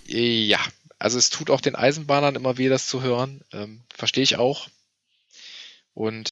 Ja, 0.07 0.61
also 0.99 1.19
es 1.19 1.31
tut 1.31 1.51
auch 1.51 1.61
den 1.61 1.77
Eisenbahnern 1.77 2.35
immer 2.35 2.57
weh, 2.57 2.69
das 2.69 2.87
zu 2.87 3.03
hören. 3.03 3.43
Ähm, 3.53 3.83
Verstehe 3.95 4.25
ich 4.25 4.37
auch. 4.37 4.69
Und 5.93 6.31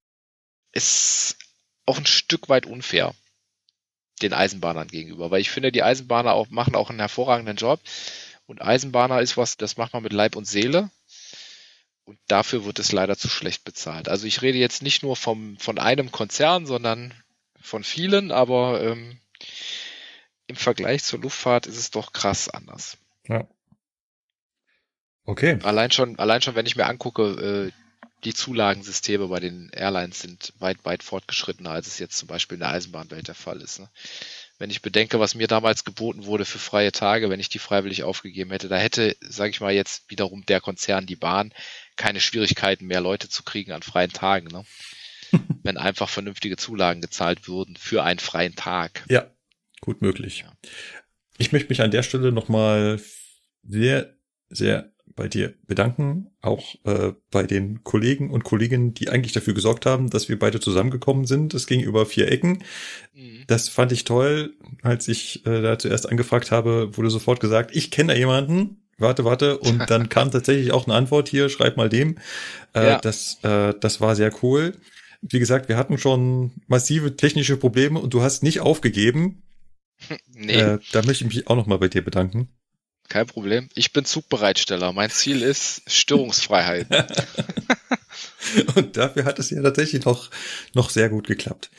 ist 0.72 1.36
auch 1.84 1.98
ein 1.98 2.06
Stück 2.06 2.48
weit 2.48 2.66
unfair 2.66 3.14
den 4.22 4.32
Eisenbahnern 4.32 4.88
gegenüber, 4.88 5.30
weil 5.30 5.40
ich 5.40 5.50
finde, 5.50 5.72
die 5.72 5.82
Eisenbahner 5.82 6.32
auch, 6.32 6.48
machen 6.48 6.74
auch 6.74 6.88
einen 6.88 6.98
hervorragenden 6.98 7.56
Job. 7.56 7.80
Und 8.46 8.62
Eisenbahner 8.62 9.20
ist 9.20 9.36
was, 9.36 9.56
das 9.56 9.76
macht 9.76 9.92
man 9.92 10.02
mit 10.02 10.12
Leib 10.12 10.36
und 10.36 10.46
Seele. 10.46 10.90
Und 12.04 12.18
dafür 12.28 12.64
wird 12.64 12.78
es 12.78 12.92
leider 12.92 13.18
zu 13.18 13.28
schlecht 13.28 13.64
bezahlt. 13.64 14.08
Also 14.08 14.26
ich 14.26 14.40
rede 14.40 14.58
jetzt 14.58 14.82
nicht 14.82 15.02
nur 15.02 15.16
vom, 15.16 15.58
von 15.58 15.78
einem 15.78 16.12
Konzern, 16.12 16.64
sondern 16.64 17.12
von 17.66 17.84
vielen, 17.84 18.30
aber 18.30 18.82
ähm, 18.82 19.18
im 20.46 20.56
Vergleich 20.56 21.02
zur 21.02 21.20
Luftfahrt 21.20 21.66
ist 21.66 21.78
es 21.78 21.90
doch 21.90 22.12
krass 22.12 22.48
anders. 22.48 22.98
Ja. 23.28 23.46
Okay. 25.24 25.58
Allein 25.62 25.90
schon, 25.90 26.18
allein 26.18 26.40
schon, 26.40 26.54
wenn 26.54 26.66
ich 26.66 26.76
mir 26.76 26.86
angucke, 26.86 27.72
äh, 27.72 27.72
die 28.24 28.32
Zulagensysteme 28.32 29.28
bei 29.28 29.40
den 29.40 29.70
Airlines 29.72 30.20
sind 30.20 30.52
weit, 30.58 30.84
weit 30.84 31.02
fortgeschrittener, 31.02 31.70
als 31.70 31.86
es 31.86 31.98
jetzt 31.98 32.16
zum 32.16 32.28
Beispiel 32.28 32.56
in 32.56 32.60
der 32.60 32.70
Eisenbahnwelt 32.70 33.28
der 33.28 33.34
Fall 33.34 33.60
ist. 33.60 33.80
Ne? 33.80 33.90
Wenn 34.58 34.70
ich 34.70 34.82
bedenke, 34.82 35.20
was 35.20 35.34
mir 35.34 35.48
damals 35.48 35.84
geboten 35.84 36.24
wurde 36.24 36.44
für 36.44 36.58
freie 36.58 36.92
Tage, 36.92 37.28
wenn 37.28 37.40
ich 37.40 37.48
die 37.48 37.58
freiwillig 37.58 38.04
aufgegeben 38.04 38.50
hätte, 38.52 38.68
da 38.68 38.76
hätte, 38.76 39.16
sage 39.20 39.50
ich 39.50 39.60
mal, 39.60 39.72
jetzt 39.72 40.10
wiederum 40.10 40.46
der 40.46 40.60
Konzern, 40.60 41.06
die 41.06 41.16
Bahn, 41.16 41.52
keine 41.96 42.20
Schwierigkeiten 42.20 42.86
mehr, 42.86 43.00
Leute 43.00 43.28
zu 43.28 43.42
kriegen 43.42 43.72
an 43.72 43.82
freien 43.82 44.12
Tagen. 44.12 44.48
Ne? 44.48 44.64
wenn 45.62 45.76
einfach 45.76 46.08
vernünftige 46.08 46.56
Zulagen 46.56 47.00
gezahlt 47.00 47.48
würden 47.48 47.76
für 47.76 48.02
einen 48.02 48.18
freien 48.18 48.54
Tag. 48.54 49.04
Ja, 49.08 49.30
gut 49.80 50.02
möglich. 50.02 50.44
Ja. 50.46 50.52
Ich 51.38 51.52
möchte 51.52 51.68
mich 51.68 51.82
an 51.82 51.90
der 51.90 52.02
Stelle 52.02 52.32
nochmal 52.32 53.00
sehr, 53.62 54.14
sehr 54.48 54.92
bei 55.16 55.28
dir 55.28 55.54
bedanken, 55.66 56.30
auch 56.42 56.74
äh, 56.84 57.12
bei 57.30 57.44
den 57.44 57.82
Kollegen 57.82 58.30
und 58.30 58.44
Kolleginnen, 58.44 58.92
die 58.92 59.08
eigentlich 59.08 59.32
dafür 59.32 59.54
gesorgt 59.54 59.86
haben, 59.86 60.10
dass 60.10 60.28
wir 60.28 60.38
beide 60.38 60.60
zusammengekommen 60.60 61.24
sind. 61.24 61.54
Es 61.54 61.66
ging 61.66 61.80
über 61.80 62.04
vier 62.04 62.30
Ecken. 62.30 62.62
Mhm. 63.14 63.44
Das 63.46 63.68
fand 63.68 63.92
ich 63.92 64.04
toll. 64.04 64.54
Als 64.82 65.08
ich 65.08 65.44
äh, 65.46 65.62
da 65.62 65.78
zuerst 65.78 66.08
angefragt 66.08 66.50
habe, 66.50 66.96
wurde 66.96 67.10
sofort 67.10 67.40
gesagt, 67.40 67.74
ich 67.74 67.90
kenne 67.90 68.12
da 68.12 68.18
jemanden. 68.18 68.82
Warte, 68.98 69.24
warte. 69.24 69.58
Und 69.58 69.88
dann 69.88 70.10
kam 70.10 70.30
tatsächlich 70.30 70.72
auch 70.72 70.86
eine 70.86 70.94
Antwort 70.94 71.28
hier, 71.28 71.48
schreib 71.48 71.78
mal 71.78 71.88
dem. 71.88 72.18
Äh, 72.74 72.86
ja. 72.86 72.98
das, 72.98 73.38
äh, 73.42 73.72
das 73.80 74.00
war 74.02 74.16
sehr 74.16 74.32
cool 74.42 74.74
wie 75.28 75.38
gesagt, 75.38 75.68
wir 75.68 75.76
hatten 75.76 75.98
schon 75.98 76.52
massive 76.66 77.16
technische 77.16 77.56
Probleme 77.56 77.98
und 77.98 78.14
du 78.14 78.22
hast 78.22 78.42
nicht 78.42 78.60
aufgegeben. 78.60 79.42
Nee. 80.38 80.52
Äh, 80.52 80.78
da 80.92 81.02
möchte 81.02 81.24
ich 81.24 81.34
mich 81.34 81.46
auch 81.46 81.56
nochmal 81.56 81.78
bei 81.78 81.88
dir 81.88 82.04
bedanken. 82.04 82.50
Kein 83.08 83.26
Problem. 83.26 83.70
Ich 83.74 83.94
bin 83.94 84.04
Zugbereitsteller. 84.04 84.92
Mein 84.92 85.08
Ziel 85.08 85.42
ist 85.42 85.82
Störungsfreiheit. 85.86 86.88
und 88.74 88.96
dafür 88.96 89.24
hat 89.24 89.38
es 89.38 89.50
ja 89.50 89.62
tatsächlich 89.62 90.04
noch, 90.04 90.30
noch 90.74 90.90
sehr 90.90 91.08
gut 91.08 91.26
geklappt. 91.26 91.70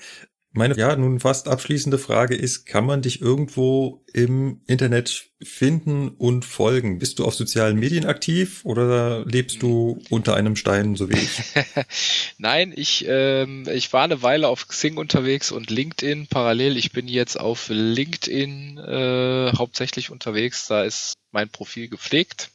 Meine 0.53 0.75
ja 0.75 0.95
nun 0.95 1.19
fast 1.19 1.47
abschließende 1.47 1.99
Frage 1.99 2.35
ist, 2.35 2.65
kann 2.65 2.85
man 2.85 3.01
dich 3.01 3.21
irgendwo 3.21 4.03
im 4.11 4.61
Internet 4.65 5.29
finden 5.43 6.09
und 6.09 6.45
folgen? 6.45 6.97
Bist 6.99 7.19
du 7.19 7.25
auf 7.25 7.35
sozialen 7.35 7.77
Medien 7.77 8.05
aktiv 8.05 8.61
oder 8.63 9.23
lebst 9.25 9.61
du 9.61 9.99
unter 10.09 10.35
einem 10.35 10.55
Stein, 10.55 10.95
so 10.95 11.09
wie 11.09 11.17
ich? 11.17 11.41
Nein, 12.37 12.73
ich, 12.75 13.05
ähm, 13.07 13.67
ich 13.71 13.93
war 13.93 14.03
eine 14.03 14.23
Weile 14.23 14.47
auf 14.47 14.67
Xing 14.67 14.97
unterwegs 14.97 15.51
und 15.51 15.69
LinkedIn 15.69 16.27
parallel. 16.27 16.77
Ich 16.77 16.91
bin 16.91 17.07
jetzt 17.07 17.39
auf 17.39 17.67
LinkedIn 17.69 18.77
äh, 18.79 19.51
hauptsächlich 19.55 20.09
unterwegs. 20.09 20.67
Da 20.67 20.83
ist 20.83 21.13
mein 21.31 21.49
Profil 21.49 21.87
gepflegt. 21.87 22.49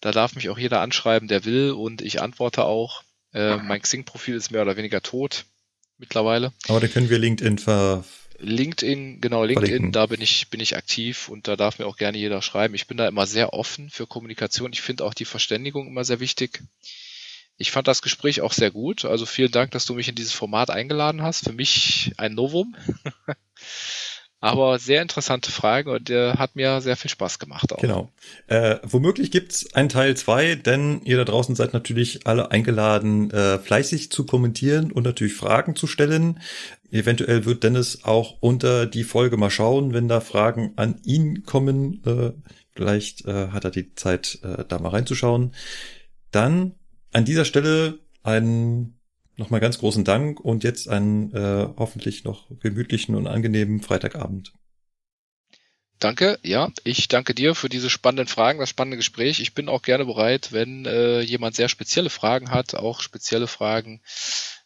Da 0.00 0.10
darf 0.10 0.34
mich 0.34 0.48
auch 0.48 0.58
jeder 0.58 0.80
anschreiben, 0.80 1.28
der 1.28 1.44
will 1.44 1.70
und 1.70 2.02
ich 2.02 2.20
antworte 2.20 2.64
auch. 2.64 3.04
Äh, 3.32 3.58
mein 3.58 3.82
Xing-Profil 3.82 4.34
ist 4.34 4.50
mehr 4.50 4.62
oder 4.62 4.76
weniger 4.76 5.00
tot 5.00 5.44
mittlerweile. 5.98 6.52
Aber 6.68 6.80
da 6.80 6.88
können 6.88 7.10
wir 7.10 7.18
LinkedIn 7.18 7.58
ver 7.58 8.04
LinkedIn, 8.38 9.20
genau, 9.20 9.44
LinkedIn, 9.44 9.68
verlinken. 9.68 9.92
da 9.92 10.06
bin 10.06 10.20
ich, 10.20 10.50
bin 10.50 10.60
ich 10.60 10.76
aktiv 10.76 11.28
und 11.28 11.48
da 11.48 11.56
darf 11.56 11.78
mir 11.78 11.86
auch 11.86 11.96
gerne 11.96 12.18
jeder 12.18 12.42
schreiben. 12.42 12.74
Ich 12.74 12.86
bin 12.86 12.96
da 12.96 13.06
immer 13.06 13.26
sehr 13.26 13.52
offen 13.52 13.90
für 13.90 14.06
Kommunikation. 14.06 14.72
Ich 14.72 14.82
finde 14.82 15.04
auch 15.04 15.14
die 15.14 15.24
Verständigung 15.24 15.86
immer 15.86 16.04
sehr 16.04 16.20
wichtig. 16.20 16.62
Ich 17.56 17.70
fand 17.70 17.86
das 17.86 18.02
Gespräch 18.02 18.40
auch 18.40 18.52
sehr 18.52 18.70
gut. 18.70 19.04
Also 19.04 19.26
vielen 19.26 19.52
Dank, 19.52 19.70
dass 19.70 19.86
du 19.86 19.94
mich 19.94 20.08
in 20.08 20.16
dieses 20.16 20.32
Format 20.32 20.70
eingeladen 20.70 21.22
hast. 21.22 21.44
Für 21.44 21.52
mich 21.52 22.12
ein 22.16 22.34
Novum. 22.34 22.74
Aber 24.44 24.78
sehr 24.78 25.00
interessante 25.00 25.50
Frage 25.50 25.90
und 25.90 26.10
der 26.10 26.34
hat 26.34 26.54
mir 26.54 26.82
sehr 26.82 26.96
viel 26.96 27.10
Spaß 27.10 27.38
gemacht. 27.38 27.72
Auch. 27.72 27.80
Genau. 27.80 28.12
Äh, 28.46 28.76
womöglich 28.82 29.30
gibt's 29.30 29.74
einen 29.74 29.88
Teil 29.88 30.18
zwei, 30.18 30.54
denn 30.54 31.00
ihr 31.04 31.16
da 31.16 31.24
draußen 31.24 31.54
seid 31.54 31.72
natürlich 31.72 32.26
alle 32.26 32.50
eingeladen, 32.50 33.30
äh, 33.30 33.58
fleißig 33.58 34.12
zu 34.12 34.26
kommentieren 34.26 34.92
und 34.92 35.04
natürlich 35.04 35.32
Fragen 35.32 35.76
zu 35.76 35.86
stellen. 35.86 36.40
Eventuell 36.90 37.46
wird 37.46 37.64
Dennis 37.64 38.04
auch 38.04 38.36
unter 38.40 38.84
die 38.84 39.04
Folge 39.04 39.38
mal 39.38 39.48
schauen, 39.48 39.94
wenn 39.94 40.08
da 40.08 40.20
Fragen 40.20 40.74
an 40.76 41.00
ihn 41.04 41.44
kommen. 41.44 42.02
Äh, 42.04 42.32
vielleicht 42.76 43.24
äh, 43.24 43.48
hat 43.48 43.64
er 43.64 43.70
die 43.70 43.94
Zeit, 43.94 44.40
äh, 44.42 44.66
da 44.68 44.78
mal 44.78 44.90
reinzuschauen. 44.90 45.54
Dann 46.32 46.74
an 47.14 47.24
dieser 47.24 47.46
Stelle 47.46 47.98
ein 48.22 48.93
nochmal 49.36 49.60
ganz 49.60 49.78
großen 49.78 50.04
Dank 50.04 50.40
und 50.40 50.64
jetzt 50.64 50.88
einen 50.88 51.32
äh, 51.34 51.68
hoffentlich 51.76 52.24
noch 52.24 52.48
gemütlichen 52.60 53.14
und 53.14 53.26
angenehmen 53.26 53.80
Freitagabend. 53.80 54.52
Danke, 55.98 56.38
ja, 56.42 56.70
ich 56.82 57.08
danke 57.08 57.34
dir 57.34 57.54
für 57.54 57.68
diese 57.68 57.88
spannenden 57.88 58.26
Fragen, 58.26 58.58
das 58.58 58.68
spannende 58.68 58.96
Gespräch. 58.96 59.40
Ich 59.40 59.54
bin 59.54 59.68
auch 59.68 59.82
gerne 59.82 60.04
bereit, 60.04 60.52
wenn 60.52 60.84
äh, 60.84 61.20
jemand 61.20 61.56
sehr 61.56 61.68
spezielle 61.68 62.10
Fragen 62.10 62.50
hat, 62.50 62.74
auch 62.74 63.00
spezielle 63.00 63.46
Fragen 63.46 64.02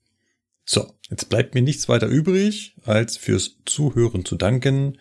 So, 0.65 0.95
jetzt 1.11 1.28
bleibt 1.28 1.55
mir 1.55 1.62
nichts 1.62 1.89
weiter 1.89 2.07
übrig, 2.07 2.77
als 2.85 3.16
fürs 3.16 3.59
Zuhören 3.66 4.24
zu 4.24 4.36
danken 4.36 4.99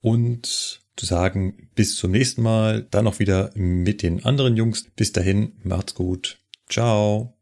und 0.00 0.80
zu 0.96 1.06
sagen, 1.06 1.70
bis 1.74 1.96
zum 1.96 2.10
nächsten 2.10 2.42
Mal, 2.42 2.86
dann 2.90 3.04
noch 3.04 3.18
wieder 3.18 3.50
mit 3.54 4.02
den 4.02 4.24
anderen 4.24 4.56
Jungs. 4.56 4.84
Bis 4.96 5.12
dahin, 5.12 5.52
macht's 5.62 5.94
gut. 5.94 6.38
Ciao. 6.68 7.39